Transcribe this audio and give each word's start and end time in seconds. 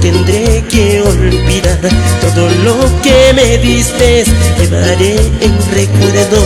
tendré 0.00 0.64
que 0.68 1.02
olvidar 1.02 1.78
Todo 2.20 2.48
lo 2.64 3.02
que 3.02 3.32
me 3.34 3.58
diste 3.58 4.24
llevaré 4.58 5.16
en 5.40 5.54
recuerdo. 5.72 6.40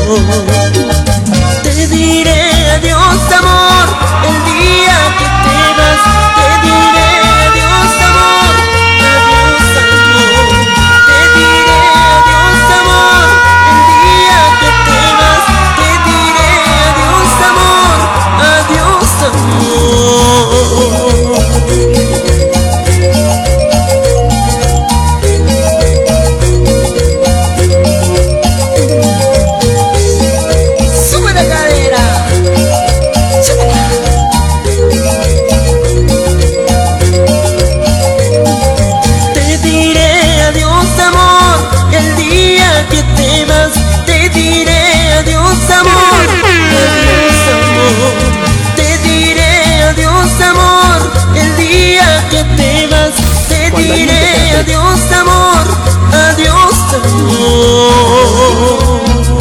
Te 1.63 1.87
diré 1.87 2.71
adiós 2.77 3.33
amor 3.39 3.89
el 4.29 4.39
día 4.53 4.99
que 5.19 5.27
te 5.45 5.59
vas 5.79 6.03
Te 6.37 6.67
diré 6.67 7.20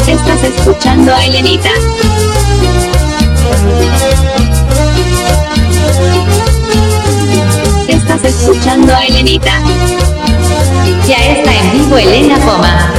Estás 0.06 0.42
escuchando 0.44 1.14
a 1.14 1.24
Elenita. 1.24 1.70
Estás 7.88 8.24
escuchando 8.24 8.94
a 8.94 9.04
Elenita. 9.06 9.52
Ya 11.06 11.16
está 11.16 11.54
en 11.54 11.72
vivo 11.72 11.96
Elena 11.96 12.36
Poma. 12.38 12.92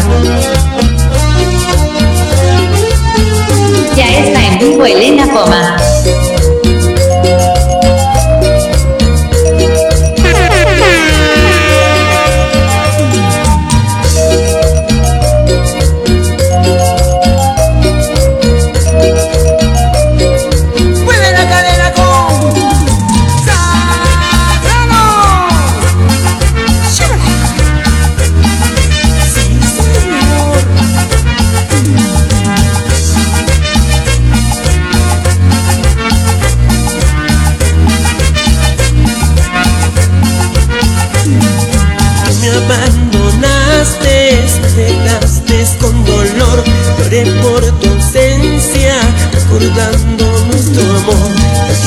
Ya 3.95 4.07
está 4.07 4.45
en 4.45 4.59
vivo 4.59 4.85
Elena 4.85 5.25
Poma. 5.27 5.90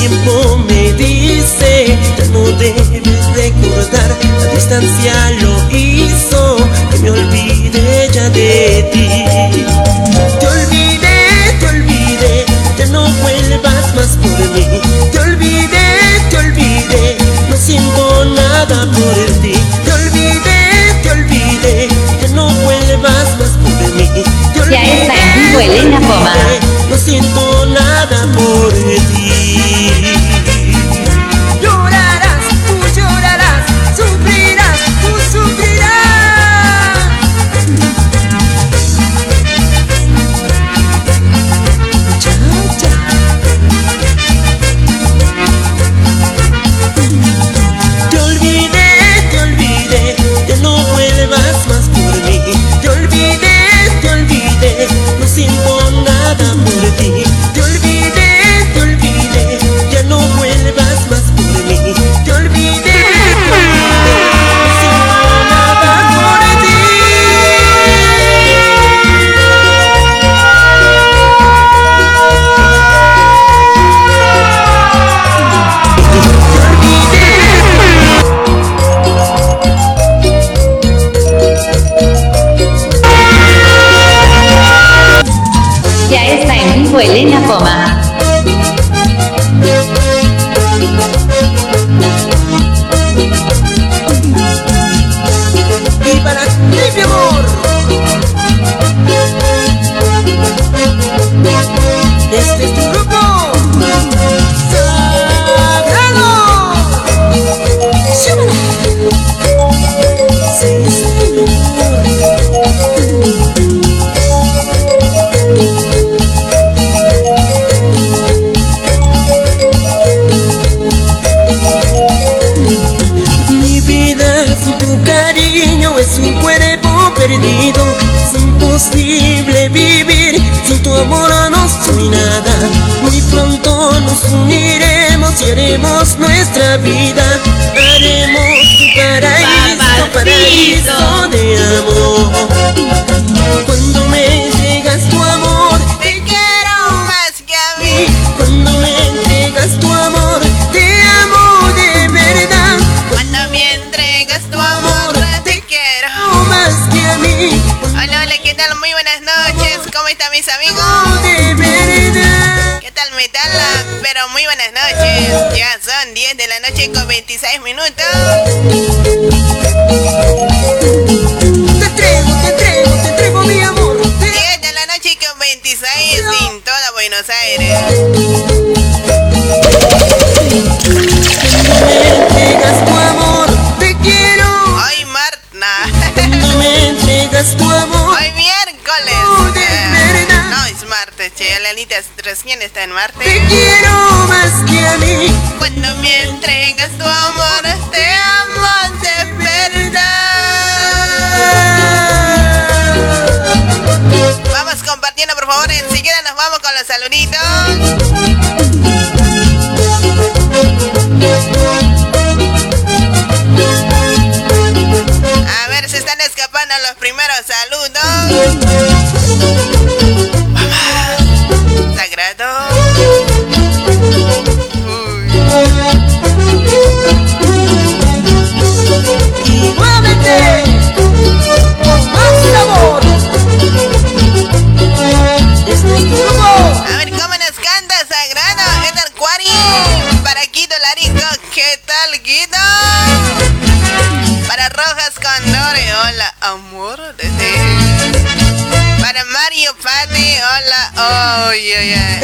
tiempo 0.07 0.57
me 0.67 0.93
dice 0.93 1.97
Ya 2.17 2.25
no 2.31 2.41
debes 2.57 2.89
recordar 3.33 4.15
La 4.39 4.53
distancia 4.53 5.31
lo 5.41 5.75
hizo 5.75 6.57
Que 6.91 6.99
me 6.99 7.11
olvide 7.11 8.09
ya 8.13 8.29
de 8.29 8.89
ti 8.93 9.07
Te 10.39 10.47
olvidé, 10.47 11.57
te 11.59 11.65
olvidé 11.67 12.45
Ya 12.77 12.85
no 12.87 13.07
vuelvas 13.21 13.95
más 13.95 14.17
por 14.17 14.49
mí. 14.53 14.81
Te 15.11 15.19
olvidé, 15.19 15.87
te 16.29 16.37
olvidé 16.37 17.17
No 17.49 17.57
siento 17.57 18.25
nada 18.25 18.85
por 18.91 19.41
ti. 19.41 19.53
Te 19.85 19.91
olvidé, 19.91 21.01
te 21.01 21.11
olvidé 21.11 21.87
Ya 22.21 22.27
no 22.29 22.49
vuelvas 22.49 23.37
más 23.39 23.49
por 23.49 23.93
mí. 23.95 24.09
Ya 24.69 24.81
está 24.81 25.13
en 25.35 25.61
Elena 25.61 25.99
No 26.89 26.97
siento 26.97 27.54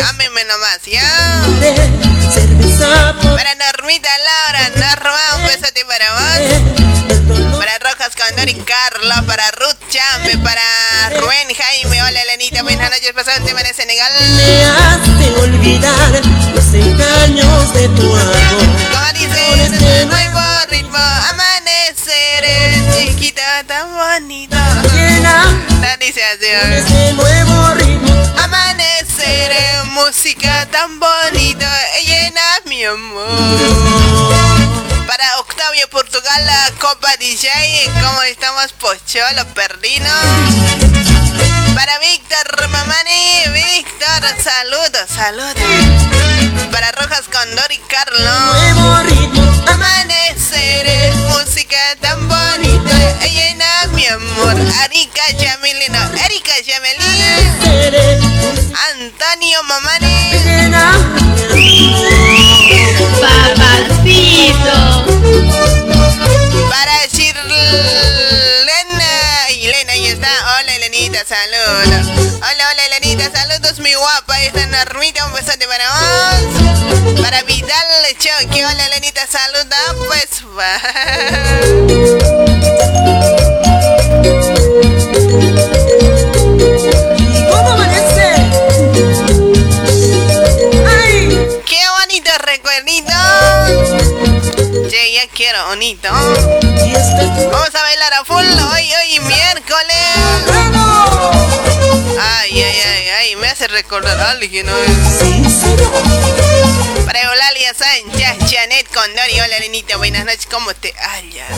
Ámeme 0.09 0.43
nomás, 0.45 0.79
¿ya? 0.85 1.01
Para 3.35 3.55
Normita 3.55 4.09
Laura. 4.17 4.69
Norma, 4.75 5.35
un 5.37 5.45
besote 5.45 5.85
para 5.85 6.05
vos. 6.13 7.57
Para 7.57 7.77
Rojas 7.79 8.15
Condor 8.15 8.49
y 8.49 8.55
Carlos, 8.55 9.25
para 9.27 9.51
Ruth 9.51 9.77
Chambe, 9.89 10.37
para 10.39 10.61
Rubén 11.19 11.47
Jaime, 11.55 12.01
hola 12.01 12.21
Elenita, 12.21 12.63
buenas 12.63 12.89
noches, 12.89 13.11
pasado 13.13 13.45
tema 13.45 13.61
de 13.61 13.73
Senegal. 13.73 14.11
me 14.35 14.65
hace 14.65 15.35
olvidar 15.39 16.21
los 16.55 16.73
engaños 16.73 17.73
de 17.73 17.87
tu 17.89 18.15
amor. 18.15 18.40
¿Cómo 38.01 38.21
estamos, 38.23 38.73
Pocholo, 38.73 39.45
Perdino? 39.53 40.90
A 104.31 104.33
alguien. 104.33 104.65
¿no? 104.65 104.73
Para 107.05 107.21
Eulalia 107.21 107.73
Sánchez, 107.73 108.37
Janet 108.49 108.87
Condori. 108.93 109.39
Hola, 109.43 109.59
Lenita, 109.59 109.97
buenas 109.97 110.25
noches. 110.25 110.47
¿Cómo 110.49 110.73
te 110.73 110.93
hallas? 110.93 111.49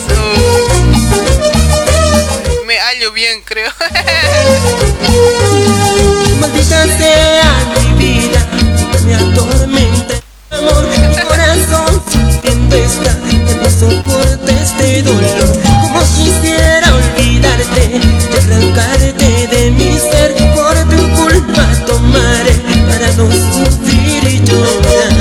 Me 2.66 2.78
hallo 2.80 3.12
bien, 3.12 3.42
creo. 3.44 3.72
Maldita 6.40 6.84
sea 6.98 7.54
mi 7.80 7.94
vida, 8.06 8.48
me 9.06 9.16
atormenta 9.16 10.16
amor. 10.52 10.88
Mi 10.88 10.98
corazón 11.24 12.04
sintiendo 12.10 12.76
está, 12.76 13.16
que 13.48 13.56
no 13.56 13.70
soporta 13.70 14.52
este 14.52 15.04
dolor. 15.04 15.62
Como 15.64 16.00
quisiera 16.16 16.94
olvidarte 16.96 18.02
y 18.32 18.38
arrancarte 18.38 19.48
de 19.48 19.72
mi 19.72 20.00
ser. 20.00 20.34
Por 20.56 20.76
tu 20.90 21.10
culpa 21.16 21.68
tomaré 21.86 22.63
para 22.88 23.08
no 23.14 23.32
sufrir 23.32 24.24
y 24.24 24.40
llorar. 24.44 25.12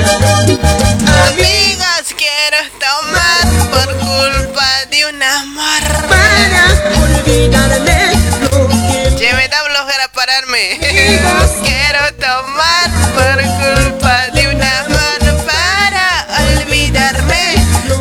Amigos, 1.29 2.05
quiero 2.17 2.59
tomar 2.79 3.45
por 3.71 3.89
culpa 3.99 4.69
de 4.91 5.07
un 5.07 5.23
amor. 5.23 5.83
Para 6.09 6.63
olvidarme 7.03 8.13
lo 8.41 8.69
que 8.69 9.17
Che, 9.17 9.33
me 9.35 9.49
da 9.49 9.59
flojera 9.65 10.09
pararme. 10.13 10.79
Quiero 11.63 12.15
tomar 12.15 12.91
por 13.15 13.39
culpa 13.61 14.29
de 14.35 14.49
un 14.49 14.63
amor 14.63 15.45
para 15.47 16.27
olvidarme. 16.57 17.55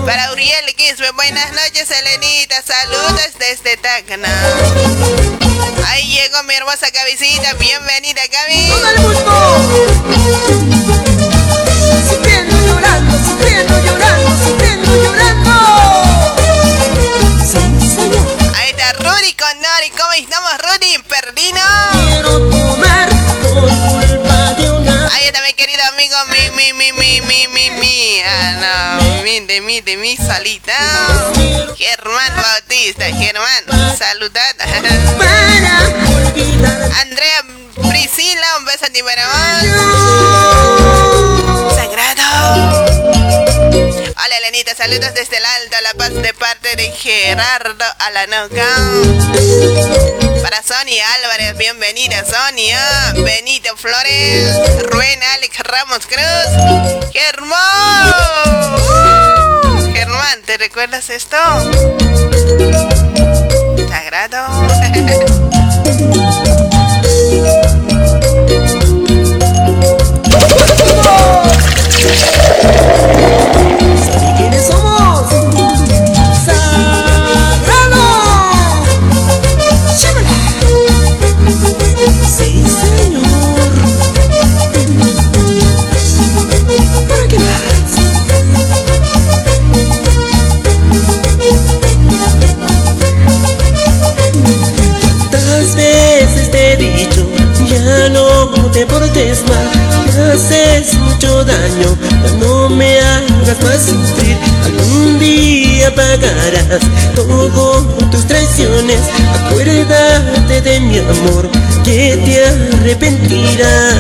Para 0.05 0.31
Uriel 0.31 0.73
Quispe, 0.75 1.11
buenas 1.11 1.51
noches, 1.51 1.89
Elenita. 1.91 2.61
Saludos 2.63 3.31
desde 3.39 3.77
Tacna. 3.77 4.29
Ahí 5.87 6.07
llegó 6.07 6.43
mi 6.43 6.53
hermosa 6.55 6.91
cabecita. 6.91 7.53
Bienvenida, 7.53 8.21
Gaby. 8.31 8.71
Mi. 29.23 29.39
De 29.47 29.61
mi, 29.61 29.81
de 29.81 29.97
mi 29.97 30.15
salita. 30.17 30.73
Germán 31.77 32.35
Bautista, 32.35 33.05
Germán, 33.05 33.97
saludad. 33.97 34.55
Andrea 37.01 37.43
Priscila, 37.89 38.57
un 38.59 38.65
beso 38.65 38.85
a 38.85 38.89
ti 38.89 39.01
para 39.03 39.25
vos. 39.27 40.20
Saludos 44.81 45.13
desde 45.13 45.37
el 45.37 45.45
Alto 45.45 45.77
La 45.83 45.93
Paz 45.93 46.11
de 46.11 46.33
parte 46.33 46.75
de 46.75 46.89
Gerardo 46.89 47.85
Alanoca. 47.99 48.65
Para 50.41 50.63
Sonia 50.63 51.05
Álvarez, 51.21 51.55
bienvenida 51.55 52.25
Sonia. 52.25 52.79
Benito 53.23 53.77
Flores, 53.77 54.55
Rubén 54.89 55.19
Alex 55.35 55.59
Ramos 55.59 56.07
Cruz. 56.07 57.11
Germán. 57.13 58.11
Uh, 59.65 59.93
Germán, 59.93 60.41
¿te 60.47 60.57
recuerdas 60.57 61.11
esto? 61.11 61.37
Sagrado. 63.87 64.47
hecho 101.21 101.43
daño, 101.43 101.97
no 102.39 102.69
me 102.69 102.99
hagas 102.99 103.61
más 103.63 103.81
sufrir. 103.85 104.37
Algún 104.63 105.19
día 105.19 105.93
pagarás 105.95 106.81
todo 107.15 107.83
tus 108.09 108.25
traiciones. 108.27 108.99
Acuérdate 109.45 110.61
de 110.61 110.79
mi 110.79 110.99
amor, 110.99 111.49
que 111.83 112.17
te 112.25 112.45
arrepentirás. 112.45 113.95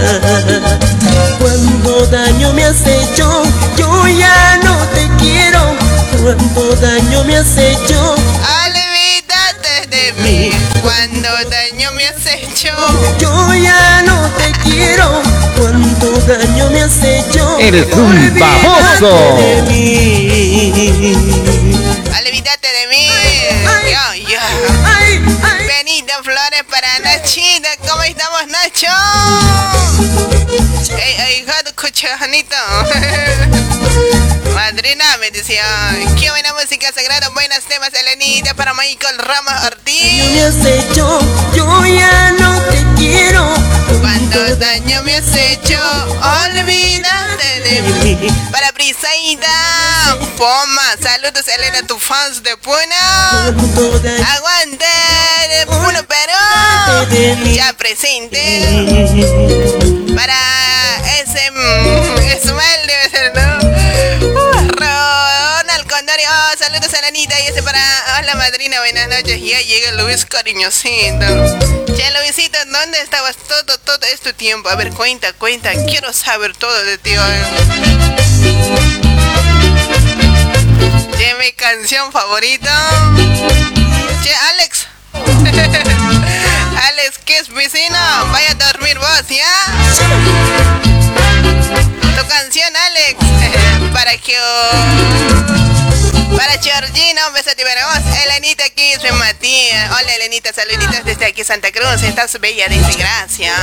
Cuando 1.39 2.05
daño 2.07 2.53
me 2.53 2.65
has 2.65 2.81
hecho, 2.85 3.43
yo 3.77 4.07
ya 4.07 4.59
no 4.63 4.77
te 4.93 5.09
quiero. 5.23 5.59
Cuando 6.23 6.75
daño 6.75 7.23
me 7.23 7.37
has 7.37 7.57
hecho, 7.57 8.15
olvídate 8.65 9.87
de 9.89 10.13
mí. 10.23 10.51
Cuando 10.81 11.29
daño 11.49 11.91
me 11.93 12.07
has 12.07 12.25
hecho, 12.25 12.69
yo 13.19 13.53
ya 13.53 14.00
no 14.00 14.00
te 14.00 14.00
quiero. 14.00 14.00
Cuánto 16.25 16.45
daño 16.45 16.69
me 16.69 16.81
has 16.81 17.03
hecho. 17.03 17.57
Eres 17.57 17.87
un 17.93 18.39
baboso. 18.39 19.37
De 19.37 19.61
mí. 19.63 21.15
Olvídate 22.15 22.67
de 22.67 22.87
mí. 22.89 23.07
Ay, 23.67 23.91
yo, 23.91 24.29
yo. 24.29 24.39
Benito 25.65 26.13
Flores 26.23 26.63
para 26.69 26.99
Nachita. 26.99 27.69
¿Cómo 27.87 28.03
estamos, 28.03 28.47
Nacho? 28.49 28.87
Ey, 30.95 31.15
ey, 31.17 31.39
hijo 31.39 31.53
Madrina 34.71 35.17
me 35.17 35.29
decía, 35.31 35.65
qué 36.17 36.29
buena 36.29 36.53
música 36.53 36.93
sagrada, 36.93 37.27
buenos 37.31 37.59
temas, 37.65 37.89
Elenita, 37.93 38.53
para 38.53 38.73
Michael 38.73 39.17
Ramos 39.17 39.53
Ortiz. 39.65 40.23
me 40.31 40.43
has 40.45 40.65
hecho, 40.65 41.19
yo 41.53 41.85
ya 41.85 42.31
no 42.39 42.61
te 42.69 42.85
quiero. 42.95 43.53
Cuánto 43.99 44.55
daño 44.55 45.03
me 45.03 45.17
has 45.17 45.35
hecho, 45.35 45.77
olvídate 46.47 47.59
de 47.65 47.81
mí. 47.81 48.17
Para 48.49 48.71
Brisaida, 48.71 50.17
Poma, 50.37 50.95
saludos 51.03 51.45
Elena, 51.49 51.85
tu 51.85 51.99
fans 51.99 52.41
de 52.41 52.55
Puna. 52.55 53.47
Aguante, 54.35 54.85
de 55.49 55.65
Puno 55.65 56.01
Perú. 56.07 57.51
Ya 57.53 57.73
presente. 57.73 58.39
Para 60.15 60.37
ese, 61.19 61.51
Ismael 62.37 62.87
debe 62.87 63.09
ser, 63.09 63.35
¿no? 63.35 64.30
Oh, 66.33 66.57
saludos 66.57 66.93
a 66.93 67.01
la 67.01 67.07
Anita 67.07 67.37
y 67.41 67.47
ese 67.47 67.61
para 67.61 67.81
hola 68.17 68.35
madrina, 68.35 68.79
buenas 68.79 69.09
noches. 69.09 69.41
Ya 69.41 69.59
llega 69.59 69.91
Luis 70.01 70.25
cariñosito. 70.25 71.25
Che 71.93 72.11
Luisito, 72.13 72.57
¿dónde 72.71 73.01
estabas 73.01 73.35
todo, 73.35 73.77
todo 73.79 74.05
este 74.13 74.31
tiempo? 74.31 74.69
A 74.69 74.75
ver, 74.75 74.91
cuenta, 74.91 75.33
cuenta, 75.33 75.71
quiero 75.89 76.13
saber 76.13 76.55
todo 76.55 76.73
de 76.85 76.97
ti. 76.99 77.11
Che, 81.17 81.35
mi 81.35 81.51
canción 81.51 82.13
favorita. 82.13 82.89
Che, 84.23 84.33
Alex. 84.51 84.87
Alex, 86.87 87.19
¿qué 87.25 87.39
es 87.39 87.49
vecino? 87.49 87.97
Vaya 88.31 88.51
a 88.51 88.71
dormir 88.71 88.97
vos, 88.99 89.27
¿ya? 89.27 89.65
Tu 92.15 92.27
canción, 92.27 92.73
Alex. 92.73 93.19
Para 93.93 94.17
que... 94.17 95.40
Georgina, 96.61 97.27
un 97.27 97.33
beso 97.33 97.49
para 97.57 97.87
vos. 97.87 98.17
Elenita 98.23 98.63
aquí, 98.65 98.93
soy 99.01 99.11
Matías. 99.13 99.89
Hola, 99.91 100.15
Elenita, 100.15 100.53
saluditos 100.53 101.03
desde 101.03 101.25
aquí, 101.25 101.43
Santa 101.43 101.71
Cruz. 101.71 102.03
Estás 102.03 102.39
bella, 102.39 102.67
dice 102.67 102.93
gracias. 102.97 103.57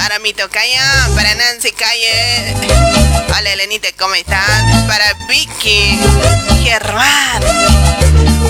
Para 0.00 0.18
mi 0.18 0.32
tocaya, 0.32 0.82
para 1.14 1.32
Nancy 1.36 1.70
Calle. 1.70 2.56
Hola, 3.36 3.52
Elenita, 3.52 3.88
¿cómo 3.96 4.14
estás? 4.16 4.84
Para 4.88 5.14
Vicky, 5.28 6.00
Germán. 6.64 7.42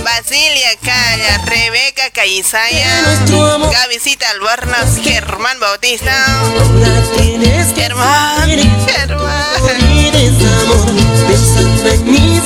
Basilia 0.03 0.75
Calla, 0.83 1.39
Rebeca 1.45 2.11
Cayizaya, 2.11 3.03
Gavisita 3.71 4.31
Albornoz, 4.31 4.97
Germán 5.03 5.61
Bautista. 5.61 6.15
Germán, 7.77 8.49
Germán. 8.87 9.59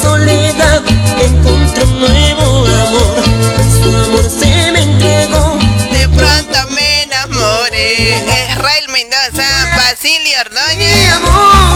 Mi 0.03 0.09
soledad, 0.09 0.83
encontré 1.21 1.85
un 1.85 2.01
nuevo 2.01 2.67
amor. 2.67 3.23
Su 3.83 3.97
amor 3.97 4.25
se 4.29 4.73
me 4.73 4.83
entregó. 4.83 5.59
De 5.93 6.09
pronto 6.09 6.71
me 6.71 7.05
enamoré. 7.05 8.17
Israel 8.51 8.87
Mendoza, 8.89 9.47
Basilio 9.77 10.41
Ordóñez. 10.41 11.21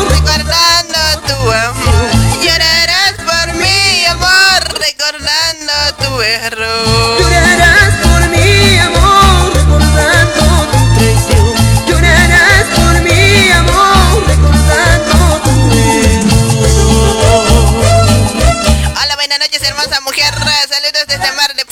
Recordando 0.08 0.98
tu 1.26 1.50
amor. 1.52 2.10
Llorarás 2.42 3.14
por 3.18 3.54
mí, 3.54 4.04
amor. 4.06 4.80
Recordando 4.80 5.72
tu 5.98 6.20
error. 6.22 7.45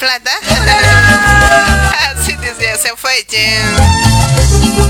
Plata. 0.05 0.33
Así 2.21 2.37
decía, 2.37 2.77
se 2.77 2.95
fue, 2.95 3.25
che. 3.27 3.59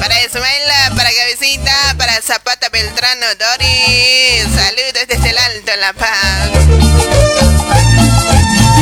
Para 0.01 0.21
Ismaela, 0.25 0.91
para 0.97 1.09
Gavecita, 1.13 1.95
para 1.97 2.21
Zapata 2.21 2.69
Beltrano 2.71 3.27
Dori. 3.39 4.41
Saludos 4.53 5.07
desde 5.07 5.31
el 5.31 5.39
Alto 5.39 5.73
La 5.79 5.93
Paz. 5.93 6.51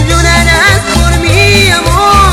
Llorarás 0.08 0.80
por 0.94 1.18
mi 1.18 1.70
amor, 1.70 2.31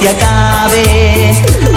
se 0.00 0.08
acabe 0.08 1.34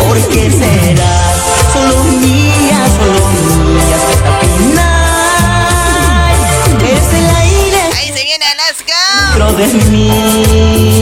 Porque 0.08 0.50
serás 0.50 1.34
solo 1.74 2.04
mía, 2.04 2.86
solo 2.98 3.28
mía 3.30 3.98
hasta 3.98 4.34
el 4.42 4.48
final. 4.58 6.36
Es 6.84 7.08
el 7.14 7.28
aire. 7.36 7.82
Ahí 7.98 8.08
se 8.16 8.24
viene 8.24 8.46
Alaska. 8.46 9.02
dentro 9.34 9.54
de 9.54 9.68
mí 9.90 10.93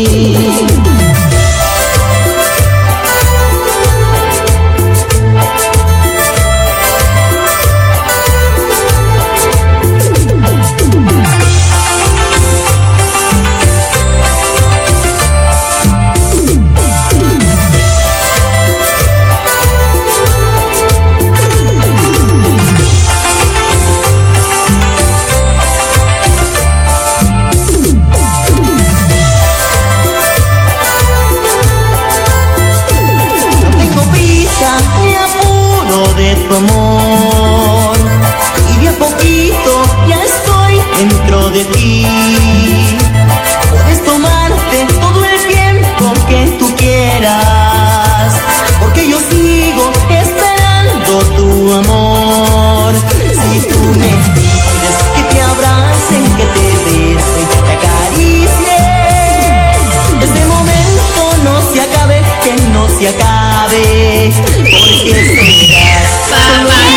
Bye. 65.11 66.90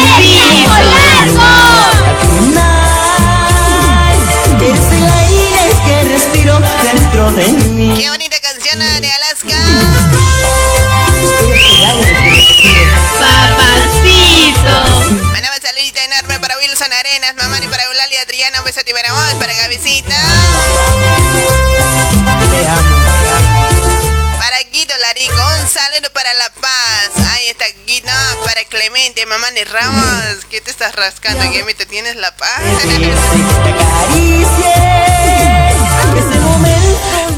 Ramos. 29.74 30.44
¿Qué 30.48 30.60
te 30.60 30.70
estás 30.70 30.94
rascando, 30.94 31.50
que 31.50 31.74
¿Te 31.74 31.84
tienes 31.84 32.14
La 32.14 32.30
Paz? 32.36 32.60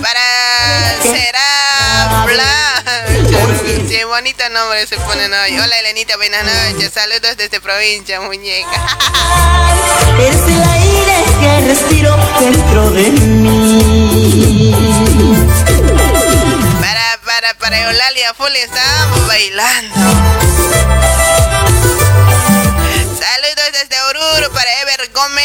para 0.03 0.21
Será 1.01 2.25
Blanc. 2.27 3.89
Qué 3.89 4.05
bonito 4.05 4.47
nombre 4.51 4.87
se 4.87 4.99
ponen 4.99 5.33
hoy. 5.33 5.59
Hola 5.59 5.79
Elenita, 5.81 6.19
buenas 6.19 6.45
noches. 6.45 6.93
Saludos 6.93 7.39
desde 7.39 7.59
provincia, 7.59 8.21
muñeca. 8.21 8.69
Es 10.21 10.37
el 10.37 10.63
aire 10.63 11.25
que 11.41 11.69
respiro 11.69 12.15
dentro 12.39 12.91
de 12.91 13.11
mí. 13.13 14.75
Para, 16.83 17.19
para, 17.25 17.55
para 17.55 17.81
Eulalia 17.81 18.35
Full 18.35 18.57
estamos 18.57 19.27
bailando. 19.27 19.95
Para 24.27 24.71
Ever 24.83 25.09
Gómez. 25.15 25.45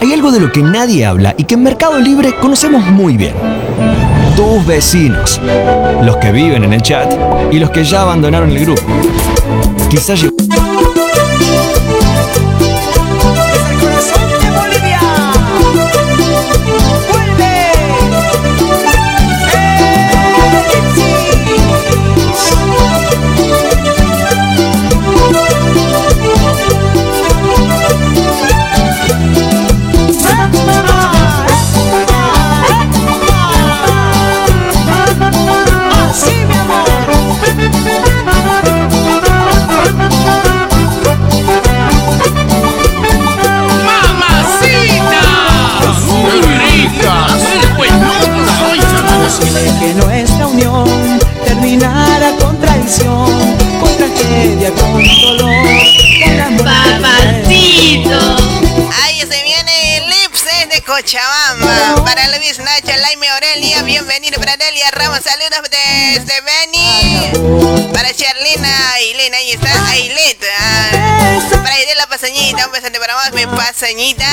Hay 0.00 0.12
algo 0.12 0.32
de 0.32 0.40
lo 0.40 0.50
que 0.50 0.62
nadie 0.62 1.06
habla 1.06 1.36
y 1.38 1.44
que 1.44 1.54
en 1.54 1.62
Mercado 1.62 2.00
Libre 2.00 2.34
conocemos 2.40 2.84
muy 2.86 3.16
bien. 3.16 3.34
Tus 4.36 4.66
vecinos, 4.66 5.40
los 6.02 6.16
que 6.16 6.32
viven 6.32 6.64
en 6.64 6.72
el 6.72 6.82
chat 6.82 7.12
y 7.50 7.58
los 7.58 7.70
que 7.70 7.84
ya 7.84 8.02
abandonaron 8.02 8.50
el 8.50 8.60
grupo. 8.60 8.82
Quizás 9.90 10.22
vos, 73.46 73.52
mi 73.52 73.56
pasañita. 73.56 74.26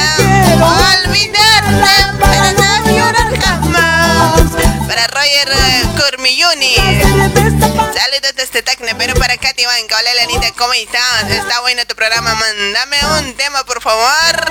Olvidarte 1.05 2.17
para 2.19 2.51
no 2.53 2.91
llorar 2.91 3.39
jamás. 3.41 4.41
Para 4.87 5.07
Roger 5.07 5.49
eh, 5.51 5.83
Cormilluni. 5.99 6.75
Saludos 6.75 8.33
desde 8.35 8.61
Tacne, 8.61 8.93
pero 8.95 9.15
para 9.15 9.37
Katy 9.37 9.65
Banca. 9.65 9.97
Hola, 9.97 10.11
Elenita, 10.11 10.51
¿cómo 10.57 10.73
estás? 10.73 11.29
Está 11.29 11.61
bueno 11.61 11.85
tu 11.85 11.95
programa. 11.95 12.35
Mándame 12.35 12.97
un 13.19 13.33
tema, 13.35 13.63
por 13.63 13.81
favor. 13.81 14.49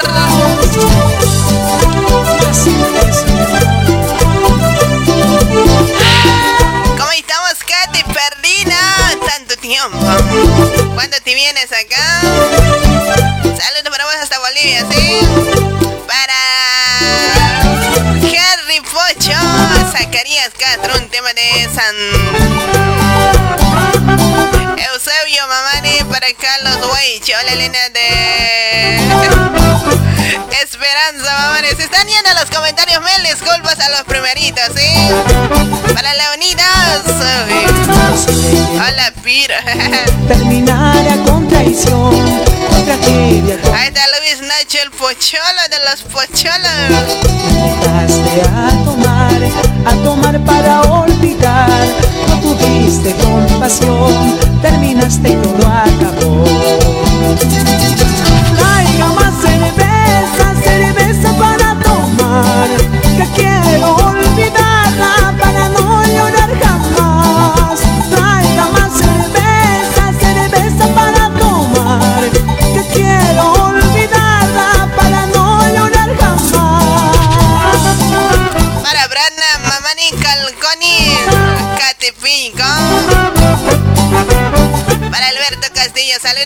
Elena 27.52 27.88
de 27.94 28.96
Esperanza 30.62 31.32
Mamani. 31.38 31.68
Se 31.76 31.84
están 31.84 32.06
yendo 32.06 32.30
los 32.38 32.50
comentarios. 32.50 33.00
Me 33.02 33.28
disculpas 33.28 33.78
a 33.80 33.88
los 33.90 34.02
primeritos, 34.02 34.64
¿sí? 34.76 35.08
Para 35.94 36.14
Leonidas. 36.14 37.02
Hola 38.74 39.12
Pira. 39.22 39.62
terminara 40.28 41.16
con 41.24 41.48
traición, 41.48 42.14
Ahí 43.74 43.88
está 43.88 44.02
Luis 44.20 44.40
Nacho, 44.42 44.78
el 44.82 44.90
pocholo 44.90 45.62
de 45.70 45.78
los 45.90 46.02
pocholos. 46.02 46.68
invitaste 47.48 48.42
a 48.42 48.70
tomar, 48.84 49.40
a 49.86 49.92
tomar 50.04 50.17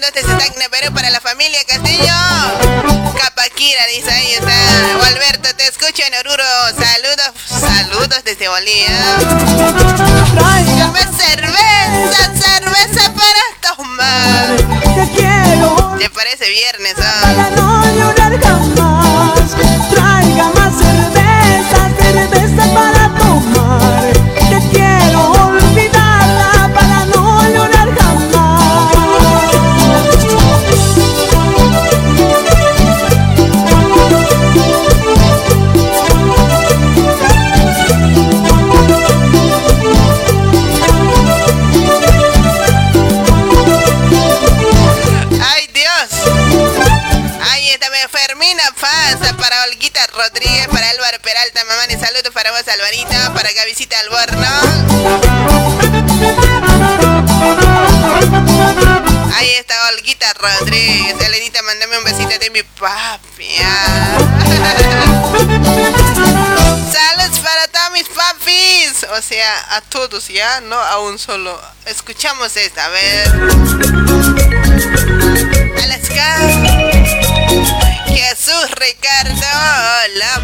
saludos 0.02 0.12
desde 0.14 0.34
Tacna, 0.36 0.68
Perú. 0.68 0.92
Para 0.94 1.10
la 1.10 1.20
familia 1.20 1.58
Castillo, 1.64 2.12
Capaquira, 3.20 3.86
dice 3.94 4.10
ahí 4.10 4.32
está. 4.32 4.98
O 5.00 5.04
Alberto, 5.04 5.54
te 5.56 5.64
escucho 5.68 6.02
en 6.04 6.14
Oruro. 6.14 6.44
Saludos, 6.76 7.32
saludos 7.46 8.24
desde 8.24 8.48
Bolivia. 8.48 8.88
Dame 10.78 11.00
cerveza, 11.16 12.32
cerveza 12.34 13.12
para 13.14 13.76
tomar. 13.76 14.56
Que 14.94 15.12
quiero 15.14 15.96
¿Te 15.98 16.10
parece 16.10 16.48
viernes? 16.50 16.94
ah? 16.98 18.21
Para 52.82 53.32
para 53.32 53.52
Gavisita 53.52 53.96
Alborno. 54.00 54.48
Ahí 59.36 59.50
está 59.60 59.74
Olguita 59.94 60.32
Rodríguez. 60.34 61.14
Elenita, 61.20 61.62
mándame 61.62 61.98
un 61.98 62.04
besito 62.04 62.36
de 62.40 62.50
mi 62.50 62.64
papi. 62.64 63.54
Saludos 66.92 67.38
para 67.38 67.68
todos 67.68 67.92
mis 67.92 68.08
papis. 68.08 69.06
O 69.16 69.22
sea, 69.22 69.76
a 69.76 69.80
todos 69.82 70.26
ya, 70.26 70.60
no 70.62 70.74
a 70.74 70.98
un 70.98 71.20
solo. 71.20 71.60
Escuchamos 71.86 72.56
esta, 72.56 72.86
a 72.86 72.88
ver. 72.88 73.28
Alaska. 75.84 76.36
Jesús 78.08 78.70
Ricardo. 78.72 79.46
Hola. 80.04 80.40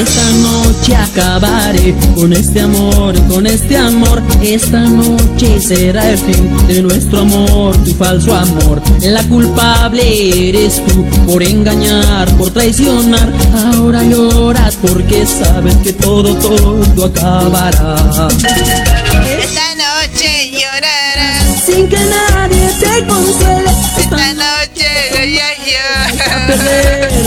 Esta 0.00 0.30
noche 0.30 0.96
acabaré 0.96 1.94
con 2.14 2.32
este 2.32 2.60
amor, 2.62 3.14
con 3.28 3.46
este 3.46 3.76
amor. 3.76 4.22
Esta 4.40 4.80
noche 4.80 5.60
será 5.60 6.08
el 6.10 6.16
fin 6.16 6.66
de 6.66 6.80
nuestro 6.80 7.20
amor, 7.20 7.76
tu 7.84 7.92
falso 7.92 8.34
amor. 8.34 8.80
La 9.02 9.22
culpable 9.24 10.48
eres 10.48 10.82
tú 10.86 11.04
por 11.26 11.42
engañar, 11.42 12.34
por 12.38 12.50
traicionar. 12.50 13.30
Ahora 13.74 14.02
lloras 14.02 14.78
porque 14.80 15.26
sabes 15.26 15.76
que 15.76 15.92
todo, 15.92 16.34
todo 16.34 17.04
acabará. 17.04 18.28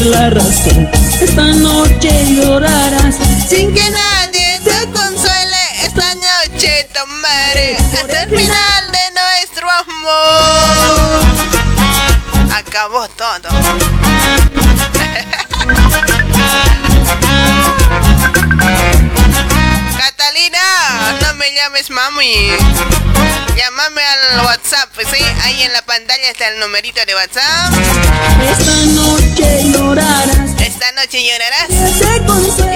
La 0.06 0.30
razón. 0.30 0.90
Esta 1.22 1.46
noche 1.46 2.26
llorarás 2.36 3.16
Sin 3.48 3.74
que 3.74 3.90
nadie 3.90 4.60
te 4.64 4.86
consuele. 4.92 5.58
Esta 5.84 6.16
noche 6.16 6.90
tomaré 6.94 7.78
hasta 7.78 8.24
el 8.24 8.30
final 8.30 8.92
de 8.92 9.12
nuestro 9.20 9.70
amor. 9.70 11.24
Acabó 12.54 13.08
todo. 13.10 14.13
Llames 21.74 21.90
mami. 21.90 22.52
Llámame 23.56 24.02
al 24.04 24.46
WhatsApp, 24.46 24.90
¿sí? 25.12 25.24
Ahí 25.44 25.64
en 25.64 25.74
la 25.74 25.82
pantalla 25.82 26.30
está 26.30 26.48
el 26.50 26.60
numerito 26.60 27.04
de 27.06 27.16
WhatsApp. 27.16 27.74
Esta 28.44 28.76
noche 28.86 29.72
llorarás 29.72 30.52
Esta 30.60 30.92
noche 30.92 31.24
llorarás. 31.24 31.70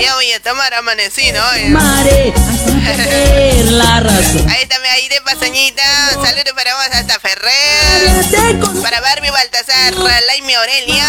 Ya 0.01 0.15
voy 0.15 0.31
a 0.31 0.39
tomar 0.41 0.73
amanecido 0.73 1.43
hoy. 1.51 1.73
Perder 2.87 3.65
la 3.71 3.99
razón 3.99 4.49
Ahí 4.49 4.63
está 4.63 4.79
mi 4.79 4.87
aire 4.87 5.21
pasañita. 5.21 5.83
Saludos 6.13 6.53
para 6.55 6.73
vos 6.75 6.87
hasta 6.93 7.19
Ferrer. 7.19 8.81
Para 8.81 9.01
Barbie 9.01 9.29
Baltasar, 9.29 9.93
Laime 10.27 10.55
Aurelia. 10.55 11.05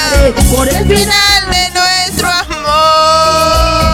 por 0.50 0.68
el 0.68 0.86
Final 0.86 1.50
de 1.50 1.70
nuestro 1.70 2.28
amor. 2.30 3.87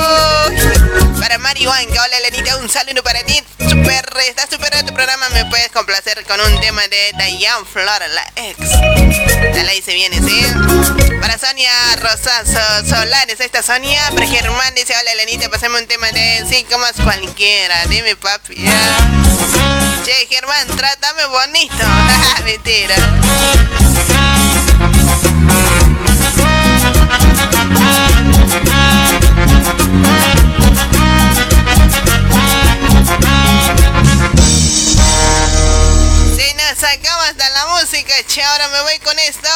Para 1.42 1.58
hola 1.58 2.18
Elenita, 2.18 2.56
un 2.58 2.70
saludo 2.70 3.02
para 3.02 3.20
ti. 3.24 3.42
Super, 3.58 4.06
está 4.28 4.46
super 4.48 4.70
tu 4.86 4.94
programa. 4.94 5.28
Me 5.30 5.44
puedes 5.46 5.68
complacer 5.72 6.24
con 6.24 6.40
un 6.40 6.60
tema 6.60 6.80
de 6.86 7.12
Diane 7.18 7.64
Flor, 7.64 8.02
la 8.08 8.32
ex. 8.36 8.58
La 9.64 9.74
hice 9.74 9.94
bien, 9.94 10.12
¿sí? 10.12 10.46
Para 11.20 11.36
Sonia 11.36 11.72
Rosazo 11.96 12.86
Solares, 12.88 13.40
esta 13.40 13.64
Sonia. 13.64 14.00
Para 14.14 14.28
Germán 14.28 14.76
dice, 14.76 14.94
hola 14.96 15.10
Elenita, 15.10 15.48
pasame 15.48 15.80
un 15.80 15.88
tema 15.88 16.06
de 16.12 16.44
cinco 16.48 16.78
más 16.78 16.92
cualquiera. 17.02 17.84
Dime, 17.86 18.14
papi. 18.14 18.54
ya. 18.54 20.02
Che, 20.04 20.28
Germán, 20.30 20.68
trátame 20.68 21.26
bonito. 21.26 21.84
Mentira. 22.44 22.94
Música, 37.80 38.14
che, 38.28 38.42
ahora 38.42 38.68
me 38.68 38.80
voy 38.82 38.98
con 39.00 39.18
esto. 39.18 39.48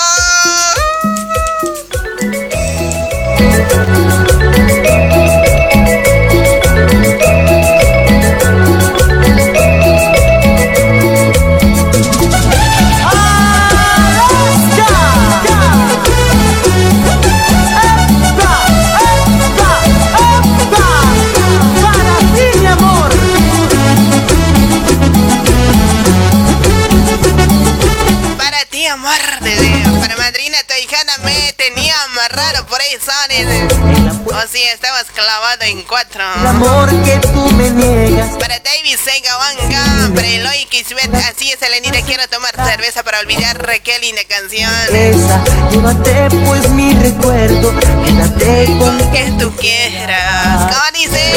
Clavado 35.18 35.64
en 35.64 35.83
cuatro. 35.83 36.22
El 36.40 36.46
amor 36.46 36.88
que 37.02 37.18
tú 37.18 37.50
me 37.52 37.70
niegas. 37.70 38.37
Para 38.38 38.61
David 38.61 38.96
Sega 39.02 39.37
Wanga, 39.37 40.14
para 40.14 40.26
Eloy 40.26 40.64
Kisbet, 40.66 41.12
así 41.14 41.50
es, 41.50 41.61
Elenita, 41.61 42.00
quiero 42.02 42.26
tomar 42.28 42.54
cerveza 42.54 43.02
para 43.02 43.18
olvidar 43.18 43.59
qué 43.83 43.98
linda 43.98 44.22
canción. 44.28 44.70
Esa, 44.92 45.42
llévate 45.70 46.28
pues 46.46 46.68
mi 46.70 46.94
recuerdo. 46.94 47.74
Quédate 48.04 48.66
con 48.78 48.98
Que 49.11 49.33
tú 49.40 49.52
quieras, 49.57 50.72
como 50.72 50.90
dice, 50.94 51.33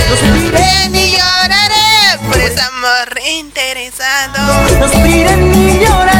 ven 0.51 0.95
y 0.95 1.11
lloraré 1.17 2.19
por 2.27 2.37
ese 2.37 2.61
amor 2.61 3.19
interesado. 3.25 4.77
No 4.79 4.89
suspiré 4.89 5.37
ni 5.37 5.79
lloraré. 5.79 6.10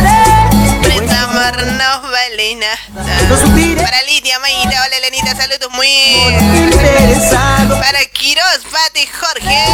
Para 3.82 4.02
Lidia 4.04 4.39
Maíta, 4.39 4.84
hola 4.86 4.98
Elenita, 4.98 5.36
saludos 5.36 5.70
muy. 5.72 5.88
interesado. 5.88 7.80
Para 7.80 8.06
Quiroz, 8.06 8.62
Pati, 8.72 9.08
Jorge. 9.08 9.65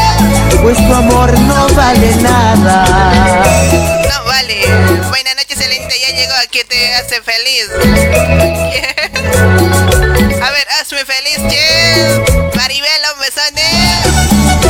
Pues 0.62 0.78
tu 0.78 0.94
amor 0.94 1.38
no 1.40 1.68
vale 1.70 2.16
nada. 2.18 2.86
No 4.10 4.24
vale. 4.26 4.66
Buenas 5.10 5.36
noches, 5.36 5.60
Elenita. 5.60 5.96
Ya 5.96 6.16
llegó 6.16 6.34
a 6.34 6.48
que 6.48 6.64
te 6.66 6.94
hace 6.96 7.22
feliz. 7.22 7.68
A 10.42 10.50
ver, 10.52 10.68
hazme 10.80 11.06
feliz, 11.06 11.38
che. 11.50 12.24
Maribel, 12.56 13.02
un 13.14 13.20
besote. 13.22 14.68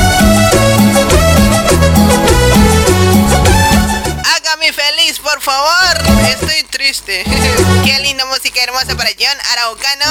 Hágame 4.36 4.72
feliz, 4.74 5.20
por 5.20 5.42
favor. 5.42 5.98
Estoy 6.30 6.64
triste. 6.82 7.24
Qué 7.86 8.00
linda 8.02 8.24
música 8.28 8.62
hermosa 8.62 8.96
para 8.96 9.10
John 9.18 9.36
Araucano. 9.52 10.06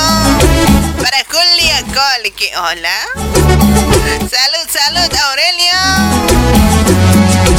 Para 1.01 1.19
Julia 1.31 1.81
Cole. 1.95 2.33
que- 2.33 2.51
Hola. 2.57 2.99
Salud, 4.19 4.67
salud, 4.69 5.17
Aurelio. 5.31 5.77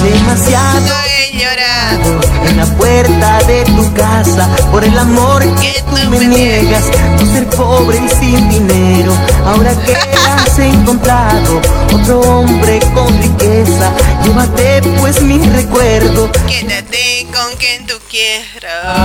Demasiado 0.04 0.78
Estoy 0.80 1.40
llorando. 1.40 2.28
en 2.50 2.58
la 2.58 2.66
puerta 2.78 3.40
de 3.48 3.64
tu 3.64 3.94
casa 3.94 4.48
por 4.72 4.84
el 4.84 4.98
amor 5.00 5.42
que 5.62 5.82
tú 5.90 6.10
me 6.10 6.20
niegas. 6.20 6.84
Tú 7.18 7.26
ser 7.34 7.48
pobre 7.52 7.98
y 8.06 8.10
sin 8.10 8.50
dinero. 8.50 9.14
Ahora 9.46 9.72
que 9.86 9.96
has 10.28 10.60
encontrado 10.60 11.62
otro 11.94 12.20
hombre 12.20 12.80
con 12.94 13.08
riqueza, 13.22 13.90
llévate 14.24 14.82
pues 15.00 15.22
mi 15.22 15.40
recuerdo. 15.50 16.30
Quédate 16.48 17.28
con 17.34 17.56
quien 17.58 17.86
tú 17.86 17.96
quieras. 18.10 18.97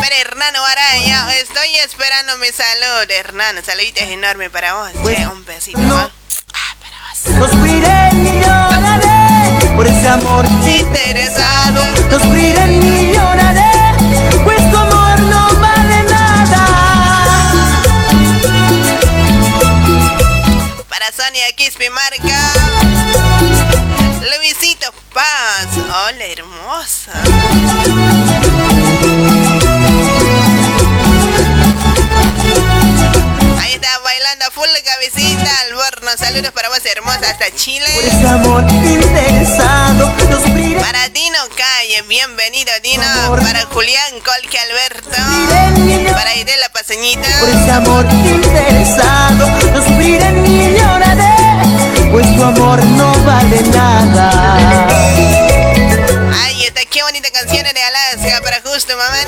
Pero 0.00 0.16
Hernano 0.20 0.64
Araya, 0.64 1.36
estoy 1.40 1.74
esperando 1.84 2.36
mi 2.38 2.48
salud, 2.48 3.10
Hernano. 3.10 3.62
Saluditos 3.64 4.02
enormes 4.04 4.50
para 4.50 4.74
vos. 4.74 4.90
che, 5.04 5.26
un 5.26 5.44
besito. 5.44 5.78
No. 5.78 5.96
¿va? 5.96 6.10
Sufriré 7.24 8.12
ni 8.12 8.40
lloraré 8.40 9.74
por 9.74 9.86
ese 9.86 10.08
amor 10.08 10.44
Interesado. 10.66 11.82
Sufriré 12.10 12.66
ni 12.66 13.12
lloraré, 13.14 13.72
pues 14.44 14.70
tu 14.70 14.76
amor 14.76 15.20
no 15.20 15.48
vale 15.58 16.02
nada. 16.04 16.66
Para 20.88 21.12
Sonia 21.12 21.50
Quispe 21.56 21.88
Marca. 21.90 22.33
Hermosa. 25.96 27.12
Ahí 33.60 33.74
está 33.74 33.98
bailando 34.02 34.44
full 34.52 34.66
cabecita 34.84 35.60
al 35.60 35.74
borno. 35.74 36.10
Saludos 36.18 36.50
para 36.50 36.68
vos, 36.68 36.80
hermosa, 36.84 37.30
hasta 37.30 37.54
Chile. 37.54 37.86
Para 40.80 41.08
Dino 41.10 41.38
Calle, 41.56 42.02
bienvenido 42.08 42.72
Dino. 42.82 43.04
Para 43.36 43.64
Julián 43.66 44.20
Colque 44.24 44.58
Alberto. 44.58 45.10
Para 46.12 46.34
Idela 46.34 46.70
Paseñita. 46.72 47.28
Por 47.38 47.48
ese 47.48 47.70
amor 47.70 48.04
interesado, 48.10 49.48
no 49.72 49.82
sufriré 49.84 50.32
ni 50.32 50.76
lloraré, 50.76 52.10
pues 52.10 52.36
tu 52.36 52.42
amor 52.42 52.84
no 52.84 53.12
vale 53.24 53.62
nada. 53.62 54.93
De 57.74 57.82
Alaska 57.82 58.40
para 58.42 58.62
justo, 58.62 58.96
mamá. 58.96 59.18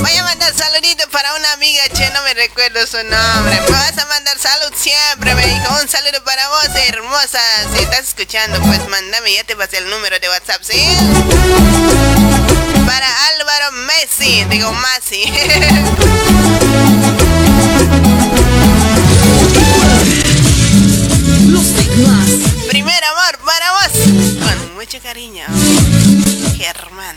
Voy 0.00 0.16
a 0.16 0.22
mandar 0.24 0.52
saludito 0.54 1.08
para 1.10 1.34
una 1.34 1.52
amiga, 1.54 1.82
che, 1.94 2.10
no 2.10 2.22
me 2.22 2.34
recuerdo 2.34 2.86
su 2.86 2.98
nombre. 2.98 3.60
Me 3.62 3.70
vas 3.70 3.96
a 3.96 4.04
mandar 4.06 4.38
salud 4.38 4.74
siempre, 4.76 5.34
me 5.34 5.46
dijo. 5.46 5.74
Un 5.82 5.88
saludo 5.88 6.22
para 6.22 6.46
vos, 6.48 6.68
hermosa. 6.88 7.40
Si 7.74 7.82
estás 7.82 8.08
escuchando, 8.08 8.60
pues 8.60 8.86
mándame, 8.88 9.32
ya 9.32 9.44
te 9.44 9.56
pasé 9.56 9.78
el 9.78 9.88
número 9.88 10.20
de 10.20 10.28
WhatsApp, 10.28 10.62
¿sí? 10.62 10.78
Para 12.86 13.08
Álvaro 13.28 13.72
Messi, 13.72 14.44
digo 14.50 14.70
Messi. 14.72 15.32
Mucho 24.86 25.02
cariño. 25.02 25.42
Germán. 26.56 27.16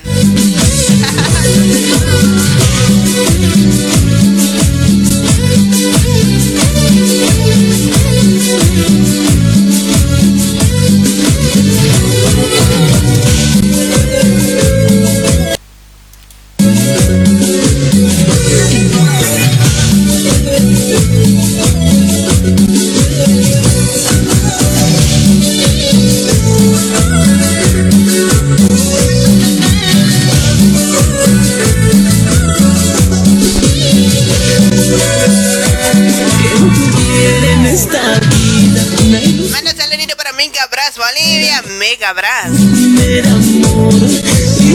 Esta 37.91 38.19
vida 38.19 38.85
una 39.07 39.21
ilusión 39.21 39.51
Manda 39.51 39.73
saludito 39.75 40.15
para 40.15 40.33
Mega 40.33 40.67
Brass, 40.71 40.95
Bolivia. 40.97 41.61
Mega 41.79 42.13
Brass. 42.13 42.51
primer 42.51 43.27
amor 43.27 44.29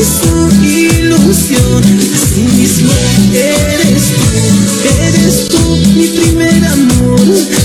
su 0.04 0.50
ilusión. 0.62 1.82
Así 2.14 2.40
mismo 2.40 2.92
eres 3.32 4.12
tú, 4.12 4.88
eres 5.00 5.48
tú 5.48 5.76
mi 5.94 6.08
primer 6.08 6.64
amor, 6.64 7.20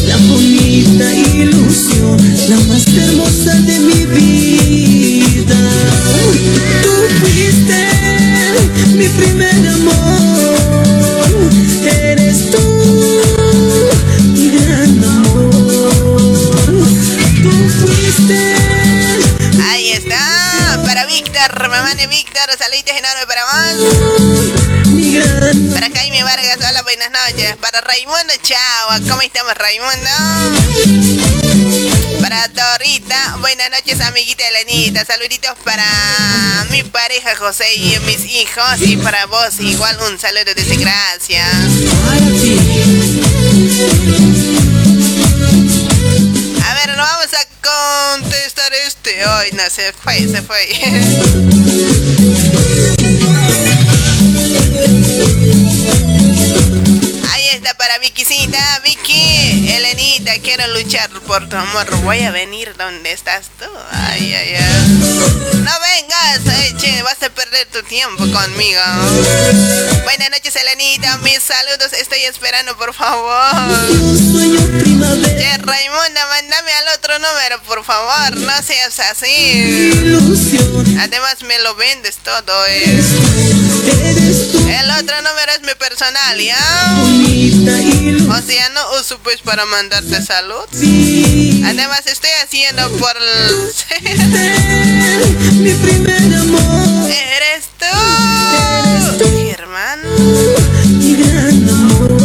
la 0.07 0.17
bonita 0.17 1.13
ilusión, 1.13 2.17
la 2.49 2.57
más 2.67 2.88
hermosa 2.88 3.53
de 3.62 3.78
Víctor. 22.10 22.50
Saluditos 22.58 22.95
enormes 22.95 23.26
para 23.26 23.45
vos. 23.45 23.54
Para 25.74 25.89
Jaime 25.91 26.24
Vargas, 26.24 26.58
hola, 26.58 26.82
buenas 26.84 27.12
noches. 27.12 27.56
Para 27.58 27.82
Raimundo 27.82 28.34
Chao, 28.41 28.89
¿cómo 29.08 29.22
estamos, 29.22 29.54
Raimundo? 29.56 30.10
Para 32.22 32.50
Torita, 32.50 33.38
buenas 33.39 33.69
noches, 33.72 34.02
amiguita 34.02 34.43
Elenita. 34.48 35.06
Saluditos 35.06 35.56
para 35.63 35.86
mi 36.72 36.84
pareja 36.84 37.36
José 37.36 37.74
y 37.76 38.00
mis 38.06 38.26
hijos. 38.26 38.82
Y 38.82 38.98
para 38.98 39.26
vos, 39.28 39.60
igual 39.60 39.98
un 40.10 40.19
saludo 40.19 40.54
desde 40.56 40.78
gracias. 40.78 41.48
Contestar 47.62 48.74
este. 48.86 49.26
Hoy 49.26 49.52
no, 49.54 49.69
se 49.69 49.93
fue, 49.93 50.28
se 50.28 50.41
fue. 50.41 50.67
Para 57.79 57.97
Vickycita, 57.99 58.81
Vicky, 58.83 59.71
Elenita, 59.73 60.33
quiero 60.43 60.67
luchar 60.73 61.09
por 61.25 61.47
tu 61.47 61.55
amor. 61.55 61.89
Voy 62.03 62.19
a 62.19 62.31
venir 62.31 62.75
donde 62.77 63.13
estás 63.13 63.45
tú. 63.57 63.63
Ay, 63.91 64.33
ay, 64.33 64.55
ay. 64.55 64.87
No 65.63 65.71
vengas, 65.79 66.41
eh, 66.83 67.01
vas 67.03 67.23
a 67.23 67.29
perder 67.29 67.67
tu 67.67 67.81
tiempo 67.83 68.29
conmigo. 68.31 68.81
Buenas 70.03 70.29
noches, 70.29 70.55
Elenita. 70.57 71.17
Mis 71.19 71.41
saludos, 71.41 71.93
estoy 71.93 72.19
esperando, 72.23 72.75
por 72.77 72.93
favor. 72.93 73.55
Che, 75.37 75.57
Raimunda, 75.59 76.27
mándame 76.27 76.73
al 76.73 76.87
otro 76.97 77.17
número, 77.19 77.61
por 77.63 77.85
favor. 77.85 78.35
No 78.37 78.61
seas 78.61 78.99
así. 78.99 79.91
Además, 80.99 81.41
me 81.43 81.57
lo 81.59 81.75
vendes 81.75 82.17
todo, 82.17 82.65
eh. 82.67 83.01
El 84.69 84.91
otro 84.91 85.15
número 85.21 85.51
es 85.55 85.61
mi 85.61 85.75
personal, 85.75 86.39
¿ya? 86.39 86.57
O 88.32 88.41
sea, 88.41 88.69
no 88.69 88.82
uso 88.99 89.19
pues 89.19 89.41
para 89.41 89.65
mandarte 89.65 90.21
salud. 90.21 90.65
Además, 91.65 92.05
estoy 92.05 92.29
haciendo 92.43 92.89
por 92.97 93.15
el... 93.17 93.73
mi 95.55 95.73
primer 95.73 96.36
amor. 96.36 97.10
¿Eres 97.12 97.65
tú? 97.77 97.86
Germán. 99.49 99.99
Mi 100.99 101.15
gran 101.15 101.69
amor. 101.69 102.19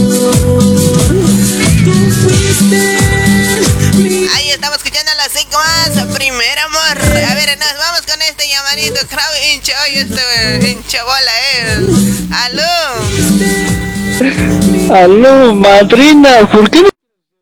Ahí 4.35 4.51
estamos 4.51 4.79
escuchando 4.79 5.13
las 5.17 5.33
cinco 5.33 5.57
más. 5.59 5.91
Primer 6.15 6.59
amor. 6.61 6.99
A 7.29 7.35
ver, 7.35 7.59
nos 7.59 7.77
vamos 7.79 8.03
con 8.03 8.21
este 8.23 8.49
llamadito. 8.49 9.07
Crowd 9.09 9.37
hincha. 9.53 9.75
Oye, 9.85 10.01
este 10.03 10.71
hincha 10.71 11.03
bola, 11.05 11.33
eh. 11.55 11.87
Aló. 12.31 14.04
Aló, 14.15 15.55
madrina, 15.57 16.49
¿por 16.49 16.71
qué 16.71 16.83
no 16.83 16.89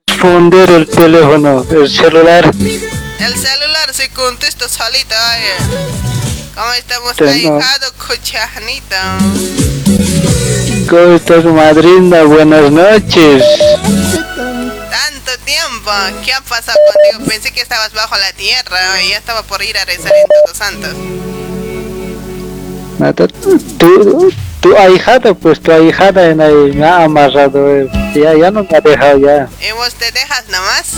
responder 0.08 0.70
el 0.70 0.88
teléfono, 0.88 1.66
el 1.70 1.90
celular? 1.90 2.46
El 2.46 3.36
celular 3.36 3.92
se 3.92 4.08
contesta 4.08 4.66
solito, 4.70 5.14
oye. 5.36 5.52
¿Cómo 6.54 6.72
estamos, 6.72 7.20
ahijado, 7.20 7.92
cochanita? 7.98 9.18
¿Cómo 10.88 11.16
estás, 11.16 11.44
madrina? 11.44 12.22
Buenas 12.22 12.70
noches. 12.70 13.44
Tanto 14.90 15.38
tiempo. 15.44 15.90
¿Qué 16.24 16.32
ha 16.32 16.40
pasado 16.40 16.78
contigo? 16.86 17.28
Pensé 17.28 17.52
que 17.52 17.60
estabas 17.60 17.92
bajo 17.92 18.16
la 18.16 18.32
tierra 18.32 19.02
y 19.02 19.10
ya 19.10 19.18
estaba 19.18 19.42
por 19.42 19.62
ir 19.62 19.76
a 19.76 19.84
rezar 19.84 20.12
en 20.14 20.26
Todos 20.46 20.56
Santos. 20.56 20.94
Nada, 23.02 23.26
Tu, 23.78 24.32
tu 24.60 24.76
ahijada, 24.78 25.34
pues 25.34 25.58
tu 25.60 25.72
ahijada 25.72 26.30
en 26.30 26.40
ahí 26.40 26.70
me 26.72 26.84
ha 26.86 27.02
amarrado. 27.02 27.68
eh. 27.68 27.88
Ya, 28.14 28.32
ya 28.34 28.52
no 28.52 28.62
me 28.62 28.76
ha 28.76 28.80
dejado 28.80 29.18
ya. 29.18 29.48
¿Y 29.60 29.72
vos 29.72 29.92
te 29.94 30.04
dejas 30.12 30.44
nomás? 30.48 30.94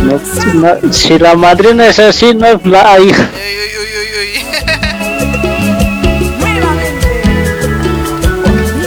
No, 0.00 0.20
no, 0.54 0.92
si 0.92 1.18
la 1.18 1.34
madrina 1.34 1.88
es 1.88 1.98
así, 1.98 2.34
no 2.34 2.46
es 2.46 2.64
la 2.64 3.00
hija. 3.00 3.28
Uy, 3.34 3.56
uy, 3.64 3.70
uy, 3.82 3.88
uy, 3.98 4.18
uy. 4.20 4.46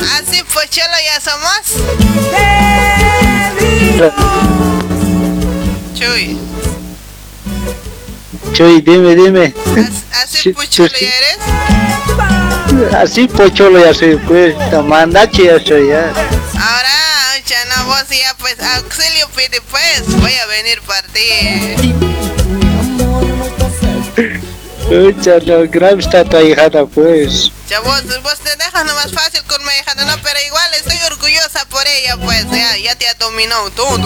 Así 0.17 0.41
pues, 0.53 0.69
cholo, 0.69 0.95
ya 1.05 1.19
somos. 1.19 1.63
Chuy, 5.97 6.37
Chuy, 8.53 8.81
dime, 8.81 9.15
dime. 9.15 9.53
así 10.23 10.37
Sí, 10.37 10.53
pues, 10.53 10.69
ya 10.69 10.85
eres. 10.85 11.37
Así 12.93 13.27
pocholo 13.27 13.79
ya 13.79 13.93
soy, 13.93 14.17
pues. 14.17 14.55
Tamandachi 14.69 15.45
ya 15.45 15.59
soy 15.59 15.89
ya. 15.89 16.09
Ahora, 16.57 17.39
ya 17.45 17.65
no, 17.65 17.85
vos 17.85 18.05
ya 18.09 18.33
pues 18.37 18.55
auxilio 18.59 19.27
pide 19.35 19.61
pues 19.69 20.07
voy 20.19 20.33
a 20.33 20.45
venir 20.47 20.81
por 20.81 21.01
ti. 21.13 21.29
Pucha, 24.87 25.39
no, 25.45 25.67
grave 25.67 26.01
está 26.01 26.23
tu 26.23 26.37
ahijada, 26.37 26.85
pues. 26.85 27.51
Ya 27.69 27.79
vos, 27.79 28.03
vos 28.21 28.39
te 28.39 28.55
dejas 28.55 28.85
nomás 28.85 29.11
fácil 29.11 29.43
con 29.47 29.59
mi 29.63 29.71
hija, 29.79 29.95
no, 29.95 30.15
pero 30.21 30.39
igual 30.45 30.73
estoy 30.77 30.97
orgullosa 31.11 31.65
por 31.69 31.83
ella, 31.87 32.17
pues 32.17 32.45
ya, 32.51 32.77
ya 32.77 32.95
te 32.95 33.07
ha 33.07 33.13
dominado 33.15 33.69
todo. 33.71 34.03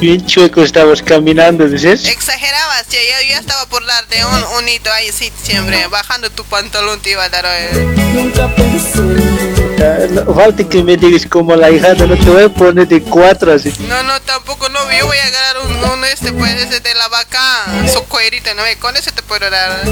Bien 0.00 0.24
chueco 0.26 0.62
estabas 0.62 1.02
caminando, 1.02 1.68
dices. 1.68 2.06
Exagerabas, 2.08 2.86
che, 2.88 2.96
yo, 2.96 3.34
yo 3.34 3.40
estaba 3.40 3.66
por 3.66 3.84
darte 3.84 4.16
un, 4.24 4.44
un 4.58 4.68
hito 4.68 4.90
ahí, 4.92 5.10
sí, 5.12 5.30
siempre, 5.42 5.86
bajando 5.88 6.30
tu 6.30 6.44
pantalón 6.44 7.00
te 7.00 7.10
iba 7.10 7.24
a 7.24 7.28
dar. 7.28 7.44
eh. 7.46 7.68
Ah, 9.80 10.06
no, 10.10 10.34
falta 10.34 10.68
que 10.68 10.82
me 10.82 10.96
digas 10.96 11.26
como 11.26 11.54
la 11.54 11.70
hijada, 11.70 12.06
no 12.06 12.16
te 12.16 12.30
voy 12.30 12.44
a 12.44 12.48
poner 12.48 12.88
de 12.88 13.00
cuatro 13.02 13.52
así. 13.52 13.72
No, 13.88 14.02
no, 14.02 14.20
tampoco, 14.22 14.68
no, 14.68 14.78
yo 14.98 15.06
voy 15.06 15.16
a 15.18 15.24
agarrar 15.24 15.62
un, 15.66 15.90
un 15.98 16.04
este, 16.04 16.32
pues, 16.32 16.52
ese 16.54 16.80
de 16.80 16.94
la 16.94 17.08
vaca, 17.08 17.64
su 17.92 18.02
cuerito, 18.04 18.50
¿no? 18.54 18.62
Con 18.80 18.96
ese 18.96 19.12
te 19.12 19.22
puedo 19.22 19.48
dar. 19.48 19.82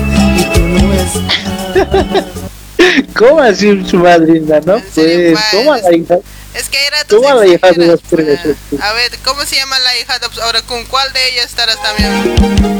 ¿Cómo 3.16 3.40
así 3.40 3.84
su 3.88 3.98
madrina, 3.98 4.60
no? 4.64 4.74
Pues, 4.94 4.94
pues? 4.94 5.38
toma 5.50 5.78
la 5.78 5.96
hija. 5.96 6.16
Es 6.56 6.68
que 6.70 6.86
era 6.86 7.04
tu 7.04 7.20
la 7.22 7.46
hija 7.46 7.70
de 7.72 7.86
los 7.86 8.00
pues. 8.08 8.40
tres. 8.42 8.56
A 8.80 8.92
ver, 8.94 9.18
¿cómo 9.24 9.44
se 9.44 9.56
llama 9.56 9.78
la 9.78 9.96
hija? 9.98 10.14
Pues, 10.20 10.38
Ahora, 10.38 10.62
¿con 10.62 10.84
cuál 10.86 11.12
de 11.12 11.28
ellas 11.28 11.46
estarás 11.46 11.80
también? 11.82 12.34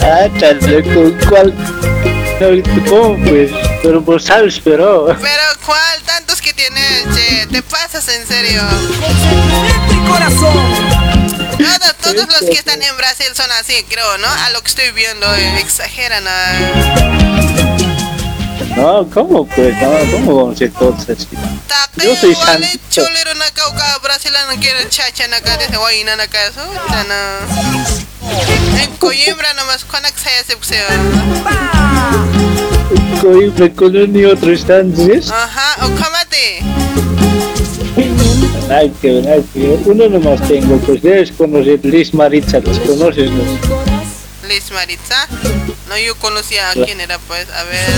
Ah, 0.00 0.28
chale, 0.38 0.82
¿con 0.94 1.12
cuál? 1.28 1.54
No, 2.40 2.90
¿Cómo 2.90 3.24
pues? 3.24 3.50
Pero 3.82 4.00
vos 4.00 4.24
sabes, 4.24 4.60
pero. 4.62 5.06
Pero, 5.06 5.42
¿cuál? 5.64 6.02
Tantos 6.04 6.40
que 6.40 6.52
tienes, 6.52 7.04
che, 7.14 7.46
te 7.46 7.62
pasas 7.62 8.06
en 8.08 8.26
serio. 8.26 8.62
Todos, 11.58 11.96
todos 12.02 12.26
los 12.28 12.50
que 12.50 12.58
están 12.58 12.82
en 12.82 12.96
Brasil 12.96 13.26
son 13.34 13.50
así, 13.52 13.84
creo, 13.88 14.18
¿no? 14.18 14.28
A 14.28 14.50
lo 14.50 14.62
que 14.62 14.68
estoy 14.68 14.90
viendo, 14.92 15.32
eh, 15.34 15.60
exageran. 15.60 16.24
ah. 16.26 17.43
No, 18.76 19.08
¿cómo 19.12 19.46
pues? 19.46 19.76
No, 19.76 19.90
¿cómo 20.12 20.36
vamos 20.36 20.54
a 20.56 20.58
ser 20.58 20.70
todos 20.72 21.08
así? 21.08 21.28
Yo 21.96 22.16
soy 22.16 22.34
santo. 22.34 22.66
cholero 22.90 23.34
na 23.34 23.50
cauca 23.50 23.98
brasileño 23.98 24.60
quiere 24.60 24.88
chacha 24.88 25.26
na 25.26 25.38
acá 25.38 25.56
desde 25.56 25.76
guayina 25.76 26.14
na 26.16 26.24
acá 26.24 26.38
eso 26.46 26.60
no 26.62 27.16
en 28.78 28.96
Coimbra 28.98 29.52
nomás 29.54 29.84
con 29.84 30.04
accaya 30.04 30.44
se 30.46 30.56
puseo 30.56 30.86
Coimbra 33.20 33.70
y 34.18 34.24
otro 34.26 34.52
están, 34.52 34.94
¿sí? 34.96 35.20
ajá 35.32 35.86
o 35.86 35.94
camate 35.96 36.62
Ay, 38.70 38.92
que 39.00 39.20
verdad, 39.20 39.44
que 39.52 39.78
uno 39.84 40.08
nomás 40.08 40.40
tengo, 40.48 40.78
pues 40.78 41.02
debes 41.02 41.30
conocer 41.32 41.84
Liz 41.84 42.14
Maritza, 42.14 42.60
¿los 42.60 42.78
conoces? 42.78 43.30
No? 43.30 43.42
Liz 44.48 44.70
Maritza 44.70 45.28
no 45.94 46.00
yo 46.00 46.16
conocía 46.16 46.70
a 46.70 46.72
quién 46.72 47.00
era 47.00 47.18
pues 47.20 47.46
a 47.50 47.62
ver. 47.64 47.88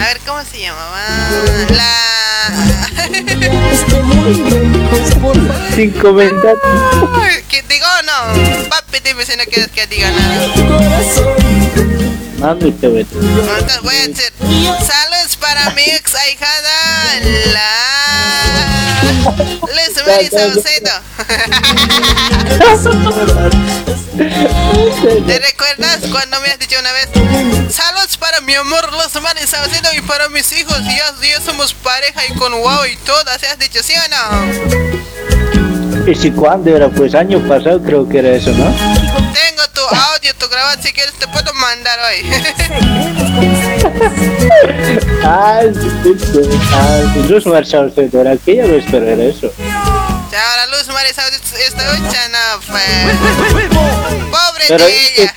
A 0.00 0.06
ver 0.06 0.20
cómo 0.26 0.42
se 0.44 0.58
llamaba 0.60 1.00
la 1.70 1.94
Sin 5.76 5.92
comentar. 5.92 6.56
que 7.48 7.62
digo 7.62 7.86
no 8.04 8.68
papi 8.68 8.98
dime 9.04 9.24
si 9.24 9.36
no 9.36 9.44
quieres 9.44 9.70
que 9.70 9.86
diga 9.86 10.10
nada. 10.10 10.48
Mami, 12.38 12.72
te 12.72 12.88
voy 12.88 13.02
a 13.02 14.08
decir 14.08 14.32
saludos 14.84 15.36
para 15.38 15.70
mi 15.70 15.82
ex 15.82 16.14
ahijada 16.16 17.20
la 17.52 18.39
Mary 20.06 20.28
Saucedo 20.30 20.92
¿Te 25.26 25.38
recuerdas 25.38 26.00
cuando 26.10 26.40
me 26.40 26.48
has 26.48 26.58
dicho 26.58 26.76
una 26.78 26.92
vez? 26.92 27.08
Saludos 27.72 28.16
para 28.18 28.40
mi 28.40 28.54
amor 28.54 28.92
Los 28.92 29.14
Mary 29.22 29.46
Saucedo 29.46 29.92
y 29.96 30.00
para 30.02 30.28
mis 30.28 30.52
hijos 30.52 30.76
ya, 30.84 31.14
ya 31.22 31.40
somos 31.40 31.72
pareja 31.74 32.20
y 32.28 32.34
con 32.34 32.52
wow 32.52 32.84
y 32.86 32.96
todo 32.98 33.24
¿Se 33.38 33.46
has 33.46 33.58
dicho 33.58 33.82
sí 33.82 33.94
o 33.94 34.08
no? 34.08 35.79
¿Y 36.06 36.14
si 36.14 36.30
cuándo 36.30 36.74
era? 36.74 36.88
Pues 36.88 37.14
año 37.14 37.38
pasado 37.46 37.80
creo 37.82 38.08
que 38.08 38.18
era 38.18 38.30
eso, 38.30 38.50
¿no? 38.52 38.64
Tengo 38.64 39.62
tu 39.74 39.80
audio, 39.80 40.34
tu 40.38 40.48
grabado 40.48 40.80
Si 40.82 40.92
quieres 40.92 41.12
te 41.14 41.26
puedo 41.28 41.52
mandar 41.54 41.98
hoy 42.00 42.30
ah, 45.24 45.60
sí, 45.72 45.88
Luz 47.28 47.46
Marshall 47.46 47.92
era 47.96 48.32
aquella 48.32 48.66
vez, 48.66 48.84
pero 48.90 49.06
era 49.06 49.22
eso. 49.24 49.52
Ya, 50.32 50.50
ahora 50.50 50.66
Luz 50.76 50.88
Mary 50.88 51.08
Saucedo 51.14 51.38
Escucha, 51.58 52.28
no 52.28 52.60
pues 52.68 52.84
Pobre 54.30 54.64
Pero 54.68 54.84
de 54.86 54.90
es 54.96 55.10
que- 55.10 55.22
ella 55.22 55.34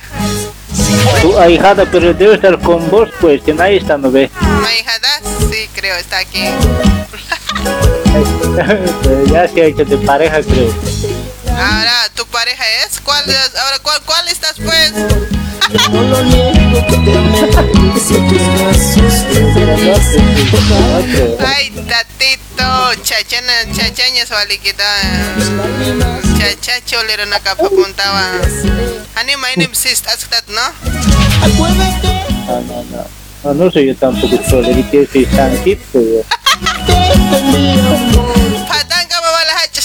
Tu 1.22 1.38
ahijada, 1.38 1.86
pero 1.90 2.12
debe 2.12 2.34
estar 2.34 2.58
con 2.60 2.90
vos, 2.90 3.08
pues, 3.20 3.42
que 3.42 3.54
nadie 3.54 3.76
está, 3.78 3.96
¿no 3.96 4.10
ve? 4.10 4.30
¿Mi 4.40 4.66
ahijada? 4.66 5.20
Sí, 5.50 5.68
creo, 5.74 5.96
está 5.96 6.18
aquí 6.18 6.44
ya 9.30 9.48
se 9.48 9.62
ha 9.62 9.66
hecho 9.66 9.84
de 9.84 9.96
pareja, 9.98 10.40
creo. 10.42 10.93
Ahora, 11.56 12.08
¿tu 12.14 12.26
pareja 12.26 12.64
es? 12.84 13.00
¿Cuál 13.00 13.28
es? 13.28 13.54
Ahora, 13.56 13.78
¿cuál, 13.82 14.00
cuál 14.04 14.28
estás 14.28 14.56
pues? 14.56 14.92
Ay, 21.46 21.70
tatito, 21.88 22.94
chachana, 23.02 23.52
chachaña 23.72 24.26
su 24.26 24.34
aliquita. 24.34 24.84
Chachacho 26.38 27.02
le 27.04 27.22
una 27.22 27.40
capa 27.40 27.68
puntaba. 27.70 28.32
Ani 29.16 29.36
my 29.36 29.54
name 29.56 29.72
is 29.72 30.02
Astat, 30.06 30.46
¿no? 30.48 30.60
No, 32.46 32.60
no, 32.60 32.84
no. 32.84 33.06
No, 33.44 33.54
no 33.54 33.70
soy 33.70 33.86
yo 33.88 33.94
tampoco 33.96 34.36
cholerito, 34.48 34.92
yo 34.92 35.06
soy 35.10 35.26
santito. 35.26 36.00
yo. 36.00 36.22
Patanga 38.68 39.20
mamá 39.20 39.44
la 39.46 39.54
hacha. 39.62 39.80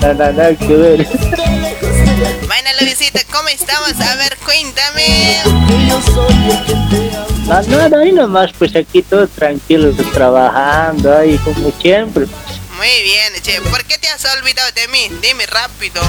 No, 0.00 0.14
no, 0.14 0.32
nada 0.32 0.54
que 0.54 0.66
ver. 0.76 1.06
Bueno, 1.06 2.70
la 2.80 2.84
visita, 2.86 3.20
¿cómo 3.30 3.48
estamos? 3.48 4.00
A 4.00 4.14
ver, 4.16 4.36
cuéntame. 4.44 5.36
No, 7.46 7.88
no, 7.88 7.96
ahí 7.98 8.12
nomás, 8.12 8.50
pues 8.58 8.74
aquí 8.76 9.02
todos 9.02 9.30
tranquilos, 9.30 9.96
trabajando, 10.12 11.16
ahí 11.16 11.36
como 11.38 11.72
siempre. 11.80 12.26
Muy 12.76 13.02
bien, 13.04 13.32
che. 13.42 13.60
¿Por 13.62 13.84
qué 13.84 13.98
te 13.98 14.08
has 14.08 14.24
olvidado 14.38 14.70
de 14.72 14.88
mí? 14.88 15.10
Dime 15.20 15.46
rápido. 15.46 16.00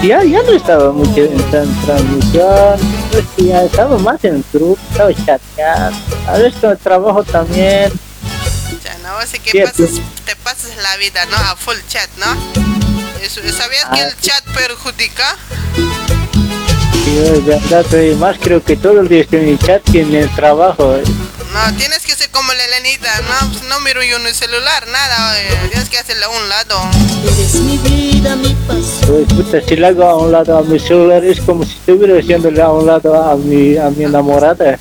Sí, 0.00 0.08
ya, 0.08 0.22
ya 0.24 0.42
no 0.42 0.52
estaba 0.52 0.92
mucho 0.92 1.20
en 1.22 1.36
tran- 1.50 1.84
transmisión, 1.84 2.78
pues 3.10 3.24
ya 3.38 3.62
estaba 3.64 3.98
más 3.98 4.22
en 4.24 4.36
el 4.36 4.44
grupo, 4.52 4.78
estaba 4.90 5.12
chateando. 5.14 5.98
A 6.28 6.32
veces 6.38 6.54
con 6.60 6.70
el 6.70 6.78
trabajo 6.78 7.24
también. 7.24 7.92
Ya, 8.84 8.96
¿no? 9.02 9.16
Así 9.18 9.38
que 9.38 9.62
pasas, 9.64 9.90
te 10.24 10.36
pasas 10.36 10.76
la 10.82 10.96
vida, 10.96 11.24
¿no? 11.26 11.36
A 11.36 11.56
full 11.56 11.76
chat, 11.88 12.08
¿no? 12.18 12.26
Eso- 13.22 13.40
¿Sabías 13.56 13.84
que 13.94 14.00
Ah, 14.00 14.08
el 14.08 14.20
chat 14.20 14.42
perjudica? 14.54 15.36
Sí, 17.04 17.18
es 17.18 17.44
verdad, 17.44 17.84
pero 17.90 18.16
más 18.16 18.36
creo 18.40 18.62
que 18.62 18.76
todo 18.76 19.00
el 19.00 19.08
día 19.08 19.20
estoy 19.22 19.40
en 19.40 19.48
el 19.50 19.58
chat 19.58 19.82
que 19.90 20.00
en 20.02 20.14
el 20.14 20.28
trabajo. 20.34 20.96
eh. 20.96 21.02
No, 21.52 21.76
tienes 21.76 22.02
que 22.06 22.14
ser 22.14 22.30
como 22.30 22.52
la 22.54 22.64
Elenita, 22.64 23.10
¿no? 23.22 23.50
Pues 23.52 23.62
no 23.64 23.78
miro 23.80 24.02
yo 24.02 24.16
en 24.16 24.26
el 24.26 24.34
celular, 24.34 24.86
nada, 24.88 25.32
oye. 25.34 25.68
tienes 25.68 25.88
que 25.90 25.98
hacerle 25.98 26.24
a 26.24 26.28
un 26.30 26.48
lado. 26.48 26.80
Pues, 29.06 29.26
puta, 29.34 29.60
si 29.60 29.76
le 29.76 29.86
hago 29.86 30.04
a 30.04 30.16
un 30.16 30.32
lado 30.32 30.56
a 30.58 30.62
mi 30.62 30.78
celular 30.78 31.22
es 31.24 31.40
como 31.40 31.64
si 31.64 31.72
estuviera 31.72 32.18
haciéndole 32.18 32.62
a 32.62 32.70
un 32.70 32.86
lado 32.86 33.22
a 33.22 33.36
mi, 33.36 33.76
a 33.76 33.90
mi 33.90 34.04
enamorada. 34.04 34.78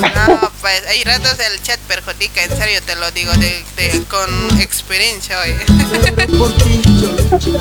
No, 0.00 0.50
pues 0.60 0.82
hay 0.88 1.02
ratos 1.04 1.36
el 1.38 1.62
chat 1.62 1.78
perjudica, 1.80 2.42
en 2.42 2.56
serio 2.56 2.80
te 2.82 2.94
lo 2.96 3.10
digo, 3.12 3.32
de, 3.34 3.64
de- 3.76 4.02
con 4.08 4.60
experiencia, 4.60 5.38
oye. 5.40 5.56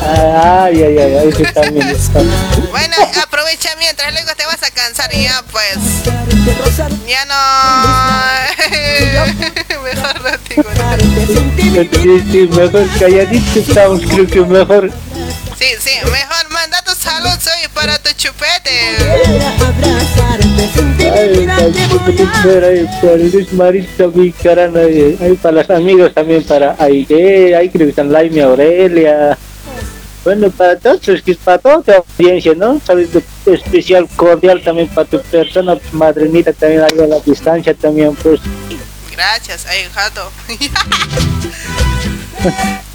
Ay, 0.01 0.83
ay, 0.83 0.97
ay, 0.97 1.15
ay, 1.15 1.29
eso 1.29 1.43
también 1.53 1.87
está. 1.89 2.19
Bueno, 2.71 2.95
aprovecha 3.23 3.69
mientras 3.79 4.11
luego 4.13 4.29
te 4.35 4.45
vas 4.45 4.61
a 4.63 4.71
cansar 4.71 5.13
y 5.13 5.23
ya, 5.23 5.43
pues. 5.51 5.77
Ya 7.07 7.25
no. 7.25 7.35
Mejor 9.83 10.21
no 10.23 10.31
digo 10.49 10.69
nada. 10.77 10.97
Sí, 10.97 12.23
sí, 12.31 12.47
mejor 12.51 12.87
calladito 12.99 13.59
estamos, 13.59 14.01
creo 14.01 14.27
que 14.27 14.41
mejor. 14.41 14.91
Sí, 15.57 15.67
sí, 15.79 15.91
mejor 16.11 16.49
manda 16.49 16.81
tus 16.81 16.97
saludos 16.97 17.47
hoy 17.47 17.67
para 17.73 17.97
tu 17.97 18.11
chupete. 18.17 18.97
Ay, 21.13 21.47
para, 23.01 23.47
Marista, 23.53 24.07
mi 24.07 24.33
ahí, 25.21 25.39
para 25.41 25.55
los 25.55 25.69
amigos 25.69 26.13
también, 26.13 26.43
para 26.43 26.75
Aide, 26.77 27.55
ahí 27.55 27.69
creo 27.69 27.87
que 27.87 27.91
están 27.91 28.11
Laime 28.11 28.41
Aurelia. 28.41 29.37
Bueno, 30.25 30.49
para 30.49 30.77
todos, 30.77 31.07
es 31.07 31.21
que 31.21 31.31
es 31.31 31.37
para 31.37 31.59
toda 31.59 31.81
tu 31.81 31.91
audiencia, 31.91 32.53
¿no? 32.55 32.81
Saludo 32.85 33.21
especial, 33.45 34.09
cordial 34.15 34.61
también 34.61 34.89
para 34.89 35.07
tu 35.07 35.21
persona, 35.21 35.77
madrinita 35.93 36.51
también 36.51 36.81
a 36.81 36.89
la 36.89 37.19
distancia 37.19 37.73
también, 37.73 38.13
pues. 38.15 38.41
Gracias, 39.11 39.65
ahijado. 39.67 40.31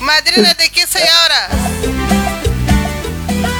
Madrina, 0.00 0.52
¿de 0.54 0.68
qué 0.68 0.86
soy 0.86 1.02
ahora? 1.02 2.49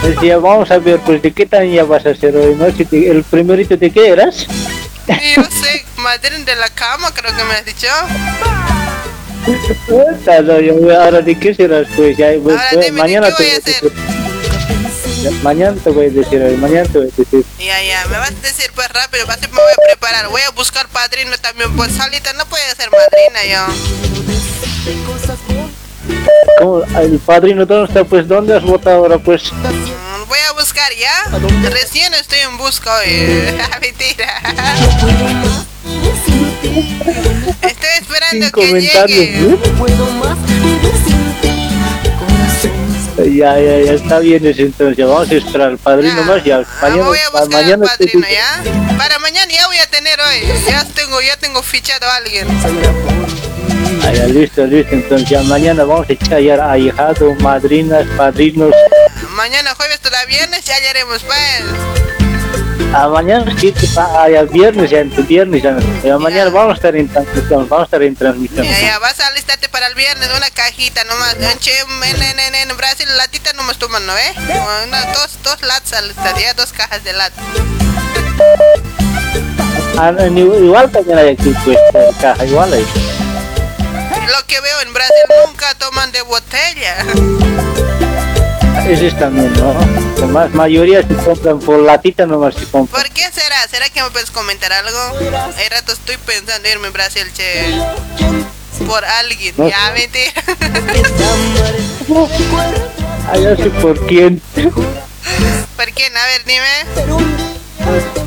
Decía, 0.03 0.39
vamos 0.39 0.71
a 0.71 0.79
ver, 0.79 0.99
pues, 1.01 1.21
¿de 1.23 1.33
qué 1.33 1.45
talla 1.47 1.85
vas 1.85 2.07
a 2.07 2.11
hacer 2.11 2.35
hoy, 2.37 2.55
no? 2.55 2.71
Si 2.75 2.85
te- 2.85 3.11
¿El 3.11 3.23
primerito 3.23 3.77
de 3.77 3.91
qué 3.91 4.09
eras? 4.09 4.47
Y 5.09 5.35
Yo 5.37 5.43
sé, 5.45 5.85
madrina 5.97 6.45
de 6.45 6.57
la 6.57 6.69
cama, 6.71 7.13
creo 7.15 7.35
que 7.37 7.45
me 7.45 7.55
has 7.55 7.65
dicho. 7.65 7.87
No, 9.89 10.95
ahora 11.01 11.21
de 11.21 11.39
qué 11.39 11.55
serás, 11.55 11.87
pues, 11.97 12.17
ya, 12.17 12.29
pues, 12.43 12.57
Ahora 12.57 12.69
pues, 12.73 12.87
dime, 12.87 12.97
¿de 12.97 13.03
mañana 13.03 13.29
qué 13.37 13.61
te 13.61 13.89
voy 13.89 13.91
a. 13.91 14.21
Ya, 15.23 15.31
Mañana 15.43 15.77
te 15.85 15.91
voy 15.91 16.07
a 16.07 16.11
decir, 16.11 16.43
hoy, 16.43 16.57
mañana 16.57 16.89
te 16.91 16.99
voy 16.99 17.09
a 17.09 17.11
decir. 17.17 17.45
Ya, 17.59 17.83
ya, 17.83 18.07
me 18.09 18.17
vas 18.17 18.31
a 18.31 18.35
decir 18.41 18.71
pues 18.75 18.89
rápido, 18.89 19.27
me 19.27 19.35
voy 19.35 19.73
a 19.73 19.87
preparar. 19.91 20.29
Voy 20.29 20.41
a 20.43 20.51
buscar 20.53 20.89
padrino 20.89 21.37
también, 21.43 21.71
pues 21.77 21.93
solita 21.93 22.33
no 22.35 22.47
puede 22.47 22.65
ser 22.75 22.89
madrina 22.91 23.45
yo. 23.45 23.67
¿Cómo? 26.59 26.83
El 26.99 27.19
padrino, 27.19 27.67
¿dónde 27.67 27.89
está? 27.89 28.05
Pues, 28.05 28.27
¿dónde 28.27 28.57
has 28.57 28.63
votado 28.63 28.97
ahora, 28.97 29.19
pues? 29.19 29.53
Voy 30.31 30.39
a 30.49 30.53
buscar 30.53 30.93
ya. 30.95 31.25
Recién 31.71 32.15
estoy 32.15 32.39
en 32.39 32.57
busca 32.57 32.95
hoy. 32.99 33.09
Mentira. 33.81 34.41
Estoy 37.63 37.91
esperando 38.01 38.47
Sin 38.47 38.53
que 38.53 38.81
llegue. 38.81 39.59
Ya, 43.37 43.59
ya, 43.59 43.81
ya 43.81 43.93
está 43.93 44.21
bien 44.21 44.47
eso, 44.47 44.63
entonces, 44.63 45.05
vamos 45.05 45.29
a 45.29 45.35
esperar 45.35 45.69
al 45.71 45.79
padrino 45.79 46.23
más, 46.23 46.45
ya, 46.45 46.59
Ah, 46.59 46.65
mañana, 46.83 47.03
voy 47.03 47.19
a 47.19 47.31
buscar 47.31 47.43
al 47.43 47.51
mañana 47.51 47.97
te 47.99 48.07
padrino 48.07 48.27
ya. 48.29 48.97
Para 48.97 49.19
mañana 49.19 49.53
ya 49.53 49.67
voy 49.67 49.79
a 49.79 49.87
tener 49.91 50.21
hoy. 50.21 50.47
Ya 50.69 50.85
tengo, 50.85 51.21
ya 51.21 51.37
tengo 51.39 51.61
fichado 51.61 52.07
a 52.07 52.15
alguien. 52.17 52.47
Ah, 54.03 54.13
ya, 54.13 54.27
listo, 54.27 54.65
listo, 54.67 54.95
entonces, 54.95 55.29
ya 55.29 55.43
mañana 55.43 55.85
vamos 55.85 56.09
a 56.09 56.13
echar 56.13 56.41
ya 56.41 56.71
ahijado, 56.71 57.35
madrinas, 57.37 58.07
padrinos, 58.17 58.73
Mañana 59.37 59.75
jueves 59.75 60.01
todavía 60.01 60.39
viernes 60.39 60.65
ya 60.65 60.75
haremos 60.91 61.23
pues. 61.23 61.65
a 62.95 63.09
mañana 63.09 63.55
sí, 63.59 63.73
ah, 63.97 64.29
ya 64.31 64.43
viernes, 64.43 64.91
ya, 64.91 65.01
el 65.01 65.09
viernes, 65.09 65.63
ya, 65.63 65.79
ya 66.05 66.19
mañana 66.19 66.51
vamos 66.51 66.73
a 66.73 66.75
estar 66.77 66.97
en 66.97 67.09
transmisión, 67.09 67.69
vamos 67.69 67.83
a 67.83 67.85
estar 67.85 68.03
en 68.03 68.17
transmisión. 68.17 68.65
Ya, 68.65 68.81
ya, 68.81 68.99
vas 68.99 69.19
a 69.21 69.29
alistarte 69.29 69.69
para 69.69 69.87
el 69.87 69.95
viernes 69.95 70.29
una 70.37 70.51
cajita 70.51 71.05
nomás. 71.05 71.35
En, 71.35 71.43
en, 71.43 72.23
en, 72.23 72.55
en, 72.55 72.71
en 72.71 72.77
Brasil 72.77 73.07
latita 73.17 73.53
nomás 73.55 73.79
toman, 73.79 74.05
¿no 74.07 74.17
eh? 74.17 74.35
Una, 74.87 75.05
dos, 75.13 75.39
dos 75.43 75.63
latas 75.63 75.93
alistate, 75.95 76.43
ya 76.43 76.55
dos 76.55 76.73
cajas 76.73 77.03
de 77.05 77.13
lata. 77.13 77.41
Ah, 79.97 80.13
igual 80.35 80.91
también 80.91 81.19
hay 81.19 81.29
aquí, 81.31 81.55
pues, 81.65 81.79
en 81.95 82.13
caja, 82.21 82.45
igual 82.45 82.73
hay. 82.73 82.87
Lo 84.31 84.47
que 84.47 84.61
veo 84.61 84.81
en 84.83 84.93
Brasil 84.93 85.15
nunca 85.47 85.75
toman 85.75 86.13
de 86.13 86.23
botella. 86.23 86.97
Ese 88.89 89.09
es 89.09 89.19
también, 89.19 89.53
¿no? 89.55 89.75
La 90.21 90.27
más 90.27 90.51
mayoría 90.53 91.03
se 91.03 91.15
compran 91.15 91.59
por 91.59 91.81
latita 91.81 92.27
nomás 92.27 92.55
se 92.55 92.65
compran. 92.67 93.03
¿Por 93.03 93.13
qué 93.13 93.31
será? 93.33 93.67
¿Será 93.69 93.89
que 93.89 94.03
me 94.03 94.11
puedes 94.11 94.31
comentar 94.31 94.73
algo? 94.73 94.99
Hay 95.57 95.69
rato 95.69 95.93
estoy 95.93 96.17
pensando 96.19 96.69
irme 96.69 96.89
a 96.89 96.91
Brasil, 96.91 97.27
che. 97.33 97.75
Por 98.87 99.05
alguien. 99.05 99.55
No. 99.59 99.69
Ya, 99.69 99.93
mentira. 99.93 100.33
Ah, 103.29 103.37
ya 103.37 103.57
sé 103.57 103.71
por 103.71 104.07
quién. 104.07 104.41
¿Por 105.77 105.91
quién? 105.93 106.17
A 106.17 106.27
ver, 106.27 106.45
dime. 106.45 108.20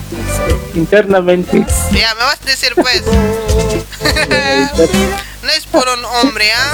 Internamente. 0.76 1.66
Ya, 1.92 2.16
me 2.16 2.22
vas 2.22 2.40
a 2.42 2.46
decir 2.46 2.74
pues. 2.76 3.04
No 5.44 5.50
es 5.50 5.66
por 5.66 5.86
un 5.90 6.06
hombre, 6.06 6.50
¿ah? 6.54 6.74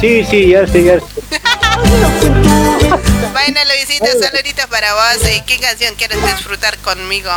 Sí, 0.00 0.24
sí, 0.24 0.48
ya 0.48 0.66
sé, 0.66 0.84
ya 0.84 0.98
sé. 0.98 1.04
Vaina 3.34 3.62
Luisita, 3.64 4.06
saluditos 4.06 4.64
para 4.66 4.94
vos. 4.94 5.18
¿Y 5.36 5.42
qué 5.42 5.58
canción 5.58 5.94
quieres 5.94 6.22
disfrutar 6.22 6.78
conmigo? 6.78 7.30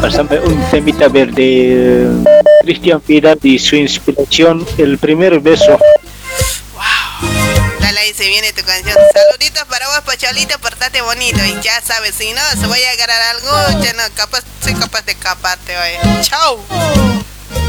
Pásame 0.00 0.38
un 0.38 0.64
temita 0.70 1.08
verde. 1.08 2.06
Cristian 2.62 3.00
Piedad 3.00 3.36
y 3.42 3.58
su 3.58 3.74
inspiración, 3.74 4.64
el 4.78 4.98
primer 4.98 5.40
beso. 5.40 5.80
Dale 7.82 8.00
ahí, 8.00 8.14
se 8.14 8.28
viene 8.28 8.52
tu 8.52 8.62
canción. 8.64 8.96
Saluditos 9.12 9.64
para 9.64 9.86
vos, 9.88 10.00
Pacholito, 10.06 10.58
portate 10.60 11.02
bonito. 11.02 11.44
Y 11.44 11.60
ya 11.60 11.80
sabes, 11.82 12.14
si 12.14 12.32
no, 12.32 12.40
se 12.58 12.66
voy 12.66 12.80
a 12.82 12.90
agarrar 12.92 13.20
algo, 13.34 13.84
ya 13.84 13.92
no, 13.92 14.02
capaz, 14.14 14.44
soy 14.62 14.74
capaz 14.74 15.04
de 15.04 15.12
escaparte 15.12 15.76
hoy. 15.76 16.22
Chau. 16.22 16.60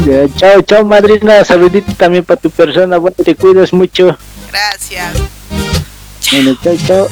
Ya, 0.05 0.36
chao, 0.38 0.61
chao, 0.61 0.86
madrina. 0.86 1.43
Saludito 1.43 1.93
también 1.95 2.24
para 2.24 2.39
tu 2.39 2.49
persona. 2.49 2.97
Bueno, 2.97 3.18
te 3.24 3.36
cuidas 3.36 3.74
mucho. 3.74 4.18
Gracias. 4.51 5.14
Bueno, 6.32 6.57
chao, 6.64 6.78
chao. 6.88 7.09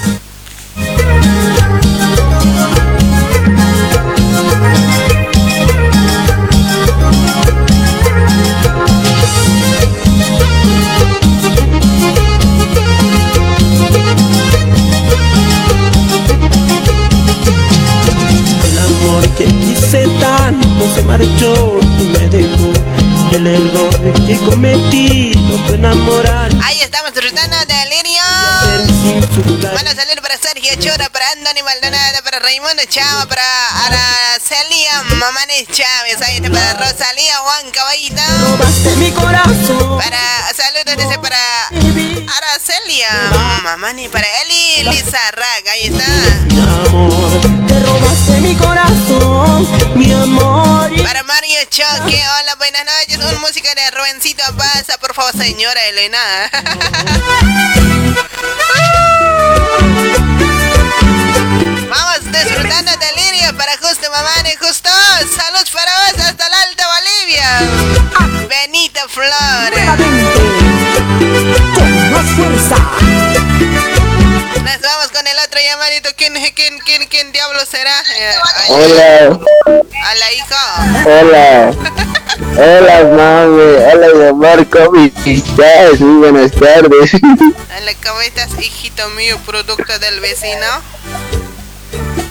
Quise 19.92 20.08
tanto 20.20 20.96
se 20.96 21.04
marchó 21.04 21.80
y 22.00 22.04
me 22.04 22.30
dejó. 22.30 22.72
El 23.34 23.48
error 23.48 24.14
que 24.26 24.38
cometí 24.38 25.32
no 25.36 25.58
fue 25.68 25.76
enamorar. 25.76 26.50
Ahí 26.64 26.80
estamos 26.82 27.14
disfrutando 27.14 27.58
de 27.68 27.82
A 29.02 29.96
salir 29.96 30.22
para 30.22 30.38
Sergio 30.38 30.72
Chora, 30.80 31.10
para 31.10 31.28
Andoni 31.32 31.64
Maldonado, 31.64 32.22
para 32.24 32.38
Raimundo 32.40 32.84
Chava, 32.88 33.26
para 33.26 33.42
Aracelia 33.86 35.02
Mamanes 35.16 35.66
Chávez, 35.68 36.22
ahí 36.22 36.36
está 36.38 36.50
para 36.52 36.74
Rosalía 36.76 37.36
Juan 37.38 37.72
Caballito. 37.72 38.22
Para, 39.98 40.54
saludos 40.56 40.96
dice 40.98 41.18
para 41.20 41.38
Aracelia 42.38 43.10
Mamani, 43.64 44.08
para 44.08 44.28
Eli 44.44 44.84
Lizarraga, 44.84 45.72
ahí 45.72 45.88
está. 45.88 46.06
Robaste 47.86 48.40
mi 48.40 48.56
corazón, 48.56 49.68
mi 49.96 50.14
amor. 50.14 50.92
Para 51.04 51.24
Mario 51.24 51.58
Choque, 51.70 52.24
hola, 52.40 52.54
buenas 52.60 52.86
noches. 52.86 53.18
Un 53.18 53.42
música 53.42 53.74
de 53.74 53.90
Rubencito 53.92 54.44
pasa, 54.56 55.00
por 55.00 55.16
favor, 55.16 55.32
señora 55.36 55.84
Elena. 55.86 56.20
Vamos 61.90 62.20
disfrutando 62.32 62.92
de 62.98 63.22
Lirio 63.22 63.56
para 63.58 63.78
Justo 63.78 64.10
Mamani, 64.12 64.56
Justo. 64.62 64.90
Salud 64.90 65.68
para 65.74 65.92
vos 65.96 66.26
hasta 66.26 66.50
la 66.50 66.62
Alta 66.62 66.86
Bolivia. 66.96 68.48
Benito 68.48 69.00
Flores. 69.10 69.86
Más 72.12 72.26
fuerza. 72.36 72.76
Nos 74.64 74.82
vamos 74.82 75.12
con 75.12 75.28
el 75.28 75.38
otro 75.46 75.60
llamadito. 75.60 76.10
¿Quién, 76.18 76.34
quién, 76.56 76.80
quién, 76.80 77.08
quién 77.08 77.32
diablo 77.32 77.60
será? 77.66 77.94
Eh, 78.16 78.36
Hola, 78.70 79.40
Hola, 79.66 80.32
hijo. 80.34 80.56
hola, 81.06 81.72
hola 82.40 83.04
mami, 83.16 83.62
hola 83.92 84.08
mi 84.16 84.26
amor, 84.28 84.68
¿cómo 84.68 85.04
estás? 85.26 86.00
Muy 86.00 86.30
buenas 86.30 86.52
tardes. 86.52 87.14
Hola, 87.24 87.94
¿cómo 88.06 88.22
estás, 88.22 88.50
hijito 88.60 89.08
mío, 89.10 89.38
producto 89.46 90.00
del 90.00 90.20
vecino? 90.20 90.68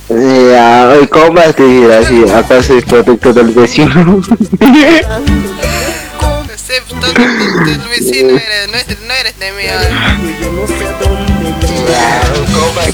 Eh, 0.09 0.57
ah, 0.59 0.94
¿Cómo 1.11 1.32
vas 1.32 1.46
a 1.46 1.53
decir 1.53 1.90
así? 1.92 2.24
¿Acaso 2.30 2.76
es 2.78 2.84
producto 2.84 3.32
del 3.32 3.48
vecino? 3.48 4.20
Del 6.71 6.85
del 7.66 7.89
vecino 7.89 8.29
eres, 8.31 8.68
no 8.68 8.77
eres, 8.77 9.01
no 9.01 9.12
eres 9.12 9.37
de 9.41 9.51
mí. 9.51 9.64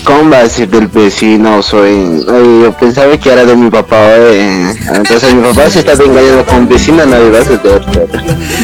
¿Cómo 0.03 0.31
va 0.31 0.41
a 0.41 0.49
ser 0.49 0.69
del 0.69 0.87
vecino? 0.87 1.63
Soy, 1.63 2.25
ay, 2.27 2.63
yo 2.63 2.73
pensaba 2.73 3.19
que 3.19 3.31
era 3.31 3.45
de 3.45 3.55
mi 3.55 3.71
papá, 3.71 4.17
eh. 4.17 4.75
Entonces 4.95 5.35
mi 5.35 5.43
papá 5.43 5.69
se 5.69 5.81
está 5.81 5.93
engañando 5.93 6.47
con 6.47 6.57
un 6.61 6.69
vecino, 6.69 7.05
no 7.05 7.19
le 7.19 7.29
vas 7.29 7.49
a 7.49 7.51
decir. 7.51 7.83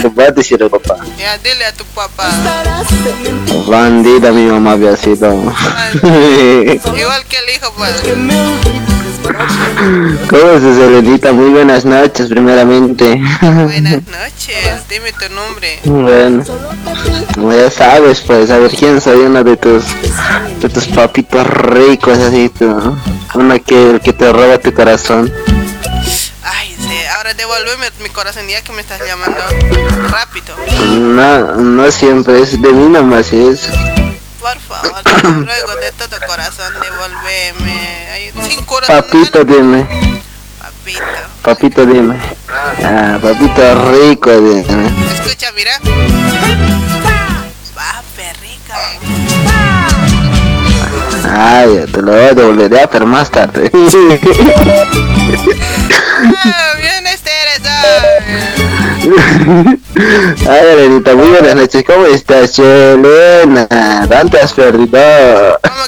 ¿Cómo 0.01 0.15
va 0.15 0.25
a 0.25 0.31
decir 0.31 0.63
el 0.63 0.71
papá? 0.71 0.97
Ya, 1.19 1.37
dile 1.37 1.67
a 1.67 1.73
tu 1.75 1.85
papá. 1.85 2.31
Bandida 3.67 4.33
mi 4.33 4.47
mamá 4.47 4.73
había 4.73 4.97
sido. 4.97 5.31
Igual 5.93 7.25
que 7.29 7.37
el 7.37 7.51
hijo, 7.55 7.71
pues. 7.77 9.02
¿Cómo 9.23 10.51
estás, 10.53 10.79
Elenita? 10.79 11.33
Muy 11.33 11.51
buenas 11.51 11.85
noches, 11.85 12.29
primeramente. 12.29 13.21
Buenas 13.41 14.03
noches, 14.07 14.89
dime 14.89 15.13
tu 15.13 15.35
nombre. 15.35 15.79
Bueno, 15.85 16.45
ya 17.57 17.71
sabes, 17.71 18.21
pues, 18.23 18.51
a 18.51 18.59
ver 18.59 18.71
quién 18.73 19.01
soy 19.01 19.21
uno 19.21 19.45
de 19.45 19.57
tus, 19.57 19.85
de 20.61 20.69
tus 20.69 20.87
papitos 20.87 21.47
ricos, 21.47 22.19
así, 22.19 22.49
tú. 22.49 22.97
Uno 23.35 23.55
que, 23.65 24.01
que 24.03 24.13
te 24.13 24.33
roba 24.33 24.59
tu 24.59 24.73
corazón. 24.75 25.33
Ay, 26.43 26.75
sí, 26.79 26.99
ahora 27.17 27.35
devuélveme 27.35 27.87
mi 28.03 28.09
corazón 28.09 28.47
ya 28.49 28.63
que 28.63 28.73
me 28.73 28.81
estás 28.81 29.01
llamando 29.07 29.39
rápido. 30.11 30.55
No, 30.99 31.57
no 31.57 31.91
siempre, 31.91 32.41
es 32.41 32.61
de 32.61 32.73
mí 32.73 32.89
nomás 32.89 33.33
es. 33.33 33.69
Por 34.43 34.59
favor, 34.59 35.03
te 35.05 35.11
ruego 35.23 35.77
de 35.77 35.93
todo 35.93 36.19
corazón, 36.27 36.75
devuélveme. 36.83 38.09
Ay, 38.13 38.33
sin 38.49 38.65
corazón. 38.65 38.97
Papito, 38.97 39.45
dime. 39.45 39.87
Papito. 40.61 41.05
Papito, 41.43 41.87
dime. 41.87 42.21
Ah, 42.83 43.21
papito 43.23 43.63
rico, 43.93 44.33
dime. 44.33 44.91
Escucha, 45.15 45.53
mira. 45.53 45.79
Va, 47.79 48.03
perrica. 48.17 48.77
Ay, 51.31 51.85
te 51.93 52.03
lo 52.03 52.13
devolveré, 52.13 52.89
pero 52.89 53.07
más 53.07 53.31
tarde. 53.31 53.71
Ah, 56.25 56.75
bien 56.79 57.07
este 57.09 57.31
eres, 57.31 57.63
Elenita, 60.47 61.15
muy 61.15 61.29
buenas 61.29 61.55
noches. 61.57 61.85
¿Cómo 61.87 62.07
estás, 62.07 62.53
Chelena? 62.53 63.67
¿Dónde 64.09 64.41
has 64.41 64.53
perdido? 64.53 64.99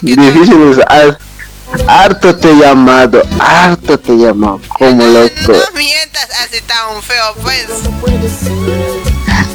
Difícil 0.03 0.70
es. 0.72 0.79
har- 0.89 1.18
Harto 1.89 2.37
te 2.37 2.51
he 2.53 2.55
llamado, 2.55 3.20
harto 3.41 3.99
te 3.99 4.12
he 4.12 4.16
llamado, 4.16 4.61
como 4.79 5.05
loco. 5.05 5.29
No 5.49 5.77
mientas 5.77 6.29
así 6.45 6.61
tan 6.68 7.03
feo, 7.03 7.35
pues. 7.43 7.66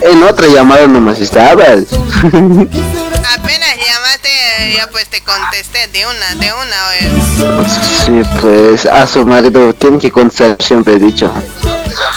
En 0.01 0.21
otra 0.23 0.47
llamada 0.47 0.85
nomás 0.87 1.17
estabas. 1.21 1.83
Apenas 1.93 3.75
llamaste, 3.77 4.29
ya 4.75 4.89
pues 4.91 5.07
te 5.07 5.21
contesté 5.21 5.87
de 5.93 6.05
una, 6.07 6.35
de 6.35 6.51
una 6.51 6.89
vez. 6.89 7.63
Sí, 8.05 8.21
pues 8.41 8.85
a 8.85 9.07
su 9.07 9.25
marido 9.25 9.73
tiene 9.75 9.97
que 9.99 10.11
contestar, 10.11 10.57
siempre 10.59 10.95
he 10.95 10.99
dicho. 10.99 11.31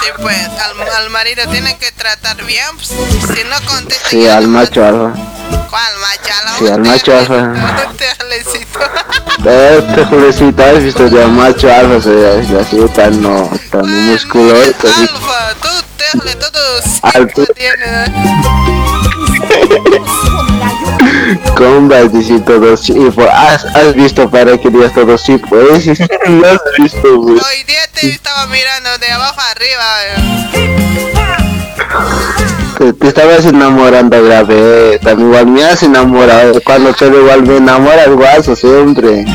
Sí, 0.01 0.07
pues 0.21 0.37
al, 0.37 0.89
al 0.97 1.09
marido 1.09 1.43
tienen 1.49 1.77
que 1.77 1.91
tratar 1.91 2.37
bien. 2.43 2.65
pues, 2.75 2.87
si 2.89 3.43
no 3.45 3.55
contesta, 3.67 4.09
Sí, 4.09 4.27
al 4.27 4.47
macho 4.47 4.85
alfa. 4.85 5.13
¿cuál 5.69 5.97
machalo? 5.99 6.57
Sí, 6.59 6.67
al 6.67 6.81
macho 6.81 7.17
alfa. 7.17 7.53
Te 7.97 8.09
alecito. 8.23 8.79
Este 9.45 10.05
Juliecito, 10.05 10.63
has 10.63 10.83
visto 10.83 11.09
de 11.09 11.25
macho 11.27 11.71
alfa, 11.73 12.01
se 12.01 12.57
así 12.59 12.77
tan, 12.95 13.21
no, 13.21 13.49
tan 13.71 13.87
musculoso. 14.07 14.73
así. 14.87 15.01
Alfa, 15.01 15.53
tú 15.61 15.69
te 15.97 16.05
hable 16.17 16.35
todos. 16.35 16.83
Alto. 17.01 17.45
Tienes. 17.53 18.09
Todo 22.45 22.77
sí, 22.77 22.93
pues, 23.15 23.29
has, 23.31 23.65
has 23.65 23.93
visto 23.93 24.29
para 24.29 24.57
que 24.57 24.69
digas 24.69 24.93
todo 24.93 25.17
sí, 25.17 25.37
pues. 25.37 25.87
no 26.29 26.47
has 26.47 26.61
visto, 26.77 27.19
güey. 27.19 27.35
Hoy 27.35 27.63
día 27.65 27.87
te 27.93 28.09
estaba 28.09 28.47
mirando 28.47 28.97
de 28.97 29.11
abajo 29.11 29.41
arriba. 29.51 29.85
Te, 32.77 32.93
te 32.93 33.07
estabas 33.07 33.45
enamorando 33.45 34.23
grave, 34.23 34.99
también 35.03 35.29
igual 35.29 35.47
me 35.47 35.63
has 35.63 35.83
enamorado. 35.83 36.59
Cuando 36.65 36.93
te 36.93 37.07
igual 37.07 37.43
me 37.43 37.57
enamora 37.57 38.03
el 38.03 38.15
guaso 38.15 38.55
siempre. 38.55 39.25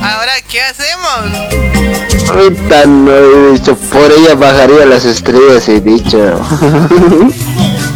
Ahora, 0.00 0.32
¿qué 0.48 0.62
hacemos? 0.62 2.30
Ahorita 2.30 2.86
no 2.86 3.12
he 3.12 3.52
dicho, 3.52 3.76
por 3.76 4.10
ella 4.12 4.34
bajaría 4.34 4.86
las 4.86 5.04
estrellas, 5.04 5.68
he 5.68 5.80
dicho. 5.80 6.18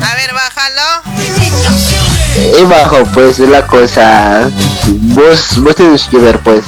A 0.03 0.15
ver, 0.17 0.33
bájalo. 0.35 2.02
Y 2.37 2.65
bajo, 2.65 3.05
pues, 3.13 3.39
es 3.39 3.49
la 3.49 3.67
cosa. 3.67 4.51
Vos, 4.87 5.59
vos 5.59 5.77
tienes 5.77 6.05
que 6.05 6.19
ver, 6.19 6.39
pues. 6.41 6.65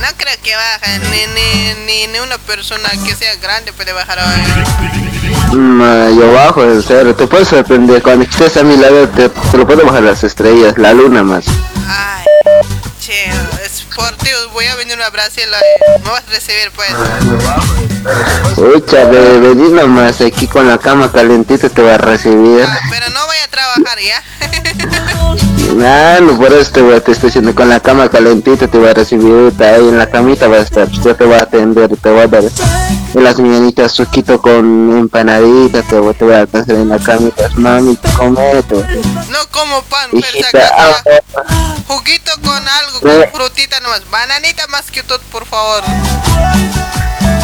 No 0.00 0.08
creo 0.16 0.34
que 0.42 0.54
baje, 0.54 0.98
ni, 1.10 1.26
ni, 1.34 1.86
ni, 1.86 2.12
ni 2.12 2.18
una 2.18 2.38
persona 2.38 2.88
que 3.04 3.14
sea 3.14 3.34
grande 3.36 3.72
puede 3.72 3.92
bajar. 3.92 4.18
Mm, 5.52 6.18
yo 6.18 6.32
bajo, 6.32 6.64
en 6.64 6.82
serio, 6.82 7.14
te 7.14 7.26
puedes 7.26 7.48
sorprender. 7.48 8.02
Cuando 8.02 8.24
estés 8.24 8.56
a 8.56 8.62
mi 8.62 8.76
lado, 8.76 9.08
te, 9.08 9.28
te 9.28 9.56
lo 9.56 9.66
puedo 9.66 9.84
bajar 9.84 10.02
las 10.02 10.24
estrellas, 10.24 10.76
la 10.78 10.92
luna 10.92 11.22
más. 11.22 11.46
Ay, 11.88 12.24
che, 13.06 13.30
es 13.64 13.84
por 13.94 14.16
ti, 14.16 14.28
voy 14.52 14.64
a 14.64 14.74
venir 14.74 15.00
a 15.00 15.10
Brasil, 15.10 15.44
eh, 15.44 16.00
me 16.02 16.10
vas 16.10 16.24
a 16.26 16.30
recibir 16.30 16.72
pues. 16.72 16.90
Ucha, 18.56 19.04
ve, 19.04 19.38
vení 19.38 19.68
nomás 19.70 20.20
aquí 20.20 20.48
con 20.48 20.68
la 20.68 20.78
cama 20.78 21.12
calentita 21.12 21.68
te 21.68 21.82
va 21.82 21.94
a 21.94 21.98
recibir. 21.98 22.66
Pero 22.90 23.08
no 23.10 23.26
voy 23.26 23.36
a 23.44 23.48
trabajar 23.48 23.98
ya. 24.00 24.22
Ah, 25.78 26.18
no, 26.22 26.36
por 26.38 26.52
eso 26.52 26.70
te, 26.72 26.80
voy, 26.80 26.98
te 27.00 27.12
estoy 27.12 27.28
diciendo, 27.28 27.54
con 27.54 27.68
la 27.68 27.80
cama 27.80 28.08
calentita 28.08 28.66
te 28.66 28.78
va 28.78 28.90
a 28.90 28.94
recibir, 28.94 29.52
ahí 29.60 29.88
en 29.88 29.98
la 29.98 30.08
camita 30.08 30.48
va 30.48 30.56
a 30.56 30.60
estar, 30.60 30.88
yo 30.90 31.14
te 31.14 31.24
voy 31.24 31.34
a 31.34 31.42
atender, 31.42 31.90
te 31.96 32.10
voy 32.10 32.20
a 32.20 32.26
dar 32.26 32.42
las 33.14 33.38
mañanitas 33.38 33.92
suquito 33.92 34.40
con 34.40 34.96
empanadita, 34.96 35.82
te, 35.82 35.98
voy- 35.98 36.14
te 36.14 36.24
voy 36.24 36.34
a 36.34 36.42
atender 36.42 36.76
en 36.76 36.88
la 36.88 36.98
camita, 36.98 37.50
mami, 37.56 37.96
comete. 38.16 38.74
No 39.30 39.38
como 39.50 39.82
pan, 39.82 40.08
Hijita, 40.12 40.70
ah, 40.78 41.02
juguito 41.86 42.30
con 42.42 42.52
algo, 42.68 43.08
Eh. 43.22 43.30
con 43.32 43.40
frutita 43.42 43.78
nomás. 43.80 44.02
Bananita 44.10 44.66
más 44.68 44.90
que 44.90 45.02
todo, 45.02 45.20
por 45.30 45.44
favor. 45.46 45.82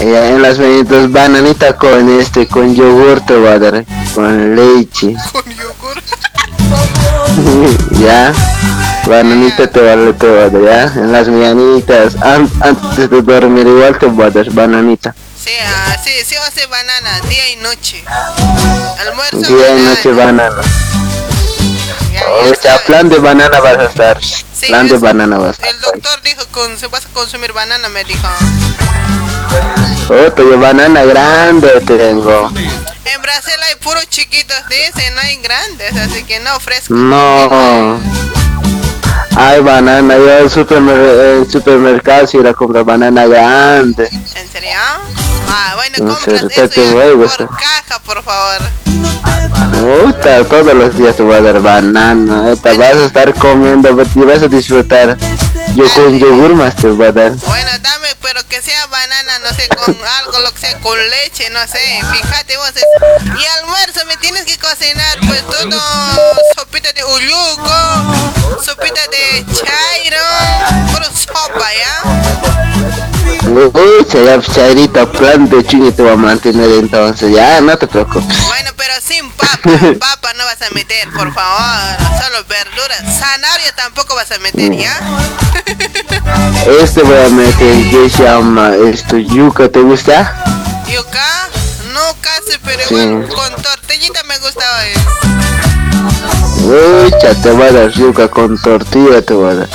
eh, 0.01 0.31
en 0.35 0.43
las 0.43 0.59
mañanitas 0.59 1.13
bananita 1.13 1.77
con 1.77 2.19
este, 2.21 2.47
con 2.49 2.75
yogur 2.75 3.21
te 3.27 3.37
voy 3.37 3.49
a 3.49 3.59
dar, 3.59 3.85
con 4.15 4.57
leche. 4.57 5.15
Con 5.33 5.45
yogur. 5.45 6.03
ya, 8.01 8.33
bananita 9.07 9.67
te 9.69 9.81
va, 9.81 9.93
a- 9.93 10.13
te 10.13 10.27
voy 10.27 10.39
a 10.39 10.49
dar, 10.51 10.63
ya, 10.63 11.01
en 11.01 11.13
las 11.13 11.29
mañanitas, 11.29 12.17
an- 12.23 12.51
antes 12.61 13.11
de 13.11 13.23
dormir 13.23 13.67
igual 13.67 13.99
te 13.99 14.07
dar 14.31 14.51
bananita. 14.51 15.15
Sí, 15.43 15.51
ah, 15.65 15.97
sí, 16.03 16.11
sí 16.25 16.37
hace 16.37 16.67
banana, 16.67 17.21
día 17.29 17.51
y 17.51 17.57
noche. 17.57 18.03
Almuerzo, 19.01 19.39
Día 19.55 19.77
y 19.77 19.83
noche 19.83 20.13
banana. 20.13 20.51
Ya, 22.13 22.25
O 22.51 22.55
sea, 22.55 22.79
plan 22.85 23.09
de 23.09 23.19
banana 23.19 23.59
vas 23.61 23.79
a 23.79 23.85
estar. 23.85 24.19
Sí, 24.23 24.67
plan 24.69 24.87
de 24.89 24.99
banana 24.99 25.39
vas 25.39 25.59
a 25.59 25.67
El 25.69 25.75
estar. 25.77 25.93
doctor 25.93 26.23
dijo 26.23 26.43
que 26.53 26.77
se 26.79 26.87
vas 26.89 27.07
a 27.07 27.09
consumir 27.09 27.53
banana, 27.53 27.89
me 27.89 28.05
dijo. 28.05 28.29
Otro 30.09 30.51
de 30.51 30.57
banana 30.57 31.05
grande 31.05 31.69
tengo. 31.87 32.51
En 33.05 33.23
Brasil 33.23 33.55
hay 33.69 33.77
puros 33.77 34.07
chiquitos, 34.09 34.57
dice, 34.69 35.11
no 35.13 35.21
hay 35.21 35.37
grandes, 35.39 35.97
así 35.97 36.25
que 36.25 36.41
no 36.41 36.57
ofrezco. 36.57 36.93
No. 36.95 38.01
Hay 39.37 39.61
banana, 39.61 40.17
yo 40.17 40.49
supermer- 40.51 41.37
en 41.37 41.43
el 41.43 41.51
supermercado 41.51 42.27
si 42.27 42.37
ir 42.39 42.47
a 42.47 42.53
comprar 42.53 42.85
banana 42.85 43.27
grande. 43.27 44.09
¿En 44.13 44.49
serio? 44.51 44.71
Ah, 45.49 45.73
bueno, 45.77 45.97
En 45.99 46.07
compras 46.07 46.43
eso 46.43 46.69
te 46.69 46.93
voy 46.93 47.27
por 47.27 47.49
caja, 47.49 47.99
por 48.05 48.23
favor. 48.23 48.61
Me 49.71 50.03
gusta, 50.03 50.45
todos 50.45 50.75
los 50.75 50.97
días 50.97 51.17
te 51.17 51.23
voy 51.23 51.37
a 51.37 51.41
dar 51.41 51.61
banana. 51.61 52.55
Te 52.63 52.77
vas 52.77 52.95
a 52.95 53.07
estar 53.07 53.35
comiendo 53.35 53.89
y 54.15 54.21
vas 54.21 54.43
a 54.43 54.49
disfrutar. 54.49 55.17
Yo 55.75 55.89
con 55.95 56.19
yogur 56.19 56.55
más 56.55 56.77
te 56.77 56.89
voy 56.89 57.07
a 57.07 57.13
dar. 57.13 57.33
Bueno, 57.33 57.71
dame, 57.81 58.09
pero 58.21 58.47
que 58.47 58.61
sea 58.61 58.87
banana, 58.87 59.39
no 59.39 59.55
sé, 59.55 59.67
con 59.69 59.97
algo, 60.19 60.39
lo 60.41 60.53
que 60.53 60.61
sea, 60.61 60.79
con 60.81 60.99
leche, 61.11 61.49
no 61.51 61.61
sé. 61.67 62.01
Fíjate 62.13 62.57
vos. 62.59 62.69
es- 62.75 62.85
Y 63.41 63.47
almuerzo 63.59 64.05
me 64.07 64.17
tienes 64.19 64.45
que 64.45 64.59
cocinar, 64.59 65.19
pues 65.27 65.43
todo, 65.47 65.81
sopita 66.59 66.93
de 66.93 67.03
uyuco, 67.05 68.63
sopita 68.63 69.01
de 69.11 69.47
chairo, 69.47 70.93
puro 70.93 71.07
sopa, 71.17 71.69
¿ya? 71.73 73.22
Uy, 73.45 74.07
ya 74.13 74.41
chairita, 74.41 75.07
plan 75.11 75.49
de 75.49 75.65
chile 75.67 75.93
te 75.93 76.03
va 76.03 76.13
a 76.13 76.17
mantener 76.17 76.71
entonces. 76.73 77.33
Ya, 77.35 77.61
no 77.61 77.77
te 77.77 77.87
preocupes. 77.87 78.47
Bueno, 78.47 78.71
pero 78.77 78.93
sin 79.03 79.31
papa, 79.33 79.59
papa 80.01 80.33
no 80.39 80.45
vas 80.45 80.63
a 80.63 80.75
meter, 80.75 81.09
por 81.11 81.33
favor. 81.35 81.97
Solo 82.23 82.45
verduras. 82.49 83.19
Zanahoria 83.19 83.73
tampoco 83.77 84.15
vas 84.15 84.31
a 84.33 84.39
meter, 84.39 84.73
¿ya? 84.77 84.99
Este 86.81 87.03
voy 87.03 87.19
a 87.19 87.29
meter 87.29 87.91
que 87.91 88.09
se 88.09 88.23
llama 88.25 88.75
esto 88.77 89.17
yuca, 89.19 89.69
¿te 89.69 89.81
gusta? 89.81 90.35
Yuca, 90.93 91.49
no 91.93 92.01
casi, 92.21 92.59
pero 92.65 92.83
Sí. 92.89 92.95
igual 92.95 93.29
con 93.29 93.63
tortillita 93.63 94.23
me 94.25 94.39
gusta 94.39 94.65
hoy. 94.79 94.93
Ucha, 97.07 97.35
te 97.43 97.51
voy 97.51 97.67
a 97.69 97.73
dar 97.73 97.91
yuca 97.91 98.29
con 98.29 98.57
tortilla, 98.61 99.21
te 99.23 99.35
voy 99.35 99.51
a 99.51 99.55
dar. 99.57 99.69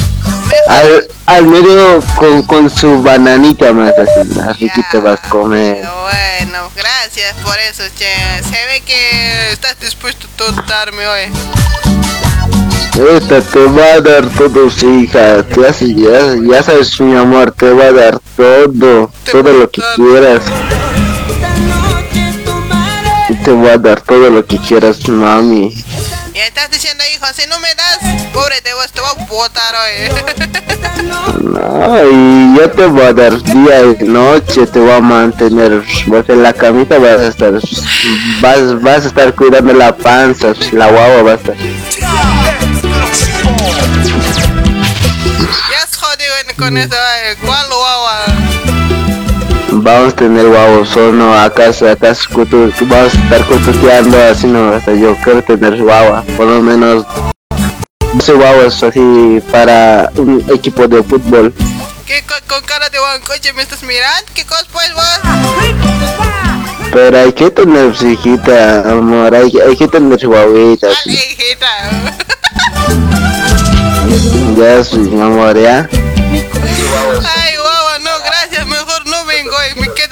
Al, 0.67 1.07
al 1.25 1.45
medio 1.45 2.01
con, 2.15 2.43
con 2.43 2.69
su 2.69 3.01
bananita 3.01 3.73
más 3.73 3.93
así, 3.97 4.39
así 4.39 4.69
que 4.69 4.81
te 4.91 4.99
vas 4.99 5.19
a 5.23 5.29
comer. 5.29 5.77
Bueno, 5.85 6.71
gracias 6.75 7.35
por 7.43 7.55
eso, 7.69 7.83
che. 7.97 8.43
Se 8.43 8.65
ve 8.67 8.81
que 8.85 9.51
estás 9.51 9.79
dispuesto 9.79 10.27
a 10.27 10.37
tortarme 10.37 11.07
hoy. 11.07 11.31
Esta 13.17 13.41
te 13.41 13.59
va 13.59 13.93
a 13.93 14.01
dar 14.01 14.27
todo, 14.29 14.67
hija. 14.67 15.45
Ya, 15.55 15.71
ya, 15.79 16.35
ya 16.49 16.63
sabes, 16.63 16.99
mi 16.99 17.15
amor, 17.15 17.51
te 17.51 17.71
va 17.71 17.85
a 17.85 17.91
dar 17.91 18.19
todo, 18.35 19.11
todo 19.31 19.53
lo 19.53 19.69
que 19.69 19.81
quieras. 19.95 20.41
Te 23.47 23.53
va 23.53 23.71
a 23.71 23.77
dar 23.77 24.01
todo 24.01 24.29
lo 24.29 24.45
que 24.45 24.57
quieras, 24.57 25.07
mami. 25.07 25.73
Y 26.33 26.37
estás 26.37 26.69
diciendo, 26.69 27.01
hijo, 27.15 27.25
si 27.33 27.47
no 27.47 27.57
me 27.61 27.73
das, 27.75 27.97
pobre 28.33 28.59
te 28.61 28.73
vas, 28.73 28.91
te 28.91 28.99
voy 28.99 29.09
a 29.09 29.13
botar 29.23 29.73
hoy. 29.73 30.09
No, 31.43 32.11
y 32.11 32.57
yo 32.57 32.69
te 32.69 32.87
voy 32.87 33.03
a 33.03 33.13
dar 33.13 33.41
día 33.41 33.83
y 33.83 34.03
noche, 34.03 34.67
te 34.67 34.79
voy 34.79 34.91
a 34.91 34.99
mantener, 34.99 35.81
vas 36.07 36.27
en 36.27 36.43
la 36.43 36.51
camita 36.51 36.99
vas 36.99 37.21
a 37.21 37.27
estar, 37.27 37.53
vas, 38.41 38.81
vas 38.81 39.05
a 39.05 39.07
estar 39.07 39.33
cuidando 39.33 39.71
la 39.71 39.95
panza, 39.95 40.51
la 40.73 40.87
guagua 40.91 41.21
va 41.23 41.31
a 41.31 41.35
estar. 41.35 41.55
Ya 45.71 45.83
has 45.83 45.95
jodido 45.95 46.33
con 46.57 46.77
eso, 46.77 46.95
eh. 46.95 47.37
¿cuál 47.45 47.65
guagua? 47.69 48.25
Vamos 49.80 50.13
a 50.13 50.15
tener 50.15 50.45
solo, 50.86 51.34
acaso, 51.34 51.88
acaso, 51.88 52.28
cutu, 52.34 52.73
vamos 52.82 53.13
a 53.13 53.17
estar 53.17 53.45
cututeando 53.45 54.17
así, 54.23 54.47
no, 54.47 54.73
hasta 54.73 54.93
yo 54.93 55.15
quiero 55.23 55.43
tener 55.43 55.82
guagua, 55.82 56.23
por 56.36 56.47
lo 56.47 56.61
menos 56.61 57.05
12 58.13 58.34
guaguas 58.34 58.82
así 58.82 59.39
para 59.51 60.09
un 60.15 60.43
equipo 60.53 60.88
de 60.88 61.03
fútbol. 61.03 61.53
¿Qué 62.07 62.23
con, 62.23 62.39
con 62.47 62.65
cara 62.65 62.89
de 62.89 62.99
buen 62.99 63.21
coche 63.21 63.53
me 63.53 63.61
estás 63.61 63.84
mirando? 63.84 64.32
¿Qué 64.34 64.43
cosa 64.45 64.65
pues 64.71 64.93
vos? 64.95 65.19
Pero 66.91 67.19
hay 67.19 67.32
que 67.34 67.51
tener 67.51 67.93
hijita, 68.01 68.80
amor, 68.91 69.36
hay, 69.36 69.51
hay 69.65 69.75
que 69.78 69.88
tener 69.88 70.19
su 70.19 70.28
guaguita. 70.28 70.88
Dale, 70.88 71.13
hijita. 71.13 71.67
Ya, 74.57 74.84
su 74.84 75.21
amor, 75.21 75.59
ya. 75.59 75.88
Ay, 75.91 77.57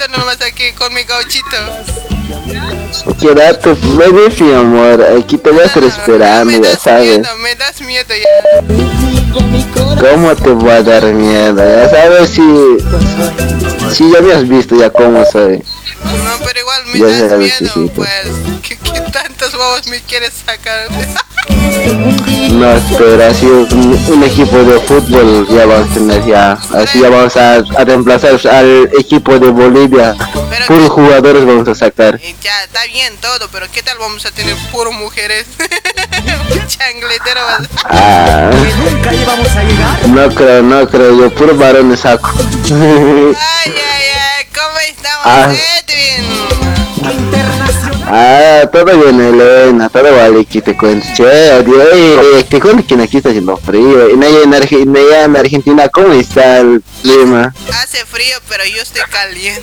quedo 0.06 0.18
nomás 0.18 0.40
aquí 0.40 0.72
con 0.72 0.92
mi 0.94 1.02
gauchito. 1.02 1.56
Quédate, 3.20 3.74
ven, 3.96 4.14
mi 4.40 4.52
amor, 4.52 5.04
aquí 5.18 5.38
te 5.38 5.50
voy 5.50 5.62
a 5.62 5.64
estar 5.64 5.84
esperando, 5.84 6.62
ya 6.62 6.76
sabes. 6.76 7.18
Miedo, 7.18 7.36
me 7.38 7.54
das 7.54 7.80
miedo 7.80 8.14
ya. 8.14 8.60
¿Cómo 10.00 10.34
te 10.34 10.50
voy 10.50 10.70
a 10.70 10.82
dar 10.82 11.04
miedo? 11.04 11.56
Ya 11.56 11.88
sabes 11.88 12.30
si... 12.30 12.42
Si 13.92 14.10
ya 14.10 14.20
me 14.20 14.32
has 14.32 14.48
visto 14.48 14.76
ya 14.76 14.90
cómo 14.90 15.24
soy. 15.24 15.62
No, 16.24 16.38
pero 16.44 16.60
igual 16.60 16.86
me 16.86 16.98
Ya 16.98 17.06
das 17.26 17.38
miedo, 17.38 17.90
pues. 17.94 18.08
¿Qué, 18.62 18.76
qué 18.78 19.00
tantos 19.12 19.54
huevos 19.54 19.86
me 19.88 20.00
quieres 20.00 20.32
sacar? 20.44 20.88
No, 22.50 22.80
pero 22.98 23.24
así 23.26 23.46
un, 23.46 24.04
un 24.08 24.22
equipo 24.24 24.56
de 24.58 24.80
fútbol 24.80 25.46
ya 25.48 25.66
vamos 25.66 25.90
a 25.90 25.94
tener 25.94 26.24
ya. 26.26 26.52
Así 26.74 27.00
ya 27.00 27.10
vamos 27.10 27.36
a, 27.36 27.54
a 27.56 27.84
reemplazar 27.84 28.38
al 28.50 28.90
equipo 28.98 29.38
de 29.38 29.50
Bolivia. 29.50 30.14
Puros 30.66 30.90
jugadores 30.90 31.44
vamos 31.44 31.68
a 31.68 31.74
sacar. 31.74 32.20
Y 32.22 32.34
ya, 32.42 32.64
está 32.64 32.84
bien 32.86 33.14
todo, 33.20 33.48
pero 33.52 33.66
¿qué 33.72 33.82
tal 33.82 33.98
vamos 33.98 34.24
a 34.26 34.30
tener 34.30 34.56
puro 34.72 34.92
mujeres? 34.92 35.46
Changletero 36.68 37.40
vas 37.44 37.68
Ah, 37.84 38.50
no 40.08 40.28
creo, 40.34 40.62
no 40.62 40.88
creo, 40.88 41.18
yo 41.18 41.34
puro 41.34 41.54
varones 41.56 42.00
saco. 42.00 42.32
Ay, 42.70 43.34
ay, 43.66 43.74
ay, 43.74 44.35
¿cómo 44.56 44.78
estamos, 44.88 45.22
Ah. 45.24 45.52
Edwin? 45.52 46.24
Ah, 48.08 48.62
todo 48.72 48.84
bien, 48.84 49.20
Elena, 49.20 49.88
todo 49.88 50.14
vale, 50.16 50.40
aquí 50.40 50.60
te 50.62 50.76
cuento. 50.76 51.06
Che, 51.14 51.50
adiós, 51.50 51.88
eh, 51.92 52.44
te 52.48 52.60
cuento 52.60 52.86
que 52.86 53.02
aquí 53.02 53.16
está 53.16 53.30
haciendo 53.30 53.56
frío. 53.56 54.08
Y 54.10 54.24
allá 54.24 54.42
en, 54.44 54.52
Arge- 54.52 54.84
y 54.86 54.96
allá 54.98 55.24
en 55.24 55.36
Argentina, 55.36 55.88
¿cómo 55.88 56.12
está 56.12 56.58
el 56.58 56.82
clima? 57.02 57.52
Hace 57.82 58.04
frío, 58.06 58.36
pero 58.48 58.64
yo 58.64 58.80
estoy 58.82 59.02
caliente. 59.10 59.62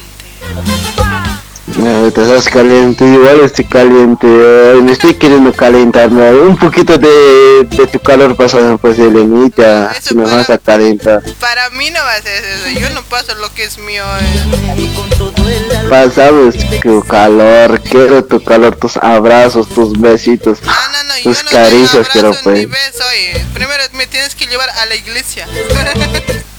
No, 1.65 2.11
te 2.11 2.21
estás 2.21 2.49
caliente, 2.49 3.05
igual 3.05 3.39
estoy 3.39 3.63
caliente. 3.63 4.27
me 4.27 4.91
estoy 4.91 5.13
queriendo 5.13 5.53
calentar, 5.53 6.11
¿no? 6.11 6.23
Un 6.43 6.57
poquito 6.57 6.97
de, 6.97 7.65
de 7.69 7.87
tu 7.87 7.99
calor 7.99 8.35
pasa, 8.35 8.77
pues, 8.81 8.99
Elenita. 8.99 9.93
Si 10.01 10.13
me 10.13 10.25
vas 10.25 10.49
a 10.49 10.57
calentar. 10.57 11.21
Para 11.39 11.69
mí 11.69 11.89
no 11.89 11.99
va 12.01 12.15
a 12.15 12.21
ser 12.21 12.43
eso, 12.43 12.79
yo 12.81 12.89
no 12.89 13.01
paso 13.03 13.33
lo 13.35 13.51
que 13.53 13.63
es 13.63 13.77
mío. 13.77 14.03
eh. 14.19 15.87
Pasamos 15.89 16.55
tu 16.81 17.01
calor, 17.03 17.79
quiero 17.81 18.25
tu 18.25 18.43
calor, 18.43 18.75
tus 18.75 18.97
abrazos, 18.97 19.69
tus 19.69 19.97
besitos, 19.99 20.59
tus 21.23 21.43
caricias, 21.43 22.09
quiero 22.09 22.33
pues. 22.43 22.67
Oye, 22.67 23.45
primero 23.53 23.83
me 23.93 24.05
tienes 24.07 24.35
que 24.35 24.47
llevar 24.47 24.69
a 24.69 24.85
la 24.85 24.95
iglesia. 24.95 25.47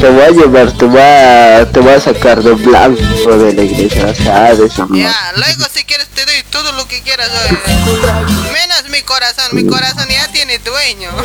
Te 0.00 0.10
voy 0.10 0.22
a 0.22 0.30
llevar, 0.30 0.72
te 0.72 0.84
voy 0.84 1.00
a, 1.00 1.66
te 1.72 1.80
voy 1.80 1.94
a 1.94 2.00
sacar 2.00 2.42
de 2.42 2.52
blanco 2.52 3.38
de 3.38 3.54
la 3.54 3.62
iglesia, 3.62 4.14
¿sabes, 4.14 4.78
amor? 4.78 4.98
ya, 4.98 5.32
luego 5.36 5.64
si 5.72 5.84
quieres 5.84 6.08
te 6.08 6.24
doy 6.24 6.42
todo 6.50 6.72
lo 6.72 6.86
que 6.86 7.00
quieras, 7.02 7.30
oye. 7.44 7.58
Menos 8.52 8.88
mi 8.90 9.00
corazón, 9.02 9.46
mi 9.52 9.66
corazón 9.66 10.06
ya 10.08 10.28
tiene 10.28 10.58
dueño. 10.58 11.10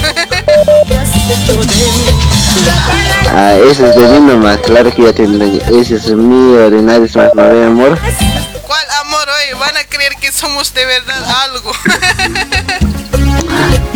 Ah, 3.34 3.54
ese 3.54 3.90
es 3.90 3.96
de 3.96 4.02
mí 4.02 4.20
nomás, 4.20 4.58
claro 4.58 4.94
que 4.94 5.04
ya 5.04 5.14
tendré, 5.14 5.62
ese 5.80 5.96
es 5.96 6.08
mío, 6.10 6.70
de 6.70 6.82
nadie 6.82 7.10
más, 7.16 7.34
¿no 7.34 7.44
amor? 7.44 7.98
¿Cuál 8.68 8.86
amor, 9.00 9.28
oye? 9.30 9.54
Van 9.56 9.78
a 9.78 9.84
creer 9.86 10.16
que 10.20 10.32
somos 10.32 10.74
de 10.74 10.86
verdad 10.86 11.24
algo. 11.44 11.72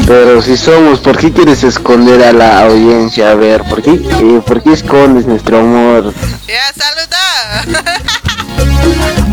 Pero 0.08 0.40
si 0.42 0.56
somos, 0.56 1.00
¿por 1.00 1.18
qué 1.18 1.32
quieres 1.32 1.64
esconder 1.64 2.24
a 2.24 2.32
la 2.32 2.62
audiencia? 2.62 3.32
A 3.32 3.36
ver, 3.36 3.64
¿por 3.64 3.82
qué, 3.82 3.94
eh, 3.94 4.42
¿por 4.46 4.62
qué 4.62 4.74
escondes 4.74 5.26
nuestro 5.26 5.60
amor? 5.60 6.14
ya, 6.48 6.72
saluda. 6.74 7.96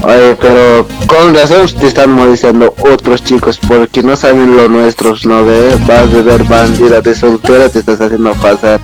Oye, 0.04 0.36
pero 0.40 0.88
con 1.06 1.34
razón 1.34 1.66
te 1.78 1.86
están 1.86 2.10
molestando 2.10 2.74
otros 2.80 3.22
chicos 3.22 3.58
porque 3.68 4.02
no 4.02 4.16
saben 4.16 4.56
lo 4.56 4.68
nuestros, 4.68 5.26
¿no 5.26 5.44
ve? 5.44 5.76
Vas 5.86 6.12
a 6.12 6.22
ver 6.22 6.42
bandida 6.44 7.02
de 7.02 7.14
soltera, 7.14 7.68
te 7.68 7.80
estás 7.80 8.00
haciendo 8.00 8.34
pasar. 8.34 8.80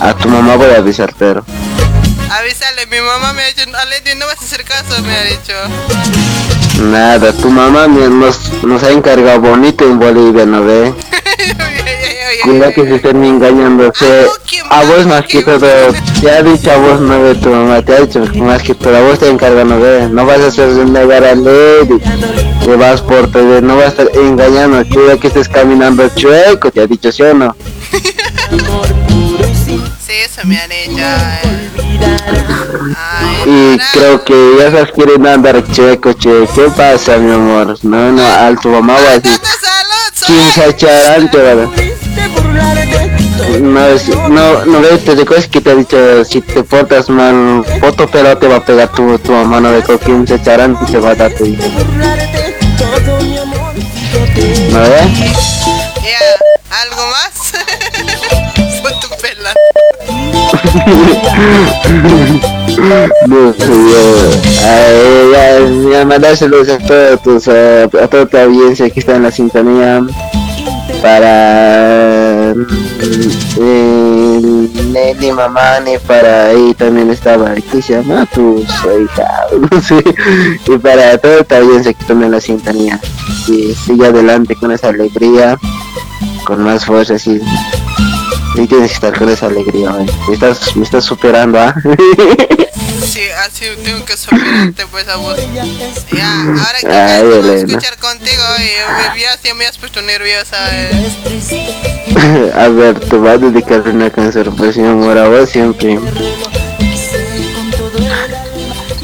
A 0.00 0.12
tu 0.14 0.28
mamá 0.28 0.56
voy 0.56 0.70
a 0.70 0.78
avisar, 0.78 1.14
pero... 1.18 1.44
Avísale, 2.30 2.86
mi 2.86 3.00
mamá 3.00 3.32
me 3.32 3.42
ha 3.42 3.46
dicho, 3.46 3.62
Aleti, 3.76 4.14
no 4.18 4.26
vas 4.26 4.40
a 4.40 4.44
hacer 4.44 4.64
caso, 4.64 5.00
me 5.02 5.14
ha 5.14 5.22
dicho. 5.22 5.52
Nada, 6.80 7.32
tu 7.32 7.50
mamá 7.50 7.86
nos, 7.86 8.62
nos 8.62 8.82
ha 8.82 8.90
encargado 8.90 9.40
bonito 9.40 9.84
en 9.84 9.98
Bolivia, 9.98 10.46
¿no 10.46 10.64
ve? 10.64 10.92
Cuidado 12.42 12.72
que 12.72 12.84
se 12.84 12.94
estén 12.96 13.22
engañando, 13.22 13.92
que 13.92 14.26
a 14.70 14.82
vos 14.84 15.06
más 15.06 15.26
que 15.26 15.42
todo, 15.42 15.66
te 16.22 16.30
ha 16.30 16.42
dicho 16.42 16.70
a 16.70 16.76
vos, 16.78 17.00
no 17.00 17.22
ve 17.22 17.34
tu 17.34 17.50
mamá, 17.50 17.82
te 17.82 17.94
ha 17.94 18.00
dicho 18.00 18.24
más 18.36 18.62
que 18.62 18.74
todo, 18.74 18.96
a 18.96 19.00
vos 19.02 19.18
te 19.18 19.28
encarga, 19.28 19.62
no 19.64 19.78
ve, 19.78 20.08
no 20.10 20.24
vas 20.24 20.40
a 20.40 20.46
hacer 20.46 20.68
negar 20.88 21.22
a 21.22 21.34
Lady, 21.34 21.98
te 22.64 22.76
vas 22.76 23.02
por 23.02 23.30
todo, 23.30 23.60
no 23.60 23.76
vas 23.76 23.84
a 23.86 23.88
estar 23.88 24.08
engañando, 24.14 24.82
cuida 24.88 25.18
que 25.18 25.26
estés 25.26 25.48
caminando 25.50 26.08
chueco, 26.14 26.70
te 26.70 26.80
ha 26.80 26.86
dicho, 26.86 27.12
¿sí 27.12 27.22
o 27.22 27.34
no? 27.34 27.54
Sí, 29.66 29.80
eso 30.24 30.40
me 30.44 30.58
han 30.58 30.72
hecho. 30.72 30.98
eh. 30.98 31.59
Y 33.46 33.78
creo 33.92 34.24
que 34.24 34.56
ya 34.58 34.70
sabes 34.70 34.92
quieren 34.92 35.26
andar 35.26 35.64
chueco, 35.72 36.12
che, 36.12 36.46
¿qué 36.54 36.70
pasa, 36.76 37.16
mi 37.18 37.32
amor? 37.32 37.76
No, 37.82 38.12
no, 38.12 38.24
al 38.24 38.58
tu 38.58 38.68
mamá 38.68 38.94
va 38.94 39.10
a 39.10 39.18
decir. 39.18 39.40
No, 43.60 44.28
no, 44.28 44.64
no 44.64 44.80
ves, 44.80 45.04
te 45.04 45.14
recuerdas 45.14 45.48
que 45.48 45.60
te 45.60 45.70
ha 45.70 45.74
dicho, 45.74 46.24
si 46.24 46.40
te 46.40 46.62
portas 46.62 47.08
mal, 47.08 47.64
otro 47.82 48.08
pelo 48.08 48.36
te 48.38 48.46
va 48.46 48.56
a 48.56 48.64
pegar 48.64 48.88
tu, 48.92 49.18
tu 49.18 49.32
mamá, 49.32 49.60
no 49.60 49.82
con 49.82 49.98
quién 49.98 50.26
se 50.26 50.36
echarán 50.36 50.76
y 50.86 50.90
se 50.90 50.98
va 50.98 51.10
a 51.10 51.14
dar 51.14 51.32
tu 51.32 51.44
hijo. 51.44 51.64
¿No 54.70 54.80
ves? 54.80 55.06
Ya, 56.02 56.18
¿algo 56.82 57.06
más? 57.10 57.89
No, 63.18 63.54
mandar 66.06 66.36
saludos 66.36 66.68
a 66.68 66.78
todos 66.78 67.22
tus, 67.22 67.48
eh, 67.48 67.88
a 68.02 68.08
toda 68.08 68.26
tu 68.26 68.36
audiencia 68.36 68.90
que 68.90 69.00
está 69.00 69.16
en 69.16 69.22
la 69.24 69.30
sintonía 69.30 70.02
para 71.02 72.54
mm, 72.54 72.66
eh, 73.60 74.68
Nelly 74.92 75.32
Mamani 75.32 75.98
para 76.06 76.46
ahí 76.46 76.74
también 76.74 77.10
estaba 77.10 77.54
tu 78.26 78.58
hija 78.58 79.46
no 79.70 79.82
sé 79.82 80.02
y 80.66 80.78
para 80.78 81.18
toda 81.18 81.44
tu 81.44 81.54
audiencia 81.54 81.92
que 81.92 82.12
en 82.12 82.30
la 82.30 82.40
sintonía 82.40 83.00
y 83.46 83.74
sigue 83.74 84.06
adelante 84.06 84.54
con 84.56 84.72
esa 84.72 84.88
alegría 84.88 85.58
con 86.44 86.62
más 86.62 86.84
fuerza 86.84 87.14
sí 88.60 88.66
tienes 88.66 88.88
que 88.90 88.94
estar 88.94 89.18
con 89.18 89.28
esa 89.28 89.46
alegría, 89.46 89.90
güey. 89.90 90.06
Me 90.28 90.34
estás, 90.34 90.76
me 90.76 90.84
estás 90.84 91.04
superando, 91.04 91.58
¿ah? 91.58 91.74
Sí, 93.00 93.22
así 93.46 93.64
tengo 93.82 94.04
que 94.04 94.14
superarte 94.16 94.86
pues 94.86 95.08
a 95.08 95.16
vos. 95.16 95.36
Ya, 96.12 96.42
ahora 96.42 96.78
que 96.80 96.86
Ay, 96.86 97.24
me 97.24 97.38
Elena. 97.38 97.68
escuchar 97.72 97.96
contigo, 97.98 98.42
y 98.58 99.20
ya, 99.20 99.54
me 99.54 99.66
has 99.66 99.78
puesto 99.78 100.02
nerviosa. 100.02 100.56
eh. 100.70 102.52
A 102.54 102.68
ver, 102.68 103.00
te 103.00 103.16
voy 103.16 103.30
a 103.30 103.38
dedicar 103.38 103.80
una 103.88 104.10
canción, 104.10 104.54
pues 104.54 104.76
mi 104.76 104.86
amor, 104.86 105.16
a 105.16 105.28
vos 105.28 105.48
siempre. 105.48 105.98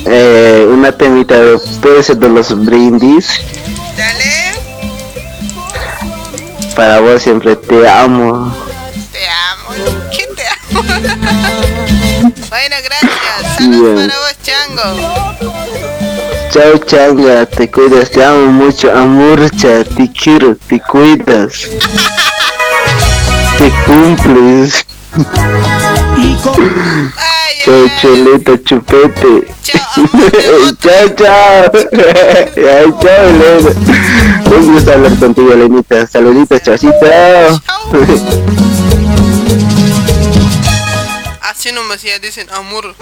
Eh, 0.04 0.68
una 0.70 0.92
temita 0.92 1.40
de, 1.40 1.58
puede 1.80 2.02
ser 2.02 2.18
de 2.18 2.28
los 2.28 2.64
brindis. 2.64 3.40
Dale, 3.96 4.52
Para 6.76 7.00
vos 7.00 7.22
siempre 7.22 7.56
te 7.56 7.88
amo. 7.88 8.54
Te 9.74 9.82
amo. 9.82 10.00
¿Quién 10.14 10.34
te 10.34 10.42
amo? 10.46 10.82
bueno, 12.48 12.76
gracias. 12.84 13.58
Bien. 13.58 13.72
Saludos 13.72 14.06
para 14.06 14.18
vos, 14.18 14.36
Chango. 14.42 14.88
Chao 16.50 16.78
changa, 16.78 17.44
te 17.44 17.70
cuidas, 17.70 18.10
te 18.10 18.24
amo 18.24 18.46
mucho, 18.46 18.90
amorcha, 18.90 19.84
te 19.84 20.10
quiero, 20.10 20.56
te 20.68 20.80
cuidas. 20.80 21.68
Te 23.58 23.70
cumples. 23.84 24.86
Ay, 26.14 26.38
Chao 27.64 28.56
chupete. 28.64 29.48
Chao, 29.62 30.72
chao, 30.80 31.08
chao. 31.16 31.70
Ay, 32.56 32.94
chao, 33.02 33.28
Elena. 33.28 33.70
Un 34.50 34.72
gusto 34.72 34.92
hablar 34.92 35.14
contigo, 35.18 35.52
Elenita. 35.52 36.06
Saluditos, 36.06 36.62
chaucito. 36.62 37.06
Así 41.46 41.70
nomás 41.72 42.02
ya 42.02 42.18
dicen 42.18 42.50
amor. 42.50 42.94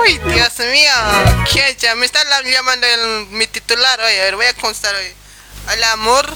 Uy, 0.00 0.18
Dios 0.32 0.58
mío. 0.58 0.92
¿Qué 1.52 1.76
ya? 1.78 1.94
Me 1.94 2.06
está 2.06 2.24
la- 2.24 2.42
llamando 2.42 2.86
el, 2.86 3.26
mi 3.30 3.46
titular 3.46 4.00
hoy. 4.00 4.16
A 4.20 4.24
ver, 4.24 4.36
voy 4.36 4.46
a 4.46 4.54
constar 4.54 4.94
hoy. 4.94 5.12
Hola, 5.70 5.92
amor. 5.92 6.26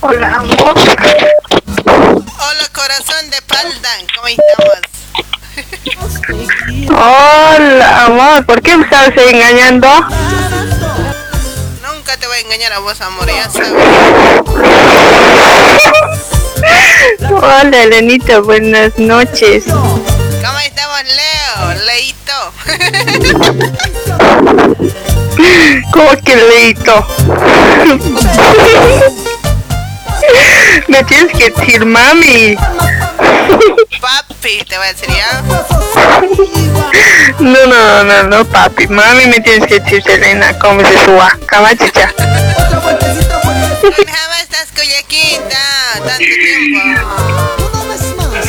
Hola, 0.00 0.34
amor. 0.36 0.74
Hola, 1.86 2.68
corazón 2.72 3.30
de 3.30 3.42
Paldan. 3.42 4.06
¿Cómo 4.14 4.28
estamos? 4.28 4.78
Hola, 6.90 8.04
amor. 8.04 8.46
¿Por 8.46 8.62
qué 8.62 8.76
me 8.76 8.84
estabas 8.84 9.10
engañando? 9.16 9.88
Nunca 12.12 12.20
te 12.20 12.26
voy 12.26 12.36
a 12.36 12.40
engañar 12.40 12.74
a 12.74 12.78
vos, 12.80 13.00
amor. 13.00 13.26
Ya 13.26 13.48
sabes. 13.48 13.72
Hola, 17.30 17.82
Elenita. 17.84 18.40
Buenas 18.40 18.98
noches. 18.98 19.64
¿Cómo 19.64 20.58
estamos, 20.62 21.00
Leo? 21.04 21.72
Leito. 21.86 22.52
¿Cómo 25.90 26.10
que 26.22 26.36
leito? 26.36 27.06
Me 30.88 31.02
tienes 31.04 31.32
que 31.36 31.50
decir 31.50 31.84
mami. 31.84 32.56
Papi, 34.00 34.64
te 34.68 34.76
voy 34.76 34.86
a 34.86 34.92
decir 34.92 35.08
ya. 35.08 35.42
No, 37.38 37.66
no, 37.66 38.04
no, 38.04 38.22
no, 38.24 38.44
papi. 38.44 38.86
Mami 38.88 39.26
me 39.26 39.40
tienes 39.40 39.66
que 39.68 39.80
decir 39.80 40.02
Selena. 40.02 40.58
¿Cómo 40.58 40.80
se 40.80 41.04
suba? 41.04 41.36
Camachicha. 41.46 42.12
Jamás 43.82 44.42
estás 44.42 44.68
coyaquita. 44.74 45.58
Tanto 45.94 46.18
tiempo. 46.18 47.02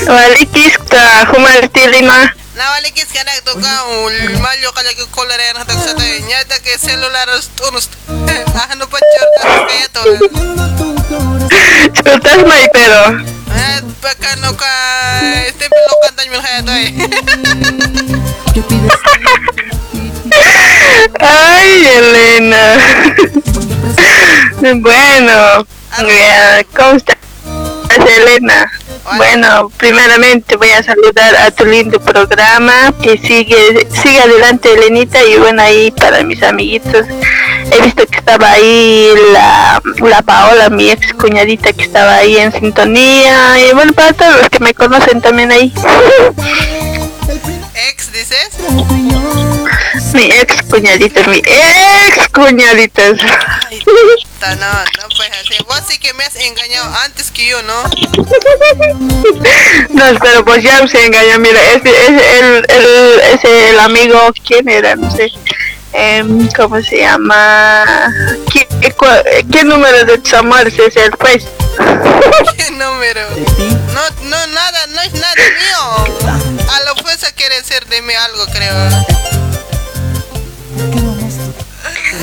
Vale, 0.08 0.46
kista. 0.48 1.28
Humar 1.32 1.70
tilima. 1.70 2.34
Na 2.56 2.70
wali 2.70 2.92
kis 2.92 3.08
toka 3.44 3.84
ul 4.06 4.14
malyo 4.40 4.72
kala 4.74 4.94
ko 4.94 5.08
kolere 5.10 5.54
na 5.58 5.66
tagsa 5.66 5.98
tayo. 5.98 6.20
Nyata 6.22 6.62
ke 6.62 6.78
celular 6.78 7.28
tunus. 7.58 7.90
Ano 8.70 8.86
pa 8.86 9.00
chorta 9.02 9.66
kaya 9.66 9.88
to. 9.90 10.02
Chutas 11.94 12.46
may 12.48 12.68
pero. 12.74 13.20
Eh, 13.54 13.80
baka 14.02 14.36
ka 14.56 14.74
este 15.48 15.68
kaya 15.70 16.62
to 16.62 16.72
eh. 16.74 16.94
Ay, 21.20 21.86
Elena. 21.86 22.64
Bueno, 24.62 25.68
¿cómo 26.76 26.92
estás, 26.94 27.18
Elena? 27.90 28.72
Bueno, 29.18 29.70
primeramente 29.78 30.56
voy 30.56 30.70
a 30.70 30.82
saludar 30.82 31.36
a 31.36 31.52
tu 31.52 31.66
lindo 31.66 32.00
programa. 32.00 32.94
Que 33.02 33.18
sigue, 33.18 33.88
sigue 33.92 34.22
adelante, 34.22 34.74
Elenita. 34.74 35.24
Y 35.24 35.38
bueno, 35.38 35.62
ahí 35.62 35.92
para 35.92 36.24
mis 36.24 36.42
amiguitos. 36.42 37.06
He 37.74 37.82
visto 37.82 38.06
que 38.06 38.18
estaba 38.20 38.52
ahí 38.52 39.10
la, 39.34 39.82
la 40.02 40.22
Paola, 40.22 40.70
mi 40.70 40.92
ex 40.92 41.14
cuñadita, 41.14 41.74
que 41.74 41.84
estaba 41.84 42.16
ahí 42.18 42.38
en 42.38 42.52
sintonía. 42.52 43.60
Y 43.68 43.74
bueno, 43.74 43.94
para 43.94 44.14
todos 44.14 44.38
los 44.38 44.50
que 44.50 44.60
me 44.60 44.74
conocen 44.74 45.22
también 45.22 45.52
ahí. 45.52 45.74
Ex 47.90 48.12
dices? 48.14 48.50
Mi 50.14 50.26
ex 50.26 50.62
cuñadita, 50.70 51.24
mi 51.28 51.38
ex 51.38 52.30
cuñadita. 52.30 53.02
Ta, 54.40 54.56
No, 54.56 54.72
no 54.72 55.10
pues 55.18 55.30
así. 55.32 55.64
Vos 55.68 55.82
sí 55.88 55.98
que 55.98 56.14
me 56.14 56.24
has 56.26 56.36
engañado 56.36 56.94
antes 57.04 57.32
que 57.32 57.48
yo, 57.48 57.62
¿no? 57.64 57.84
No, 59.90 60.20
pero 60.22 60.46
pues 60.46 60.64
ya 60.64 60.88
se 60.88 61.06
engañó, 61.06 61.40
mira, 61.40 61.60
ese 61.72 61.90
es 61.90 62.10
el, 62.10 62.66
el, 62.70 63.20
ese 63.34 63.70
el 63.70 63.80
amigo, 63.80 64.32
¿quién 64.46 64.70
era? 64.70 64.96
No 64.96 65.10
sé. 65.10 65.32
Em, 65.94 66.48
¿Cómo 66.56 66.82
se 66.82 67.00
llama? 67.00 68.12
¿Qué, 68.52 68.68
cua- 68.96 69.24
qué 69.52 69.64
número 69.64 70.04
de 70.06 70.18
tus 70.18 70.34
amores 70.34 70.78
es 70.80 70.96
el 70.98 71.12
pues? 71.12 71.44
¿Qué 72.58 72.72
número? 72.72 73.22
No, 73.94 74.02
no, 74.30 74.48
nada, 74.48 74.88
no 74.88 75.02
es 75.02 75.14
nada 75.14 75.36
mío. 75.36 76.28
A 76.72 76.80
la 76.82 76.96
fuerza 77.02 77.28
quiere 77.36 77.64
ser 77.64 77.86
de 77.88 78.02
mí 78.02 78.14
algo, 78.14 78.46
creo. 78.48 79.06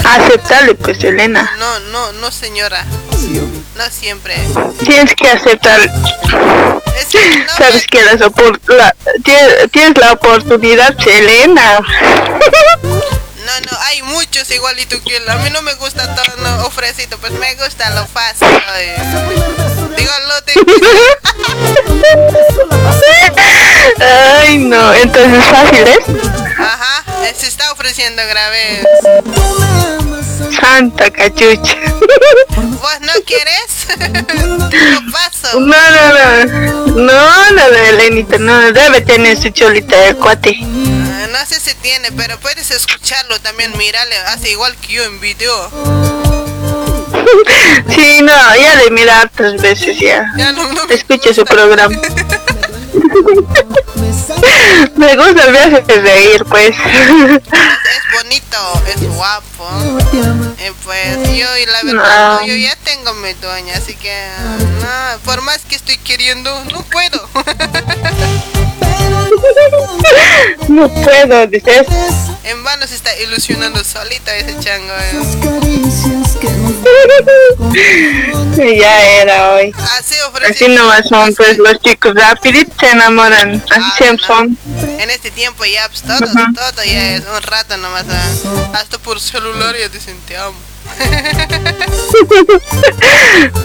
Aceptarle, 0.04 0.74
pues, 0.74 1.02
Elena. 1.04 1.52
No, 1.58 1.78
no, 1.90 2.12
no, 2.14 2.30
señora. 2.30 2.84
No 3.76 3.84
siempre. 3.90 4.34
Tienes 4.84 5.14
que 5.14 5.28
aceptar. 5.30 5.80
Sabes 7.56 7.86
que 7.86 8.02
las 8.04 8.20
opor- 8.20 8.60
la- 8.66 8.94
tienes, 9.24 9.70
tienes 9.70 9.96
la 9.98 10.12
oportunidad, 10.12 10.94
Elena. 11.06 11.80
No, 13.50 13.60
no, 13.62 13.78
hay 13.80 14.00
muchos 14.02 14.48
igualito 14.52 15.02
que 15.02 15.16
él. 15.16 15.28
A 15.28 15.34
mí 15.38 15.50
no 15.50 15.60
me 15.62 15.74
gusta 15.74 16.14
todo 16.14 16.36
lo 16.36 16.66
ofrecido, 16.68 17.18
pues 17.18 17.32
me 17.32 17.52
gusta 17.56 17.90
lo 17.90 18.06
fácil. 18.06 18.46
Digo, 19.96 20.12
lo 20.28 20.40
de... 20.42 20.52
Ay, 24.38 24.58
no, 24.58 24.94
entonces 24.94 25.44
fácil, 25.46 25.88
¿es? 25.88 25.98
Ajá, 26.60 27.04
eh, 27.24 27.34
se 27.36 27.48
está 27.48 27.72
ofreciendo 27.72 28.22
grave. 28.28 28.84
Santa 30.60 31.10
cachucha. 31.10 31.76
¿Vos 32.56 33.00
no 33.00 33.12
quieres? 33.26 33.88
Lo 34.72 35.12
paso. 35.12 35.60
No, 35.60 35.76
no, 35.90 36.44
no. 36.46 36.86
No, 36.96 37.50
no, 37.52 37.66
Elenita, 37.66 38.38
no. 38.38 38.72
Debe 38.72 39.00
tener 39.00 39.36
su 39.40 39.50
cholita 39.50 39.96
de 39.96 40.14
cuate. 40.14 40.56
Ah, 40.62 41.26
No 41.30 41.46
sé 41.46 41.60
si 41.60 41.74
tiene, 41.76 42.10
pero 42.12 42.38
puedes 42.40 42.70
escucharlo 42.70 43.38
también, 43.40 43.76
mírale, 43.76 44.16
hace 44.26 44.50
igual 44.50 44.76
que 44.76 44.94
yo 44.94 45.04
en 45.04 45.20
video. 45.20 45.70
Sí, 47.94 48.22
no, 48.22 48.32
ya 48.56 48.74
le 48.76 48.90
mira 48.90 49.20
hartas 49.20 49.60
veces 49.60 49.98
ya. 49.98 50.32
Ya 50.36 50.52
no, 50.52 50.72
no 50.72 50.88
Escuche 50.88 51.32
su 51.34 51.44
programa. 51.44 51.94
Me 54.96 55.16
gusta 55.16 55.44
el 55.44 55.52
viaje 55.52 55.82
de 55.82 56.00
reír, 56.00 56.44
pues. 56.46 56.70
Es 56.70 58.02
bonito, 58.14 58.82
es 58.86 59.02
guapo. 59.14 59.68
Eh, 60.58 60.72
pues 60.84 61.16
yo 61.36 61.56
y 61.58 61.66
la 61.66 61.82
verdad, 61.84 62.40
No. 62.40 62.46
yo 62.46 62.54
ya 62.54 62.76
tengo 62.84 63.14
mi 63.14 63.32
dueña, 63.34 63.74
así 63.76 63.94
que 63.94 64.28
no, 64.80 65.18
por 65.24 65.40
más 65.42 65.60
que 65.64 65.76
estoy 65.76 65.96
queriendo, 65.98 66.64
no 66.72 66.82
puedo. 66.82 67.28
No 70.68 70.88
puedo, 70.88 71.46
dices. 71.48 71.86
En 72.44 72.62
vano 72.64 72.86
se 72.86 72.94
está 72.94 73.14
ilusionando 73.18 73.82
solito 73.84 74.30
ese 74.30 74.58
chango. 74.60 74.92
eh. 74.98 75.20
Ya 78.80 79.00
era 79.22 79.52
hoy. 79.54 79.72
Así. 79.98 80.14
Así 80.48 80.68
nomás 80.68 81.08
son, 81.08 81.34
pues 81.34 81.58
los 81.58 81.78
chicos 81.80 82.14
rapidito 82.14 82.72
se 82.78 82.90
enamoran. 82.90 83.62
Así 83.70 83.90
siempre 83.98 84.26
son. 84.26 84.56
En 84.98 85.10
este 85.10 85.30
tiempo 85.30 85.64
ya, 85.64 85.88
pues 85.88 86.02
todo, 86.02 86.18
todo 86.18 86.84
ya 86.84 87.14
es 87.16 87.22
un 87.22 87.42
rato 87.42 87.76
nomás. 87.76 88.04
ah. 88.08 88.28
Hasta 88.74 88.98
por 88.98 89.20
celular 89.20 89.74
ya 89.76 89.88
te 89.88 90.36
amo. 90.36 90.58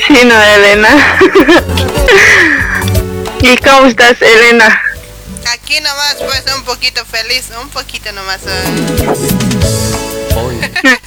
Sí, 0.08 0.18
no, 0.26 0.42
Elena. 0.42 1.18
¿Y 3.42 3.58
cómo 3.58 3.88
estás, 3.88 4.22
Elena? 4.22 4.82
Aquí 5.52 5.80
nomás, 5.80 6.16
pues, 6.20 6.44
un 6.56 6.64
poquito 6.64 7.06
feliz, 7.06 7.46
un 7.62 7.70
poquito 7.70 8.12
nomás. 8.12 8.40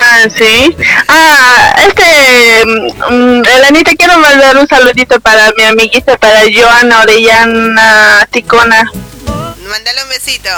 ah, 0.01 0.27
sí. 0.37 0.77
Ah, 1.09 1.75
este, 1.87 2.65
um, 2.65 3.43
Elenita, 3.45 3.93
quiero 3.97 4.19
mandar 4.19 4.57
un 4.57 4.69
saludito 4.69 5.21
para 5.21 5.51
mi 5.57 5.65
amiguita, 5.65 6.17
para 6.19 6.41
Joana 6.53 7.01
Orellana 7.03 8.29
Ticona. 8.31 8.91
Mándale 9.69 10.03
un 10.03 10.09
besito. 10.09 10.49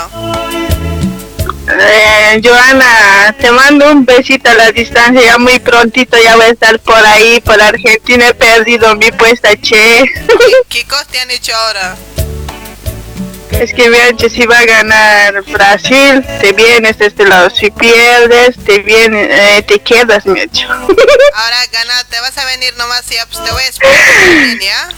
Eh, 1.67 2.41
Joana, 2.43 3.35
te 3.39 3.51
mando 3.51 3.91
un 3.91 4.05
besito 4.05 4.49
a 4.49 4.53
la 4.53 4.71
distancia, 4.71 5.21
ya 5.21 5.37
muy 5.37 5.59
prontito 5.59 6.17
ya 6.21 6.35
voy 6.35 6.45
a 6.45 6.49
estar 6.49 6.79
por 6.79 7.05
ahí, 7.05 7.39
por 7.41 7.61
Argentina, 7.61 8.27
he 8.29 8.33
perdido 8.33 8.95
mi 8.95 9.11
puesta, 9.11 9.55
che. 9.55 10.03
¿Qué, 10.69 10.83
cosas 10.87 11.07
te 11.07 11.19
han 11.19 11.31
hecho 11.31 11.55
ahora? 11.55 11.95
Es 13.51 13.73
que 13.73 13.91
que 14.17 14.29
si 14.29 14.45
va 14.45 14.59
a 14.59 14.65
ganar 14.65 15.43
Brasil, 15.43 16.25
te 16.39 16.53
vienes 16.53 16.97
de 16.97 17.07
este 17.07 17.25
lado, 17.25 17.49
si 17.49 17.69
pierdes, 17.69 18.55
te 18.65 18.79
vienes, 18.79 19.27
eh, 19.29 19.61
te 19.63 19.79
quedas, 19.79 20.25
mi 20.25 20.39
hecho. 20.39 20.67
Ahora 20.69 21.57
gana, 21.71 22.03
te 22.09 22.19
vas 22.21 22.37
a 22.37 22.45
venir 22.45 22.73
nomás 22.77 23.03
y 23.11 23.15
pues 23.31 23.43
te 23.43 23.51
voy 23.51 23.63
a 23.63 23.67
esperar, 23.67 24.59
¿ya? 24.59 24.89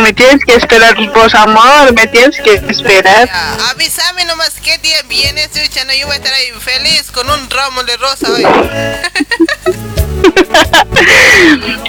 Me 0.00 0.12
tienes 0.12 0.44
que 0.44 0.54
esperar, 0.54 0.94
vos 1.14 1.34
amor, 1.34 1.92
me 1.94 2.06
tienes 2.06 2.38
que 2.40 2.54
esperar. 2.54 3.26
Ya, 3.26 3.70
avísame 3.70 4.24
nomás 4.26 4.52
qué 4.62 4.78
día 4.78 5.02
vienes, 5.08 5.50
no, 5.54 5.62
yo 5.94 6.06
voy 6.06 6.14
a 6.14 6.18
estar 6.18 6.34
ahí 6.34 6.52
feliz 6.60 7.10
con 7.12 7.28
un 7.28 7.50
ramo 7.50 7.82
de 7.84 7.96
rosa 7.96 8.30
hoy. 8.30 8.42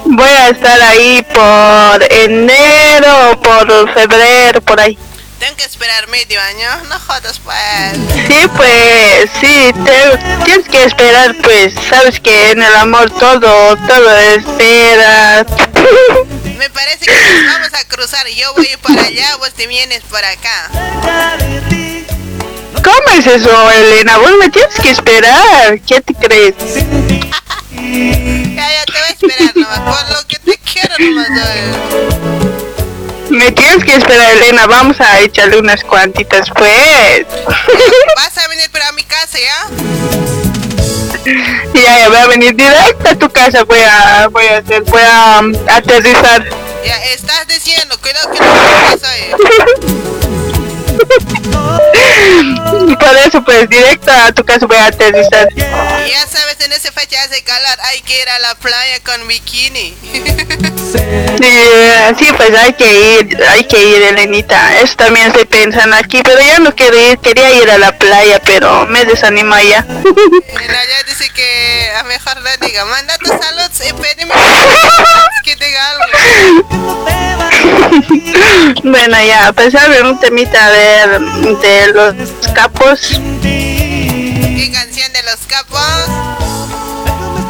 voy 0.06 0.30
a 0.30 0.50
estar 0.50 0.82
ahí 0.82 1.26
por 1.34 2.04
enero 2.12 3.32
o 3.32 3.42
por 3.42 3.94
febrero, 3.94 4.62
por 4.62 4.80
ahí. 4.80 4.98
Tengo 5.40 5.56
que 5.56 5.66
esperar 5.66 6.08
medio 6.08 6.42
año, 6.42 6.84
no 6.90 7.00
jodas 7.00 7.40
pues. 7.40 7.58
Sí, 8.28 8.48
pues, 8.56 9.30
sí, 9.40 9.72
tienes 10.44 10.68
que 10.68 10.84
esperar 10.84 11.36
pues, 11.44 11.74
sabes 11.90 12.20
que 12.20 12.52
en 12.52 12.64
el 12.64 12.76
amor 12.76 13.10
todo, 13.12 13.76
todo 13.76 14.18
espera. 14.18 15.46
Me 16.58 16.70
parece 16.72 17.06
que 17.06 17.12
nos 17.12 17.54
vamos 17.54 17.74
a 17.74 17.84
cruzar, 17.88 18.28
yo 18.30 18.54
voy 18.56 18.68
para 18.82 19.04
allá, 19.04 19.36
vos 19.38 19.54
te 19.54 19.68
vienes 19.68 20.02
para 20.10 20.30
acá. 20.30 20.70
¿Cómo 22.84 23.20
es 23.20 23.28
eso, 23.28 23.72
Elena? 23.72 24.18
Vos 24.18 24.32
me 24.40 24.50
tienes 24.50 24.76
que 24.76 24.92
esperar, 24.92 25.80
¿qué 25.82 26.02
te 26.02 26.14
crees? 26.14 26.56
ya, 27.72 28.72
ya 28.72 28.86
te 28.86 28.92
voy 28.92 29.02
a 29.02 29.12
esperar 29.12 29.56
nomás, 29.56 29.80
por 29.80 30.16
lo 30.16 30.28
que 30.28 30.40
te 30.40 30.58
quiero 30.58 30.96
nomás. 31.00 32.47
Me 33.38 33.52
tienes 33.52 33.84
que 33.84 33.96
esperar, 33.96 34.32
Elena. 34.34 34.66
Vamos 34.66 35.00
a 35.00 35.20
echarle 35.20 35.60
unas 35.60 35.84
cuantitas, 35.84 36.50
pues. 36.56 37.28
¿Vas 38.16 38.36
a 38.36 38.48
venir 38.48 38.68
para 38.72 38.92
mi 38.94 39.04
casa, 39.04 39.38
ya? 39.38 39.68
Ya, 41.74 42.00
ya 42.00 42.08
voy 42.08 42.18
a 42.18 42.28
venir 42.28 42.56
directo 42.56 43.10
a 43.10 43.16
tu 43.16 43.30
casa. 43.30 43.64
Voy 43.64 43.80
a, 43.80 44.28
voy 44.32 44.46
a 44.46 44.58
hacer, 44.58 44.82
voy 44.84 45.02
a 45.06 45.40
um, 45.40 45.54
aterrizar. 45.70 46.46
Ya, 46.86 47.04
estás 47.14 47.46
diciendo, 47.48 47.96
cuidado 48.02 48.32
que 48.32 48.40
no 48.40 48.46
me 48.46 49.08
ahí. 49.08 49.32
Por 53.00 53.18
eso, 53.18 53.44
pues, 53.44 53.70
directo 53.70 54.12
a 54.12 54.32
tu 54.32 54.44
casa 54.44 54.66
voy 54.66 54.78
a 54.78 54.88
aterrizar. 54.88 55.48
Ya 55.56 56.26
sabes, 56.28 56.60
en 56.60 56.74
esa 56.74 56.92
fecha 56.92 57.22
hace 57.24 57.44
calor, 57.44 57.78
hay 57.84 58.02
que 58.02 58.20
ir 58.22 58.30
a 58.30 58.40
la 58.40 58.56
playa 58.56 59.00
con 59.04 59.28
bikini. 59.28 59.94
sí, 62.18 62.26
pues 62.36 62.58
hay 62.58 62.74
que 62.74 63.20
ir, 63.20 63.38
hay 63.48 63.64
que 63.66 63.78
ir, 63.78 64.02
Elenita. 64.02 64.82
Eso 64.82 64.96
también 64.96 65.28
estoy 65.28 65.46
pensando 65.46 65.96
aquí, 65.96 66.24
pero 66.24 66.40
ya 66.40 66.58
no 66.60 66.76
quiero 66.76 67.00
ir, 67.00 67.20
quería 67.20 67.54
ir 67.54 67.70
a 67.70 67.78
la 67.78 67.96
playa, 67.98 68.42
pero 68.46 68.88
me 68.88 69.06
desanima 69.06 69.62
ya. 69.64 69.86
ya 69.86 71.04
dice 71.08 71.30
que 71.34 71.92
a 71.98 72.04
mejor 72.04 72.42
le 72.42 72.58
diga, 72.68 72.84
manda 72.86 73.18
tu 73.18 73.28
salud 73.28 73.72
y 73.88 73.94
pedime 73.94 74.34
que 75.44 75.56
diga 75.56 75.92
algo. 75.92 76.04
bueno, 78.84 79.18
ya, 79.24 79.52
pues 79.54 79.76
a 79.76 79.88
ver 79.88 80.06
un 80.06 80.20
temita 80.20 80.70
de, 80.72 80.87
de 80.88 81.94
los 81.94 82.16
capos. 82.54 83.20
¿Qué 83.42 84.70
canción 84.72 85.12
de 85.12 85.24
los 85.24 85.40
capos? 85.48 86.08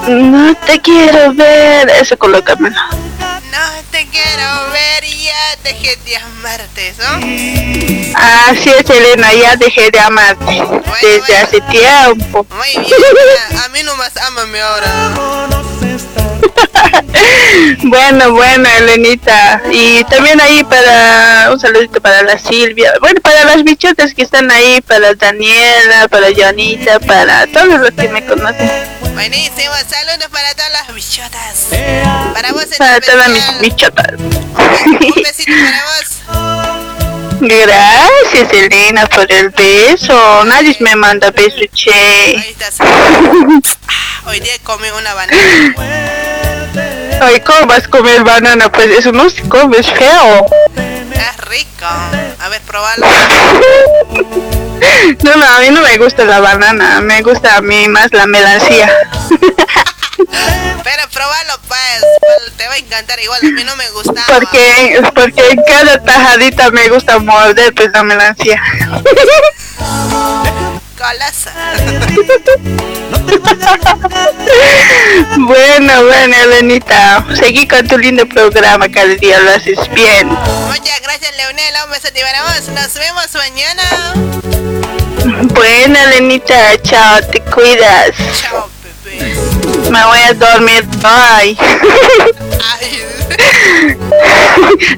No 0.08 0.56
te 0.66 0.82
quiero 0.82 1.34
ver, 1.34 1.90
eso 1.92 2.18
colócamelo. 2.18 2.76
No 2.76 3.84
te 3.92 4.08
quiero 4.08 4.72
ver 4.72 5.04
y 5.04 5.26
ya 5.26 5.56
dejé 5.64 5.98
de 6.06 6.18
amarte, 6.18 6.96
¿no? 6.98 8.18
Así 8.50 8.70
es, 8.70 8.90
Elena, 8.90 9.34
ya 9.34 9.56
dejé 9.56 9.92
de 9.92 10.00
amarte 10.00 10.64
desde 11.02 11.38
hace 11.38 11.62
tiempo. 11.62 12.46
Muy 12.50 12.86
bien, 12.86 13.60
a 13.64 13.70
mí 13.70 13.84
nomás 13.84 14.18
amame 14.18 14.62
ahora. 14.62 15.67
bueno, 17.84 18.32
bueno, 18.32 18.70
Elenita. 18.70 19.62
Y 19.72 20.04
también 20.06 20.40
ahí 20.42 20.64
para 20.64 21.52
un 21.52 21.60
saludito 21.60 22.02
para 22.02 22.24
la 22.24 22.38
Silvia. 22.38 22.94
Bueno, 23.00 23.20
para 23.22 23.44
las 23.46 23.64
bichotas 23.64 24.14
que 24.14 24.24
están 24.24 24.50
ahí, 24.52 24.82
para 24.82 25.14
Daniela, 25.14 26.08
para 26.10 26.28
Jonita, 26.36 27.00
para 27.00 27.48
todos 27.48 27.80
los 27.80 27.92
que 27.92 28.10
me 28.10 28.26
conocen. 28.26 28.70
Buenísimo, 29.14 29.74
saludos 29.88 30.30
para 30.32 30.54
todas 30.54 30.72
las 30.72 30.94
bichotas. 30.94 31.68
Para 32.34 32.52
vos, 32.52 32.66
Para 32.78 33.02
todas 33.02 33.30
mis 33.30 33.60
bichotas. 33.60 34.14
Un 34.20 35.24
besito 35.24 35.52
para 35.52 35.84
vos. 35.86 36.74
Gracias, 37.40 38.52
Elena, 38.52 39.06
por 39.08 39.32
el 39.32 39.50
beso. 39.50 40.44
Nadie 40.46 40.76
me 40.80 40.96
manda 40.96 41.32
beso, 41.32 41.58
che. 41.74 41.92
Ahí 41.92 42.56
estás. 42.60 42.78
Hoy 44.26 44.40
día 44.40 44.54
comí 44.64 44.88
una 44.98 45.14
banana. 45.14 45.76
Ay, 47.22 47.40
¿cómo 47.42 47.68
vas 47.68 47.86
a 47.86 47.88
comer 47.90 48.24
banana? 48.24 48.72
Pues 48.72 48.88
eso 48.88 49.12
no 49.12 49.30
se 49.30 49.42
come, 49.44 49.78
es 49.78 49.90
feo. 49.92 50.46
Es 50.76 51.38
rico. 51.48 51.86
A 52.40 52.50
ver, 52.50 52.62
probalo. 52.62 53.06
No, 55.24 55.36
no, 55.36 55.46
a 55.46 55.60
mí 55.60 55.70
no 55.72 55.82
me 55.82 55.98
gusta 55.98 56.24
la 56.24 56.40
banana. 56.40 57.02
Me 57.02 57.22
gusta 57.22 57.58
a 57.58 57.62
mí 57.62 57.88
más 57.88 58.12
la 58.14 58.28
melancía. 58.28 58.92
Pero 60.18 61.10
probalo, 61.14 61.60
pues. 61.68 62.04
Te 62.58 62.68
va 62.68 62.74
a 62.74 62.78
encantar. 62.78 63.20
Igual 63.20 63.40
a 63.42 63.46
mí 63.46 63.64
no 63.64 63.76
me 63.76 63.90
gusta. 63.92 64.24
Porque, 64.28 65.02
porque 65.14 65.50
en 65.52 65.62
cada 65.64 66.04
tajadita 66.04 66.70
me 66.72 66.90
gusta 66.90 67.20
morder, 67.20 67.74
pues 67.74 67.90
la 67.94 68.04
melancía. 68.04 68.62
Colaza. 70.98 71.52
bueno, 75.38 76.04
bueno, 76.04 76.36
Elenita. 76.44 77.26
Seguí 77.36 77.68
con 77.68 77.88
tu 77.88 77.98
lindo 77.98 78.28
programa, 78.28 78.90
cada 78.90 79.14
día 79.16 79.40
lo 79.40 79.52
haces 79.52 79.78
bien. 79.94 80.28
Muchas 80.28 81.02
gracias, 81.02 81.36
Leonel. 81.38 81.76
Un 81.86 81.92
beso 81.92 82.12
te. 82.12 82.22
Nos 82.70 82.94
vemos 82.96 83.28
mañana. 83.36 83.84
Bueno, 85.54 86.00
Elenita, 86.00 86.82
chao, 86.82 87.22
te 87.32 87.42
cuidas. 87.42 88.12
Chao, 88.42 88.70
bebé. 89.06 89.67
Me 89.90 90.06
voy 90.06 90.20
a 90.20 90.34
dormir. 90.34 90.86
Ay. 91.04 91.58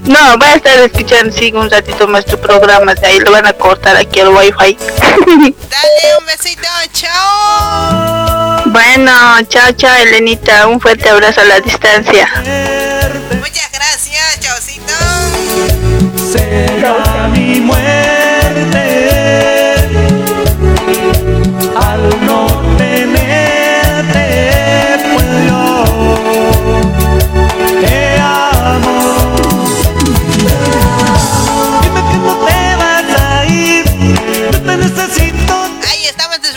no, 0.04 0.38
voy 0.38 0.48
a 0.48 0.56
estar 0.56 0.80
escuchando 0.80 1.36
sí, 1.36 1.52
un 1.54 1.70
ratito 1.70 2.08
más 2.08 2.26
tu 2.26 2.40
programa. 2.40 2.96
De 2.96 3.08
ahí 3.08 3.20
lo 3.20 3.32
van 3.32 3.46
a 3.46 3.54
cortar 3.54 3.96
aquí 3.96 4.20
el 4.20 4.30
wifi. 4.30 4.78
Dale 5.00 6.18
un 6.20 6.26
besito. 6.26 6.68
Chao. 6.94 8.64
Bueno, 8.66 9.12
chao, 9.48 9.72
chao, 9.74 9.96
Elenita. 9.96 10.68
Un 10.68 10.80
fuerte 10.80 11.10
abrazo 11.10 11.42
a 11.42 11.46
la 11.46 11.60
distancia. 11.60 12.28
Muchas 13.40 13.72
gracias, 13.72 14.40
chaucito. 14.40 14.94
Cerca 16.32 17.28
mi 17.30 17.60
muerte 17.60 19.09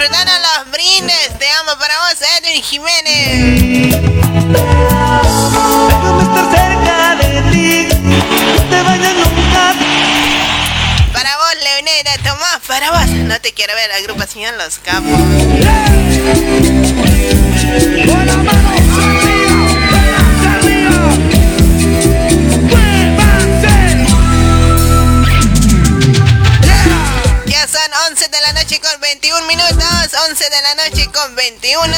disfrutando 0.02 0.32
los 0.38 0.70
brines. 0.72 1.38
Te 1.38 1.48
amo 1.50 1.78
para 1.78 1.94
vos, 1.98 2.16
Edwin 2.38 2.62
Jiménez. 2.62 4.02
déjame 5.88 6.22
estar 6.22 6.46
cerca 6.50 7.16
de 7.16 7.42
ti 7.52 7.88
no 8.02 8.62
te 8.68 8.82
vayas 8.82 9.14
nunca 9.14 9.74
Para 11.12 11.36
vos, 11.36 11.54
Leonera, 11.62 12.18
Tomás, 12.24 12.60
para 12.66 12.90
vos. 12.90 13.06
No 13.10 13.40
te 13.40 13.52
quiero 13.52 13.74
ver, 13.74 13.92
agrupación 13.92 14.58
Los 14.58 14.78
Capos. 14.78 15.10
con 18.06 18.26
la 18.26 18.36
mano 18.36 18.68
arriba 18.70 19.61
11 28.08 28.28
de 28.28 28.40
la 28.40 28.52
noche 28.54 28.80
con 28.80 29.00
21 29.00 29.46
minutos. 29.46 30.10
11 30.28 30.50
de 30.50 30.62
la 30.62 30.74
noche 30.74 31.08
con 31.12 31.36
21. 31.36 31.94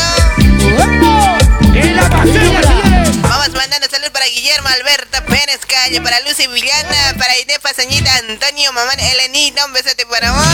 Vamos 3.23 3.51
mandando 3.55 3.89
saludos 3.91 4.11
para 4.11 4.27
Guillermo 4.27 4.69
Alberto 4.69 5.25
Pérez 5.25 5.61
Calle, 5.67 6.03
para 6.03 6.21
Lucy 6.21 6.47
Villana, 6.49 7.15
para 7.19 7.39
Idefa 7.39 7.73
Sañita, 7.73 8.15
Antonio 8.29 8.71
Mamán, 8.73 9.01
Elenita, 9.01 9.65
un 9.65 9.73
besote 9.73 10.05
para 10.05 10.31
vos. 10.33 10.45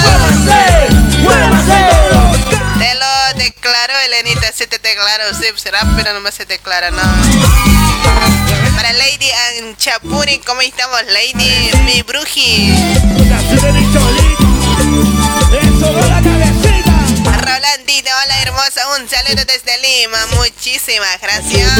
Te 2.78 2.94
lo 2.94 3.38
declaró 3.38 3.98
Elenita, 4.06 4.52
se 4.52 4.68
te 4.68 4.78
declaró, 4.78 5.34
sí, 5.34 5.46
será, 5.56 5.80
pero 5.96 6.20
no 6.20 6.30
se 6.30 6.44
declara, 6.44 6.92
no. 6.92 7.02
Para 8.76 8.92
Lady 8.92 9.30
Anchapuri, 9.58 10.38
¿cómo 10.38 10.60
estamos, 10.60 11.02
Lady? 11.06 11.72
Mi 11.84 12.02
bruji. 12.02 12.72
Rolandito, 17.42 18.10
hola 18.22 18.42
hermosa, 18.42 18.82
un 19.00 19.08
saludo 19.08 19.42
desde 19.46 19.78
Lima, 19.80 20.18
muchísimas 20.36 21.18
gracias. 21.22 21.72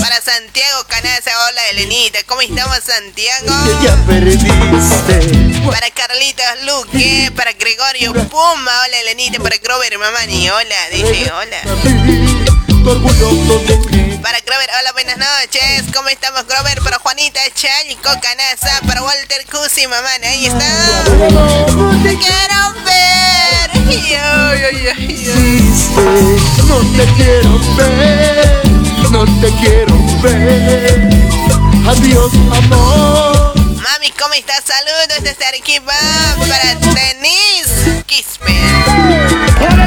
Para 0.00 0.20
Santiago 0.20 0.84
Canaza, 0.88 1.30
hola 1.48 1.68
Elenita, 1.70 2.18
¿cómo 2.26 2.40
estamos 2.40 2.78
Santiago? 2.84 3.46
Ya 3.82 3.96
perdiste. 4.06 4.48
Para 5.64 5.90
Carlitos 5.90 6.44
Luque, 6.66 7.30
para 7.36 7.52
Gregorio 7.52 8.12
Puma, 8.12 8.72
hola 8.86 9.00
Elenita, 9.02 9.40
para 9.40 9.56
Grover 9.58 9.98
Mamani, 9.98 10.50
hola, 10.50 10.88
dice 10.90 11.30
hola. 11.32 11.62
Para 14.22 14.38
Grover, 14.40 14.70
hola, 14.78 14.92
buenas 14.92 15.18
noches. 15.18 15.84
¿Cómo 15.92 16.08
estamos, 16.08 16.46
Grover? 16.46 16.80
Para 16.82 16.98
Juanita 16.98 17.40
Chalco 17.54 18.20
Canaza, 18.20 18.80
para 18.86 19.02
Walter 19.02 19.44
Cusi, 19.50 19.86
mamá, 19.88 20.10
ahí 20.22 20.46
está. 20.46 21.04
Te 22.04 22.16
quiero 22.16 22.72
ver. 22.84 23.70
Ay, 23.74 24.14
ay, 24.14 24.88
ay, 24.96 25.74
No 26.68 26.78
te 26.96 27.04
quiero 27.16 27.58
ver, 27.76 28.62
no 29.10 29.24
te 29.40 29.52
quiero 29.56 29.94
ver. 30.22 31.10
Adiós, 31.88 32.32
amor. 32.56 33.54
Mami, 33.56 34.12
¿cómo 34.12 34.34
estás? 34.34 34.62
Saludos 34.64 35.22
desde 35.24 35.44
Arequipa 35.46 35.94
para 36.48 36.74
Denise 36.76 38.04
Quispe. 38.06 38.54
Para 39.58 39.86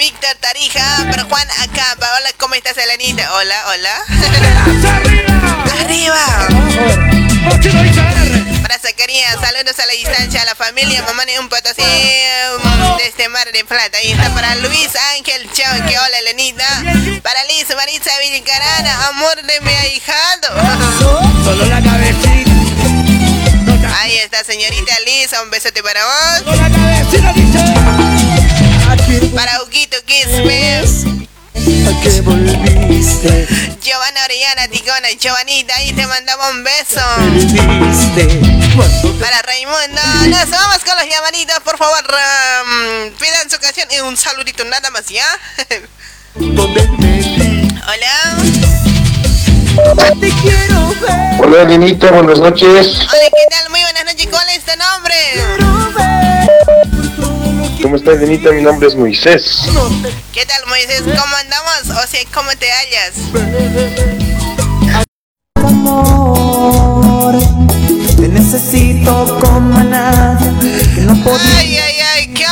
Víctor 0.00 0.34
Tarija, 0.40 1.06
para 1.10 1.24
Juan 1.24 1.46
Acapa. 1.60 2.06
Hola, 2.16 2.30
¿cómo 2.38 2.54
estás, 2.54 2.74
Elenita? 2.78 3.34
Hola, 3.34 3.54
hola. 3.68 4.02
¡Arriba! 5.84 6.16
Para 8.62 8.78
Zacarías, 8.78 9.36
saludos 9.38 9.78
a 9.78 9.84
la 9.84 9.92
distancia, 9.92 10.40
a 10.40 10.46
la 10.46 10.54
familia, 10.54 11.02
mamá 11.02 11.26
de 11.26 11.38
un 11.38 11.50
potosí 11.50 11.82
desde 12.96 13.28
Mar 13.28 13.52
de 13.52 13.62
Plata. 13.66 13.98
Ahí 13.98 14.12
está 14.12 14.32
para 14.32 14.54
Luis 14.54 14.88
Ángel 15.18 15.46
Chonque, 15.52 15.98
hola 15.98 16.18
Elenita. 16.20 16.82
Para 17.22 17.44
Liz 17.44 17.66
Marisa 17.76 18.18
Vilcarana, 18.20 19.08
amor 19.08 19.42
de 19.42 19.60
mi 19.60 19.70
ahijado. 19.70 20.48
Solo 21.44 21.66
la 21.66 21.82
cabecita. 21.82 22.50
Ahí 24.00 24.16
está, 24.16 24.44
señorita 24.44 24.98
Lisa, 25.04 25.42
un 25.42 25.50
besote 25.50 25.82
para 25.82 26.02
vos. 26.06 26.44
Para 28.90 29.62
Huguito 29.62 29.96
Quismes. 30.04 31.04
¿A 31.86 31.94
qué 32.02 32.20
volviste? 32.22 33.46
Giovanna 33.80 34.24
Orellana, 34.24 34.66
Ticona 34.66 35.08
y 35.12 35.16
Giovanita, 35.16 35.76
ahí 35.76 35.92
te 35.92 36.04
mandamos 36.08 36.44
un 36.50 36.64
beso. 36.64 37.00
Para 39.20 39.42
Raimundo, 39.42 40.02
nos 40.26 40.50
vamos 40.50 40.78
con 40.84 40.96
los 40.96 41.08
llamaditos, 41.08 41.60
por 41.60 41.78
favor. 41.78 42.02
um, 42.02 43.12
pidan 43.12 43.48
su 43.48 43.60
canción 43.60 43.86
y 43.92 44.00
un 44.00 44.16
saludito 44.16 44.64
nada 44.64 44.90
más, 44.90 45.06
¿ya? 45.06 45.24
Hola. 46.34 46.82
Te 50.20 50.30
quiero 50.42 50.88
ver. 51.00 51.40
Hola, 51.40 51.62
Elenita, 51.62 52.10
buenas 52.10 52.40
noches. 52.40 52.88
Hola, 52.98 53.30
¿qué 53.30 53.46
tal? 53.50 53.70
Muy 53.70 53.82
buenas 53.82 54.04
noches. 54.04 54.26
¿Cuál 54.28 54.48
es 54.48 54.64
tu 54.64 54.72
nombre? 54.76 55.14
¿Cómo 57.82 57.96
estás, 57.96 58.16
Elenita? 58.16 58.50
Mi 58.50 58.62
nombre 58.62 58.88
es 58.88 58.94
Moisés. 58.94 59.62
¿Qué 60.32 60.44
tal, 60.44 60.66
Moisés? 60.68 61.02
¿Cómo 61.02 61.36
andamos? 61.36 62.04
O 62.04 62.06
sea, 62.06 62.20
¿cómo 62.32 62.50
te 62.58 62.66
hallas? 62.70 63.14
Amor, 65.54 67.34
te 68.16 68.28
necesito 68.28 69.38
como 69.40 69.82
nadie. 69.84 70.50
Que 70.94 71.00
no 71.02 71.14
podía, 71.22 71.58
Ay, 71.58 71.78
ay, 71.78 71.94
ay, 72.16 72.34
¿qué 72.34 72.44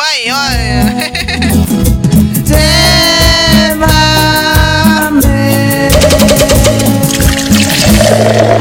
wifi. 0.00 0.30
ay. 0.30 0.60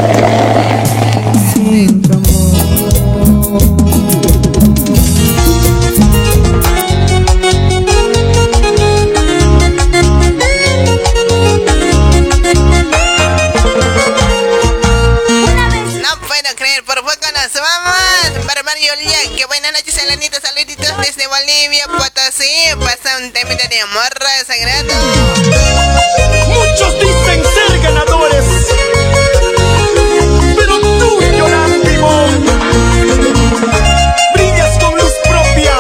Mario 18.99 19.35
que 19.37 19.45
buenas 19.45 19.71
noches, 19.71 19.97
Elenita. 19.97 20.41
Saluditos 20.41 20.97
desde 20.97 21.25
Bolivia, 21.27 21.85
Potosí. 21.87 22.51
Pasa 22.81 23.17
un 23.17 23.31
temita 23.31 23.65
de 23.69 23.79
amor 23.79 24.11
sagrado. 24.45 24.93
Muchos 26.49 26.99
dicen 26.99 27.41
ser 27.53 27.79
ganadores, 27.79 28.45
pero 30.57 30.79
tú, 30.81 31.21
Yolanda 31.21 31.89
Limón, 31.89 32.45
brillas 34.33 34.77
con 34.83 34.97
luz 34.97 35.13
propia. 35.23 35.77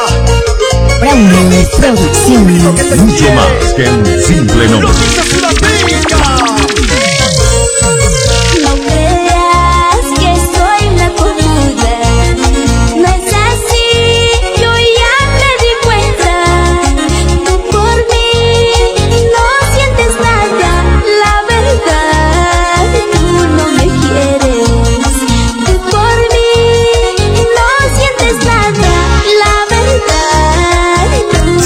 Brownie 1.01 1.67
Producción. 1.77 2.43
Mucho 3.05 3.31
más 3.33 3.73
que 3.75 3.83
un 3.83 4.23
simple 4.23 4.67
nombre. 4.69 4.91
Una 8.59 9.08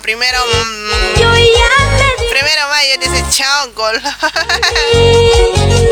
Primero. 0.00 0.38
Yo 1.18 1.34
ya 1.34 1.70
primero 2.30 2.68
mayo 2.68 2.98
dice 3.00 3.24
chao, 3.30 3.66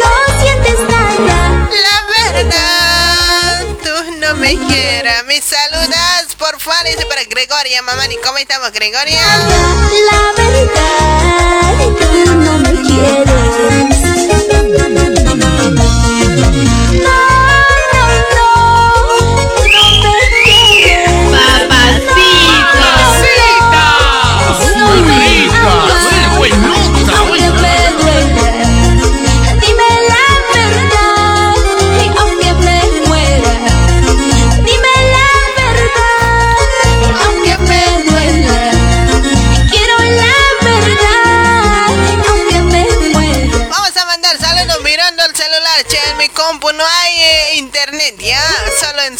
no 0.01 0.41
sientes. 0.41 0.78
La 0.78 2.07
verdad, 2.32 3.66
tú 3.82 4.12
no 4.18 4.36
me 4.36 4.57
quieras. 4.68 5.24
Mis 5.24 5.43
saludas, 5.43 6.36
por 6.38 6.61
favor, 6.61 6.84
dice 6.84 7.05
para 7.07 7.24
Gregoria, 7.24 7.82
mamá. 7.82 8.07
¿Y 8.07 8.16
cómo 8.18 8.38
estamos, 8.38 8.70
Gregoria? 8.70 9.20
La 9.20 10.32
verdad. 10.36 10.80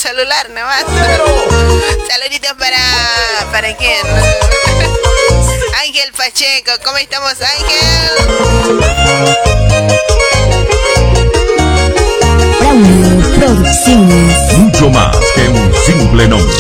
celular 0.01 0.49
nomás. 0.49 0.85
Saluditos 2.09 2.53
para. 2.59 2.79
¿Para 3.53 3.77
quién? 3.77 3.99
Ángel 5.83 6.11
Pacheco, 6.17 6.73
¿cómo 6.83 6.97
estamos, 6.97 7.35
Ángel? 7.41 9.11
Producciones. 13.39 14.53
Mucho 14.57 14.89
más 14.89 15.17
que 15.35 15.49
un 15.49 15.75
simple 15.85 16.29
nombre. 16.29 16.60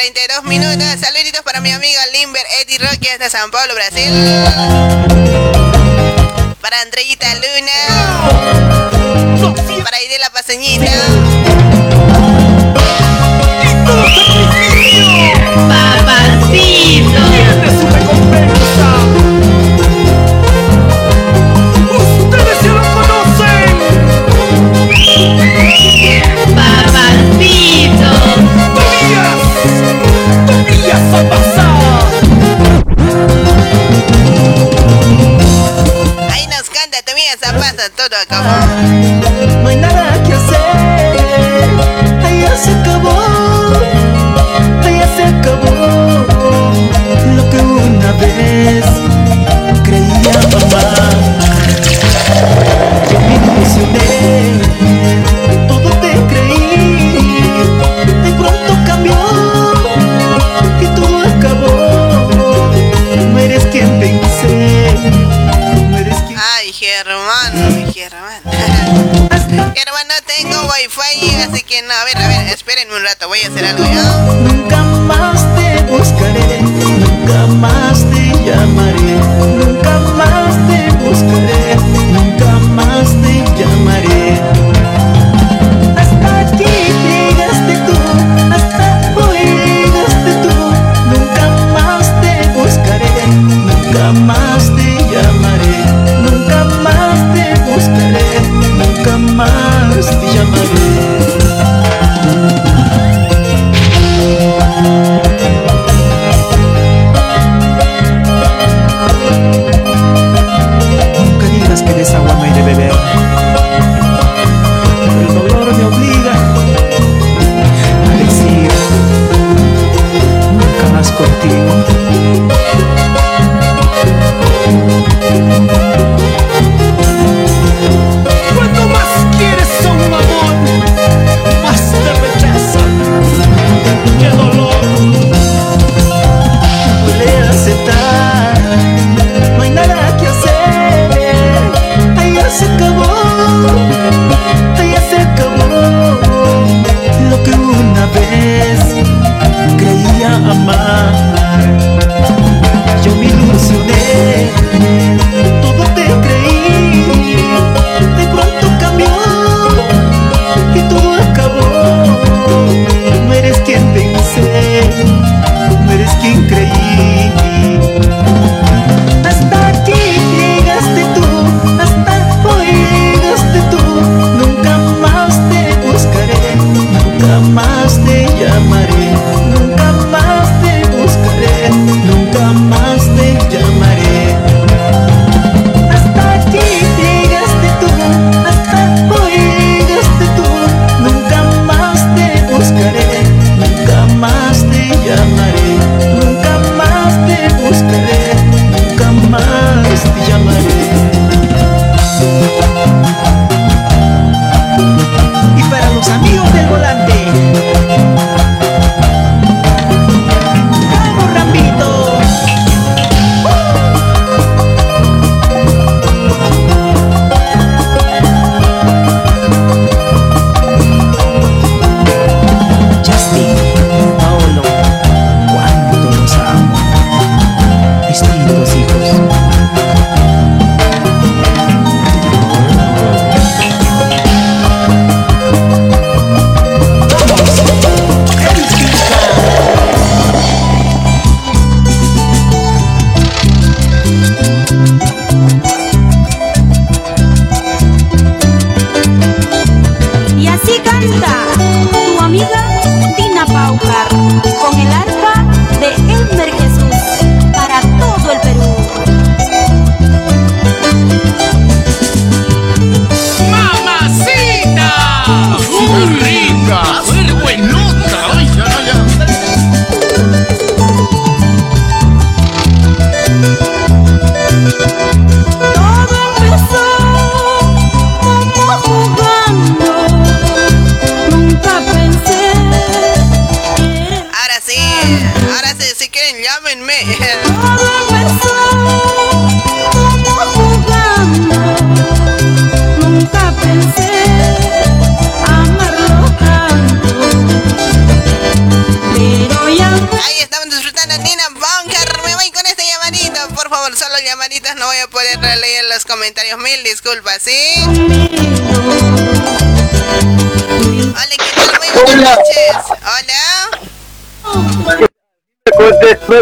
32 0.00 0.44
minutos. 0.44 0.98
Saluditos 0.98 1.42
para 1.42 1.60
mi 1.60 1.70
amigo 1.72 2.00
Limber 2.14 2.42
Eddie 2.62 2.78
Roque 2.78 3.10
hasta 3.12 3.28
San 3.28 3.50
Pablo, 3.50 3.74
Brasil. 3.74 4.10
Para 6.58 6.80
Andreita 6.80 7.26
Luna. 7.34 7.70
Para 9.84 10.00
Idela 10.00 10.30
Paseñita. 10.30 10.90
Papacito. 15.68 17.20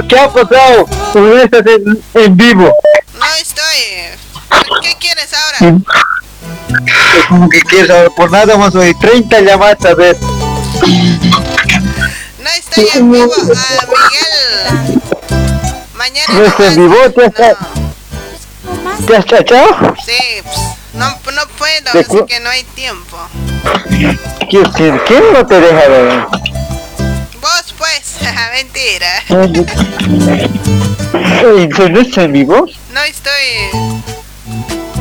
¿Qué 0.08 0.18
ha 0.18 0.28
pasado? 0.32 0.86
¿Por 1.12 1.32
qué 1.36 1.42
estás 1.44 1.66
en, 1.66 2.02
en 2.14 2.36
vivo? 2.36 2.74
No 3.18 3.26
estoy. 3.40 4.08
¿Qué 4.82 4.96
quieres 4.98 5.30
ahora? 5.34 5.76
Es 7.18 7.24
como 7.26 7.48
que 7.48 7.60
quieres 7.62 7.88
saber 7.88 8.10
por 8.16 8.30
nada 8.30 8.56
más 8.56 8.74
hoy 8.74 8.94
30 8.98 9.40
llamadas 9.40 9.84
a 9.84 9.94
ver. 9.94 10.16
No 12.40 12.50
estoy 12.56 12.88
en 12.94 13.10
vivo, 13.12 13.32
ah, 13.54 13.86
Miguel. 13.88 15.00
Mañana 15.94 16.26
¿No 16.34 16.44
estás 16.44 16.76
en 16.76 16.88
vivo? 16.90 17.10
¿Te 17.12 17.24
has, 17.26 17.34
¿te 19.06 19.16
has 19.16 19.24
chachado? 19.26 19.94
Sí, 20.04 20.16
pues, 20.42 20.56
no, 20.94 21.08
no 21.10 21.48
puedo, 21.58 21.92
¿De 21.92 22.00
así 22.00 22.08
cu- 22.08 22.26
que 22.26 22.40
no 22.40 22.48
hay 22.50 22.62
tiempo. 22.64 23.18
¿Quién, 24.48 24.64
quién, 24.74 24.98
quién 25.06 25.32
no 25.32 25.46
te 25.46 25.60
deja 25.60 25.88
ver? 25.88 26.26
Mentira. 28.52 29.22
¿No 31.90 32.00
estás 32.00 32.24
en 32.24 32.32
vivo? 32.32 32.66
No 32.92 33.00
estoy. 33.02 33.32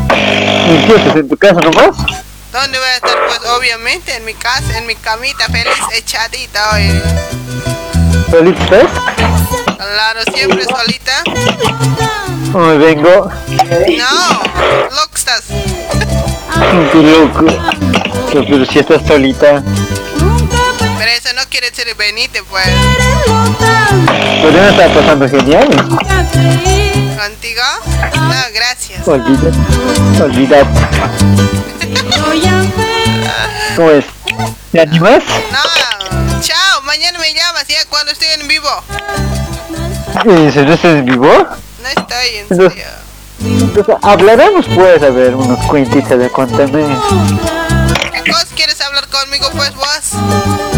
¿En 0.10 0.88
qué 0.88 0.96
estás 0.96 1.16
en 1.16 1.28
tu 1.30 1.38
casa 1.38 1.60
nomás? 1.62 1.96
¿Dónde 2.52 2.78
voy 2.78 2.88
a 2.88 2.96
estar? 2.96 3.16
Pues, 3.28 3.40
obviamente, 3.52 4.16
en 4.16 4.26
mi 4.26 4.34
casa, 4.34 4.78
en 4.78 4.86
mi 4.86 4.96
camita, 4.96 5.46
feliz, 5.46 5.74
echadita 5.96 6.74
hoy. 6.74 7.02
¿Feliz 8.32 8.56
estás? 8.60 8.92
Claro, 9.78 10.20
siempre 10.34 10.64
solita. 10.64 11.24
Hoy 12.54 12.78
vengo. 12.78 13.32
No, 13.98 14.42
loco 14.96 15.16
estás. 15.16 15.44
Qué 16.92 16.98
loco. 16.98 17.46
Pero 18.32 18.66
si 18.66 18.80
estás 18.80 19.06
solita. 19.08 19.64
Pero 20.98 21.12
eso 21.12 21.30
no 21.34 21.42
quiere 21.50 21.70
decir 21.70 21.94
venite, 21.96 22.44
pues. 22.44 22.66
¿Pero 24.42 24.52
no 24.52 24.70
está 24.70 24.88
pasando 24.94 25.30
genial? 25.30 25.68
¿Contigo? 27.18 27.64
No, 28.16 28.36
gracias. 28.54 29.08
Olvida. 29.08 29.52
Olvida. 30.24 30.64
¿Cómo 33.76 33.92
es? 33.92 34.06
¿Te 34.72 34.82
animas? 34.82 35.24
No, 35.52 36.42
chao, 36.42 36.82
mañana 36.84 37.20
me 37.20 37.34
llamas 37.34 37.68
ya 37.68 37.86
cuando 37.90 38.12
estoy 38.12 38.28
en 38.40 38.48
vivo. 38.48 38.70
¿Y 40.26 40.52
si 40.52 40.60
no 40.60 40.74
estás 40.74 40.96
en 40.96 41.06
vivo? 41.06 41.28
No 41.28 41.88
estoy 41.88 42.28
en 42.36 42.48
Entonces, 42.50 42.84
entonces 43.40 43.96
hablaremos 44.02 44.66
pues, 44.74 45.02
a 45.04 45.10
ver, 45.10 45.36
unos 45.36 45.64
cuentitas 45.68 46.18
de 46.18 46.30
cuéntame. 46.30 46.88
¿Qué 48.14 48.32
cosa 48.32 48.48
quieres 48.56 48.82
hablar 48.82 49.08
conmigo, 49.08 49.48
pues, 49.56 49.74
vos? 49.76 50.77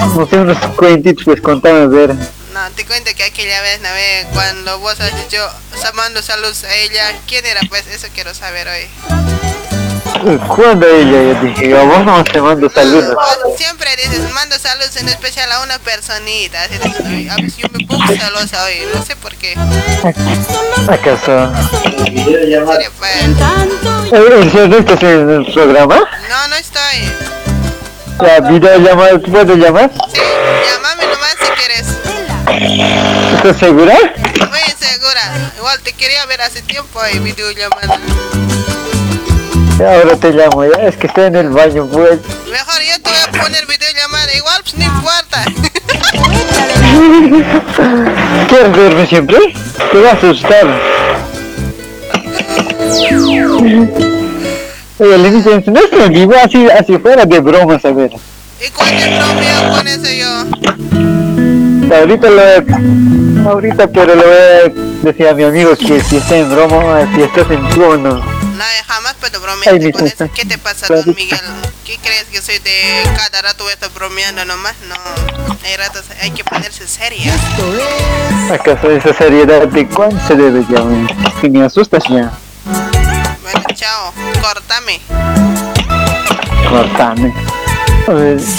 No 0.00 0.26
sé, 0.26 0.36
unos 0.36 0.58
cuentitos, 0.76 1.24
pues 1.24 1.40
contame, 1.40 1.80
a 1.82 1.86
ver. 1.86 2.14
No, 2.14 2.70
te 2.74 2.84
cuento 2.84 3.10
que 3.16 3.24
aquella 3.24 3.60
vez, 3.62 3.80
¿no 3.80 3.88
ve? 3.92 4.26
Cuando 4.32 4.78
vos 4.80 4.98
has 5.00 5.14
dicho, 5.16 5.38
mando 5.94 6.20
saludos 6.22 6.64
a 6.64 6.74
ella, 6.74 7.12
¿quién 7.28 7.46
era? 7.46 7.60
Pues 7.68 7.86
eso 7.86 8.08
quiero 8.12 8.34
saber 8.34 8.68
hoy. 8.68 8.88
¿Cuándo 10.48 10.86
ella? 10.86 11.22
Yo 11.40 11.40
dije, 11.42 11.78
a 11.78 11.82
vos 11.82 12.04
no 12.04 12.22
te 12.24 12.40
mando 12.42 12.68
saludos. 12.68 13.14
Vos 13.14 13.56
siempre 13.56 13.88
dices, 13.96 14.30
mando 14.32 14.58
saludos 14.58 14.94
en 14.96 15.08
especial 15.08 15.50
a 15.52 15.62
una 15.62 15.78
personita. 15.78 16.62
Así 16.62 16.74
"Ay, 17.06 17.28
a 17.28 17.36
ver 17.36 17.50
si 17.50 17.62
yo 17.62 17.68
me 17.72 17.86
pongo 17.86 18.04
celosa 18.06 18.64
hoy, 18.64 18.82
no 18.92 19.02
sé 19.02 19.16
por 19.16 19.34
qué. 19.36 19.54
¿Acaso? 20.88 21.50
Pues. 22.98 23.22
¿En 24.12 24.50
serio 24.50 24.68
no 24.68 24.78
estás 24.78 25.02
en 25.02 25.30
el 25.30 25.52
programa? 25.52 26.00
No, 26.28 26.48
no 26.48 26.56
estoy. 26.56 27.12
¿La 28.20 28.40
videollamada 28.40 29.18
puedo 29.18 29.56
llamar? 29.56 29.90
Sí, 30.12 30.20
llámame 30.66 31.06
nomás 31.06 31.36
si 31.40 31.50
quieres. 31.52 31.86
¿Estás 33.36 33.56
segura? 33.56 33.94
Muy 33.94 34.74
segura. 34.78 35.22
Igual 35.56 35.80
te 35.80 35.94
quería 35.94 36.26
ver 36.26 36.42
hace 36.42 36.60
tiempo 36.62 37.00
y 37.12 37.18
videollamada. 37.20 37.98
Ahora 39.78 40.16
te 40.16 40.32
llamo, 40.32 40.64
ya 40.66 40.82
es 40.86 40.96
que 40.96 41.06
estoy 41.06 41.24
en 41.24 41.36
el 41.36 41.48
baño, 41.48 41.86
pues. 41.86 42.20
Mejor 42.50 42.82
yo 42.82 43.00
te 43.02 43.10
voy 43.10 43.20
a 43.26 43.30
poner 43.42 43.66
videollamada. 43.66 44.34
Igual, 44.34 44.62
pues 44.62 44.74
no 44.76 44.84
importa. 44.84 45.44
¿Quieres 48.48 48.72
verme 48.76 49.06
siempre? 49.06 49.38
Te 49.90 49.98
vas 49.98 50.12
a 50.12 50.16
asustar. 50.16 50.66
Oye, 55.00 55.16
le 55.16 55.30
dicen, 55.30 55.64
no 55.66 55.80
en 56.04 56.12
vivo, 56.12 56.34
así, 56.44 56.68
así 56.68 56.98
fuera 56.98 57.24
de 57.24 57.40
bromas, 57.40 57.82
a 57.86 57.90
ver. 57.90 58.10
¿Y 58.60 58.70
cuándo 58.70 59.00
bromeo 59.00 59.72
con 59.74 59.88
eso 59.88 60.10
yo? 60.12 61.96
Ahorita 61.96 62.28
lo 62.28 63.50
ahorita 63.50 63.86
pero 63.86 64.14
le 64.14 64.22
voy 64.22 64.34
a 64.34 65.02
decir 65.02 65.26
a 65.26 65.32
mi 65.32 65.44
amigo 65.44 65.74
que 65.74 66.02
si 66.02 66.18
está 66.18 66.36
en 66.36 66.50
broma, 66.50 67.08
si 67.14 67.22
estás 67.22 67.50
en 67.50 67.66
vivo 67.70 67.88
o 67.88 67.96
no. 67.96 68.16
No, 68.16 68.64
jamás 68.86 69.14
puedo 69.14 69.40
bromear 69.40 69.72
Ay, 69.72 69.80
mi 69.80 69.90
con 69.90 70.06
eso. 70.06 70.28
¿Qué 70.34 70.44
te 70.44 70.58
pasa, 70.58 70.94
don 70.94 71.14
Miguel? 71.16 71.40
¿Qué 71.86 71.96
crees 72.02 72.24
que 72.24 72.42
soy 72.42 72.58
de 72.58 73.02
cada 73.16 73.40
rato 73.40 73.64
voy 73.64 73.70
a 73.70 73.74
estar 73.74 73.90
bromeando 73.94 74.44
nomás? 74.44 74.74
No, 74.86 74.96
hay 75.64 75.76
ratos, 75.78 76.04
hay 76.20 76.30
que 76.32 76.44
ponerse 76.44 76.86
seria. 76.86 77.32
¿Acaso 78.52 78.90
esa 78.90 79.14
seriedad 79.14 79.66
de 79.66 79.88
cuánto 79.88 80.18
se 80.28 80.34
debe 80.34 80.62
ya? 80.70 80.82
man? 80.82 81.08
Que 81.40 81.48
me 81.48 81.64
asustas 81.64 82.04
ya. 82.10 82.30
Bueno, 83.42 83.62
chao, 83.74 84.12
cortame. 84.42 85.00
Cortame. 86.68 87.32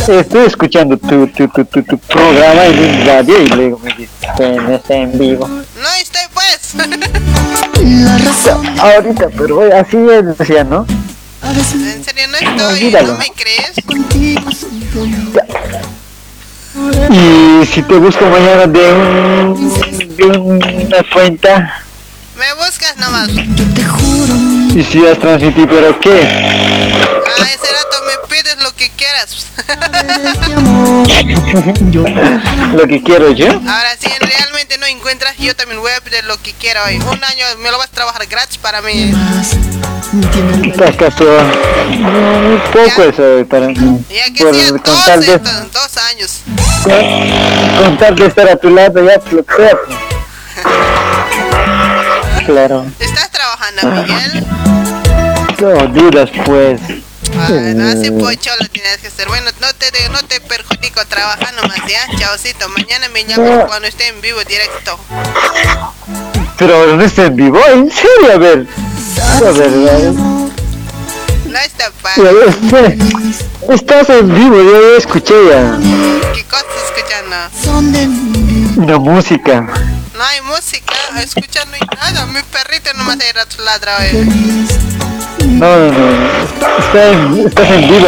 Estoy 0.07 0.45
escuchando 0.45 0.97
tu, 0.97 1.27
tu, 1.27 1.47
tu, 1.49 1.65
tu, 1.65 1.83
tu 1.83 1.97
programa 1.97 2.65
en 2.65 2.79
un 2.79 3.05
radio 3.05 3.41
y 3.41 3.47
luego 3.49 3.79
me 3.79 4.07
no 4.57 4.75
está 4.75 4.95
en 4.95 5.17
vivo. 5.17 5.45
No 5.47 5.89
estoy 5.99 6.21
pues. 6.33 6.75
Ahorita, 8.79 9.27
pero 9.37 9.59
oye, 9.59 9.73
así 9.73 9.97
es, 9.97 10.37
decía, 10.37 10.63
¿no? 10.63 10.85
En 11.43 12.03
serio, 12.03 12.27
no 12.29 12.37
estoy. 12.37 12.73
Olvídalo. 12.73 13.13
¿No 13.13 13.19
me 13.19 13.31
crees? 13.35 13.73
Y 17.09 17.65
si 17.65 17.81
te 17.83 17.97
busco 17.97 18.25
mañana 18.25 18.67
de, 18.67 18.93
un, 18.93 19.73
de 20.15 20.25
una 20.37 21.03
cuenta 21.13 21.83
Me 22.41 22.51
buscas 22.55 22.97
nomás. 22.97 23.29
y 23.29 24.83
si 24.83 25.05
has 25.05 25.19
transmitido, 25.19 25.67
pero 25.67 25.99
¿qué? 25.99 26.27
Ah, 26.27 27.43
ese 27.43 27.71
rato 27.71 27.97
me 28.07 28.17
pides 28.27 28.57
lo 28.63 28.75
que 28.75 28.89
quieras. 28.89 29.45
Lo 32.73 32.87
que 32.87 33.03
quiero 33.03 33.31
yo. 33.31 33.45
Ahora, 33.51 33.95
si 33.99 34.07
realmente 34.07 34.79
no 34.79 34.87
encuentras, 34.87 35.37
yo 35.37 35.55
también 35.55 35.79
voy 35.81 35.91
a 35.91 36.01
pedir 36.01 36.23
lo 36.23 36.35
que 36.41 36.51
quiero 36.53 36.79
hoy. 36.83 36.95
Un 36.95 37.23
año 37.23 37.45
me 37.59 37.69
lo 37.69 37.77
vas 37.77 37.89
a 37.89 37.91
trabajar 37.91 38.25
gratis 38.25 38.57
para 38.57 38.81
mí. 38.81 39.13
¿Acaso? 40.87 41.23
No, 41.99 42.41
muy 42.41 42.57
poco 42.71 43.03
eso 43.03 43.45
para 43.47 43.67
mí. 43.67 44.03
Ya 44.09 44.33
que 44.33 44.43
Por 44.43 44.55
sea 44.55 44.69
con 44.69 44.81
dos, 44.83 45.05
tal 45.05 45.23
de, 45.25 45.37
dos 45.37 45.97
años. 46.09 46.39
con 47.83 47.97
tal 47.99 48.15
de 48.15 48.25
estar 48.25 48.49
a 48.49 48.55
tu 48.55 48.71
lado 48.71 49.05
ya 49.05 49.21
lo 49.31 49.45
sea. 49.55 49.77
Claro. 52.45 52.85
¿Estás 52.99 53.29
trabajando, 53.31 53.87
Miguel? 53.91 54.45
No 55.59 55.87
dudas 55.87 56.29
pues. 56.45 56.81
Bueno, 57.47 57.87
así 57.87 58.07
Eh, 58.07 58.11
pocho 58.11 58.49
lo 58.59 58.67
tienes 58.67 58.97
que 58.97 59.07
hacer. 59.07 59.27
Bueno, 59.27 59.49
no 59.61 59.67
te, 59.75 59.91
no 60.09 60.21
te 60.23 60.41
perjudico, 60.41 61.05
trabaja 61.07 61.51
nomás, 61.53 61.77
¿ya? 61.87 61.99
Chaucito, 62.17 62.67
mañana 62.69 63.07
me 63.09 63.23
llamas 63.25 63.49
No. 63.59 63.67
cuando 63.67 63.87
esté 63.87 64.07
en 64.07 64.19
vivo 64.21 64.39
directo. 64.43 64.99
Pero 66.57 66.95
no 66.97 67.03
está 67.03 67.25
en 67.25 67.35
vivo, 67.35 67.59
en 67.73 67.89
serio, 67.91 68.33
a 68.33 68.37
ver. 68.37 68.67
A 69.21 69.51
ver, 69.51 69.89
a 69.89 69.97
ver. 69.97 70.13
No 71.51 71.59
está 71.59 71.91
padre. 72.01 72.97
Estás 73.67 74.09
en 74.09 74.33
vivo, 74.33 74.55
yo 74.55 74.93
ya 74.93 74.97
escuché 74.97 75.33
ya. 75.49 75.77
¿Qué 76.33 76.45
cosa 76.45 76.63
estás 76.63 76.83
escuchando? 76.95 77.35
Una 78.77 78.97
música. 78.97 79.59
No 79.61 80.23
hay 80.23 80.39
música, 80.43 80.93
escucha 81.21 81.65
no 81.65 81.73
hay 81.73 81.81
nada. 81.97 82.25
Mi 82.27 82.41
perrito 82.43 82.93
nomás 82.93 83.17
hay 83.19 83.33
rato 83.33 83.61
ladra 83.63 83.97
hoy. 83.97 84.13
No, 85.45 85.75
no, 85.75 85.91
no. 85.91 86.07
Está 86.79 87.09
en, 87.09 87.45
estás 87.45 87.69
en 87.69 87.81
vivo, 87.89 88.07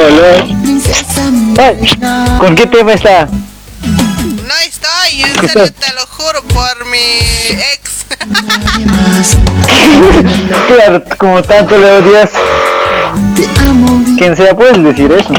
¿no? 1.58 2.40
¿Con 2.40 2.56
qué 2.56 2.66
tema 2.66 2.94
está? 2.94 3.26
No 3.26 4.56
estoy, 4.66 5.24
en 5.24 5.36
¿Qué 5.36 5.50
serio 5.50 5.74
te 5.74 5.92
lo 5.94 6.08
juro 6.08 6.42
mi 6.90 7.20
ex. 7.74 8.06
claro, 10.68 11.04
como 11.18 11.42
tanto 11.44 11.78
le 11.78 11.92
odias. 11.92 12.32
Quien 14.18 14.36
sea, 14.36 14.56
puedes 14.56 14.84
decir 14.84 15.12
eso. 15.12 15.34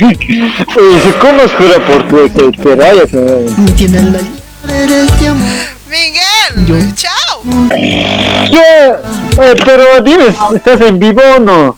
Oye, 0.00 1.00
si 1.02 1.10
cómo 1.20 1.42
jura 1.56 1.86
por 1.86 2.08
tu 2.08 2.18
ex, 2.20 2.34
te. 2.34 2.76
Miguel, 5.88 6.94
chao. 6.94 7.42
¿Qué? 7.70 8.94
Eh, 9.40 9.54
pero 9.64 10.00
dime, 10.02 10.34
¿estás 10.54 10.80
en 10.82 10.98
vivo 10.98 11.22
o 11.36 11.38
no? 11.38 11.76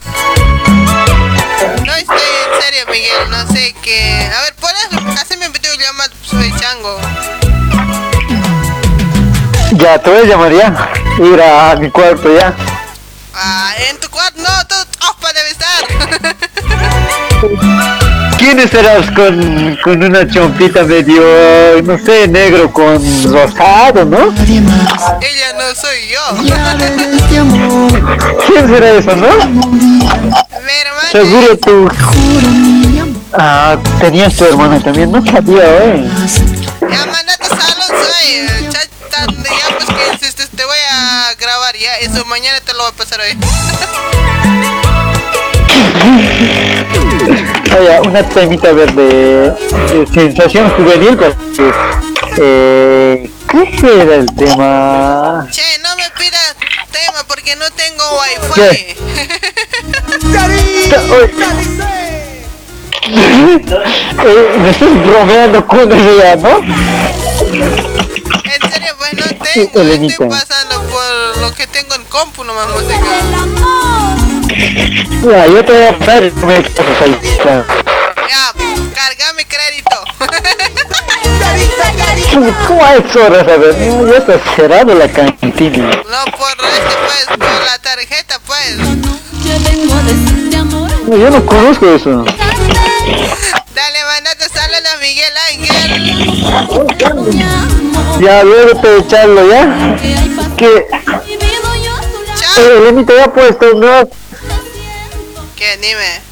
No 1.86 1.94
estoy 1.94 2.18
en 2.18 2.62
serio, 2.62 2.84
Miguel. 2.90 3.30
No 3.30 3.46
sé 3.52 3.74
qué. 3.82 4.30
A 4.36 4.42
ver, 4.42 4.54
¿puedes 4.60 4.88
hacerme 5.20 5.46
un 5.46 5.52
videollamada? 5.52 6.10
Soy 6.22 6.52
chango. 6.58 6.98
Ya, 9.72 9.98
te 9.98 10.10
voy 10.10 10.20
a 10.20 10.24
llamar 10.24 10.52
ya. 10.52 10.90
Ir 11.18 11.40
a 11.40 11.76
mi 11.76 11.90
cuarto 11.90 12.34
ya. 12.36 12.54
Ah, 13.34 13.72
en 13.88 13.98
tu 13.98 14.08
cuarto. 14.10 14.29
¿Quién 18.36 18.58
estarás 18.58 19.10
con, 19.12 19.78
con 19.82 20.02
una 20.02 20.28
chompita 20.28 20.82
medio, 20.84 21.22
no 21.82 21.96
sé, 21.98 22.28
negro 22.28 22.70
con 22.70 23.02
rosado, 23.32 24.04
no? 24.04 24.30
Ella 24.42 25.54
no 25.56 25.74
soy 25.74 26.10
yo. 26.10 26.20
¿Quién 28.46 28.68
será 28.68 28.90
eso, 28.90 29.16
no? 29.16 29.28
Seguro 31.10 31.56
tú. 31.58 31.88
Ah, 33.32 33.78
tenías 34.00 34.36
tu 34.36 34.44
hermana 34.44 34.78
también, 34.80 35.10
no 35.10 35.24
sabía, 35.24 35.64
eh. 35.64 36.06
Ya, 36.80 37.06
mandate 37.06 37.46
saludos, 37.46 37.90
eh, 38.22 38.68
Ya, 38.70 38.80
pues 39.76 39.86
que 39.86 40.12
insistes, 40.12 40.50
te 40.50 40.62
voy 40.64 40.78
a 40.90 41.32
grabar 41.40 41.74
ya. 41.76 41.96
Eso 41.98 42.24
mañana 42.26 42.60
te 42.60 42.72
lo 42.74 42.80
voy 42.80 42.90
a 42.90 42.92
pasar 42.96 43.20
hoy. 43.20 43.36
Oye, 47.78 48.00
una 48.00 48.22
temita 48.28 48.72
verde, 48.72 49.52
de 49.52 50.06
sensación 50.12 50.68
juvenil, 50.70 51.16
porque, 51.16 51.72
eh, 52.38 53.30
¿qué 53.48 54.02
era 54.02 54.14
el 54.16 54.26
tema? 54.34 55.46
Che, 55.50 55.62
no 55.82 55.94
me 55.96 56.10
pidas 56.18 56.56
tema 56.90 57.22
porque 57.28 57.54
no 57.56 57.70
tengo 57.70 58.02
wifi. 58.20 58.52
¿Qué? 58.54 58.96
Eh, 64.22 64.58
me 64.60 64.70
estás 64.70 65.06
bromeando 65.06 65.66
con 65.66 65.90
ella, 65.92 66.36
¿no? 66.36 66.58
En 66.58 68.60
serio, 68.70 68.94
pues 68.98 69.12
no 69.14 69.24
tengo. 69.44 69.80
Estoy 70.06 70.28
pasando 70.28 70.82
por 70.90 71.36
lo 71.38 71.54
que 71.54 71.66
tengo 71.66 71.94
en 71.94 72.04
compu 72.04 72.44
nomás 72.44 72.68
música. 72.68 73.00
Ya, 74.60 75.46
yo 75.46 75.64
te 75.64 75.72
voy 75.72 75.84
a 75.84 75.98
pasas 75.98 77.00
ahí. 77.00 77.18
Ya. 77.44 77.64
Ya, 78.28 78.52
carga 78.94 79.32
mi 79.34 79.44
crédito. 79.46 79.96
¿Cómo 82.68 82.84
hay 82.84 82.98
horas? 82.98 83.48
A 83.48 83.56
ver, 83.56 83.74
ya 84.06 84.16
está 84.18 84.38
cerrado 84.54 84.94
la 84.94 85.08
cantina. 85.08 85.86
No, 85.86 86.24
por 86.36 86.50
este, 86.50 86.96
pues, 87.06 87.26
por 87.38 87.64
la 87.64 87.78
tarjeta, 87.78 88.38
pues. 88.46 88.76
No, 91.06 91.16
yo 91.16 91.30
no 91.30 91.46
conozco 91.46 91.86
eso. 91.94 92.22
Dale, 93.74 94.04
mandate 94.04 94.48
saludos 94.52 94.82
a 94.92 94.96
Miguel 94.98 95.34
Ángel. 95.48 95.90
Ya, 98.20 98.42
luego 98.44 98.78
te 98.80 98.96
echarlo, 98.98 99.50
¿ya? 99.50 99.96
Que... 100.58 100.86
Eh, 102.56 102.76
Elenita 102.78 103.14
ya 103.14 103.24
ha 103.24 103.32
puesto, 103.32 103.74
¿no? 103.74 104.08
¿Qué? 105.60 105.76
Dime. 105.76 106.22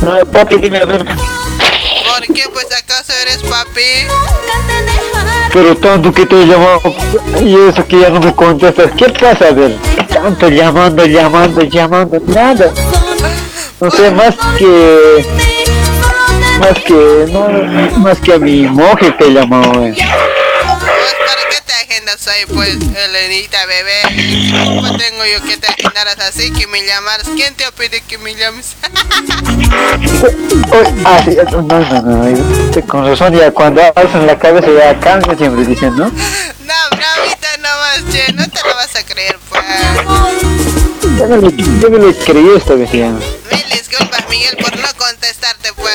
No, 0.00 0.24
papi, 0.32 0.56
dime 0.56 0.78
a 0.78 0.86
ver. 0.86 1.04
¿Por 1.04 2.34
qué? 2.34 2.44
Pues, 2.50 2.66
¿acaso 2.74 3.12
eres 3.20 3.42
papi? 3.42 4.08
Pero 5.52 5.76
tanto 5.76 6.10
que 6.10 6.24
te 6.24 6.42
he 6.42 6.46
llamado 6.46 6.80
y 7.42 7.68
eso 7.68 7.86
que 7.86 8.00
ya 8.00 8.08
no 8.08 8.20
me 8.20 8.34
contestas. 8.34 8.90
¿Qué 8.96 9.10
pasa, 9.10 9.48
a 9.48 9.50
ver? 9.50 9.76
Tanto 10.08 10.48
llamando, 10.48 11.04
llamando, 11.04 11.62
llamando, 11.62 12.18
nada. 12.28 12.72
No 13.78 13.90
sé, 13.90 14.10
más 14.10 14.34
que... 14.56 15.26
Más 16.58 16.78
que... 16.86 17.28
No, 17.30 17.98
más 17.98 18.18
que 18.18 18.32
a 18.32 18.38
mi 18.38 18.62
mujer 18.62 19.14
te 19.18 19.26
he 19.26 19.30
llamado, 19.34 19.84
eh. 19.84 19.94
Pues, 21.12 21.30
¿para 21.30 21.48
qué 21.50 21.60
te 21.66 21.72
agendas 21.72 22.28
ahí, 22.28 22.46
pues, 22.46 22.76
Elenita, 22.96 23.66
bebé? 23.66 24.00
¿Cómo 24.64 24.96
tengo 24.96 25.24
yo 25.26 25.42
que 25.46 25.56
te 25.56 25.66
agendaras 25.66 26.18
así, 26.20 26.50
que 26.52 26.66
me 26.66 26.84
llamaras? 26.84 27.28
¿Quién 27.36 27.54
te 27.54 27.70
pide 27.72 28.00
que 28.02 28.18
me 28.18 28.34
llames? 28.34 28.76
Ah, 31.04 31.20
sí, 31.24 31.36
no, 31.50 31.62
no, 31.62 31.80
no, 31.80 32.86
con 32.86 33.06
razón 33.06 33.34
ya 33.34 33.50
cuando 33.50 33.82
hablas 33.82 34.14
en 34.14 34.26
la 34.26 34.38
cabeza 34.38 34.68
ya 34.70 34.98
cansa 35.00 35.36
siempre 35.36 35.64
dicen, 35.64 35.96
¿no? 35.96 36.06
No, 36.06 36.74
bravita 36.90 37.56
nomás, 37.58 38.02
che, 38.10 38.32
no 38.32 38.48
te 38.48 38.60
lo 38.66 38.74
vas 38.74 38.94
a 38.96 39.02
creer, 39.04 39.38
pues. 39.48 39.62
Ya 41.18 41.26
me 41.26 41.36
lo, 41.36 41.50
ya 41.50 41.88
me 41.88 41.98
lo 41.98 42.14
creí 42.24 42.56
esta 42.56 42.74
vez 42.74 42.92
ya. 42.92 43.10
Mil 43.10 43.68
disculpas, 43.70 44.28
Miguel, 44.28 44.56
por 44.56 44.76
no 44.76 44.88
contestarte, 44.96 45.72
pues. 45.74 45.92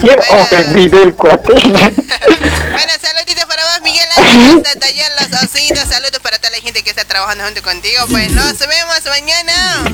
¿Quién 0.00 0.18
ofendido 0.30 1.02
el 1.02 1.14
cuate? 1.14 1.52
Bueno, 1.52 2.92
saluditos 3.00 3.44
para 3.46 3.62
vos, 3.64 3.80
Miguel 3.82 4.06
Ángel, 4.16 4.58
hasta 4.58 4.78
tallar 4.80 5.12
los 5.20 5.42
ositos. 5.42 5.84
Saludos 5.88 6.20
para 6.22 6.38
toda 6.38 6.50
la 6.50 6.58
gente 6.58 6.82
que 6.82 6.90
está 6.90 7.04
trabajando 7.04 7.44
junto 7.44 7.62
contigo. 7.62 8.04
Pues 8.10 8.30
nos 8.32 8.58
vemos 8.58 9.00
mañana. 9.08 9.84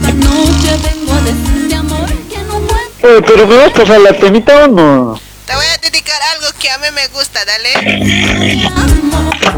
Eh, 3.02 3.22
pero 3.26 3.46
me 3.46 3.56
vas 3.56 3.68
a 3.68 3.72
pasar 3.72 4.00
la 4.00 4.12
temita 4.12 4.64
o 4.64 4.68
no? 4.68 5.20
Te 5.46 5.54
voy 5.54 5.66
a 5.66 5.78
dedicar 5.78 6.20
algo 6.34 6.48
que 6.58 6.70
a 6.70 6.78
mí 6.78 6.86
me 6.92 7.06
gusta, 7.08 7.44
dale. 7.44 7.72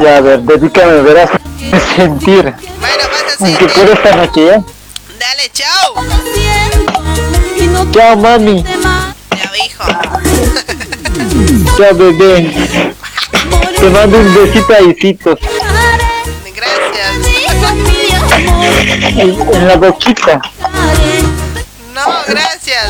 Ya, 0.03 0.17
a 0.17 0.21
ver, 0.21 0.41
dedícame, 0.41 1.01
verás 1.03 1.31
sentir. 1.97 2.43
Bueno, 2.43 3.05
vas 3.11 3.41
a 3.41 3.45
Aunque 3.45 3.67
por 3.69 3.89
esta 3.89 4.17
noche 4.17 4.47
ya. 4.47 4.63
Dale, 5.19 5.51
chao. 5.53 6.88
Chao, 7.93 8.17
mami. 8.17 8.63
Ya, 8.63 9.51
hijo. 9.65 9.85
Chao, 11.77 11.95
bebé. 11.95 12.35
Te 13.79 13.91
mando 13.91 14.19
un 14.19 14.35
besito 14.35 14.73
a 14.75 14.81
Isitos. 14.81 15.39
En, 19.17 19.55
en 19.55 19.69
la 19.69 19.77
boquita. 19.77 20.41
No, 21.95 22.05
gracias. 22.27 22.85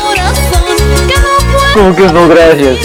Como 1.73 1.95
que 1.95 2.01
no, 2.03 2.27
gracias. 2.27 2.77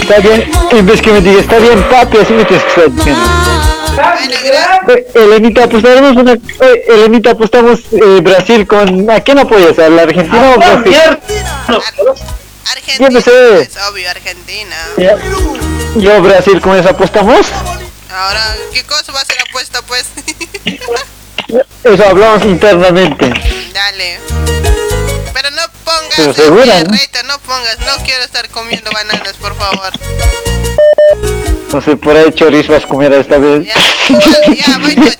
Está 0.00 0.18
bien, 0.18 0.50
en 0.70 0.86
vez 0.86 1.00
que 1.00 1.12
me 1.12 1.20
diga, 1.20 1.40
está 1.40 1.58
bien, 1.58 1.82
papi, 1.88 2.18
así 2.18 2.32
me 2.34 2.44
tienes 2.44 2.64
que 2.64 2.70
estar 2.70 2.90
diciendo. 2.90 3.22
Eh, 4.88 5.06
Elenita, 5.14 5.64
apostaremos 5.64 6.16
una. 6.16 6.32
eh, 6.32 6.84
Elenita, 6.88 7.30
apostamos 7.30 7.80
eh, 7.92 8.20
Brasil 8.22 8.66
con. 8.66 9.08
¿A 9.10 9.20
quién 9.20 9.38
apoyas? 9.38 9.78
¿A 9.78 9.88
la 9.88 10.02
Argentina 10.02 10.54
o 10.54 10.58
Brasil? 10.58 11.18
Sé. 13.22 13.60
Es 13.60 13.76
obvio, 13.90 14.10
Argentina. 14.10 14.76
Yo, 15.96 16.22
Brasil, 16.22 16.60
¿con 16.60 16.76
eso 16.76 16.90
apostamos? 16.90 17.46
Ahora, 18.10 18.56
¿qué 18.72 18.82
cosa 18.84 19.12
va 19.12 19.20
a 19.20 19.24
ser 19.24 19.36
apuesta, 19.48 19.80
pues? 19.82 20.06
Eso 21.84 22.04
hablamos 22.08 22.44
internamente. 22.44 23.32
Dale. 23.72 24.18
Pero 25.34 25.50
no 25.50 25.62
pongas 25.84 26.14
Pero 26.16 26.32
segura, 26.32 26.84
¿no? 26.84 27.38
pongas, 27.40 27.78
no 27.80 28.04
quiero 28.04 28.22
estar 28.24 28.48
comiendo 28.50 28.90
bananas, 28.92 29.34
por 29.40 29.54
favor. 29.56 29.92
No 31.72 31.82
sé, 31.82 31.96
por 31.96 32.16
ahí 32.16 32.32
chorizo 32.32 32.72
vas 32.72 32.84
a 32.84 32.88
comer 32.88 33.12
esta 33.12 33.38
vez. 33.38 33.66
Ya, 33.66 33.74
sea, 34.20 34.78
voy 34.78 34.92
a 34.92 34.96
comer 34.96 35.16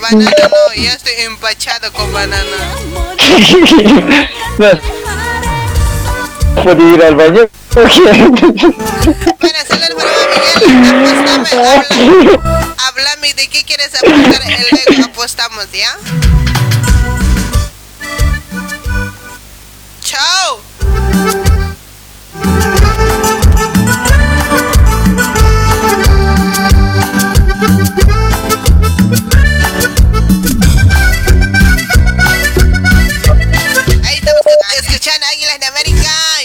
banana, 0.00 0.48
no, 0.50 0.74
ya 0.74 0.92
estoy 0.92 1.12
empachado 1.20 1.92
con 1.92 2.12
banana. 2.12 2.56
No. 4.58 4.68
¿Puedo 6.64 6.94
ir 6.94 7.04
al 7.04 7.14
baño? 7.14 7.48
Para 7.72 7.88
Miguel, 7.88 8.74
apostame, 10.88 11.50
háblame 12.78 13.34
de 13.34 13.46
qué 13.46 13.62
quieres 13.62 13.94
apostar, 13.94 14.42
el 14.50 14.66
luego 14.88 15.04
apostamos, 15.04 15.70
¿ya? 15.70 15.96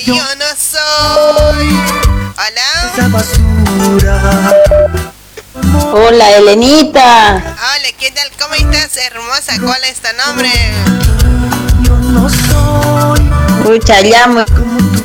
yo, 0.05 0.15
no 0.15 0.45
soy. 0.57 1.79
Hola. 2.35 3.21
Hola, 5.93 6.31
Elenita. 6.31 7.35
Hola, 7.35 7.87
¿qué 7.97 8.11
tal? 8.11 8.29
¿Cómo 8.39 8.53
estás, 8.55 8.97
hermosa? 8.97 9.53
¿Cuál 9.63 9.83
es 9.85 10.01
tu 10.01 10.09
nombre? 10.25 10.49
Escucha, 13.63 14.01
llamo 14.01 14.43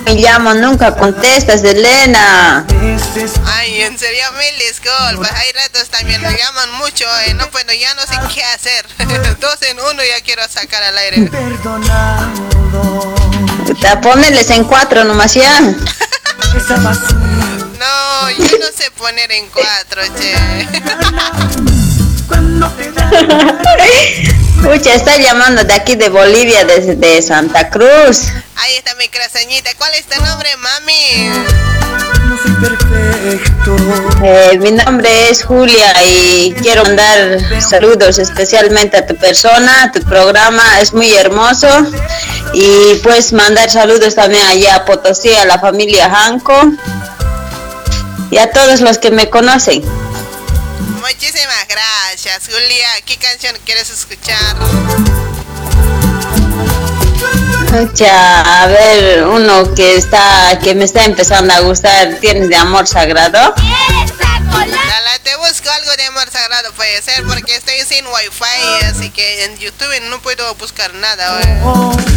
y 0.07 0.15
llamo, 0.23 0.55
nunca 0.55 0.97
contestas, 0.97 1.63
Elena. 1.63 2.67
Ay, 3.47 3.83
en 3.83 3.97
serio, 3.99 4.25
mil 4.33 4.59
disculpas. 4.67 5.31
Hay 5.33 5.53
ratos 5.53 5.89
también 5.91 6.21
me 6.23 6.37
llaman 6.37 6.73
mucho, 6.79 7.05
eh. 7.27 7.35
no 7.35 7.49
puedo, 7.51 7.73
ya 7.73 7.95
no 7.95 8.03
sé 8.03 8.19
qué 8.35 8.43
hacer. 8.43 8.85
Dos 9.41 9.63
en 9.63 9.79
uno 9.79 10.03
ya 10.03 10.21
quiero 10.25 10.43
sacar 10.49 10.83
al 10.83 10.99
aire. 10.99 11.31
Puta, 13.67 14.01
Poneles 14.01 14.51
en 14.51 14.65
cuatro 14.65 15.05
nomás 15.05 15.35
ya. 15.35 15.61
No, 15.61 15.77
yo 18.31 18.59
no 18.59 18.67
sé 18.75 18.91
poner 18.97 19.31
en 19.31 19.47
cuatro, 19.51 20.03
che. 20.19 20.35
Escucha, 24.61 24.95
está 24.95 25.17
llamando 25.17 25.65
de 25.65 25.73
aquí 25.73 25.95
de 25.95 26.09
Bolivia, 26.09 26.65
desde 26.65 27.23
Santa 27.23 27.71
Cruz. 27.71 28.29
Ahí 28.57 28.75
está 28.77 28.95
mi 28.97 29.09
craseñita. 29.09 29.71
¿Cuál 29.79 29.93
es 29.95 30.07
tu 30.07 30.21
nombre, 30.23 30.49
mami? 30.57 31.49
Eh, 34.23 34.59
mi 34.61 34.73
nombre 34.73 35.31
es 35.31 35.45
Julia 35.45 35.95
y 36.05 36.53
quiero 36.61 36.85
mandar 36.85 37.41
saludos 37.61 38.19
especialmente 38.19 38.97
a 38.97 39.07
tu 39.07 39.15
persona, 39.17 39.85
a 39.85 39.93
tu 39.93 40.01
programa 40.03 40.81
es 40.81 40.93
muy 40.93 41.11
hermoso 41.15 41.69
y 42.53 42.97
pues 43.03 43.33
mandar 43.33 43.71
saludos 43.71 44.15
también 44.15 44.45
allá 44.47 44.77
a 44.77 44.85
Potosí, 44.85 45.33
a 45.35 45.45
la 45.45 45.59
familia 45.59 46.11
Janco 46.11 46.73
y 48.31 48.39
a 48.39 48.51
todos 48.51 48.81
los 48.81 48.99
que 48.99 49.11
me 49.11 49.31
conocen. 49.31 49.83
Muchísimas 51.09 51.67
gracias, 51.67 52.43
Julia. 52.45 52.87
¿Qué 53.07 53.17
canción 53.17 53.57
quieres 53.65 53.89
escuchar? 53.89 54.57
Escucha, 57.65 58.63
a 58.63 58.67
ver, 58.67 59.25
uno 59.25 59.75
que 59.75 59.97
está, 59.97 60.59
que 60.63 60.75
me 60.75 60.85
está 60.85 61.07
empezando 61.07 61.55
a 61.55 61.61
gustar, 61.61 62.19
¿tienes 62.21 62.51
de 62.51 62.57
amor 62.57 62.87
sagrado? 62.87 63.55
Dale, 63.57 65.19
te 65.23 65.35
busco 65.37 65.71
algo 65.71 65.97
de 65.97 66.05
amor 66.05 66.29
sagrado, 66.31 66.75
puede 66.75 67.01
ser, 67.01 67.25
porque 67.25 67.57
estoy 67.57 67.81
sin 67.89 68.07
wifi, 68.07 68.85
así 68.85 69.09
que 69.09 69.45
en 69.45 69.57
YouTube 69.57 69.99
no 70.11 70.21
puedo 70.21 70.55
buscar 70.57 70.93
nada. 70.93 71.39
oye. 71.39 72.09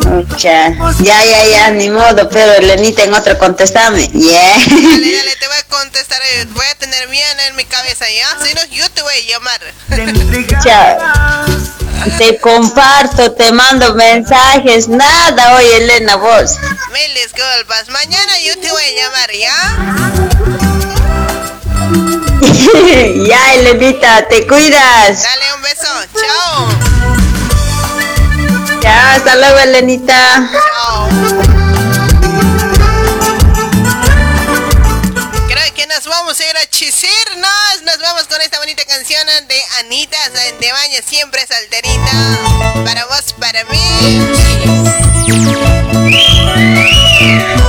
Escucha, 0.00 0.72
ya, 1.02 1.24
ya, 1.24 1.44
ya, 1.44 1.70
ni 1.70 1.90
modo, 1.90 2.28
pero 2.28 2.52
Elenita 2.54 3.04
en 3.04 3.14
otro 3.14 3.36
contestame. 3.38 4.08
Yeah. 4.08 4.56
Dale, 4.66 5.16
dale, 5.16 5.36
te 5.36 5.46
voy 5.46 5.56
a 5.56 5.62
contestar, 5.68 6.20
eh, 6.22 6.46
voy 6.50 6.64
a 6.66 6.74
tener 6.76 7.06
bien 7.08 7.40
en 7.48 7.56
mi 7.56 7.64
cabeza, 7.64 8.06
¿ya? 8.10 8.26
Si 8.44 8.54
no, 8.54 8.64
yo 8.74 8.90
te 8.90 9.02
voy 9.02 9.12
a 9.14 9.28
llamar. 9.28 9.60
Te 12.18 12.38
comparto, 12.38 13.32
te 13.32 13.52
mando 13.52 13.94
mensajes, 13.94 14.88
nada, 14.88 15.56
oye 15.56 15.76
Elena, 15.76 16.16
vos. 16.16 16.56
Mil 16.92 17.14
disculpas, 17.14 17.88
mañana 17.90 18.38
yo 18.46 18.58
te 18.58 18.70
voy 18.70 18.82
a 18.82 19.02
llamar, 19.02 19.30
¿ya? 19.32 19.54
ya, 23.28 23.54
Elenita, 23.54 24.26
te 24.28 24.46
cuidas. 24.46 25.22
Dale 25.22 25.54
un 25.54 25.62
beso, 25.62 25.88
chao. 26.14 26.68
Ya, 28.82 29.14
hasta 29.14 29.36
luego, 29.36 29.58
Elenita. 29.58 30.48
Creo 35.48 35.74
que 35.74 35.86
nos 35.86 36.06
vamos 36.06 36.40
a 36.40 36.44
ir 36.48 36.56
a 36.56 36.66
chisirnos. 36.68 37.82
Nos 37.84 37.98
vamos 38.00 38.24
con 38.24 38.40
esta 38.40 38.58
bonita 38.58 38.84
canción 38.86 39.26
de 39.48 39.62
Anita 39.80 40.16
de 40.60 40.72
Baño, 40.72 41.00
siempre 41.06 41.46
salterita. 41.46 42.10
Para 42.84 43.04
vos, 43.06 43.34
para 43.38 43.64
mí. 43.64 43.78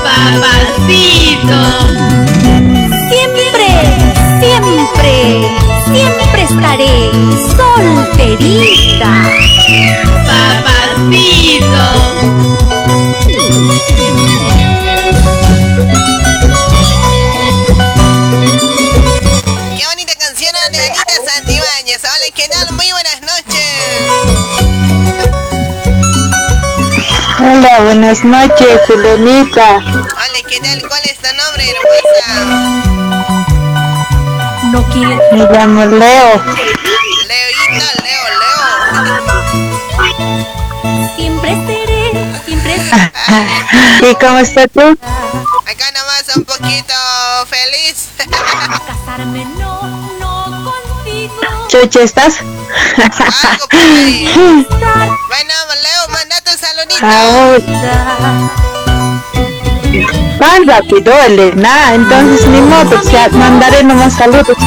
Papacito. 0.04 1.62
Siempre, 3.10 4.11
siempre, 4.42 5.46
siempre 5.94 6.42
estaré 6.42 7.12
solterita. 7.56 9.12
Qué 19.78 19.86
bonita 19.86 20.16
canción 20.16 20.52
de 20.54 20.60
Anita 20.66 21.06
Santibáñez. 21.28 22.02
Hola, 22.04 22.30
¿qué 22.36 22.48
tal? 22.48 22.74
Muy 22.74 22.92
buenas 22.92 23.22
noches. 23.22 23.70
Hola, 27.40 27.82
buenas 27.82 28.24
noches, 28.24 28.90
Elenita. 28.90 29.78
Hola, 29.78 30.42
¿qué 30.50 30.60
tal? 30.60 30.82
¿Cuál 30.88 31.02
es 31.04 31.18
tu 31.18 31.28
nombre, 31.36 31.64
hermosa? 31.70 32.91
No 34.72 34.84
quiero. 34.90 35.20
Me 35.34 35.44
llamo 35.52 35.86
Leo. 35.86 36.44
Leoita, 37.28 37.88
Leo, 38.04 38.26
Leo. 38.42 38.62
Siempre 41.16 41.50
seré, 41.68 42.04
siempre 42.46 42.74
¿Y 44.10 44.16
cómo 44.16 44.38
estás 44.40 44.68
tú? 44.74 44.80
Acá 44.80 45.92
nomás 45.94 46.36
un 46.36 46.46
poquito 46.46 46.94
feliz. 47.48 48.10
Casarme 48.18 49.46
no, 49.60 49.82
no 50.20 50.72
contigo. 50.72 51.68
Chucha, 51.68 52.02
¿estás? 52.04 52.36
Algo 52.40 53.68
por 53.70 53.80
ahí. 53.80 54.30
Bueno, 55.28 55.54
Leo, 55.82 56.08
manda 56.10 56.42
tu 56.42 56.52
saludito. 56.52 57.06
Ah, 59.94 60.40
Tan 60.40 60.68
rápido, 60.68 61.14
Elena. 61.26 61.94
Entonces, 61.94 62.48
ni 62.48 62.62
modo, 62.62 63.00
o 63.00 63.04
sea, 63.04 63.30
mandaré 63.30 63.84
nomás 63.84 64.14
saludos. 64.14 64.58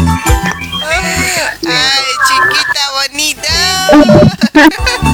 Ay, 1.67 2.05
chiquita 2.27 2.83
bonita. 2.93 3.55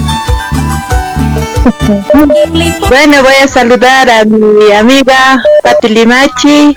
Bueno, 2.88 3.22
voy 3.22 3.34
a 3.42 3.48
saludar 3.48 4.08
a 4.10 4.24
mi 4.24 4.72
amiga 4.72 5.42
Pati 5.62 5.88
Limachi, 5.88 6.74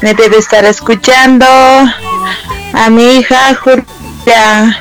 me 0.00 0.14
debe 0.14 0.38
estar 0.38 0.64
escuchando, 0.64 1.46
a 1.46 2.90
mi 2.90 3.18
hija 3.18 3.54
Julia 3.54 4.76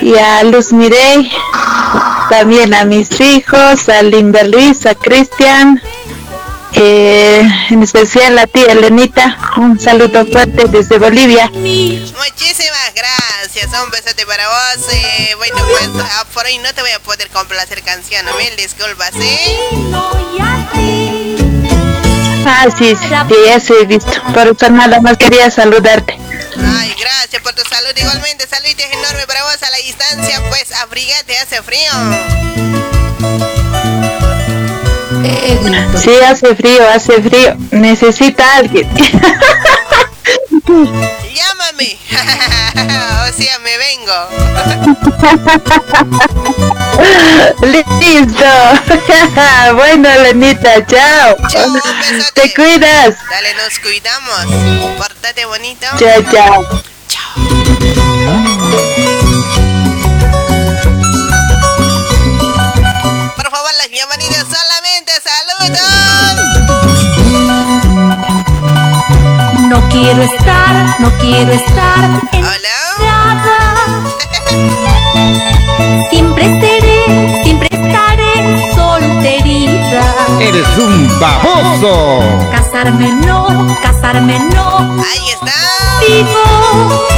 y 0.00 0.14
a 0.16 0.42
Luz 0.44 0.72
Mirey, 0.72 1.30
también 2.30 2.72
a 2.74 2.84
mis 2.84 3.20
hijos, 3.20 3.88
a 3.88 4.02
Linda 4.02 4.42
Luis, 4.44 4.86
a 4.86 4.94
Cristian, 4.94 5.80
eh, 6.72 7.42
en 7.70 7.82
especial 7.82 8.38
a 8.38 8.46
ti 8.46 8.60
Elenita, 8.68 9.38
un 9.56 9.78
saludo 9.80 10.24
fuerte 10.26 10.68
desde 10.68 10.98
Bolivia. 10.98 11.50
Muchísimas 11.52 12.92
gracias, 12.94 13.68
un 13.82 13.90
besote 13.90 14.26
para 14.26 14.46
vos. 14.48 14.92
eh, 14.92 15.34
bueno, 15.36 15.56
pues 15.70 15.88
ah, 16.02 16.24
por 16.32 16.44
hoy 16.46 16.58
no 16.58 16.72
te 16.74 16.82
voy 16.82 16.90
a 16.90 17.00
poder 17.00 17.28
complacer 17.30 17.82
canción, 17.82 18.24
mil 18.36 18.56
disculpas, 18.56 19.10
¿sí? 19.12 19.56
Ah, 22.46 22.66
sí, 22.76 22.96
sí, 22.96 23.08
ya 23.46 23.60
se 23.60 23.74
he 23.74 23.84
visto, 23.84 24.12
por 24.32 24.46
eso 24.46 24.70
nada 24.70 25.00
más 25.00 25.18
quería 25.18 25.50
saludarte. 25.50 26.18
Ay, 26.78 26.94
gracias 26.98 27.42
por 27.42 27.52
tu 27.52 27.62
salud. 27.68 27.90
Igualmente, 27.94 28.46
saludos 28.46 28.74
enorme 28.92 29.26
para 29.26 29.42
vos 29.44 29.62
a 29.62 29.70
la 29.70 29.76
distancia. 29.78 30.42
Pues 30.48 30.72
abrígate, 30.72 31.36
hace 31.38 31.62
frío. 31.62 31.90
Sí, 35.96 36.12
hace 36.26 36.54
frío, 36.54 36.88
hace 36.88 37.22
frío, 37.22 37.56
necesita 37.70 38.56
alguien. 38.56 38.88
Llámame. 40.66 41.98
o 43.28 43.32
sea, 43.32 43.58
me 43.60 43.78
vengo. 43.78 44.28
Listo. 47.62 48.44
bueno, 49.74 50.08
Lenita, 50.22 50.86
chao. 50.86 51.36
Te 52.34 52.52
cuidas. 52.54 53.16
Dale, 53.30 53.54
nos 53.54 53.78
cuidamos. 53.80 54.46
Pórtate 54.98 55.44
bonito. 55.46 55.86
Chao, 55.98 56.22
chao. 56.30 56.64
Por 58.24 59.07
No 69.68 69.88
quiero 69.88 70.22
estar, 70.22 71.00
no 71.00 71.10
quiero 71.18 71.52
estar 71.52 72.04
encerrada. 72.32 73.58
Siempre 76.10 76.44
seré, 76.60 77.42
siempre 77.44 77.68
estaré 77.70 78.72
solterita. 78.74 80.04
Eres 80.40 80.78
un 80.78 81.20
baboso. 81.20 82.22
Casarme 82.50 83.12
no, 83.26 83.76
casarme 83.82 84.38
no. 84.54 84.78
Ahí 85.02 85.28
está. 85.32 85.54
Vivo. 86.00 87.08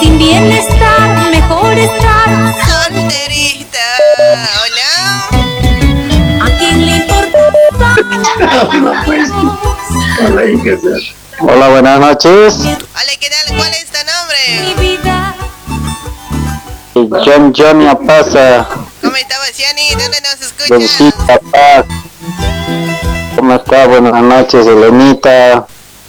Sin 0.00 0.18
bienestar, 0.18 1.30
mejor 1.30 1.72
estar. 1.72 2.54
Solterita. 2.68 3.86
Hola. 4.18 4.89
Hola, 11.40 11.68
buenas 11.70 11.98
noches. 11.98 12.56
Hola, 12.58 12.76
¿qué 13.18 13.30
tal? 13.30 13.56
¿Cuál 13.56 13.72
es 13.72 13.86
tu 13.86 13.98
nombre? 14.04 14.38
Mi 14.66 14.74
vida. 14.88 15.34
John 17.24 17.54
Johnny 17.56 17.86
Apasa, 17.86 18.68
¿Cómo 19.00 19.16
estamos, 19.16 19.48
Johnny? 19.56 19.88
¿Dónde 19.92 20.20
nos 20.20 20.42
escuchas? 20.42 21.14
Paz. 21.50 21.86
¿Cómo 23.36 23.54
está? 23.54 23.86
Buenas 23.86 24.22
noches, 24.22 24.66
Elenita. 24.66 25.66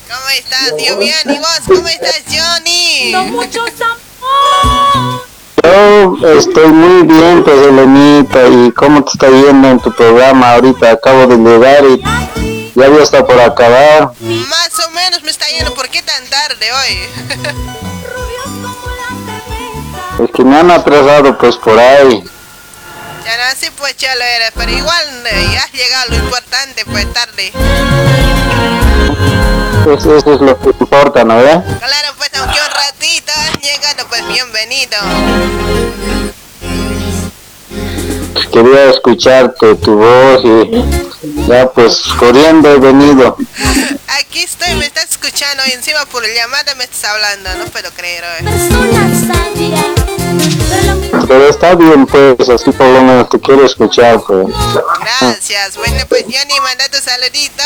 ¿Cómo 0.10 0.30
estás? 0.38 0.73
Yo 0.86 0.98
bien. 0.98 1.14
¿Y 1.30 1.38
vos? 1.38 1.61
¿Cómo 1.65 1.88
estás, 1.88 2.23
Johnny? 2.28 3.14
Muchos 3.32 3.72
amor. 3.80 5.31
Yo 5.64 6.18
estoy 6.38 6.68
muy 6.68 7.04
bien, 7.08 7.44
pues, 7.44 7.68
Elenita. 7.68 8.48
¿Y 8.48 8.72
cómo 8.72 9.04
te 9.04 9.12
está 9.12 9.30
yendo 9.30 9.70
en 9.70 9.80
tu 9.80 9.92
programa? 9.92 10.54
Ahorita 10.56 10.92
acabo 10.92 11.28
de 11.28 11.38
llegar 11.38 11.84
y 11.86 12.02
ya 12.76 12.86
había 12.86 13.04
estado 13.04 13.28
por 13.28 13.40
acabar. 13.40 14.12
Más 14.20 14.88
o 14.88 14.92
menos 14.92 15.24
me 15.24 15.30
está 15.30 15.48
yendo. 15.50 15.74
¿Por 15.74 15.90
qué 15.90 16.02
tan 16.02 16.26
tarde 16.30 16.68
hoy? 16.72 17.00
Es 20.24 20.30
que 20.32 20.44
me 20.44 20.56
han 20.56 20.70
atrasado, 20.70 21.36
pues, 21.38 21.56
por 21.58 21.80
ahí. 21.80 22.24
Ya 23.26 23.38
no, 23.38 23.43
así 23.52 23.69
pues 23.77 23.95
chalo 23.98 24.23
eres. 24.23 24.52
Pero 24.56 24.72
igual 24.72 25.27
eh, 25.27 25.49
ya 25.53 25.64
has 25.64 25.72
llegado 25.72 26.10
lo 26.10 26.15
importante, 26.15 26.85
pues 26.85 27.11
tarde. 27.14 27.52
Eso, 29.81 30.15
eso 30.15 30.34
es 30.35 30.41
lo 30.41 30.60
que 30.60 30.69
importa, 30.69 31.23
¿no? 31.23 31.38
¿verdad? 31.38 31.64
Claro, 31.80 32.14
pues 32.18 32.30
aunque 32.35 32.60
un 32.60 32.72
ratito 32.72 33.31
has 33.35 33.61
llegado, 33.61 34.07
pues 34.10 34.27
bienvenido. 34.27 34.98
Quería 38.52 38.90
escucharte 38.90 39.76
tu 39.76 39.98
voz 39.98 40.41
y 40.44 41.48
ya, 41.48 41.70
pues, 41.72 42.02
corriendo 42.20 42.70
he 42.70 42.80
venido. 42.80 43.38
Aquí 44.20 44.44
estoy, 44.44 44.76
me 44.76 44.86
estás 44.86 45.12
escuchando 45.12 45.64
y 45.68 45.72
encima 45.72 46.06
por 46.06 46.24
llamada 46.26 46.76
me 46.76 46.84
estás 46.84 47.06
hablando. 47.06 47.49
No 47.58 47.66
puedo 47.66 47.90
creer 47.91 48.24
hoy. 48.24 48.48
Pero 51.28 51.48
está 51.48 51.76
bien, 51.76 52.06
pues, 52.06 52.49
así 52.49 52.72
por 52.72 52.88
lo 52.88 53.03
menos 53.03 53.30
te 53.30 53.40
quiero 53.40 53.66
escuchar, 53.66 54.22
pues. 54.26 54.48
Gracias. 55.20 55.78
Bueno, 55.78 56.03
pues 56.10 56.24
Johnny, 56.24 56.60
manda 56.62 56.88
tus 56.90 57.02
saluditos. 57.02 57.66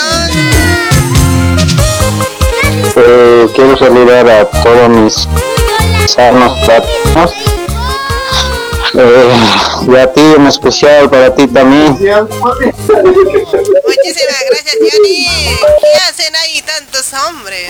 Eh, 2.96 3.50
quiero 3.54 3.78
saludar 3.78 4.30
a 4.30 4.46
todos 4.50 4.90
mis 4.90 5.28
sanos 6.08 6.68
latinos. 6.68 7.65
Eh, 8.98 9.34
y 9.88 9.96
a 9.98 10.14
ti 10.14 10.22
en 10.22 10.48
especial, 10.48 11.10
para 11.10 11.36
ti 11.36 11.48
también. 11.48 11.92
Muchísimas 11.92 12.32
gracias, 14.50 14.76
Johnny. 14.80 15.28
¿Qué 15.82 15.92
hacen 16.10 16.34
ahí 16.36 16.62
tantos 16.62 17.12
hombres? 17.28 17.70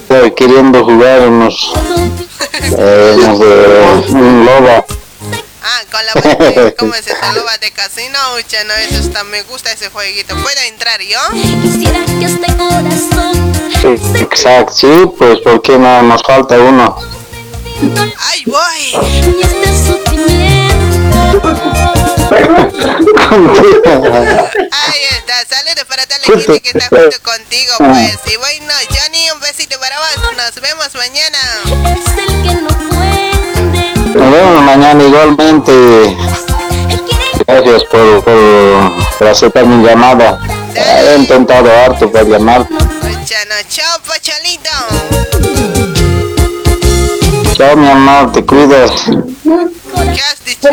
Estoy 0.00 0.30
queriendo 0.32 0.84
jugar 0.84 1.28
unos, 1.28 1.72
eh, 2.76 3.14
unos 3.16 3.38
de 3.38 4.20
un 4.20 4.44
loba. 4.44 4.84
Ah, 5.78 5.84
con 5.92 6.04
la 6.06 6.14
parte, 6.14 6.74
¿cómo 6.78 6.94
es 6.94 7.06
esta 7.06 7.32
loba 7.32 7.56
de 7.58 7.70
casino? 7.70 8.18
Ucha, 8.36 8.64
no, 8.64 8.74
eso 8.74 8.96
está, 8.96 9.22
me 9.22 9.42
gusta 9.42 9.70
ese 9.70 9.90
jueguito. 9.90 10.34
¿Puedo 10.36 10.60
entrar 10.66 11.00
yo? 11.02 11.20
Quisiera 11.62 12.04
que 12.04 12.26
corazón 12.56 13.52
Sí, 13.80 13.94
exacto, 14.18 14.72
sí, 14.72 14.88
pues 15.16 15.38
porque 15.44 15.78
no 15.78 16.02
nos 16.02 16.20
falta 16.22 16.58
uno. 16.58 16.98
¡Ay, 18.18 18.42
voy! 18.46 18.96
este. 19.70 19.98
Ahí 24.72 25.04
está, 25.16 25.44
saludos 25.48 25.84
para 25.88 26.04
toda 26.06 26.18
la 26.18 26.24
gente 26.24 26.60
que 26.60 26.70
está 26.70 26.88
junto 26.88 27.22
contigo, 27.22 27.74
pues. 27.78 28.18
Y 28.26 28.36
bueno, 28.36 28.74
Johnny, 28.90 29.30
un 29.30 29.38
besito 29.40 29.78
para 29.78 29.96
vos. 29.96 30.08
Nos 30.36 30.60
vemos 30.60 30.92
mañana. 30.96 31.38
Nos 34.18 34.32
vemos 34.32 34.62
mañana 34.64 35.04
igualmente. 35.04 36.16
Gracias 37.46 37.84
por, 37.84 38.24
por, 38.24 39.16
por 39.18 39.28
aceptar 39.28 39.64
mi 39.64 39.86
llamada. 39.86 40.40
He 40.74 41.16
intentado 41.16 41.70
harto 41.70 42.10
por 42.10 42.26
llamar. 42.28 42.66
Chao, 43.68 43.98
Pacholito. 44.06 44.70
Chao, 47.54 47.76
mi 47.76 47.88
amor, 47.88 48.32
te 48.32 48.44
cuidas. 48.44 48.90
¿Qué 49.04 50.20
has 50.20 50.44
dicho? 50.44 50.68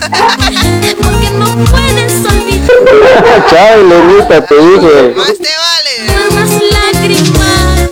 Porque 1.02 1.30
no 1.30 1.46
puedes 1.64 2.12
olvidar 2.26 3.46
Chao, 3.50 3.82
Lenita, 3.82 4.44
te 4.46 4.54
dije. 4.54 5.14
Más 5.16 5.38
te 5.38 5.50
vale. 5.64 5.94
las 6.34 6.50
lágrimas. 6.72 7.90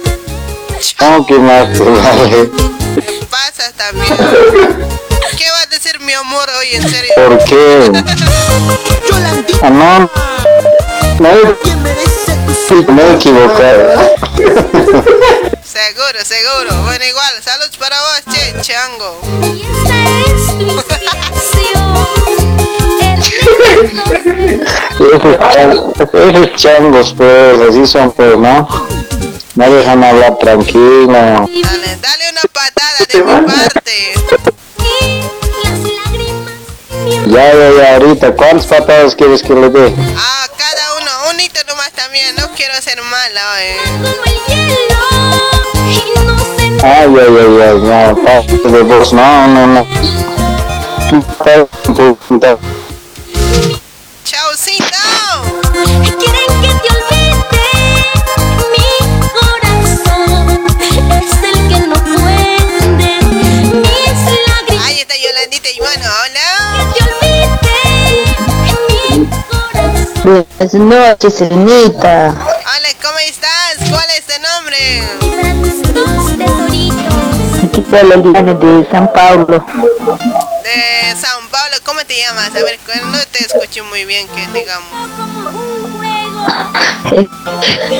¿Cómo 0.99 1.27
que 1.27 1.39
más 1.39 1.73
te 1.73 1.85
vale? 1.85 2.82
Pasas 3.31 3.73
también. 3.74 4.16
¿Qué 5.36 5.51
va 5.51 5.60
a 5.62 5.66
decir 5.66 5.98
mi 6.01 6.12
amor 6.12 6.48
hoy, 6.59 6.74
en 6.74 6.89
serio? 6.89 7.12
¿Por 7.16 7.44
qué? 7.44 7.90
Ah, 9.62 9.70
no. 9.70 10.10
No, 11.19 11.28
me 12.93 13.02
he 13.02 13.14
equivocado. 13.14 14.16
Seguro, 15.62 16.24
seguro. 16.24 16.82
Bueno, 16.85 17.05
igual, 17.05 17.43
saludos 17.43 17.77
para 17.78 17.97
vos, 18.01 18.23
che, 18.35 18.55
chango. 18.60 19.20
Esos 26.12 26.55
changos, 26.56 27.14
pues, 27.16 27.60
así 27.69 27.86
son, 27.86 28.12
pues, 28.12 28.36
¿no? 28.39 28.69
No 29.55 29.70
dejan 29.70 30.03
hablar 30.03 30.39
tranquilo. 30.39 31.12
Dale, 31.12 31.49
dale 32.01 32.31
una 32.31 32.41
patada 32.53 33.05
de 33.07 33.23
mi 33.23 33.47
parte. 33.47 34.15
Ya, 37.27 37.53
ya, 37.53 37.70
ya, 37.77 37.95
ahorita, 37.97 38.35
¿cuántas 38.35 38.66
patadas 38.66 39.15
quieres 39.15 39.43
que 39.43 39.55
le 39.55 39.69
dé? 39.69 39.95
Ah, 40.16 40.47
cada 40.57 40.97
uno, 41.01 41.11
un 41.31 41.41
hito 41.41 41.61
nomás 41.69 41.93
también. 41.93 42.35
No 42.37 42.49
quiero 42.57 42.74
ser 42.81 43.03
mala, 43.03 43.43
hoy. 43.53 43.77
Ay, 46.83 47.15
ay, 47.15 47.37
ay, 47.39 47.62
ay, 47.62 47.79
no, 47.79 48.23
paso 48.24 48.69
de 48.69 48.83
voz, 48.83 49.12
no, 49.12 49.49
no, 49.49 49.66
no. 49.66 49.87
Chaucito. 54.24 54.99
Buenas 70.24 70.74
noches, 70.74 71.40
Elenita. 71.40 72.28
Hola, 72.31 72.89
¿cómo 73.03 73.19
estás? 73.19 73.77
¿Cuál 73.90 74.07
es 74.16 74.24
tu 74.24 74.40
nombre? 74.40 74.77
Aquí 77.59 77.81
de 77.82 78.89
San 78.89 79.12
Paulo. 79.12 79.66
De 80.62 81.16
San 81.20 81.49
Pablo, 81.51 81.77
¿cómo 81.85 82.05
te 82.07 82.16
llamas? 82.16 82.51
A 82.51 82.62
ver, 82.62 82.78
no 83.07 83.19
te 83.32 83.44
escucho 83.44 83.85
muy 83.86 84.05
bien, 84.05 84.28
que 84.28 84.47
digamos. 84.57 85.82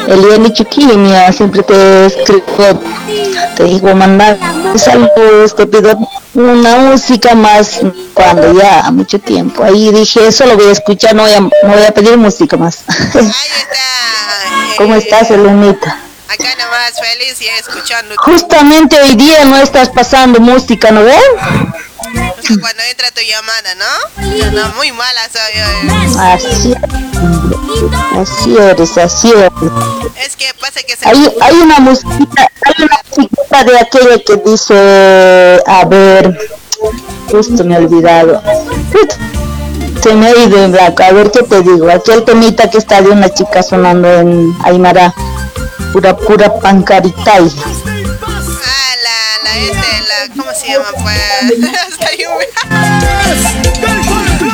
Eliane 0.09 0.53
Chiquiña, 0.53 1.33
siempre 1.33 1.63
te 1.63 2.07
escribo, 2.07 2.81
te 3.57 3.65
digo 3.65 3.95
mandar 3.95 4.39
saludos, 4.77 5.55
te 5.55 5.67
pido 5.67 5.99
una 6.35 6.77
música 6.77 7.35
más 7.35 7.81
cuando 8.15 8.53
ya 8.53 8.91
mucho 8.91 9.19
tiempo. 9.19 9.63
Ahí 9.65 9.93
dije, 9.93 10.27
eso 10.27 10.47
lo 10.47 10.57
voy 10.57 10.69
a 10.69 10.73
escuchar, 10.73 11.15
no 11.15 11.23
voy 11.23 11.33
a, 11.33 11.41
no 11.41 11.51
voy 11.63 11.85
a 11.87 11.93
pedir 11.93 12.17
música 12.17 12.57
más. 12.57 12.85
¿Cómo 14.77 14.95
estás, 14.95 15.31
Elenita? 15.31 15.99
Acá 16.29 16.49
nomás 16.59 16.93
feliz 16.99 17.41
y 17.43 17.49
escuchando. 17.49 18.15
Justamente 18.17 18.99
hoy 19.01 19.17
día 19.17 19.45
no 19.45 19.57
estás 19.59 19.91
pasando 19.91 20.41
música, 20.41 20.91
¿no 20.91 21.03
ves? 21.05 21.23
Cuando 22.49 22.83
entra 22.91 23.11
tu 23.13 23.21
llamada, 23.21 23.75
¿no? 23.77 24.53
No, 24.53 24.69
muy 24.75 24.93
mala 24.93 25.21
soy 25.33 25.61
hoy. 25.63 26.17
Así, 26.19 26.75
así 28.19 28.57
eres, 28.57 28.99
así 28.99 29.31
eres. 29.31 29.53
Es 30.25 30.37
que 30.37 30.47
pasa 30.61 30.81
que 30.87 30.97
se... 30.97 31.09
Hay, 31.09 31.35
hay 31.41 31.55
una 31.57 31.79
musiquita, 31.79 32.51
hay 32.65 32.85
una 32.85 33.01
musiquita 33.09 33.65
de 33.65 33.79
aquella 33.79 34.19
que 34.25 34.37
dice, 34.45 35.63
a 35.67 35.85
ver, 35.85 36.39
justo 37.31 37.65
me 37.65 37.75
he 37.75 37.79
olvidado. 37.79 38.43
Se 40.03 40.15
me 40.15 40.27
ha 40.27 40.37
ido 40.37 40.65
en 40.65 40.73
blanco. 40.73 41.03
A 41.03 41.13
ver 41.13 41.31
qué 41.31 41.45
te 41.45 41.63
digo. 41.63 41.89
Aquel 41.89 42.25
temita 42.25 42.69
que 42.69 42.79
está 42.79 43.01
de 43.01 43.11
una 43.11 43.33
chica 43.33 43.63
sonando 43.63 44.09
en 44.13 44.53
Aymara. 44.65 45.15
Pura, 45.93 46.17
pura 46.17 46.53
pancaritay. 46.59 47.49
La, 49.45 49.59
este, 49.59 50.01
la, 50.09 50.35
¿cómo 50.37 50.53
se 50.55 50.69
llama? 50.69 50.89
Pues, 51.03 51.19
hasta 51.89 52.07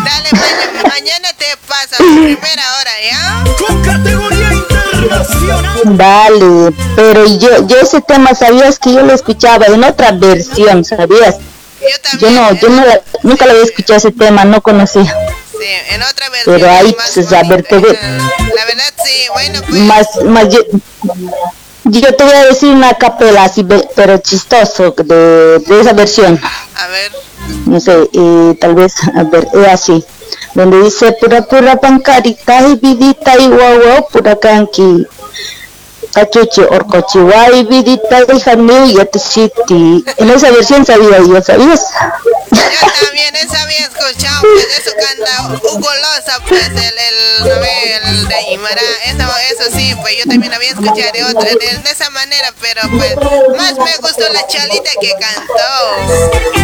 Dale, 0.05 0.31
mañana, 0.33 0.83
mañana 0.89 1.29
te 1.37 1.47
pasa 1.67 1.97
a 1.97 1.99
primera 1.99 2.63
hora, 2.81 2.91
¿ya? 3.11 3.45
Con 3.67 3.83
categoría 3.83 4.53
internacional. 4.53 5.81
Vale, 5.85 6.75
pero 6.97 7.27
yo, 7.39 7.67
yo 7.67 7.77
ese 7.81 8.01
tema, 8.01 8.35
¿sabías 8.35 8.79
que 8.79 8.93
yo 8.93 9.03
lo 9.03 9.13
escuchaba 9.13 9.67
en 9.67 9.85
otra 9.85 10.13
versión, 10.13 10.85
¿sabías? 10.85 11.37
Yo 12.19 12.31
no, 12.31 12.53
yo 12.55 12.69
no 12.71 12.85
la- 12.85 13.01
nunca 13.23 13.45
lo 13.47 13.53
había 13.53 13.65
escuchado 13.65 13.99
ese 13.99 14.11
tema, 14.13 14.45
no 14.45 14.61
conocía. 14.61 15.05
Sí, 15.05 15.67
en 15.91 16.03
otra 16.03 16.29
versión. 16.31 16.57
Pero 16.57 16.71
ahí, 16.71 16.97
pues, 17.15 17.33
a 17.33 17.43
ver, 17.45 17.63
te 17.65 17.79
ve- 17.79 17.99
La 18.55 18.65
verdad, 18.65 18.93
sí, 19.05 19.27
bueno, 19.33 19.61
pues. 19.69 19.81
más, 19.83 20.07
más 20.25 20.49
yo, 20.49 20.61
yo 21.91 22.15
te 22.15 22.25
voy 22.25 22.33
a 22.35 22.47
decir 22.47 22.71
una 22.71 22.95
capela 22.95 23.45
así, 23.45 23.67
pero 23.95 24.19
chistoso, 24.19 24.95
de, 24.97 25.59
de 25.59 25.81
esa 25.81 25.93
versión. 25.93 26.41
A 26.77 26.87
ver. 26.89 27.13
no 27.67 27.81
sé, 27.81 28.09
eh, 28.13 28.57
tal 28.61 28.75
vez, 28.75 28.95
a 29.15 29.23
ver, 29.25 29.49
es 29.55 29.69
así, 29.69 30.05
donde 30.55 30.83
dice 30.83 31.13
pura 31.13 31.43
pura 31.43 31.77
pancarita 31.81 32.69
y 32.69 32.77
vidita 32.77 33.37
y 33.39 33.49
guau 33.49 33.81
guau 33.81 34.09
pura 34.09 34.37
canqui. 34.37 35.07
Cachuchi, 36.15 36.63
orcochi, 36.63 37.19
guay, 37.19 37.65
vidita 37.65 38.25
jamiu 38.45 38.87
y 38.87 39.19
city. 39.19 40.05
En 40.17 40.31
esa 40.31 40.51
versión 40.51 40.85
sabía 40.85 41.19
yo, 41.19 41.41
¿sabías? 41.43 41.91
Yo 42.51 42.89
también 43.05 43.37
esa 43.37 43.63
había 43.63 43.81
escuchado, 43.87 44.41
pues 44.41 44.67
eso 44.79 44.91
canta 44.97 45.31
Hugo 45.65 45.89
Loza, 45.89 46.41
pues 46.49 46.67
el, 46.69 46.77
el, 46.77 48.29
de 48.29 48.35
Aymara, 48.35 48.81
eso, 49.05 49.25
eso 49.53 49.77
sí, 49.77 49.95
pues 50.01 50.17
yo 50.19 50.25
también 50.31 50.53
había 50.53 50.71
escuchado 50.71 51.13
de 51.13 51.25
otra, 51.25 51.51
de, 51.51 51.57
de 51.57 51.91
esa 51.91 52.11
manera, 52.11 52.53
pero 52.61 52.81
pues 52.91 53.17
más 53.57 53.77
me 53.79 53.97
gustó 54.01 54.29
la 54.33 54.47
chalita 54.47 54.91
que 55.01 55.13
cantó. 55.21 56.59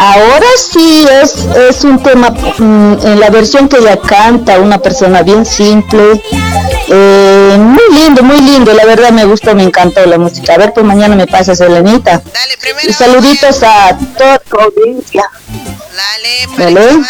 Ahora 0.00 0.46
sí 0.56 1.06
es, 1.10 1.34
es 1.56 1.82
un 1.82 2.00
tema, 2.02 2.30
mm, 2.30 2.98
en 3.04 3.20
la 3.20 3.30
versión 3.30 3.68
que 3.68 3.78
ella 3.78 3.98
canta, 4.00 4.60
una 4.60 4.78
persona 4.78 5.22
bien 5.22 5.44
simple, 5.44 6.22
eh, 6.88 7.56
muy 7.58 7.82
lindo, 7.92 8.22
muy 8.28 8.42
lindo, 8.42 8.74
la 8.74 8.84
verdad 8.84 9.10
me 9.10 9.24
gustó, 9.24 9.54
me 9.54 9.62
encantó 9.62 10.04
la 10.04 10.18
música. 10.18 10.52
A 10.54 10.58
ver, 10.58 10.74
pues 10.74 10.84
mañana 10.84 11.16
me 11.16 11.26
pasas, 11.26 11.60
Elenita. 11.60 12.22
Y 12.86 12.92
saluditos 12.92 13.62
a 13.62 13.96
toda 14.16 14.38
tu 14.38 14.56
audiencia. 14.58 15.30
Dale, 15.96 16.74
¿Vale? 16.74 17.02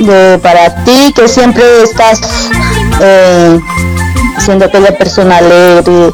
De, 0.00 0.38
para 0.38 0.84
ti 0.84 1.12
que 1.14 1.28
siempre 1.28 1.82
estás 1.82 2.20
eh, 3.00 3.58
siendo 4.38 4.66
aquella 4.66 4.96
persona 4.96 5.38
alegre, 5.38 6.12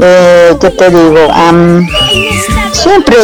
eh, 0.00 0.56
¿qué 0.60 0.70
te 0.70 0.88
digo? 0.88 1.28
Siempre 2.72 3.16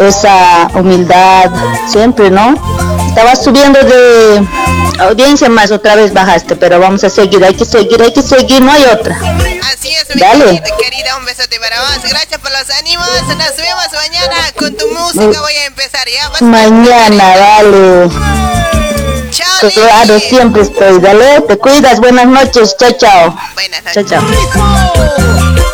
esa 0.00 0.68
humildad, 0.74 1.50
siempre, 1.88 2.30
¿no? 2.30 2.54
Estabas 3.18 3.42
subiendo 3.42 3.80
de 3.82 4.46
audiencia 5.00 5.48
más, 5.48 5.72
otra 5.72 5.96
vez 5.96 6.12
bajaste, 6.14 6.54
pero 6.54 6.78
vamos 6.78 7.02
a 7.02 7.10
seguir, 7.10 7.42
hay 7.44 7.52
que 7.52 7.64
seguir, 7.64 8.00
hay 8.00 8.12
que 8.12 8.22
seguir, 8.22 8.62
no 8.62 8.70
hay 8.70 8.84
otra. 8.84 9.16
Así 9.74 9.88
es, 9.92 10.14
mi 10.14 10.20
Dale. 10.20 10.44
querida, 10.44 10.76
querida, 10.80 11.16
un 11.16 11.24
besote 11.24 11.58
para 11.58 11.80
vos. 11.80 11.98
Gracias 12.08 12.38
por 12.40 12.52
los 12.52 12.70
ánimos. 12.78 13.08
Nos 13.08 13.56
vemos 13.56 13.86
mañana 13.92 14.36
con 14.56 14.76
tu 14.76 14.86
música. 14.90 15.40
Voy 15.40 15.52
a 15.52 15.64
empezar 15.66 16.06
ya. 16.08 16.28
Vas- 16.28 16.42
Mañana, 16.42 17.36
dale. 17.36 18.08
Claro, 19.74 20.20
siempre 20.20 20.62
estoy, 20.62 21.00
dale, 21.00 21.40
te 21.40 21.58
cuidas, 21.58 21.98
buenas 21.98 22.26
noches, 22.26 22.76
chao, 22.78 22.92
chao. 22.92 23.36
Buenas 23.56 23.82
Chao, 23.94 24.04
chao. 24.04 25.64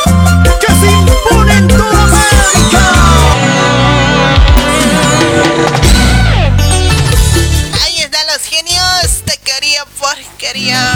Porquería. 10.65 10.93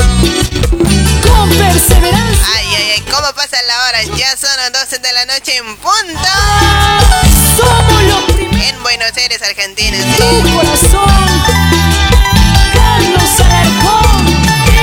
Con 1.22 1.48
perseverancia. 1.50 2.46
Ay, 2.56 2.66
ay, 2.76 2.90
ay. 2.96 3.00
¿Cómo 3.10 3.32
pasa 3.34 3.56
la 3.66 3.86
hora? 3.86 4.02
Ya 4.16 4.36
son 4.36 4.50
las 4.56 4.72
12 4.72 4.98
de 4.98 5.12
la 5.12 5.24
noche 5.26 5.56
en 5.56 5.76
punto. 5.76 6.28
Somos 7.56 8.02
los 8.04 8.34
primeros. 8.34 8.68
En 8.68 8.82
Buenos 8.82 9.16
Aires, 9.16 9.40
Argentina. 9.42 9.98
Tu 10.16 10.54
corazón. 10.54 11.08
Carlos 12.74 13.40
Alarcón 13.40 14.28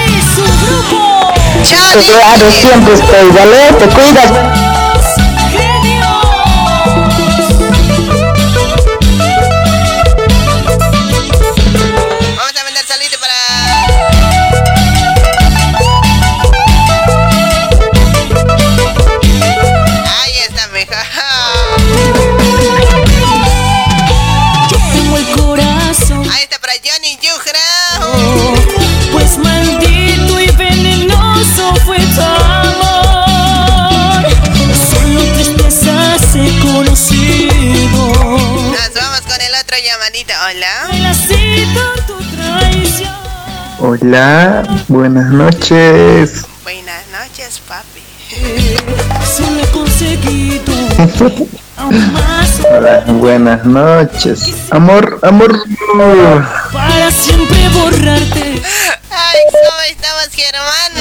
y 0.08 0.22
su 0.36 0.44
grupo. 0.44 1.34
Claro, 2.10 2.52
siempre 2.52 2.94
estoy, 2.94 3.32
dale, 3.32 3.74
te 3.74 3.88
cuidas. 3.88 4.65
Vamos 38.96 39.22
con 39.22 39.40
el 39.42 39.54
otro 39.62 39.78
llamadito. 39.78 40.34
Hola. 40.50 40.88
La 41.00 41.14
cita 41.14 41.94
tu 42.08 42.18
traición. 42.36 43.14
Hola, 43.80 44.64
buenas 44.88 45.30
noches. 45.32 46.46
Buenas 46.64 47.04
noches, 47.12 47.62
papi. 47.68 48.02
Hola, 52.72 53.04
buenas 53.08 53.64
noches. 53.66 54.54
Amor, 54.72 55.20
amor. 55.22 55.64
para 56.72 57.12
siempre 57.12 57.68
borrarte. 57.70 58.62
Ay, 59.12 59.40
¿cómo 59.52 59.82
estamos, 59.90 60.30
Germán? 60.34 60.92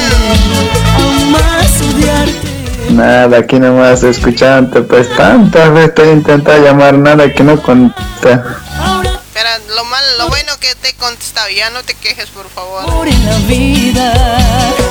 Aún 0.97 1.33
más 1.33 1.81
odiarte. 1.81 2.64
Nada, 2.95 3.39
aquí 3.39 3.59
nomás 3.59 4.03
escuchándote, 4.05 4.83
pues 4.83 5.09
tantas 5.17 5.73
veces 5.73 5.95
te 5.95 6.03
he 6.05 6.13
intentado 6.13 6.63
llamar, 6.65 6.95
nada 6.95 7.33
que 7.33 7.43
no 7.43 7.61
contesta. 7.61 8.45
Pero 9.33 9.49
lo 9.75 9.85
malo, 9.87 10.07
lo 10.19 10.29
bueno 10.29 10.53
que 10.61 10.73
te 10.77 10.91
he 10.91 10.93
contestado. 10.95 11.49
Ya 11.51 11.71
no 11.71 11.83
te 11.83 11.95
quejes, 11.95 12.29
por 12.31 12.49
favor. 12.51 12.85
Por 12.87 13.09
en 13.09 13.25
la 13.27 13.37
vida. 13.49 14.15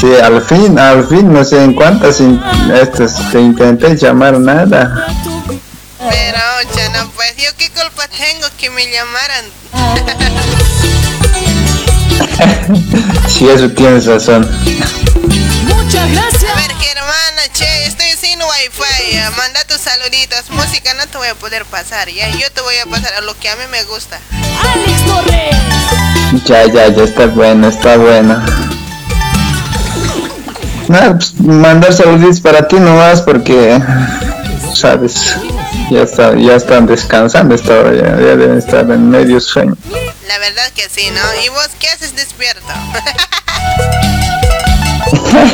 Sí, 0.00 0.06
al 0.22 0.40
fin, 0.42 0.78
al 0.78 1.04
fin, 1.08 1.32
no 1.32 1.44
sé 1.44 1.60
en 1.60 1.72
cuántas 1.74 2.20
in- 2.20 2.40
estos 2.72 3.14
te 3.32 3.40
intenté 3.40 3.96
llamar, 3.96 4.38
nada. 4.38 5.08
Pero, 5.98 6.38
ya 6.76 6.88
no, 6.90 7.10
pues 7.16 7.34
yo 7.36 7.50
qué 7.58 7.68
culpa 7.70 8.06
tengo 8.06 8.46
que 8.56 8.70
me 8.70 8.86
llamaran. 8.86 9.44
Sí, 13.28 13.48
eso 13.48 13.68
tienes 13.70 14.06
razón. 14.06 14.48
Muchas 15.82 16.12
gracias. 16.12 16.44
A 16.44 16.54
ver, 16.56 16.72
Germana, 16.76 17.42
che, 17.52 17.84
estoy 17.86 18.10
sin 18.20 18.38
wifi. 18.40 19.18
Manda 19.36 19.64
tus 19.64 19.80
saluditos. 19.80 20.50
Música 20.50 20.94
no 20.94 21.06
te 21.06 21.18
voy 21.18 21.28
a 21.28 21.34
poder 21.34 21.64
pasar, 21.64 22.08
ya. 22.08 22.28
Yo 22.30 22.50
te 22.52 22.60
voy 22.60 22.76
a 22.76 22.86
pasar 22.86 23.14
a 23.14 23.20
lo 23.20 23.38
que 23.38 23.48
a 23.48 23.56
mí 23.56 23.64
me 23.70 23.82
gusta. 23.84 24.18
Alex 24.32 25.04
Torres. 25.06 25.56
Ya, 26.44 26.66
ya, 26.66 26.88
ya 26.88 27.04
está 27.04 27.26
bueno, 27.26 27.68
está 27.68 27.96
bueno. 27.96 28.44
Nada, 30.88 31.14
pues, 31.16 31.38
mandar 31.40 31.92
saluditos 31.92 32.40
para 32.40 32.66
ti 32.66 32.76
nomás 32.76 33.22
porque, 33.22 33.78
sabes, 34.74 35.36
ya, 35.90 36.02
está, 36.02 36.34
ya 36.34 36.54
están 36.56 36.86
descansando 36.86 37.54
esta 37.54 37.78
hora, 37.78 37.94
ya, 37.94 38.08
ya 38.16 38.36
deben 38.36 38.58
estar 38.58 38.90
en 38.90 39.10
medio 39.10 39.38
sueño. 39.40 39.76
La 40.26 40.38
verdad 40.38 40.70
que 40.74 40.88
sí, 40.88 41.10
¿no? 41.10 41.44
¿Y 41.44 41.48
vos 41.50 41.68
qué 41.78 41.88
haces 41.88 42.16
despierto? 42.16 42.72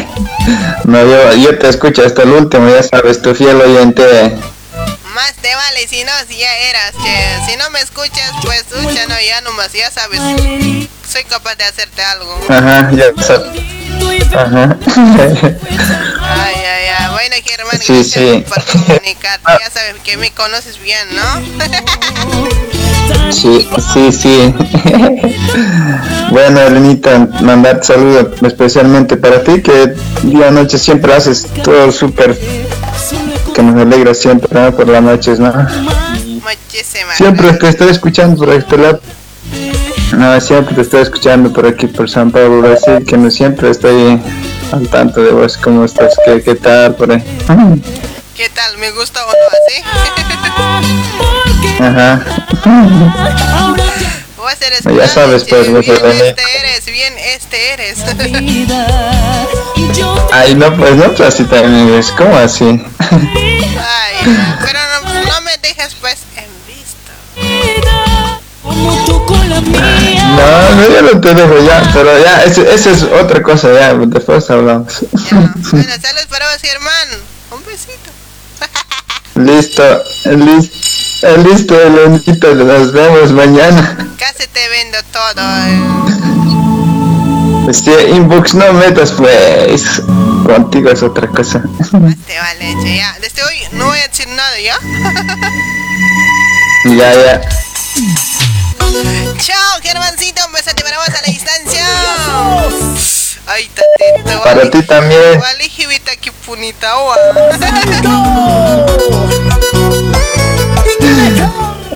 No, 0.84 1.02
yo, 1.02 1.34
yo 1.34 1.58
te 1.58 1.68
escucho 1.68 2.04
hasta 2.04 2.22
el 2.22 2.30
último, 2.30 2.68
ya 2.68 2.82
sabes, 2.82 3.22
tu 3.22 3.34
fiel 3.34 3.60
oyente. 3.60 4.36
Más 5.14 5.32
te 5.40 5.54
vale, 5.54 5.88
si 5.88 6.04
no, 6.04 6.12
si 6.28 6.36
ya 6.36 6.54
eras, 6.68 6.92
che. 7.02 7.50
Si 7.50 7.56
no 7.56 7.70
me 7.70 7.80
escuchas, 7.80 8.32
pues, 8.42 8.64
ya 8.94 9.06
no, 9.06 9.14
ya 9.20 9.40
nomás, 9.42 9.72
ya 9.72 9.90
sabes. 9.90 10.20
Soy 11.08 11.24
capaz 11.24 11.56
de 11.56 11.64
hacerte 11.64 12.02
algo. 12.02 12.38
Ajá, 12.48 12.90
ya 12.92 13.04
sabes. 13.22 13.62
Ajá. 14.36 14.76
Ay, 16.20 16.54
ay, 16.54 16.64
ay. 16.64 16.84
Bueno, 17.26 17.36
Germán, 17.42 17.80
Sí, 17.80 17.94
gracias 17.94 18.12
sí. 18.12 18.44
por 18.46 18.62
comunicarte. 18.64 19.52
Ya 19.59 19.70
sabes 19.70 19.94
que 20.05 20.18
me 20.18 20.30
conoces 20.32 20.78
bien, 20.78 21.09
¿no? 21.14 21.22
Sí, 23.32 23.66
sí, 23.94 24.12
sí. 24.12 24.55
bueno, 26.30 26.60
Elenita, 26.60 27.26
mandar 27.40 27.82
saludos 27.82 28.42
especialmente 28.42 29.16
para 29.16 29.42
ti, 29.42 29.62
que 29.62 29.94
día 30.22 30.51
noche 30.51 30.78
siempre 30.78 31.14
haces 31.14 31.46
todo 31.62 31.90
súper, 31.92 32.38
que 33.55 33.62
nos 33.62 33.80
alegra 33.80 34.12
siempre 34.12 34.48
¿no? 34.60 34.76
por 34.76 34.86
las 34.88 35.02
noches, 35.02 35.40
¿no? 35.40 35.51
Muchísimas 35.51 37.16
Siempre 37.16 37.59
que 37.59 37.68
estoy 37.68 37.88
escuchando 37.88 38.36
por 38.36 38.52
este 38.52 38.76
lado, 38.76 39.01
no, 40.12 40.40
siempre 40.42 40.74
te 40.74 40.82
estoy 40.82 41.01
escuchando 41.01 41.51
por 41.55 41.66
aquí, 41.66 41.86
por 41.86 42.10
San 42.10 42.30
Pablo, 42.30 42.60
Brasil, 42.60 43.02
que 43.06 43.16
no 43.16 43.30
siempre 43.30 43.70
estoy 43.70 44.20
al 44.74 44.88
tanto 44.88 45.22
de 45.22 45.30
vos, 45.30 45.56
cómo 45.56 45.84
estás, 45.84 46.16
qué, 46.24 46.42
qué 46.42 46.56
tal, 46.56 46.96
por 46.96 47.12
ahí. 47.12 47.22
¿Qué 48.34 48.48
tal? 48.48 48.76
¿Me 48.78 48.90
gusta 48.90 49.24
o 49.24 49.30
no 49.30 49.36
así? 49.60 49.80
Ajá. 51.82 52.24
Vos 54.36 54.60
eres 54.60 54.82
Ya 54.84 55.09
sabes, 55.09 55.44
pues, 55.44 55.68
bien 55.68 55.76
este 55.76 55.92
eres, 56.59 56.86
bien 56.86 57.14
este 57.18 57.72
eres. 57.72 57.98
Ay, 60.32 60.56
no, 60.56 60.76
pues 60.76 60.96
no, 60.96 61.05
pues 61.12 61.20
así 61.20 61.44
también 61.44 61.94
es, 61.94 62.10
¿cómo 62.10 62.36
así? 62.36 62.64
Ay, 62.64 62.80
pero 64.60 64.80
no, 65.05 65.14
no 65.24 65.40
me 65.42 65.56
dejes 65.59 65.94
pues 66.01 66.24
en 66.36 66.52
No, 68.74 70.74
no, 70.74 70.82
yo 70.88 71.02
no 71.02 71.20
te 71.20 71.34
dejo 71.34 71.59
ya, 71.64 71.82
pero 71.92 72.18
ya, 72.22 72.42
ese- 72.44 72.72
esa 72.74 72.90
es 72.90 73.02
otra 73.05 73.40
cosa, 73.42 73.72
ya, 73.72 73.94
después 73.94 74.51
hablamos. 74.51 75.05
Bueno, 75.12 75.52
saludos 76.02 76.26
para 76.28 76.46
vos, 76.51 76.60
Germán. 76.60 77.09
Un 77.52 77.64
besito. 77.64 78.10
listo, 79.36 80.02
listo, 80.24 81.36
listo, 81.48 81.80
Elenita, 81.80 82.48
nos 82.55 82.92
vemos 82.92 83.32
mañana. 83.32 83.96
Casi 84.18 84.46
te 84.48 84.68
vendo 84.68 84.98
todo. 85.12 85.42
eh. 85.68 85.80
Este 87.70 88.10
inbox 88.10 88.55
no 88.55 88.72
metas, 88.74 89.12
pues, 89.12 90.02
contigo 90.44 90.90
es 90.90 91.02
otra 91.02 91.28
cosa. 91.28 91.62
Te 92.26 92.38
vale, 92.38 92.76
che, 92.82 92.96
ya. 92.96 93.16
Desde 93.20 93.42
hoy 93.42 93.56
no 93.72 93.86
voy 93.86 93.98
a 93.98 94.06
decir 94.09 94.28
nada, 94.28 94.60
¿ya? 94.60 94.76
ya, 96.96 97.14
ya. 97.14 97.40
Chao, 99.39 99.81
Germancito. 99.82 100.47
Un 100.47 100.52
besote 100.52 100.82
para 100.82 100.98
vos 100.98 101.09
a 101.09 101.12
la 101.12 101.20
distancia. 101.27 101.85
Ay, 103.47 103.69
tatito. 103.69 104.43
Para 104.43 104.70
ti 104.70 104.82
también. 104.82 105.40
Vale, 105.40 105.69
jibita, 105.69 106.16
que 106.16 106.32
punita. 106.32 106.97
oa. 106.98 107.16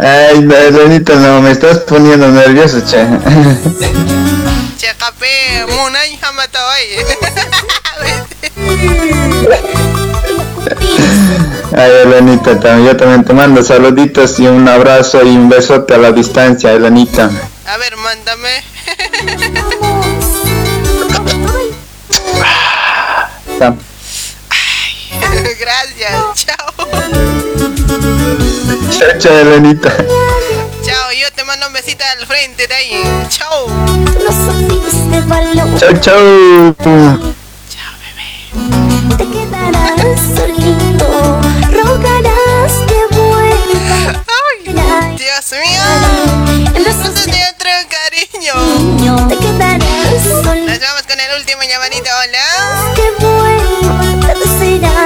Ay, 0.00 0.40
no, 0.40 0.54
Elenita, 0.54 1.14
no, 1.16 1.40
me 1.40 1.50
estás 1.50 1.78
poniendo 1.78 2.28
nervioso, 2.28 2.80
che. 2.84 3.04
Che, 4.78 4.94
capé, 4.96 5.66
muna 5.68 6.06
y 6.06 6.16
jamata 6.16 6.58
hoy. 6.68 6.84
Ay, 11.76 11.90
Elenita, 12.04 12.58
también, 12.58 12.86
yo 12.86 12.96
también 12.96 13.24
te 13.24 13.32
mando 13.32 13.62
saluditos 13.62 14.38
y 14.40 14.46
un 14.46 14.66
abrazo 14.68 15.22
y 15.22 15.28
un 15.28 15.48
besote 15.48 15.94
a 15.94 15.98
la 15.98 16.12
distancia, 16.12 16.72
Elenita. 16.72 17.30
A 17.66 17.76
ver, 17.76 17.96
mándame. 17.96 18.48
Gracias. 25.58 26.12
Chao. 26.34 26.74
Chao, 28.90 29.18
chao, 29.18 29.38
Elenita. 29.38 29.90
Chao, 30.82 31.12
yo 31.20 31.30
te 31.34 31.44
mando 31.44 31.66
un 31.66 31.72
besito 31.72 32.04
al 32.18 32.26
frente 32.26 32.66
de 32.66 32.74
ahí. 32.74 33.02
Chao. 33.28 33.66
Chao, 35.78 35.92
chao. 36.00 36.74
Te 39.16 39.26
quedarás 39.26 40.20
solito, 40.36 41.40
rogarás 41.72 42.72
que 42.86 43.00
vuelva. 43.16 44.18
Dios 45.16 45.52
mío. 45.52 45.84
Entonces 46.74 47.26
de 47.26 47.40
otro 47.52 47.70
cariño. 47.88 48.54
Te 49.28 49.36
quedarás 49.36 50.22
solito. 50.22 50.70
Nos 50.70 50.80
vamos 50.80 51.02
con 51.08 51.18
el 51.20 51.38
último 51.38 51.62
llamadito. 51.62 52.10
Hola. 52.22 52.46
Que 52.94 53.06
vuelva, 53.24 54.34
todo 54.34 54.46
será 54.58 54.98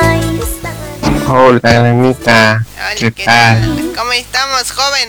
Hola, 1.28 1.60
Elenita. 1.64 2.64
¿Qué 2.98 3.10
tal? 3.10 3.92
¿Cómo 3.96 4.12
estamos, 4.12 4.70
joven? 4.70 5.08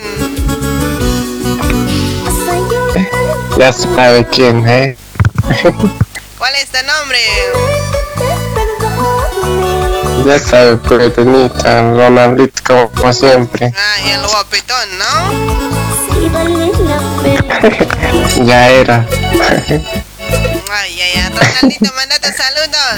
Ya 3.58 3.72
sabe 3.72 4.26
quién 4.28 4.66
es. 4.66 4.96
¿Cuál 6.38 6.54
es 6.56 6.68
tu 6.70 6.78
nombre? 6.86 7.18
Ya 10.24 10.38
sabe, 10.38 10.76
pues, 10.78 11.18
Elenita. 11.18 11.82
Ronaldito, 11.92 12.62
como, 12.66 12.90
como 12.90 13.12
siempre. 13.12 13.72
Ah, 13.76 13.96
el 14.10 14.26
guapetón, 14.26 14.98
¿no? 14.98 15.04
ya 18.46 18.70
era. 18.70 19.06
Ay, 19.68 19.82
ay, 20.72 21.00
ay. 21.00 21.30
Ronaldito, 21.30 21.92
mandate 21.96 22.32
saludos. 22.32 22.94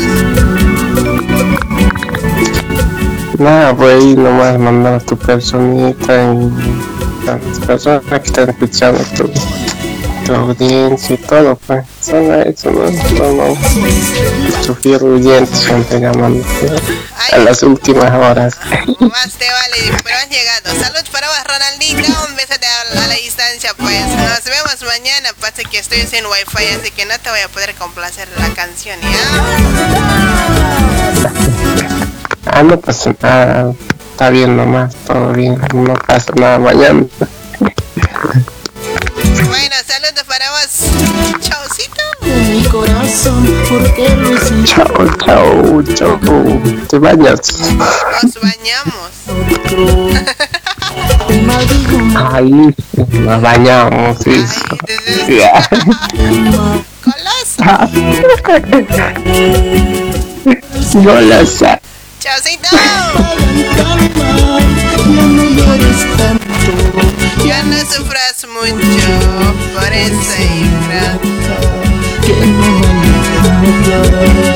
Nada, 3.38 3.74
pues 3.74 3.94
ahí 4.02 4.14
nomás 4.14 4.58
mandar 4.58 5.02
tu 5.02 5.16
personita 5.18 6.32
y 6.32 6.50
las 7.26 7.40
personas 7.66 8.02
que 8.08 8.26
están 8.26 8.50
escuchando 8.50 9.00
tu, 9.16 9.30
tu 10.26 10.34
audiencia 10.34 11.14
y 11.14 11.18
todo, 11.18 11.56
pues. 11.66 11.84
Solo 12.00 12.42
eso, 12.42 12.70
¿no? 12.70 12.90
No, 12.90 13.32
no. 13.32 13.56
Oyente 15.14 15.54
siempre 15.56 16.00
llamando 16.00 16.44
a 17.32 17.38
las 17.38 17.62
últimas 17.62 18.10
horas. 18.12 18.56
Más 19.00 19.32
te 19.34 19.46
vale, 19.50 19.92
pero 20.02 20.16
has 20.16 20.28
llegado. 20.28 20.74
Salud 20.82 21.08
para 21.12 21.28
vos. 21.28 21.36
Un 22.28 22.36
besote 22.36 22.66
a, 22.66 23.04
a 23.04 23.06
la 23.06 23.14
distancia, 23.14 23.72
pues. 23.76 24.06
Nos 24.06 24.44
vemos 24.44 24.82
mañana. 24.86 25.30
Pasa 25.40 25.62
que 25.70 25.78
estoy 25.78 26.00
sin 26.02 26.24
wifi, 26.26 26.66
así 26.78 26.90
que 26.90 27.04
no 27.06 27.18
te 27.18 27.30
voy 27.30 27.40
a 27.40 27.48
poder 27.48 27.74
complacer 27.74 28.28
la 28.38 28.48
canción, 28.54 28.98
¿ya? 29.00 29.08
Ah, 32.46 32.62
no 32.62 32.80
pasa 32.80 33.14
nada. 33.20 33.72
Está 34.12 34.30
bien 34.30 34.56
nomás, 34.56 34.94
todo 35.06 35.32
bien. 35.32 35.60
No 35.74 35.94
pasa 35.94 36.32
nada 36.36 36.58
mañana. 36.58 37.04
Bueno, 39.48 39.76
saludos 39.86 40.24
para 40.26 40.50
vos. 40.50 40.80
Chaucito. 41.40 42.02
Mi 42.22 42.64
corazón, 42.64 43.44
porque? 43.68 44.06
Chao, 44.64 45.08
chao, 45.24 45.82
chao. 45.94 46.18
Te 46.88 46.98
vayas. 46.98 47.40
Nos 48.22 48.34
bañamos. 48.40 49.10
Ahí 52.32 52.74
nos 53.20 53.42
bañamos, 53.42 54.18
sí. 54.22 54.44
Ya. 55.28 55.68
Golosa. 60.94 61.80
Chaucito. 62.18 62.68
Ya 67.46 67.62
no 67.62 67.78
sufras 67.78 68.44
mucho 68.52 69.54
por 69.72 69.92
ese 69.92 70.44
ingrato. 70.44 71.28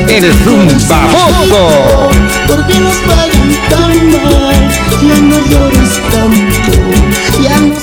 Eres 0.08 0.34
un 0.46 0.88
baboso. 0.88 2.10
¿Por 2.48 2.66
qué 2.66 2.80
nos 2.80 2.96
pagan 2.96 3.56
tan 3.68 4.10
mal? 4.10 4.70
Ya 5.02 5.20
no 5.20 5.38
llores 5.48 6.00
tanto. 6.10 6.72
Ya 7.40 7.56
no 7.60 7.80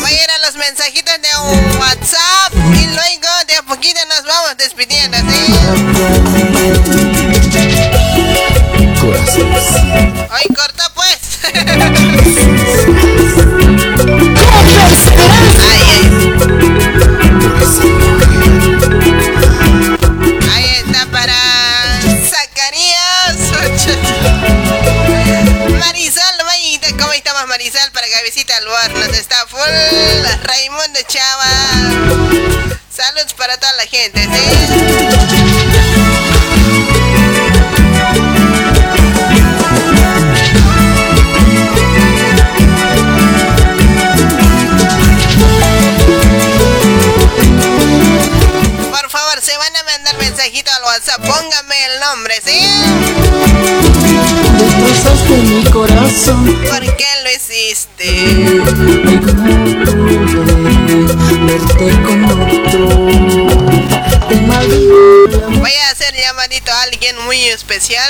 especial. 67.58 68.08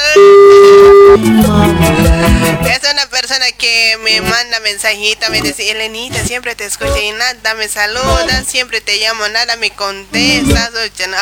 Es 2.69 2.91
una 2.93 3.05
persona 3.09 3.45
que 3.57 3.97
me 4.03 4.21
manda 4.21 4.59
mensajita, 4.59 5.29
me 5.29 5.41
dice, 5.41 5.71
Elenita, 5.71 6.23
siempre 6.23 6.55
te 6.55 6.65
escucho 6.65 6.97
y 6.97 7.11
nada 7.11 7.55
me 7.55 7.67
saluda, 7.67 8.43
siempre 8.45 8.81
te 8.81 8.97
llamo, 8.97 9.27
nada 9.29 9.55
me 9.55 9.71
contestas. 9.71 10.71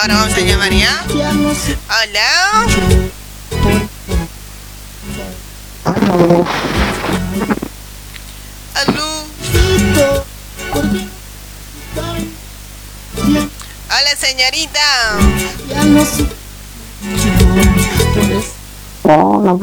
Ahora 0.02 0.16
vamos 0.16 0.34
a 0.34 0.40
llamar 0.42 0.72
ya. 0.74 1.06
Hola. 2.04 2.66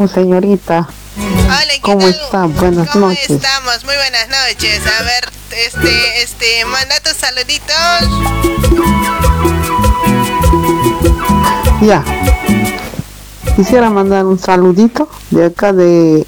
Hola, 0.03 0.13
señorita. 0.15 0.89
Hola, 1.17 1.73
¿qué 1.75 1.81
¿Cómo 1.81 2.01
tal? 2.01 2.11
está? 2.11 2.47
Buenas 2.47 2.89
¿Cómo 2.91 3.07
noches. 3.07 3.31
estamos? 3.31 3.85
Muy 3.85 3.95
buenas 3.95 4.29
noches. 4.29 4.83
A 4.85 5.03
ver, 5.05 5.31
este, 5.53 6.23
este, 6.23 6.65
manda 6.65 6.99
tus 6.99 7.13
saluditos. 7.13 7.77
Ya. 11.83 12.03
Quisiera 13.55 13.91
mandar 13.91 14.25
un 14.27 14.41
saludito 14.41 15.09
de 15.31 15.47
acá 15.47 15.73
de, 15.73 16.27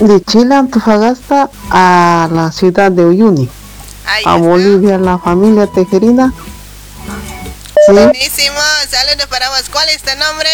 de 0.00 0.24
Chile, 0.24 0.56
Antofagasta, 0.56 1.50
a 1.70 2.28
la 2.32 2.50
ciudad 2.50 2.90
de 2.90 3.04
Uyuni. 3.04 3.48
a 4.24 4.34
Bolivia, 4.38 4.98
la 4.98 5.18
familia 5.18 5.68
Tejerina. 5.68 6.34
Sí, 7.86 7.92
Buenísimo. 7.92 8.58
Saludos 8.90 9.26
para 9.28 9.50
vos. 9.50 9.68
¿Cuál 9.70 9.88
es 9.90 10.02
tu 10.02 10.10
nombre? 10.18 10.50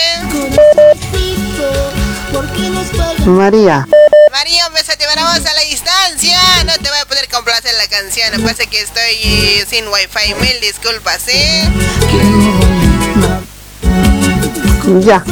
María. 3.26 3.86
María, 4.32 4.66
un 4.68 4.74
besote 4.74 5.04
para 5.06 5.24
vos 5.24 5.44
a 5.46 5.54
la 5.54 5.60
distancia. 5.68 6.38
No 6.64 6.72
te 6.74 6.88
voy 6.88 6.98
a 7.02 7.06
poder 7.06 7.28
complacer 7.28 7.72
la 7.76 7.86
canción. 7.88 8.42
Pasa 8.42 8.66
que 8.66 8.80
estoy 8.80 9.02
eh, 9.24 9.66
sin 9.68 9.86
wifi. 9.88 10.34
Mil 10.40 10.60
disculpas, 10.60 11.22
¿eh? 11.28 11.68
Ya. 15.00 15.24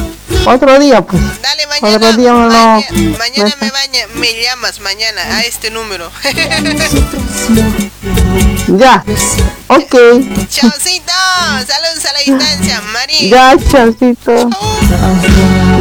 Otro 0.45 0.79
día, 0.79 1.01
pues. 1.01 1.21
Dale, 1.41 1.67
mañana. 1.67 1.95
Otro 1.95 2.13
día 2.17 2.33
maña- 2.33 3.17
mañana 3.17 3.55
me, 3.61 3.71
baña- 3.71 4.07
me 4.15 4.41
llamas 4.41 4.79
mañana 4.79 5.21
a 5.37 5.41
este 5.43 5.69
número. 5.71 6.11
Ya. 8.77 9.03
Ok. 9.67 9.95
Chaucito. 10.47 11.11
Saludos 11.67 12.05
a 12.07 12.13
la 12.13 12.19
distancia, 12.19 12.81
María. 12.93 13.55
Ya, 13.55 13.55
chaucito. 13.71 14.47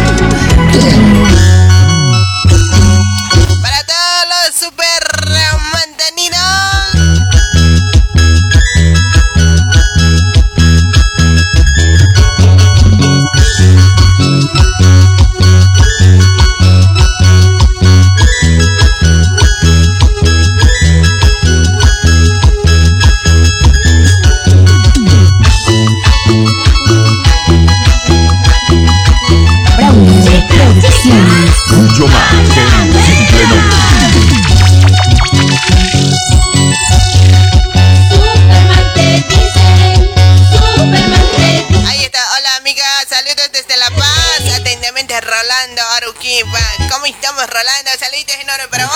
Rolando 45.30 45.82
Aruquipa. 45.98 46.60
¿Cómo 46.92 47.06
estamos 47.06 47.48
Rolando? 47.48 47.92
Saluditos 48.00 48.36
enormes 48.38 48.68
para 48.68 48.88
vos. 48.88 48.96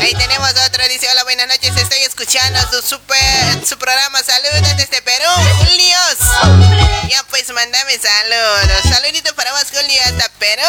Ahí 0.00 0.14
tenemos 0.14 0.50
otro, 0.66 0.88
dice, 0.88 1.06
hola, 1.10 1.24
buenas 1.24 1.48
noches, 1.48 1.76
estoy 1.76 2.00
escuchando 2.00 2.58
su 2.70 2.80
super, 2.80 3.66
su 3.66 3.76
programa, 3.76 4.22
saludos 4.22 4.62
desde 4.78 5.02
Perú, 5.02 5.28
Julios. 5.58 6.16
Ya 7.10 7.22
pues, 7.28 7.50
mandame 7.50 7.98
saludos, 7.98 8.80
saluditos 8.88 9.34
para 9.34 9.52
vos, 9.52 9.66
Julio, 9.70 10.00
hasta 10.06 10.30
Perú. 10.38 10.62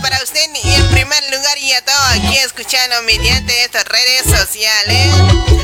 Para 0.00 0.22
usted 0.22 0.48
y 0.62 0.74
en 0.74 0.88
primer 0.90 1.22
lugar 1.30 1.58
y 1.58 1.72
a 1.72 1.84
todo 1.84 2.02
aquí 2.12 2.36
escuchando 2.38 3.02
mediante 3.02 3.64
estas 3.64 3.84
redes 3.84 4.22
sociales. 4.24 5.14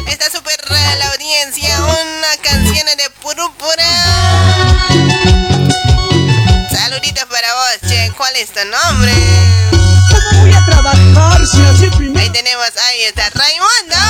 Está 0.08 0.30
súper 0.30 0.56
la 0.70 1.06
audiencia, 1.12 1.78
una 1.78 2.42
canción 2.42 2.86
de 2.96 3.10
Purupura. 3.22 3.84
Saluditos 6.70 7.24
para 7.24 7.54
vos, 7.54 7.88
che, 7.88 8.12
¿cuál 8.16 8.34
es 8.36 8.50
tu 8.50 8.64
nombre? 8.64 9.12
Voy 10.40 10.52
a 10.52 10.64
trabajar 10.64 11.46
si 11.46 11.62
así 11.62 11.90
primero. 11.96 12.20
Ahí 12.20 12.30
tenemos, 12.30 12.70
ahí 12.88 13.02
está, 13.04 13.30
Raimundo. 13.30 14.05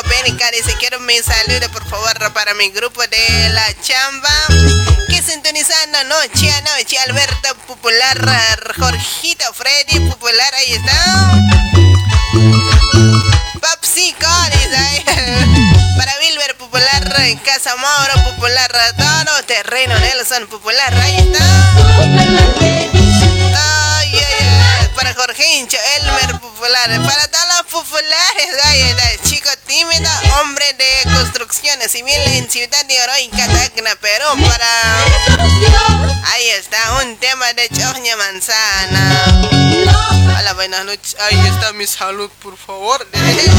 Apenica, 0.00 0.50
dice 0.50 0.74
quiero 0.78 0.98
mi 1.00 1.16
saludo 1.18 1.70
por 1.72 1.86
favor 1.88 2.32
para 2.32 2.54
mi 2.54 2.70
grupo 2.70 3.02
de 3.02 3.48
La 3.50 3.66
Chamba, 3.82 4.30
que 5.08 5.22
sintonizando 5.22 6.04
noche 6.04 6.50
a 6.50 6.60
noche, 6.62 6.98
Alberto 6.98 7.54
Popular, 7.66 8.74
Jorgito 8.78 9.44
Freddy 9.54 10.00
Popular, 10.08 10.54
ahí 10.54 10.72
está. 10.72 11.30
Dice 14.50 14.76
ahí. 14.76 15.04
Para 15.96 16.12
Wilber 16.20 16.56
Popular, 16.56 17.38
Casa 17.44 17.76
Mauro 17.76 18.14
Popular, 18.30 18.70
todo 18.96 19.44
terreno 19.46 19.98
Nelson 19.98 20.46
Popular, 20.48 20.94
ahí 20.94 21.16
está. 21.18 22.99
Jorgincho, 25.50 25.78
Elmer 25.96 26.38
Popular, 26.38 26.88
para 27.04 27.26
todos 27.26 27.44
los 27.56 27.66
populares, 27.72 28.54
ay, 28.66 28.82
ay. 28.82 29.18
chico 29.24 29.50
tímido, 29.66 30.08
hombre 30.40 30.72
de 30.74 31.02
construcciones 31.12 31.90
civil 31.90 32.14
en 32.14 32.48
Ciudad 32.48 32.86
de 32.86 33.02
Oroica, 33.02 33.48
Tacna, 33.48 33.96
Perú, 33.96 34.26
para... 34.46 35.04
Ahí 36.32 36.46
está, 36.50 37.02
un 37.02 37.16
tema 37.16 37.52
de 37.54 37.68
Choña 37.68 38.16
Manzana. 38.16 39.48
Hola, 40.38 40.52
buenas 40.54 40.84
noches. 40.84 41.16
Ahí 41.18 41.40
está 41.48 41.72
mi 41.72 41.88
salud, 41.88 42.30
por 42.40 42.56
favor. 42.56 43.04
Saludito 43.12 43.50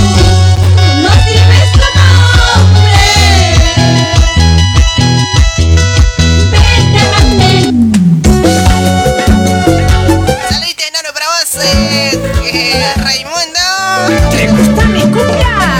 ¿Te 14.41 14.47
gusta 14.47 14.85
mi 14.85 15.01
cumbia? 15.01 15.79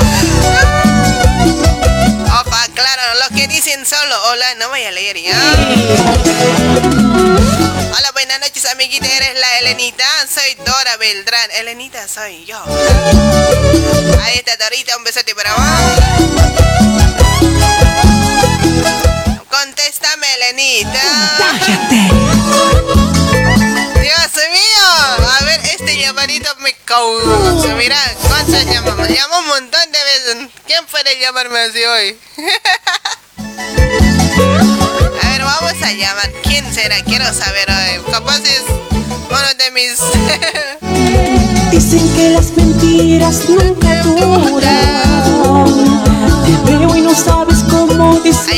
Opa, 2.39 2.67
claro, 2.75 3.01
lo 3.23 3.35
que 3.35 3.47
dicen 3.47 3.83
solo 3.87 4.15
hola, 4.29 4.53
no 4.59 4.69
voy 4.69 4.83
a 4.83 4.91
leer 4.91 5.17
ya. 5.17 5.33
Hola, 7.97 8.11
buenas 8.13 8.39
noches 8.39 8.63
amiguita, 8.71 9.07
eres 9.07 9.33
la 9.39 9.59
Elenita. 9.61 10.05
Soy 10.31 10.53
Dora 10.63 10.95
Beltrán. 10.97 11.49
Elenita 11.57 12.07
soy 12.07 12.45
yo. 12.45 12.63
Ahí 14.21 14.37
está 14.37 14.55
Dorita, 14.57 14.95
un 14.95 15.05
besote 15.05 15.33
para 15.33 15.55
vos. 15.55 15.63
Contéstame, 19.49 20.27
Elenita. 20.35 21.01
Dios 21.89 23.10
me 26.39 26.73
causó. 26.85 27.75
Mira, 27.77 27.97
¿cuántos 28.27 28.65
llamamos? 28.65 29.07
Llamó 29.09 29.39
un 29.39 29.47
montón 29.47 29.91
de 29.91 29.99
veces. 30.03 30.49
¿Quién 30.65 30.85
puede 30.85 31.19
llamarme 31.19 31.59
así 31.59 31.83
hoy? 31.83 32.17
A 35.21 35.29
ver, 35.31 35.43
vamos 35.43 35.73
a 35.83 35.91
llamar. 35.91 36.31
¿Quién 36.43 36.73
será? 36.73 37.03
Quiero 37.03 37.25
saber 37.33 37.67
hoy. 37.69 38.01
Capaz 38.11 38.39
es 38.39 38.63
uno 39.29 39.53
de 39.57 39.71
mis. 39.71 39.99
Dicen 41.71 42.15
que 42.15 42.29
las 42.29 42.51
mentiras 42.51 43.49
nunca 43.49 44.03
duran. 44.03 45.65
Te 46.45 46.71
veo 46.71 46.95
y 46.95 47.01
no 47.01 47.13
sabes. 47.13 47.40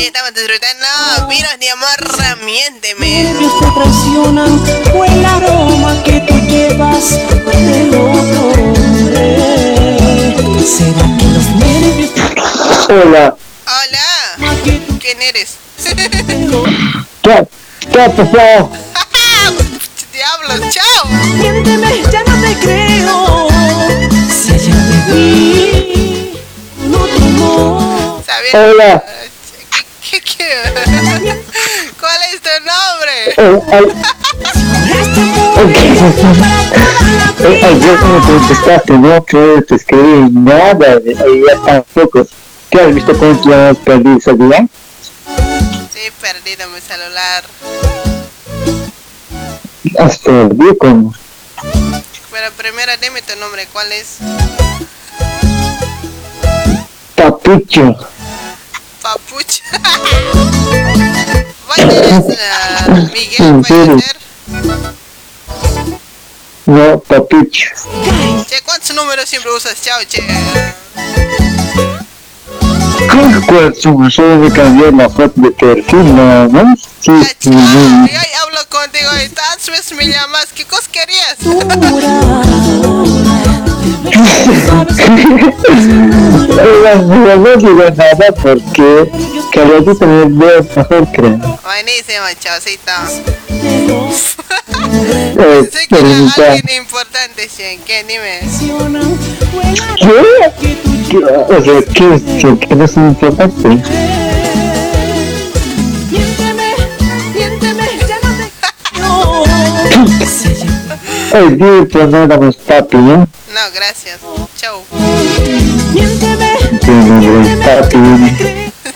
Ahí 0.04 0.08
estamos 0.08 0.34
disfrutando. 0.34 1.28
Virus 1.28 1.58
de 1.58 1.70
amor, 1.70 2.44
miénteme. 2.44 3.22
Nervios 3.24 3.58
te 3.58 3.66
traicionan. 3.70 4.60
Fue 4.92 5.06
el 5.06 5.24
aroma 5.24 6.02
que 6.02 6.20
tú 6.28 6.34
llevas 6.40 7.10
del 7.10 7.88
otro 7.88 8.48
hombre. 8.52 9.38
¿Será 10.62 11.04
que 11.16 11.24
los 11.24 11.46
nervios 11.56 12.10
Hola. 12.90 13.34
Hola. 13.64 14.60
¿Quién 15.00 15.22
eres? 15.22 15.56
¿Qué, 17.22 17.48
qué 17.90 18.02
ha 18.02 18.14
pasado? 18.14 18.72
Diablos, 20.12 20.60
chao. 20.68 21.06
Miénteme, 21.38 22.02
ya 22.12 22.22
no 22.24 22.40
te 22.42 22.54
creo. 22.58 23.48
Si 24.28 24.52
ayer 24.52 24.76
te 24.86 25.14
vi, 25.14 26.38
no 26.90 26.98
te 27.06 27.16
amor. 27.24 28.22
Hola. 28.52 29.23
¿Cuál 32.00 32.20
es 32.32 32.40
tu 32.40 32.48
nombre? 32.64 33.14
Ayer 37.64 38.00
no 38.00 38.08
me 38.08 38.26
contestaste, 38.26 38.92
no 38.92 39.24
que 39.24 39.62
te 39.68 39.74
escribí 39.76 40.30
nada, 40.32 40.96
ahí 40.96 41.42
ya 41.46 41.54
están 41.54 41.84
pocos. 41.94 42.28
¿Qué 42.70 42.80
has 42.80 42.94
visto 42.94 43.18
cómo 43.18 43.40
te 43.40 43.48
llamas 43.48 43.76
perdí 43.78 44.20
celular? 44.20 44.66
Sí, 45.92 46.00
he 46.06 46.12
perdido 46.12 46.68
mi 46.70 46.80
celular. 46.80 47.44
Has 49.98 50.18
perdido 50.18 50.78
como 50.78 51.14
Pero 52.30 52.50
primero 52.56 52.92
dime 53.00 53.22
tu 53.22 53.36
nombre, 53.38 53.66
¿cuál 53.72 53.92
es? 53.92 54.18
papucho. 57.24 57.96
Papucho. 59.04 59.62
¿Vos 61.66 61.76
eres 61.78 62.10
uh, 62.88 62.92
Miguel, 63.12 63.36
En 63.38 63.62
puede 63.62 63.84
serio. 63.84 64.00
ser? 64.00 64.16
No, 66.64 66.98
papucho. 67.00 67.68
Che, 68.48 68.62
¿cuántos 68.64 68.96
números 68.96 69.28
siempre 69.28 69.52
usas? 69.52 69.76
Chao, 69.82 70.00
che. 70.08 70.22
¿Cómo 73.10 73.46
cuál 73.46 73.74
suma? 73.74 74.10
Solo 74.10 74.36
me 74.38 74.50
cambié 74.50 74.90
la 74.90 75.10
foto 75.10 75.32
de 75.36 75.50
perfil 75.50 76.16
nada 76.16 76.48
más. 76.48 76.88
Sí, 77.04 77.12
sí, 77.38 77.50
sí. 77.50 77.50
Ay, 77.52 78.30
hablo 78.42 78.60
contigo 78.70 79.10
y 79.22 79.28
tantas 79.28 79.68
veces 79.68 79.92
me 79.94 80.06
llamas. 80.06 80.46
¿Qué 80.54 80.64
cosa 80.64 80.88
querías? 80.90 81.36
No 87.36 87.56
digo 87.58 87.84
nada 87.94 88.32
porque 88.42 89.10
me 90.06 90.24
veo 90.28 90.66
mejor 90.76 91.12
creo. 91.12 91.58
Buenísimo, 91.62 92.24
chaucito. 92.40 92.92
Sé 95.70 95.86
que 95.88 95.98
era 95.98 96.08
alguien 96.46 96.82
importante, 96.82 97.50
che. 97.54 97.80
¿Qué? 97.84 98.02
Dime. 98.04 98.40
¿Qué? 99.98 100.16
¿Qué? 101.10 101.18
O 101.18 101.62
sea, 101.62 101.82
¿qué? 101.92 102.08
¿Qué, 102.40 102.66
qué 102.66 102.74
no 102.74 102.84
es 102.86 102.96
importante? 102.96 104.23
Ay, 111.36 111.58
pues 111.90 112.08
no 112.10 112.22
éramos 112.22 112.54
papi, 112.58 112.96
¿no? 112.96 113.16
No, 113.16 113.26
gracias. 113.74 114.20
Chau. 114.56 114.84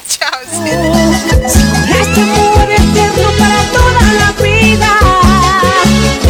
Chao, 0.07 0.39
Este 2.01 2.21
amor 2.21 2.71
eterno 2.71 3.29
para 3.37 3.61
toda 3.73 4.13
la 4.21 4.31
vida. 4.41 4.91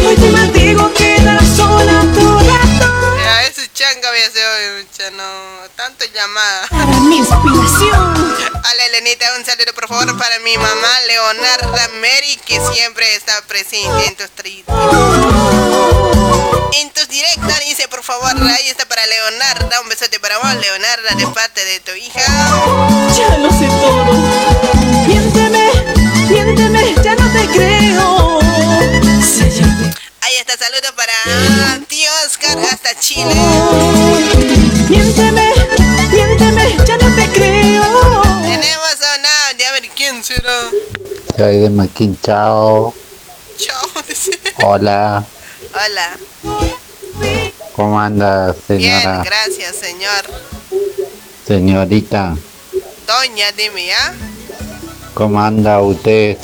Hoy 0.03 0.15
te 0.15 0.31
maldigo 0.31 0.91
quedar 0.93 1.45
sola 1.45 2.03
toda, 2.15 2.57
toda. 2.79 3.23
Ya, 3.23 3.43
ese 3.43 3.69
changa 3.71 4.09
voy 4.09 4.19
a 4.19 4.27
hacer 4.27 4.45
hoy, 4.47 4.81
mucha, 4.81 5.11
no. 5.11 5.29
Tanto 5.75 6.05
llamada. 6.11 6.67
Para 6.71 6.99
mi 7.01 7.17
inspiración. 7.17 7.58
Hola, 8.61 8.85
Elenita, 8.87 9.25
un 9.37 9.45
saludo 9.45 9.73
por 9.73 9.87
favor 9.87 10.17
para 10.17 10.37
mi 10.39 10.57
mamá 10.57 10.99
Leonarda 11.07 11.87
Mary, 12.01 12.37
que 12.45 12.59
siempre 12.73 13.15
está 13.15 13.41
presente 13.47 14.05
en 14.05 14.15
tus 14.17 14.29
En 16.73 16.89
tus 16.91 17.07
directas, 17.07 17.59
dice 17.61 17.87
por 17.87 18.03
favor, 18.03 18.35
ahí 18.35 18.67
está 18.67 18.85
para 18.85 19.05
Leonarda. 19.05 19.81
Un 19.81 19.89
besote 19.89 20.19
para 20.19 20.37
vos, 20.39 20.53
Leonarda, 20.55 21.15
de 21.15 21.27
parte 21.27 21.63
de 21.63 21.79
tu 21.79 21.91
hija. 21.93 22.21
Ya 23.17 23.37
lo 23.37 23.49
sé 23.49 23.67
todo. 23.67 24.05
Miénteme, 25.07 25.71
miénteme, 26.29 26.95
ya 27.01 27.15
no 27.15 27.31
te 27.31 27.47
creo. 27.47 28.39
Te 28.39 29.09
Ahí 30.21 30.35
está, 30.37 30.57
saludo 30.57 30.93
para 30.95 31.79
tío 31.87 32.11
Oscar 32.25 32.57
hasta 32.71 32.99
Chile. 32.99 33.33
Miénteme, 34.89 35.53
será. 40.29 40.69
Soy 41.35 41.57
de. 42.21 42.93
Chao. 43.57 43.93
Hola, 44.63 45.25
Hola. 45.73 46.17
¿cómo 47.75 47.99
anda, 47.99 48.53
Bien, 48.67 48.81
señora? 49.01 49.23
gracias, 49.25 49.75
señor. 49.75 50.23
Señorita, 51.47 52.35
Doña, 53.07 53.51
dime, 53.53 53.87
¿ya? 53.87 54.13
¿cómo 55.15 55.41
anda 55.41 55.79
usted? 55.81 56.37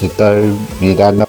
Estoy 0.00 0.56
mirando. 0.80 1.28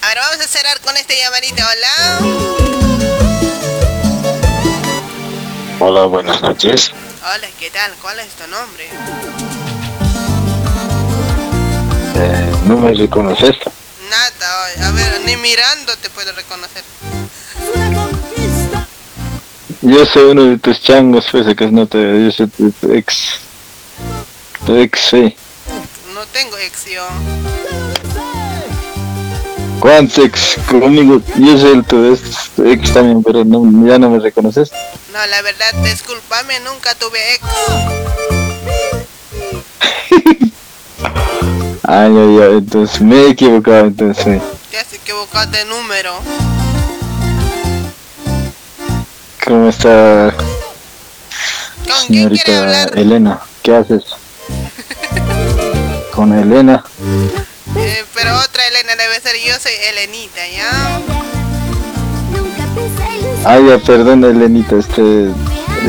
A 0.00 0.08
ver, 0.08 0.18
vamos 0.18 0.40
a 0.44 0.48
cerrar 0.48 0.80
con 0.80 0.96
este 0.96 1.16
llamadito. 1.18 1.62
Hola. 1.62 2.55
Hola, 5.78 6.06
buenas 6.06 6.40
noches. 6.40 6.90
Hola, 7.22 7.46
¿qué 7.60 7.68
tal? 7.70 7.92
¿Cuál 8.00 8.18
es 8.20 8.28
tu 8.30 8.46
nombre? 8.48 8.88
Eh, 12.14 12.52
¿No 12.64 12.78
me 12.78 12.94
reconoces? 12.94 13.54
Nada, 14.08 14.88
a 14.88 14.90
ver, 14.92 15.20
ni 15.26 15.36
mirando 15.36 15.94
te 15.98 16.08
puedo 16.08 16.32
reconocer. 16.32 16.82
Yo 19.82 20.06
soy 20.06 20.30
uno 20.30 20.44
de 20.44 20.58
tus 20.58 20.80
changos, 20.80 21.26
pues, 21.30 21.54
que 21.54 21.70
no 21.70 21.86
te... 21.86 22.24
Yo 22.24 22.32
soy 22.32 22.46
tu, 22.46 22.72
tu 22.72 22.92
ex... 22.94 23.40
Tu 24.64 24.76
ex, 24.76 24.98
sí. 24.98 25.36
No 26.14 26.24
tengo 26.28 26.56
ex 26.56 26.86
yo. 26.86 27.06
¿Cuántos 29.80 30.18
ex? 30.18 30.56
Conmigo, 30.68 31.20
yo 31.36 31.58
soy 31.58 31.72
el 31.72 31.84
tu 31.84 32.04
ex, 32.06 32.92
también, 32.92 33.22
pero 33.22 33.44
no, 33.44 33.86
ya 33.86 33.98
no 33.98 34.10
me 34.10 34.18
reconoces. 34.18 34.70
No, 35.12 35.26
la 35.26 35.42
verdad, 35.42 35.72
discúlpame, 35.82 36.60
nunca 36.60 36.94
tuve 36.94 37.18
ex. 37.34 37.44
Ay, 41.88 42.10
ay, 42.18 42.38
ay, 42.42 42.58
entonces 42.58 43.00
me 43.00 43.14
he 43.14 43.30
equivocado, 43.30 43.86
entonces 43.86 44.24
sí. 44.24 44.40
Te 44.72 44.78
has 44.78 44.92
equivocado 44.92 45.48
de 45.52 45.64
número. 45.66 46.18
¿Cómo 49.46 49.68
está 49.68 50.34
señorita 52.06 52.84
Elena? 52.94 53.40
¿Qué 53.62 53.76
haces? 53.76 54.02
Con 56.12 56.36
Elena. 56.36 56.84
Eh, 57.78 58.04
pero 58.14 58.34
otra 58.40 58.66
Elena 58.68 58.96
debe 58.96 59.20
ser 59.20 59.36
yo, 59.44 59.54
soy 59.60 59.72
Elenita, 59.90 60.46
¿ya? 60.48 61.00
Ay, 63.44 63.66
ya, 63.68 63.78
perdón, 63.78 64.24
Elenita, 64.24 64.76
este... 64.76 65.30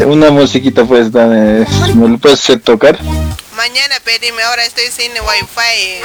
una 0.06 0.30
musiquita 0.32 0.86
pues, 0.86 1.12
dame, 1.12 1.66
¿me 1.96 2.10
lo 2.10 2.18
puedes 2.18 2.40
hacer 2.40 2.60
tocar? 2.60 3.00
Mañana 3.56 3.96
pedime, 4.04 4.44
ahora 4.44 4.64
estoy 4.66 4.86
sin 4.92 5.12
wifi. 5.12 6.02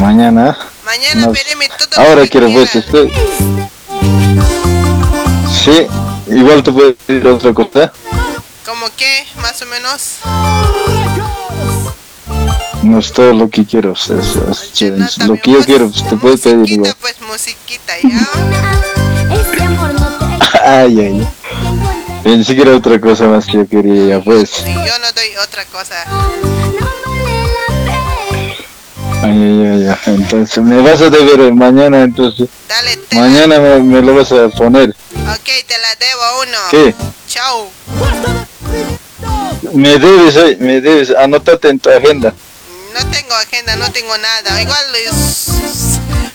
Mañana. 0.00 0.56
Mañana 0.84 1.32
pedime 1.32 1.68
todo 1.68 2.00
Ahora 2.02 2.26
quiero 2.26 2.50
pues, 2.50 2.74
estoy... 2.76 3.12
Sí, 5.64 5.86
igual 6.28 6.62
te 6.62 6.72
puedes 6.72 6.96
pedir 7.04 7.26
otra 7.26 7.52
cosa. 7.52 7.92
¿Cómo 8.64 8.86
que? 8.96 9.26
Más 9.42 9.60
o 9.60 9.66
menos. 9.66 11.07
No 12.82 12.98
es 12.98 13.12
todo 13.12 13.32
lo 13.34 13.48
que 13.50 13.64
quiero, 13.66 13.92
es- 13.92 14.08
es- 14.10 14.82
es 14.82 15.18
lo 15.26 15.34
que 15.40 15.50
yo 15.52 15.64
quiero, 15.64 15.90
pues, 15.90 16.08
te 16.08 16.16
puedes 16.16 16.40
pedir 16.40 16.70
igual. 16.70 16.94
Pues 17.00 17.16
musiquita, 17.28 17.94
¿ya? 18.02 18.28
Ay, 20.64 21.00
ay, 21.00 21.28
ay. 22.24 22.36
Ni 22.36 22.44
siquiera 22.44 22.72
otra 22.76 23.00
cosa 23.00 23.24
más 23.26 23.46
que 23.46 23.52
yo 23.58 23.66
quería, 23.68 24.20
pues. 24.22 24.50
Y 24.66 24.72
yo 24.74 24.98
no 25.00 25.12
doy 25.14 25.28
otra 25.42 25.64
cosa. 25.66 25.94
Ay, 29.22 29.30
ay, 29.42 29.66
ay, 29.66 29.86
ay. 29.88 29.96
Entonces, 30.14 30.62
me 30.62 30.80
vas 30.80 31.00
a 31.00 31.10
deber 31.10 31.52
mañana, 31.54 32.02
entonces. 32.02 32.48
Mañana 33.12 33.58
me, 33.58 33.78
me 33.80 34.02
lo 34.02 34.14
vas 34.14 34.30
a 34.32 34.48
poner. 34.50 34.90
Ok, 34.90 35.48
te 35.66 35.74
la 35.78 35.94
debo 35.98 36.42
uno. 36.42 36.58
¿Qué? 36.70 36.94
Chao. 37.28 37.70
Me 39.74 39.98
debes, 39.98 40.36
oye, 40.36 40.56
me 40.60 40.80
debes, 40.80 41.10
anótate 41.16 41.68
en 41.68 41.78
tu 41.78 41.90
agenda. 41.90 42.32
No 42.98 43.06
tengo 43.10 43.34
agenda, 43.34 43.76
no 43.76 43.90
tengo 43.92 44.16
nada. 44.18 44.60
Igual 44.60 44.84
es- 44.96 45.48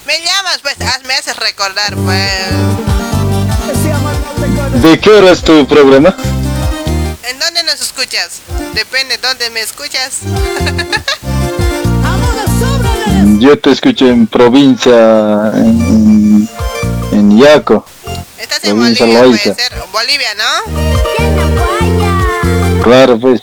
me 0.06 0.20
llamas, 0.22 0.60
pues, 0.62 0.76
haz- 0.80 1.04
me 1.06 1.14
haces 1.14 1.36
recordar, 1.38 1.96
pues. 1.96 2.32
¿De 4.82 5.00
qué 5.00 5.10
hora 5.10 5.32
es 5.32 5.42
tu 5.42 5.68
programa? 5.68 6.16
¿En 7.30 7.40
dónde 7.40 7.64
nos 7.64 7.82
escuchas? 7.82 8.40
Depende 8.74 9.18
dónde 9.18 9.50
me 9.50 9.62
escuchas. 9.62 10.20
Yo 13.40 13.58
te 13.60 13.72
escucho 13.72 14.08
en 14.08 14.28
provincia, 14.28 15.52
en, 15.56 16.48
en 17.12 17.38
Yaco. 17.40 17.86
Estás 18.38 18.64
en 18.66 18.78
Bolivia, 18.78 19.20
puede 19.24 19.38
ser. 19.56 19.74
Bolivia, 19.92 20.30
¿no? 20.36 20.44
Claro, 22.84 23.20
pues. 23.20 23.42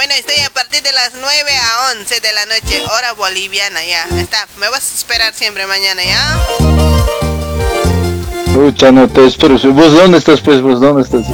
Bueno, 0.00 0.14
estoy 0.14 0.42
a 0.46 0.48
partir 0.48 0.82
de 0.82 0.92
las 0.92 1.10
9 1.12 1.28
a 1.28 1.92
11 1.98 2.20
de 2.20 2.32
la 2.32 2.46
noche, 2.46 2.82
hora 2.96 3.12
boliviana, 3.12 3.84
ya. 3.84 4.06
Está, 4.18 4.48
me 4.58 4.66
vas 4.70 4.92
a 4.92 4.94
esperar 4.94 5.34
siempre 5.34 5.66
mañana, 5.66 6.02
¿ya? 6.02 6.40
Pucha, 8.54 8.90
no 8.92 9.06
te 9.10 9.26
espero. 9.26 9.58
¿Vos 9.58 9.92
dónde 9.92 10.16
estás, 10.16 10.40
pues? 10.40 10.62
¿Vos 10.62 10.80
dónde 10.80 11.02
estás? 11.02 11.26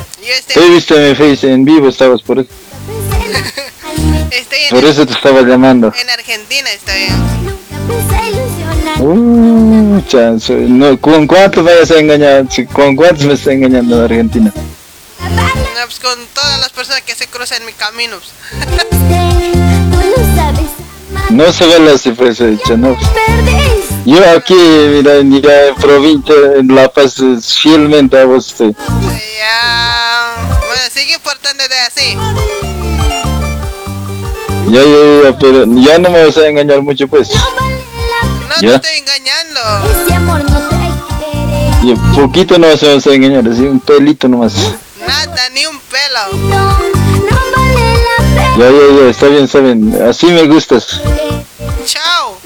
Te 0.53 0.59
he 0.59 0.69
visto 0.69 1.01
en 1.01 1.11
mi 1.11 1.15
face 1.15 1.49
en 1.49 1.65
vivo, 1.65 1.89
estabas 1.89 2.21
por 2.23 2.41
eso. 2.41 2.49
Estoy 4.33 4.59
en, 4.59 4.71
Por 4.71 4.85
eso 4.85 5.07
te 5.07 5.13
estaba 5.13 5.43
llamando. 5.43 5.95
en 5.97 6.11
Argentina, 6.11 6.69
estoy. 6.73 7.07
Soy- 10.41 10.69
no, 10.69 11.01
¿con 11.01 11.29
cuántos 11.29 11.63
me 11.63 11.73
vas 11.73 11.93
a 11.93 12.01
engañar? 12.01 12.47
¿Con 12.73 12.97
cuántos 12.97 13.27
me 13.27 13.35
está 13.35 13.53
engañando 13.53 13.99
en 13.99 14.03
Argentina? 14.03 14.53
Pues 15.87 16.01
con 16.01 16.19
todas 16.35 16.59
las 16.59 16.71
personas 16.71 17.03
que 17.03 17.15
se 17.15 17.29
cruzan 17.29 17.61
en 17.61 17.67
mi 17.67 17.73
camino. 17.73 18.17
No 21.31 21.53
se 21.53 21.65
ve 21.65 21.79
la 21.79 21.97
cifra 21.97 22.31
hecha, 22.31 22.77
¿no? 22.77 22.97
Yo 24.05 24.31
aquí, 24.37 24.55
mira, 24.55 25.15
en- 25.19 25.41
ya 25.41 25.67
en 25.69 25.75
provincia, 25.77 26.35
en 26.57 26.75
La 26.75 26.89
Paz, 26.89 27.21
eh, 27.21 27.39
fielmente 27.41 28.19
a 28.19 28.25
estoy. 28.37 28.75
Ya. 29.39 30.35
Bueno, 30.67 30.83
sigue 30.93 31.21
portándote 31.21 31.75
así. 31.79 32.17
Ya, 34.69 34.83
ya, 34.83 35.23
ya, 35.31 35.39
pero 35.39 35.65
ya 35.67 35.99
no 36.01 36.11
me 36.11 36.27
vas 36.27 36.37
a 36.37 36.49
engañar 36.49 36.83
mucho, 36.83 37.07
pues. 37.07 37.31
No 37.33 38.55
te 38.59 38.67
¿Ya? 38.67 38.75
estoy 38.75 38.99
engañando. 38.99 39.61
Y 41.85 41.91
un 41.93 42.13
poquito 42.13 42.59
no 42.59 42.67
vas 42.67 42.83
a 42.83 43.15
engañar, 43.15 43.47
así 43.49 43.63
un 43.63 43.79
pelito 43.79 44.27
nomás. 44.27 44.53
Nada, 45.07 45.49
ni 45.51 45.67
un 45.67 45.79
pelo. 45.79 46.21
Ya, 48.59 48.71
ya, 48.71 48.71
ya, 48.71 49.11
está 49.11 49.27
bien, 49.29 49.45
está 49.45 49.61
bien. 49.61 50.03
Así 50.09 50.27
me 50.27 50.47
gustas. 50.47 51.01
Chao. 51.85 52.37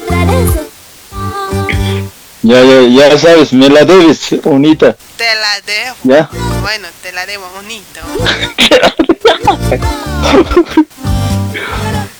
Ya, 2.43 2.61
ya, 2.63 2.81
ya 2.81 3.17
sabes, 3.17 3.53
me 3.53 3.69
la 3.69 3.85
debes, 3.85 4.31
unita. 4.43 4.95
Te 5.17 5.35
la 5.35 5.61
debo. 5.65 5.95
¿Ya? 6.03 6.29
Bueno, 6.61 6.87
te 7.01 7.11
la 7.11 7.25
debo 7.25 7.49
bonito. 7.55 8.01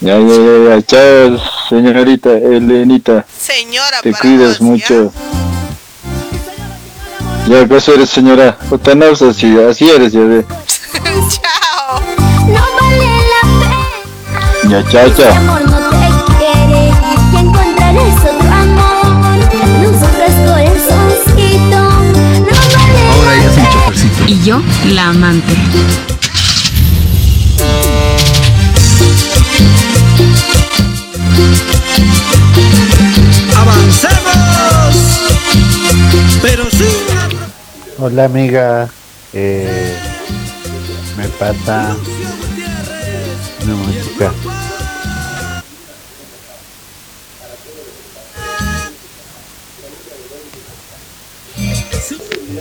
Ya, 0.02 0.18
ya, 0.18 0.20
ya, 0.20 0.58
ya. 0.68 0.82
Chao, 0.82 1.40
señorita 1.70 2.32
Elenita. 2.32 3.24
Señora, 3.40 4.02
Te 4.02 4.12
cuidas 4.14 4.58
vos, 4.58 4.62
mucho. 4.62 5.14
Ya, 5.14 5.51
¿qué 7.48 7.94
eres, 7.94 8.10
señora? 8.10 8.58
Otra 8.70 8.96
no, 8.96 9.06
así, 9.06 9.58
así 9.60 9.90
eres, 9.90 10.14
ya 10.14 10.22
ve. 10.22 10.46
Chao. 11.30 12.02
Ya, 14.70 14.84
chao, 14.90 15.10
chao. 15.16 15.34
amor 15.34 15.62
no 15.66 15.90
te 15.90 16.10
quiere 16.38 16.92
y 17.34 17.38
encontrarás 17.38 18.20
otro 18.20 18.52
amor. 18.52 19.40
Nosotras 19.82 20.34
corazoncito, 20.46 21.82
no 22.40 22.56
vale 22.74 23.02
Ahora 23.12 23.36
ella 23.36 23.50
es 23.50 23.58
mi 23.58 23.64
chofercito. 23.70 24.24
Y 24.28 24.42
yo, 24.44 24.62
la 24.94 25.10
amante. 25.10 25.54
¡Avancemos! 33.58 34.32
Pero 36.42 36.70
sin 36.72 37.01
Hola 38.04 38.26
amiga, 38.26 38.90
eh, 39.32 39.96
me 41.16 41.28
pasa 41.38 41.96
una 43.64 43.76
música. 43.76 44.34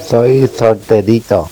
Soy 0.06 0.46
solterito. 0.58 1.48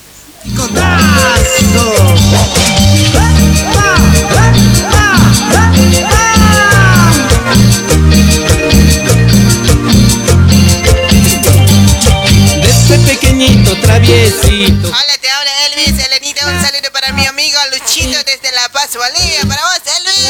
Pequeñito 13.09 13.75
traviesito. 13.81 14.89
Hola, 14.89 15.17
te 15.19 15.31
habla 15.31 15.51
Elvis, 15.67 15.99
Elenita, 16.05 16.47
un 16.47 16.61
saludo 16.61 16.93
para 16.93 17.11
mi 17.15 17.25
amigo 17.25 17.57
Luchito 17.73 18.19
desde 18.27 18.55
La 18.55 18.69
Paz, 18.69 18.91
Bolivia. 18.95 19.41
Para 19.49 19.63
vos, 19.63 19.81
Elvis. 19.97 20.29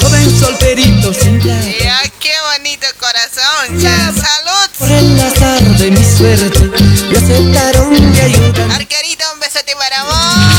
Joven 0.00 0.38
solterito 0.38 1.12
sin. 1.12 1.40
Ya, 1.40 2.00
qué 2.20 2.32
bonito 2.52 2.86
corazón, 3.00 3.80
che. 3.80 3.88
Salud. 3.88 4.70
Por 4.78 4.90
el 4.90 5.20
azar 5.20 5.62
de 5.78 5.90
mi 5.90 6.04
suerte 6.04 6.60
me 6.60 7.18
aceptaron 7.18 7.90
mi 7.90 8.20
ayuda. 8.20 8.76
Arquerito, 8.76 9.24
un 9.34 9.40
besote 9.40 9.74
para 9.76 10.04
vos. 10.04 10.14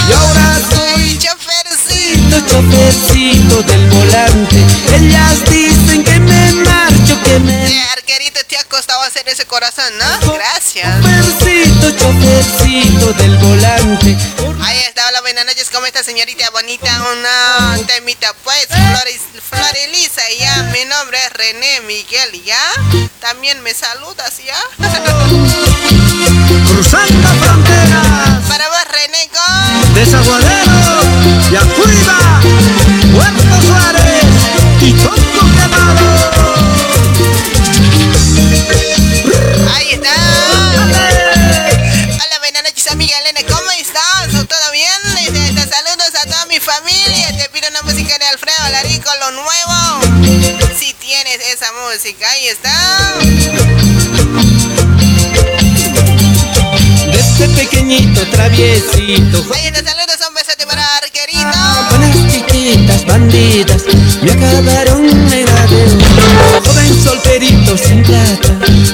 Y 0.10 0.14
ahora 0.14 0.60
soy 0.70 1.18
chofercito. 1.18 2.42
chofercito 2.50 3.64
del 3.64 3.90
volante. 3.90 4.58
Ellas 4.98 5.40
dicen 5.50 6.04
que 6.04 6.20
me 6.20 6.55
Eh, 7.38 7.84
Arquerito, 7.92 8.40
te 8.48 8.58
ha 8.58 8.64
costado 8.64 9.02
hacer 9.02 9.28
ese 9.28 9.46
corazón, 9.46 9.92
¿no? 9.98 10.34
Gracias. 10.34 10.88
chofercito, 11.04 11.92
chofercito 11.92 13.12
del 13.14 13.38
volante. 13.38 14.16
Ahí 14.62 14.80
está, 14.88 15.10
hola, 15.10 15.20
buenas 15.20 15.46
noches, 15.46 15.70
¿cómo 15.70 15.86
está 15.86 16.02
señorita 16.02 16.50
bonita? 16.52 16.90
Una 17.12 17.78
temita 17.88 18.34
pues, 18.44 18.68
Flores, 18.68 19.20
Florelisa, 19.50 20.22
ya, 20.40 20.64
mi 20.72 20.86
nombre 20.86 21.18
es 21.26 21.34
René 21.34 21.82
Miguel, 21.82 22.42
¿ya? 22.46 22.58
También 23.20 23.62
me 23.64 23.74
saludas, 23.74 24.34
¿ya? 24.38 24.56
Cruzando 26.72 27.28
fronteras, 27.44 28.46
Para 28.48 28.70
vos, 28.70 28.86
René, 28.92 29.30
con... 29.30 29.94
Desaguadero, 29.94 31.02
Yacuiba, 31.52 32.42
Puerto 32.42 32.75
Alfredo 48.48 48.72
Larico, 48.72 49.10
lo 49.22 49.32
nuevo. 49.32 50.76
Si 50.78 50.94
tienes 50.94 51.40
esa 51.52 51.72
música, 51.74 52.30
ahí 52.30 52.48
está. 52.48 53.16
de 57.40 57.50
pequeñito 57.50 58.22
traviesito. 58.28 59.44
Oye, 59.52 59.72
te 59.72 59.84
saludos, 59.84 60.18
un 60.28 60.36
besote 60.36 60.66
para 60.68 60.86
Arquerito. 60.98 61.42
Con 61.90 62.02
las 62.02 62.32
chiquitas 62.32 63.06
bandidas 63.06 63.82
me 64.22 64.32
acabaron 64.32 65.30
deuda. 65.30 65.68
Joven 66.66 67.04
solterito 67.04 67.78
sin 67.78 68.04
plata, 68.04 68.50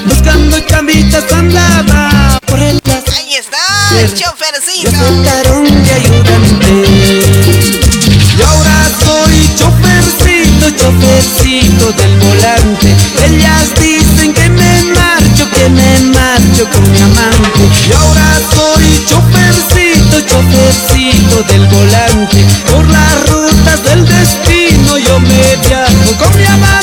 buscando 0.06 0.60
chambitas 0.60 1.30
andaba 1.32 2.40
por 2.46 2.58
el 2.58 2.80
Ahí 3.16 3.34
está, 3.34 3.58
el 4.00 4.10
Me 4.10 4.14
chofercito. 4.14 4.88
aceptaron 4.88 5.84
de 5.84 5.92
ayudante. 5.92 7.82
Y 8.38 8.42
ahora 8.42 8.90
soy 8.98 9.31
chofercito 10.76 11.92
del 11.92 12.18
volante. 12.18 12.94
Ellas 13.26 13.72
dicen 13.80 14.32
que 14.32 14.48
me 14.48 14.82
marcho, 14.94 15.48
que 15.50 15.68
me 15.68 16.00
marcho 16.14 16.68
con 16.70 16.90
mi 16.90 16.98
amante. 17.00 17.60
Y 17.88 17.92
ahora 17.92 18.38
soy 18.54 19.04
chofercito, 19.06 20.20
chofercito 20.20 21.42
del 21.44 21.66
volante. 21.66 22.44
Por 22.70 22.88
las 22.88 23.28
rutas 23.28 23.82
del 23.84 24.06
destino 24.06 24.98
yo 24.98 25.20
me 25.20 25.56
viajo 25.66 26.16
con 26.18 26.36
mi 26.36 26.46
amante. 26.46 26.81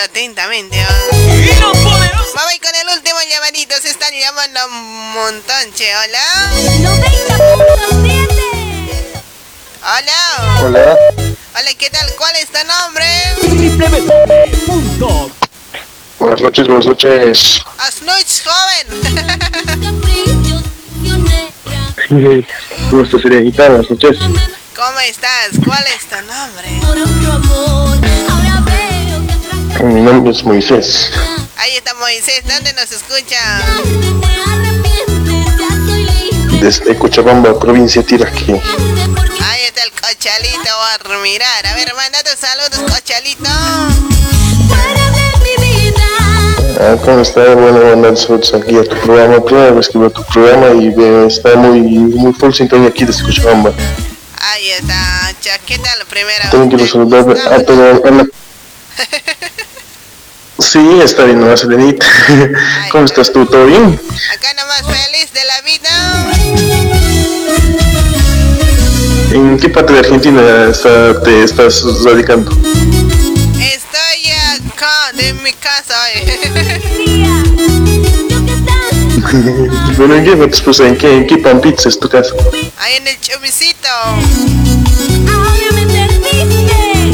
Mirando 0.00 0.04
atentamente. 0.04 0.76
¿oh? 0.78 0.88
Vamos 2.34 2.58
con 2.60 2.74
el 2.74 2.88
último 2.96 3.18
llamadito. 3.28 3.74
Se 3.80 3.90
están 3.90 4.12
llamando 4.14 4.60
un 4.66 5.12
montón, 5.12 5.74
che. 5.74 5.94
Hola. 5.94 6.22
Hola. 9.82 10.62
Hola. 10.62 10.96
Hola, 11.54 11.74
¿qué 11.78 11.90
tal? 11.90 12.14
¿Cuál 12.16 12.36
es 12.36 12.48
tu 12.48 12.58
nombre? 12.66 13.04
Buenas 16.18 16.40
noches, 16.40 16.66
buenas 16.66 16.86
noches. 16.86 17.60
Joven. 18.44 18.86
¿Cómo 22.90 23.02
estás, 23.02 23.22
Serenita? 23.22 23.68
Buenas 23.68 23.90
noches. 23.90 24.18
¿Cómo 24.76 25.00
estás? 25.00 25.50
¿Cuál 25.64 25.84
es 25.94 25.99
Mi 29.82 30.00
nombre 30.02 30.32
es 30.32 30.44
Moisés. 30.44 31.10
Ahí 31.56 31.76
está 31.76 31.94
Moisés, 31.94 32.42
¿dónde 32.46 32.72
nos 32.74 32.90
escucha? 32.92 33.38
Desde 36.60 36.96
Cochabamba, 36.96 37.58
provincia 37.58 38.02
de 38.02 38.08
Tiraquí. 38.08 38.52
Ahí 38.52 39.62
está 39.66 39.82
el 39.84 39.90
cochalito 39.92 40.70
por 41.02 41.18
mirar. 41.22 41.66
A 41.66 41.74
ver, 41.74 41.92
manda 41.94 42.18
tus 42.22 42.38
saludos, 42.38 42.92
cochalito. 42.94 43.48
Ah, 46.78 46.96
¿Cómo 47.04 47.20
está? 47.20 47.54
Bueno, 47.54 47.80
mandar 47.90 48.16
saludos 48.16 48.52
aquí 48.54 48.76
a 48.76 48.84
tu 48.84 48.96
programa. 49.00 49.42
Primera 49.44 49.70
vez 49.72 49.88
que 49.88 49.98
veo 49.98 50.10
tu 50.10 50.24
programa 50.24 50.68
y 50.82 50.88
eh, 50.88 51.26
está 51.26 51.56
muy, 51.56 51.80
muy 51.80 52.32
full 52.34 52.52
sintonía 52.52 52.88
aquí 52.88 53.04
desde 53.04 53.22
Cochabamba. 53.24 53.72
Ahí 54.52 54.70
está, 54.70 55.32
chaqueta 55.40 55.94
la 55.96 56.04
primera. 56.04 56.50
También 56.50 56.70
quiero 56.70 56.86
saludar 56.86 57.36
a 57.52 57.64
todo. 57.64 58.04
a 58.04 58.10
la- 58.10 58.26
Sí, 60.70 61.00
está 61.02 61.24
bien, 61.24 61.40
nomás, 61.40 61.58
Serenita. 61.60 62.06
¿Cómo 62.92 63.04
estás 63.04 63.32
tú? 63.32 63.44
¿Todo 63.44 63.66
bien? 63.66 64.00
Acá 64.32 64.54
nomás 64.54 64.82
feliz 64.82 65.32
de 65.32 65.44
la 65.44 65.60
vida. 65.62 65.90
¿En 69.32 69.58
qué 69.58 69.68
parte 69.68 69.92
de 69.94 69.98
Argentina 69.98 70.68
está- 70.70 71.20
te 71.22 71.42
estás 71.42 71.82
radicando? 72.04 72.52
Estoy 72.52 74.30
acá 74.70 75.10
de 75.14 75.32
mi 75.34 75.52
casa. 75.54 75.96
eh. 76.14 76.80
bueno, 79.96 80.14
¿en 80.14 80.24
qué, 80.24 80.36
pues, 80.64 80.80
¿en 80.80 80.96
qué, 80.96 81.12
en 81.16 81.26
qué 81.26 81.38
pampita 81.38 81.88
es 81.88 81.98
tu 81.98 82.08
casa? 82.08 82.32
Ahí 82.78 82.94
en 82.96 83.08
el 83.08 83.18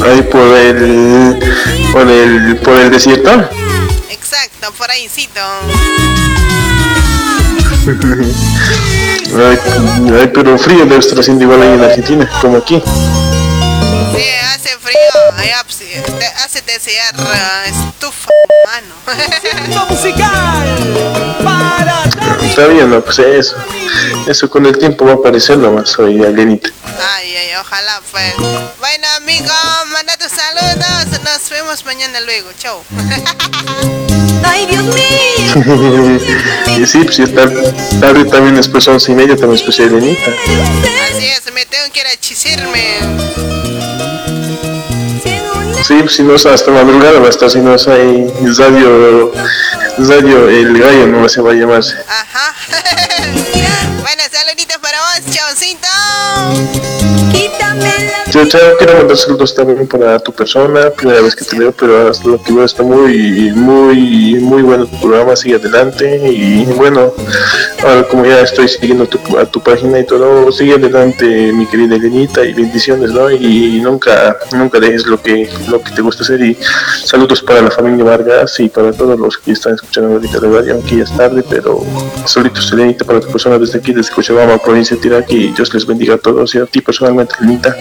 Ahí 0.07 0.23
por 0.23 0.41
el, 0.57 1.39
por 1.93 2.09
el, 2.09 2.57
por 2.63 2.77
el 2.77 2.91
desierto. 2.91 3.31
Exacto, 4.09 4.73
por 4.79 4.89
ahícito. 4.91 5.41
Ay, 9.37 9.59
ay, 10.21 10.31
pero 10.33 10.57
frío 10.59 10.85
debe 10.87 10.99
estar 10.99 11.19
haciendo 11.19 11.45
igual 11.45 11.63
ahí 11.63 11.73
en 11.75 11.83
Argentina, 11.83 12.31
como 12.41 12.59
aquí. 12.59 12.81
Sí, 14.15 14.25
hace 14.55 14.79
frío. 14.79 14.99
Ahí, 15.37 15.51
ah, 15.57 15.65
pues, 15.65 15.79
te 15.79 16.27
hace 16.27 16.63
desear 16.63 17.15
ah, 17.19 17.65
estufa, 17.67 18.31
mano. 18.67 18.95
musical 19.91 21.37
para 21.43 22.05
Está 22.43 22.67
bien, 22.69 22.91
no, 22.91 23.01
pues 23.03 23.19
eso. 23.19 23.57
Eso 24.27 24.49
con 24.49 24.67
el 24.67 24.79
tiempo 24.79 25.05
va 25.05 25.13
a 25.13 25.15
aparecer 25.15 25.59
nomás 25.59 25.99
hoy, 25.99 26.25
Alienita. 26.25 26.71
Ay, 27.15 27.37
ay, 27.37 27.49
ojalá 27.61 28.01
pues. 28.11 28.35
Bueno, 28.37 29.07
amigo, 29.17 29.53
Nos 31.25 31.51
vemos 31.51 31.85
mañana 31.85 32.21
luego. 32.21 32.51
Chau. 32.59 32.83
Ay, 34.45 34.67
Dios 34.67 34.85
mío. 34.85 36.21
y 36.79 36.87
sí, 36.87 37.05
pues 37.05 37.17
ya 37.19 37.27
tarde, 37.27 37.75
tarde 38.01 38.25
también 38.25 38.57
después 38.57 38.87
once 38.89 39.13
y 39.13 39.15
media 39.15 39.37
también 39.37 39.53
después 39.53 39.79
Alienita. 39.81 40.31
Así 41.13 41.27
es, 41.27 41.53
me 41.53 41.67
tengo 41.67 41.93
que 41.93 42.01
ir 42.01 42.07
a 42.07 42.17
chisirme. 42.19 43.01
Sí, 45.83 45.95
pues 46.01 46.15
si 46.17 46.23
no 46.23 46.35
es 46.35 46.47
hasta 46.47 46.71
madrugada 46.71 47.21
va 47.21 47.27
a 47.27 47.31
estar, 47.31 47.51
si 47.51 47.59
no 47.59 47.75
es 47.75 47.87
ahí 47.87 48.27
Radio, 48.57 49.33
Radio 49.99 50.49
El 50.49 50.79
Gallo, 50.79 51.07
no 51.07 51.29
se 51.29 51.41
va 51.43 51.53
a 51.53 51.55
llamarse. 51.55 51.97
Bueno, 54.03 54.23
Chao, 58.45 58.61
quiero 58.79 58.99
mandar 58.99 59.17
saludos 59.17 59.55
también 59.55 59.89
para 59.89 60.19
tu 60.19 60.31
persona, 60.31 60.91
primera 60.91 61.23
vez 61.23 61.35
que 61.35 61.45
te 61.45 61.59
veo, 61.59 61.73
pero 61.73 62.09
hasta 62.09 62.29
lo 62.29 62.41
que 62.41 62.53
veo 62.53 62.65
está 62.65 62.83
muy, 62.83 63.51
muy, 63.53 64.35
muy 64.35 64.63
bueno 64.63 64.87
tu 64.87 65.01
programa, 65.01 65.35
sigue 65.35 65.57
adelante 65.57 66.21
y 66.29 66.65
bueno, 66.67 67.15
ahora 67.83 68.03
como 68.05 68.27
ya 68.27 68.43
estoy 68.43 68.69
siguiendo 68.69 69.07
tu, 69.07 69.39
a 69.39 69.47
tu 69.47 69.61
página 69.61 69.99
y 69.99 70.05
todo, 70.05 70.53
sigue 70.53 70.75
adelante 70.75 71.51
mi 71.53 71.67
querida 71.67 71.97
Elenita 71.97 72.45
y 72.45 72.53
bendiciones, 72.53 73.11
¿no? 73.11 73.31
Y 73.31 73.81
nunca, 73.81 74.37
nunca 74.53 74.79
dejes 74.79 75.07
lo 75.07 75.21
que, 75.21 75.51
lo 75.69 75.83
que 75.83 75.91
te 75.93 76.03
gusta 76.03 76.23
hacer 76.23 76.41
y 76.43 76.57
saludos 77.05 77.43
para 77.43 77.63
la 77.63 77.71
familia 77.71 78.05
Vargas 78.05 78.61
y 78.61 78.69
para 78.69 78.93
todos 78.93 79.19
los 79.19 79.39
que 79.39 79.53
están 79.53 79.75
escuchando 79.75 80.13
ahorita 80.13 80.41
la 80.41 80.61
radio, 80.61 80.75
aunque 80.75 80.99
ya 80.99 81.05
es 81.05 81.17
tarde, 81.17 81.43
pero 81.49 81.83
saludos 82.27 82.71
Elenita 82.71 83.05
para 83.05 83.19
tu 83.19 83.29
persona 83.29 83.59
desde 83.59 83.79
aquí, 83.79 83.93
desde 83.95 84.13
Cochabamba, 84.13 84.59
provincia 84.59 84.95
de 84.95 85.03
Tiraqui, 85.03 85.37
y 85.37 85.53
Dios 85.53 85.73
les 85.73 85.87
bendiga 85.87 86.15
a 86.15 86.19
todos 86.19 86.55
y 86.55 86.59
a 86.59 86.67
ti 86.67 86.81
personalmente, 86.81 87.35
Elenita. 87.41 87.75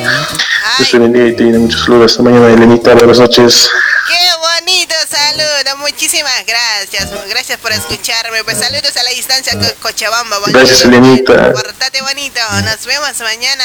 Dios 0.78 0.92
te 0.92 0.98
bendiga 1.00 1.26
y 1.28 1.32
te 1.32 1.38
tiene 1.44 1.60
muchos 1.60 1.82
saludos. 1.82 2.12
Hasta 2.12 2.24
mañana, 2.24 2.48
Elenita. 2.50 2.94
Buenas 2.96 3.20
noches. 3.20 3.70
Qué 4.08 4.14
bonito 4.40 4.94
saludo, 5.10 5.78
muchísimas 5.78 6.46
gracias, 6.46 7.10
gracias 7.30 7.58
por 7.60 7.72
escucharme. 7.72 8.44
Pues 8.44 8.58
saludos 8.60 8.96
a 8.98 9.04
la 9.04 9.10
distancia 9.10 9.58
Co- 9.58 9.66
Cochabamba. 9.82 10.38
bonito. 10.40 10.60
Gracias, 10.60 10.86
Elenita. 10.86 11.52
Portate 11.54 12.02
bonito, 12.02 12.40
nos 12.64 12.86
vemos 12.86 13.20
mañana. 13.22 13.64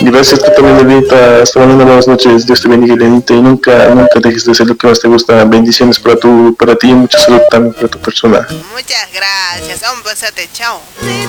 Y 0.00 0.04
gracias 0.10 0.40
tú 0.40 0.50
también, 0.56 0.78
Elenita. 0.78 1.42
Hasta 1.42 1.60
mañana, 1.60 1.84
buenas 1.84 2.08
noches. 2.08 2.46
Dios 2.46 2.60
te 2.60 2.68
bendiga, 2.68 2.94
Elenita. 2.94 3.34
Y 3.34 3.40
nunca, 3.40 3.88
nunca 3.94 4.18
dejes 4.20 4.44
de 4.44 4.52
hacer 4.52 4.66
lo 4.66 4.76
que 4.76 4.86
más 4.88 4.98
te 5.00 5.06
gusta. 5.08 5.44
Bendiciones 5.44 5.98
para, 6.00 6.16
tu, 6.16 6.54
para 6.58 6.74
ti 6.76 6.88
y 6.90 6.94
mucha 6.94 7.18
salud 7.20 7.40
también 7.50 7.74
para 7.74 7.88
tu 7.88 7.98
persona. 8.00 8.46
Muchas 8.72 9.08
gracias, 9.12 9.80
un 9.92 10.02
besote, 10.02 10.48
chao. 10.52 10.80
Es 11.00 11.28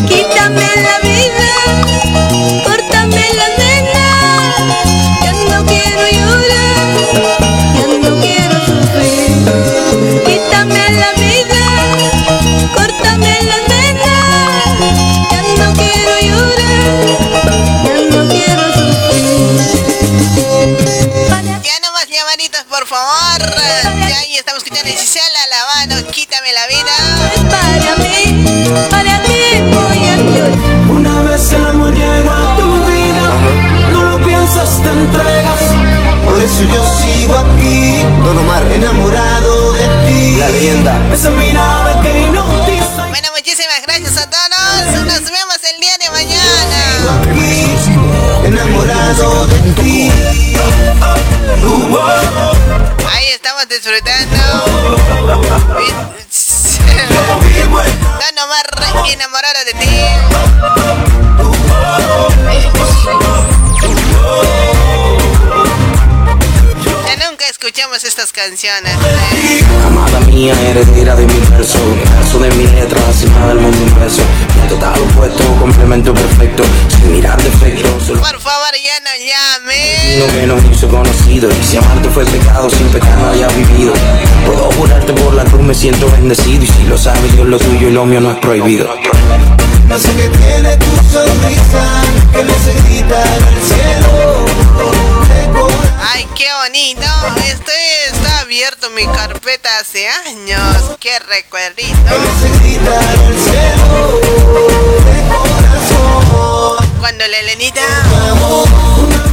Quítame 0.08 0.70
la 0.84 0.96
vida, 1.04 1.52
no 5.50 5.60
quiero 5.66 6.04
llorar, 6.12 6.84
no 8.02 8.12
quiero 8.20 8.75
Ya 24.10 24.20
ahí 24.20 24.38
estamos 24.38 24.64
escuchando 24.64 24.90
Gisela 24.90 25.48
Lavano, 25.50 26.08
quítame 26.12 26.52
la 26.54 26.68
vida. 26.68 26.96
Para 27.50 27.96
mí, 27.98 28.44
para 28.90 29.22
ti 29.24 29.62
voy 29.72 30.02
a 30.08 30.92
Una 30.92 31.22
vez 31.30 31.52
el 31.54 31.66
amor 31.66 31.94
llega 31.94 32.32
a 32.32 32.56
tu 32.58 32.68
vida, 32.86 33.28
no 33.92 34.04
lo 34.04 34.26
piensas, 34.26 34.82
te 34.82 34.90
entregas. 34.90 35.62
Por 36.26 36.42
eso 36.42 36.64
yo 36.64 36.84
sigo 37.00 37.36
aquí, 37.38 38.02
Don 38.24 38.38
Omar, 38.40 38.64
enamorado 38.72 39.74
de 39.74 39.88
ti. 40.08 40.36
La 40.38 40.50
leyenda. 40.50 41.00
Esa 41.14 41.30
mirada 41.30 42.02
que 42.02 42.22
hipnotiza. 42.22 43.06
Bueno, 43.10 43.30
muchísimas 43.36 43.82
gracias 43.84 44.18
a 44.18 44.30
todos. 44.30 45.06
Nos 45.06 45.22
vemos 45.22 45.60
el 45.72 45.80
día 45.80 45.98
de 46.00 46.10
mañana. 46.10 46.96
Enamorado 48.44 49.48
de 49.48 49.60
ti. 49.82 50.12
Estamos 51.56 52.55
disfrutando. 53.76 54.38
Don 58.20 58.38
Omar, 58.44 58.68
enamorado 59.12 59.66
de 59.66 59.74
ti. 59.74 59.90
Escuchamos 67.66 68.04
estas 68.04 68.32
canciones. 68.32 68.94
Amada 69.88 70.20
mía, 70.28 70.54
heredera 70.70 71.16
de 71.16 71.26
mi 71.26 71.40
verso. 71.50 71.80
Verso 72.16 72.38
de 72.38 72.52
mi 72.52 72.68
letra, 72.68 73.02
encima 73.08 73.48
del 73.48 73.58
mundo 73.58 73.80
Mi 74.62 74.70
total 74.70 74.94
opuesto, 75.02 75.44
complemento 75.60 76.14
perfecto. 76.14 76.62
Sin 76.90 77.12
mirar 77.12 77.42
defectos. 77.42 78.10
Por 78.20 78.40
favor, 78.40 78.70
ya 78.84 79.00
no 79.00 79.10
llame. 79.18 80.20
lo 80.20 80.28
que 80.28 80.46
nos 80.46 80.78
hizo 80.78 80.88
conocido. 80.90 81.50
Y 81.50 81.66
si 81.66 81.78
amarte 81.78 82.08
fue 82.10 82.24
pecado, 82.26 82.70
sin 82.70 82.88
pecar 82.90 83.18
no 83.18 83.30
haya 83.32 83.48
vivido. 83.48 83.94
Puedo 84.46 84.72
jurarte 84.74 85.14
por 85.14 85.34
la 85.34 85.44
cruz, 85.46 85.62
me 85.62 85.74
siento 85.74 86.08
bendecido. 86.12 86.64
Y 86.64 86.68
si 86.68 86.84
lo 86.84 87.00
sabes, 87.00 87.34
Dios 87.34 87.48
lo 87.48 87.58
tuyo 87.58 87.88
y 87.88 87.92
lo 87.92 88.06
mío 88.06 88.22
no 88.22 88.30
es 88.30 88.38
prohibido. 88.38 88.94
No 89.88 89.98
sé 89.98 90.10
qué 90.16 90.30
tiene 90.38 90.78
tu 90.78 90.96
sonrisa, 91.12 92.02
que 92.32 92.44
necesita 92.44 93.24
el 93.24 93.62
cielo. 93.64 95.15
Ay, 96.08 96.28
qué 96.36 96.48
bonito. 96.62 97.08
Estoy, 97.48 97.74
está 98.08 98.40
abierto 98.40 98.90
mi 98.92 99.06
carpeta 99.08 99.70
hace 99.80 100.08
años. 100.08 100.98
Qué 101.00 101.18
recuerdito. 101.20 101.96
Cuando 107.00 107.28
la 107.28 107.40
Elenita 107.40 107.82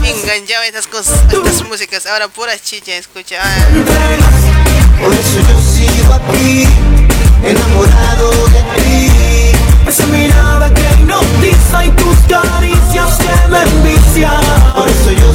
enganchaba 0.05 0.67
estas 0.67 0.87
cosas, 0.87 1.21
estas 1.33 1.63
músicas, 1.69 2.07
ahora 2.07 2.29
pura 2.29 2.59
chicha, 2.59 2.97
escucha. 2.97 3.41
Por 5.01 5.13
eso 5.13 5.41
yo 5.41 5.61
sigo 5.61 6.15
aquí, 6.15 6.67
enamorado 7.45 8.31
de 8.49 8.63
ti. 8.81 9.11
Esa 9.89 10.07
mirada 10.07 10.73
que 10.73 10.81
hipnotiza 10.81 11.85
y 11.85 11.91
tus 11.91 12.17
caricias 12.29 13.19
que 13.19 13.49
me 13.51 13.63
envician. 13.63 14.41
Por 14.75 14.89
eso 14.89 15.11
yo 15.11 15.32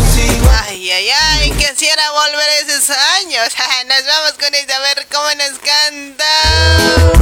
ay, 0.97 1.11
ay, 1.11 1.51
quisiera 1.51 2.09
volver 2.11 2.49
esos 2.65 2.89
años. 2.89 3.49
Nos 3.87 4.05
vamos 4.05 4.33
con 4.33 4.53
esta, 4.55 4.77
a 4.77 4.79
ver 4.79 5.05
cómo 5.11 5.27
nos 5.35 5.59
canta. 5.59 7.16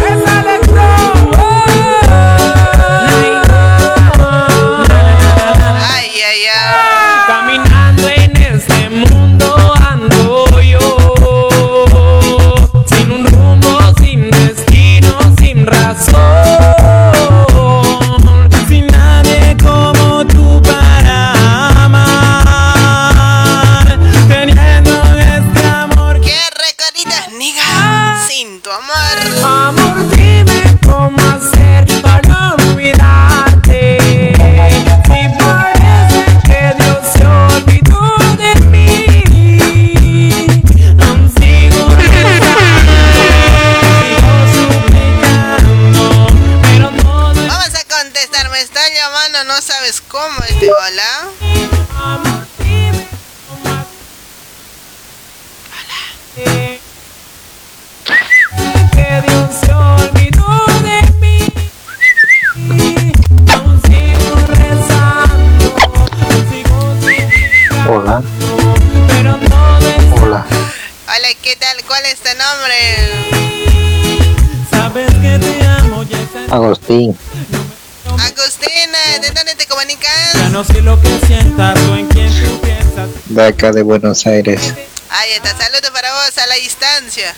De 83.35 83.47
acá 83.47 83.73
de 83.73 83.83
Buenos 83.83 84.25
Aires. 84.27 84.73
Ahí 85.09 85.31
está, 85.31 85.49
saludo 85.57 85.91
para 85.91 86.09
vos 86.13 86.37
a 86.37 86.47
la 86.47 86.55
distancia. 86.55 87.35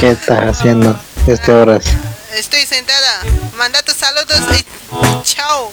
¿Qué 0.00 0.10
estás 0.10 0.58
haciendo? 0.58 0.98
Este 1.28 1.52
horas. 1.52 1.84
Estoy 2.34 2.66
sentada. 2.66 3.22
Manda 3.56 3.80
tus 3.84 3.94
saludos 3.94 4.40
y 4.58 4.64
chao. 5.22 5.70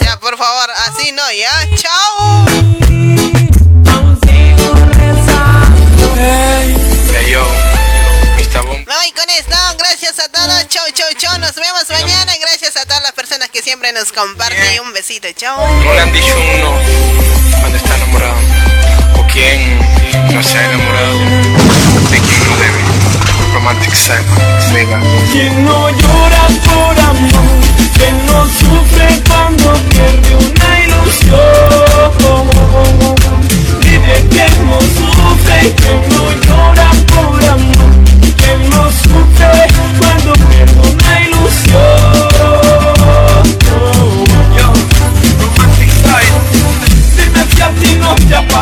Ya, 0.00 0.20
por 0.20 0.38
favor, 0.38 0.70
así 0.86 1.10
no, 1.10 1.32
ya. 1.32 1.67
Chau, 10.98 11.14
chau. 11.16 11.38
Nos 11.38 11.54
vemos 11.54 11.88
mañana. 11.90 12.32
Gracias 12.40 12.76
a 12.76 12.84
todas 12.84 13.00
las 13.04 13.12
personas 13.12 13.48
que 13.50 13.62
siempre 13.62 13.92
nos 13.92 14.10
comparten. 14.10 14.80
Un 14.80 14.92
besito. 14.92 15.28
Chau. 15.30 15.56
No 15.56 15.94
le 15.94 16.00
han 16.00 16.12
dicho 16.12 16.34
uno 16.56 16.72
cuando 17.60 17.78
está 17.78 17.94
enamorado. 17.94 18.34
O 19.16 19.24
quien 19.28 19.78
no 20.34 20.42
se 20.42 20.58
ha 20.58 20.64
enamorado 20.64 21.18
de 22.10 22.18
quien 22.18 22.50
no 22.50 22.56
debe. 22.56 22.80
Romantic. 23.54 23.94
Venga. 24.72 25.00
Quien 25.30 25.64
no 25.64 25.88
llora 25.88 26.48
por 26.66 26.98
amor, 26.98 27.46
quien 27.96 28.26
no 28.26 28.44
sufre 28.58 29.22
cuando 29.28 29.74
pierde 29.90 30.34
una 30.34 30.80
ilusión. 30.82 32.08
Dime 33.82 34.14
quien 34.30 34.66
no 34.66 34.80
sufre, 34.80 35.74
quien 35.76 36.08
no 36.08 36.32
llora 36.42 36.90
por 37.14 37.44
amor, 37.44 37.92
quien 38.36 38.68
no 38.70 38.90
sufre 38.90 39.68
cuando 39.96 40.32
pierde 40.32 40.77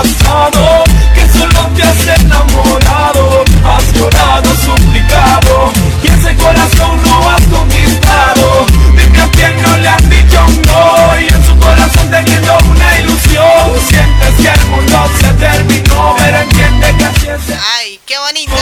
pasado 0.02 0.84
que 1.14 1.26
solo 1.38 1.60
te 1.74 1.82
has 1.82 2.20
enamorado, 2.20 3.44
has 3.64 3.92
llorado, 3.94 4.48
suplicado 4.56 5.72
y 6.02 6.08
ese 6.08 6.34
corazón 6.36 7.00
no 7.02 7.30
has 7.30 7.42
conquistado. 7.46 8.66
Dime 8.96 9.20
a 9.22 9.28
quién 9.30 9.62
no 9.62 9.76
le 9.78 9.88
han 9.88 10.10
dicho 10.10 10.40
no 10.66 11.20
y 11.20 11.28
en 11.28 11.44
su 11.46 11.56
corazón 11.56 12.10
teniendo 12.10 12.58
una 12.70 12.98
ilusión 12.98 13.64
sientes 13.88 14.34
que 14.42 14.48
el 14.48 14.66
mundo 14.66 14.98
se 15.18 15.32
terminó, 15.34 16.14
pero 16.18 16.38
entiende 16.38 16.94
que 16.98 17.04
así 17.04 17.26
es. 17.28 17.58
Ay, 17.78 17.98
qué 18.04 18.18
bonito. 18.18 18.52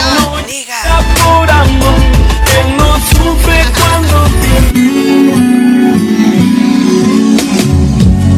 Diga. 0.47 0.79
Por 1.21 1.51
amor, 1.51 1.99
que 2.45 2.63
no 2.77 2.95
sufre 3.11 3.65
cuando 3.77 4.25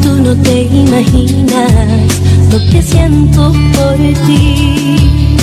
Tú 0.02 0.10
no 0.22 0.42
te 0.42 0.62
imaginas 0.62 1.37
lo 2.58 2.70
que 2.70 2.82
siento 2.82 3.52
por 3.74 3.96
ti. 4.26 5.36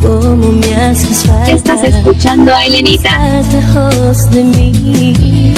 Cómo 0.00 0.52
me 0.52 0.74
haces 0.74 1.24
falta. 1.24 1.50
Estás 1.50 1.84
escuchando 1.84 2.54
a 2.54 2.64
Elenita. 2.64 3.10
Estás 3.40 3.54
lejos 3.54 4.30
de 4.30 4.44
mí. 4.44 5.54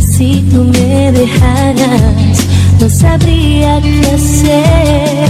Si 0.00 0.44
tú 0.52 0.64
me 0.64 1.12
dejaras, 1.12 2.46
no 2.80 2.88
sabría 2.88 3.80
qué 3.80 4.10
hacer. 4.14 5.28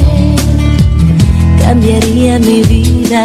Cambiaría 1.63 2.39
mi 2.39 2.63
vida, 2.63 3.25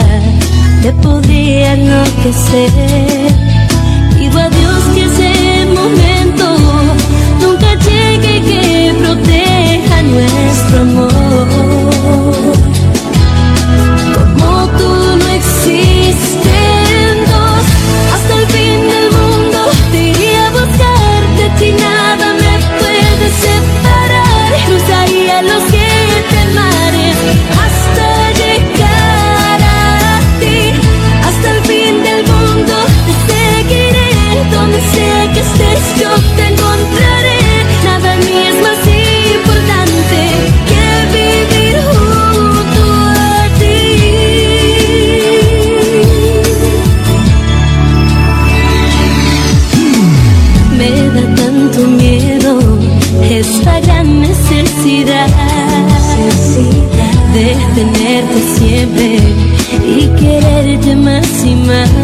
te 0.81 0.91
podría 0.93 1.73
enloquecer. 1.73 2.71
Pido 4.17 4.39
a 4.39 4.49
nuestro 10.03 10.81
amor. 10.81 11.09
Como 14.13 14.67
tú 14.77 14.89
no 15.17 15.27
existen 15.29 17.25
dos, 17.25 17.65
hasta 18.13 18.33
el 18.41 18.47
fin 18.47 18.79
del 18.89 19.07
mundo 19.11 19.59
te 19.91 19.97
iría 20.09 20.47
a 20.47 20.51
buscarte, 20.51 21.41
a 21.45 21.55
ti 21.55 21.71
nada 21.71 22.33
me 22.33 22.53
puede 22.79 23.27
separar. 23.45 24.49
Cruzaría 24.67 25.41
los 25.41 25.63
siete 25.69 26.39
mares 26.55 27.17
hasta 27.63 28.07
llegar 28.39 29.59
a 29.61 30.19
ti, 30.39 30.59
hasta 31.27 31.47
el 31.55 31.61
fin 31.63 32.03
del 32.03 32.21
mundo 32.25 32.73
te 33.05 33.13
seguiré, 33.33 34.09
donde 34.51 34.79
sea 34.93 35.21
que 35.33 35.39
estés 35.39 35.83
yo 35.99 36.36
de 57.37 57.55
tenerte 57.75 58.41
siempre 58.57 59.19
y 59.85 60.07
quererte 60.19 60.95
más 60.95 61.45
y 61.45 61.55
más. 61.55 61.96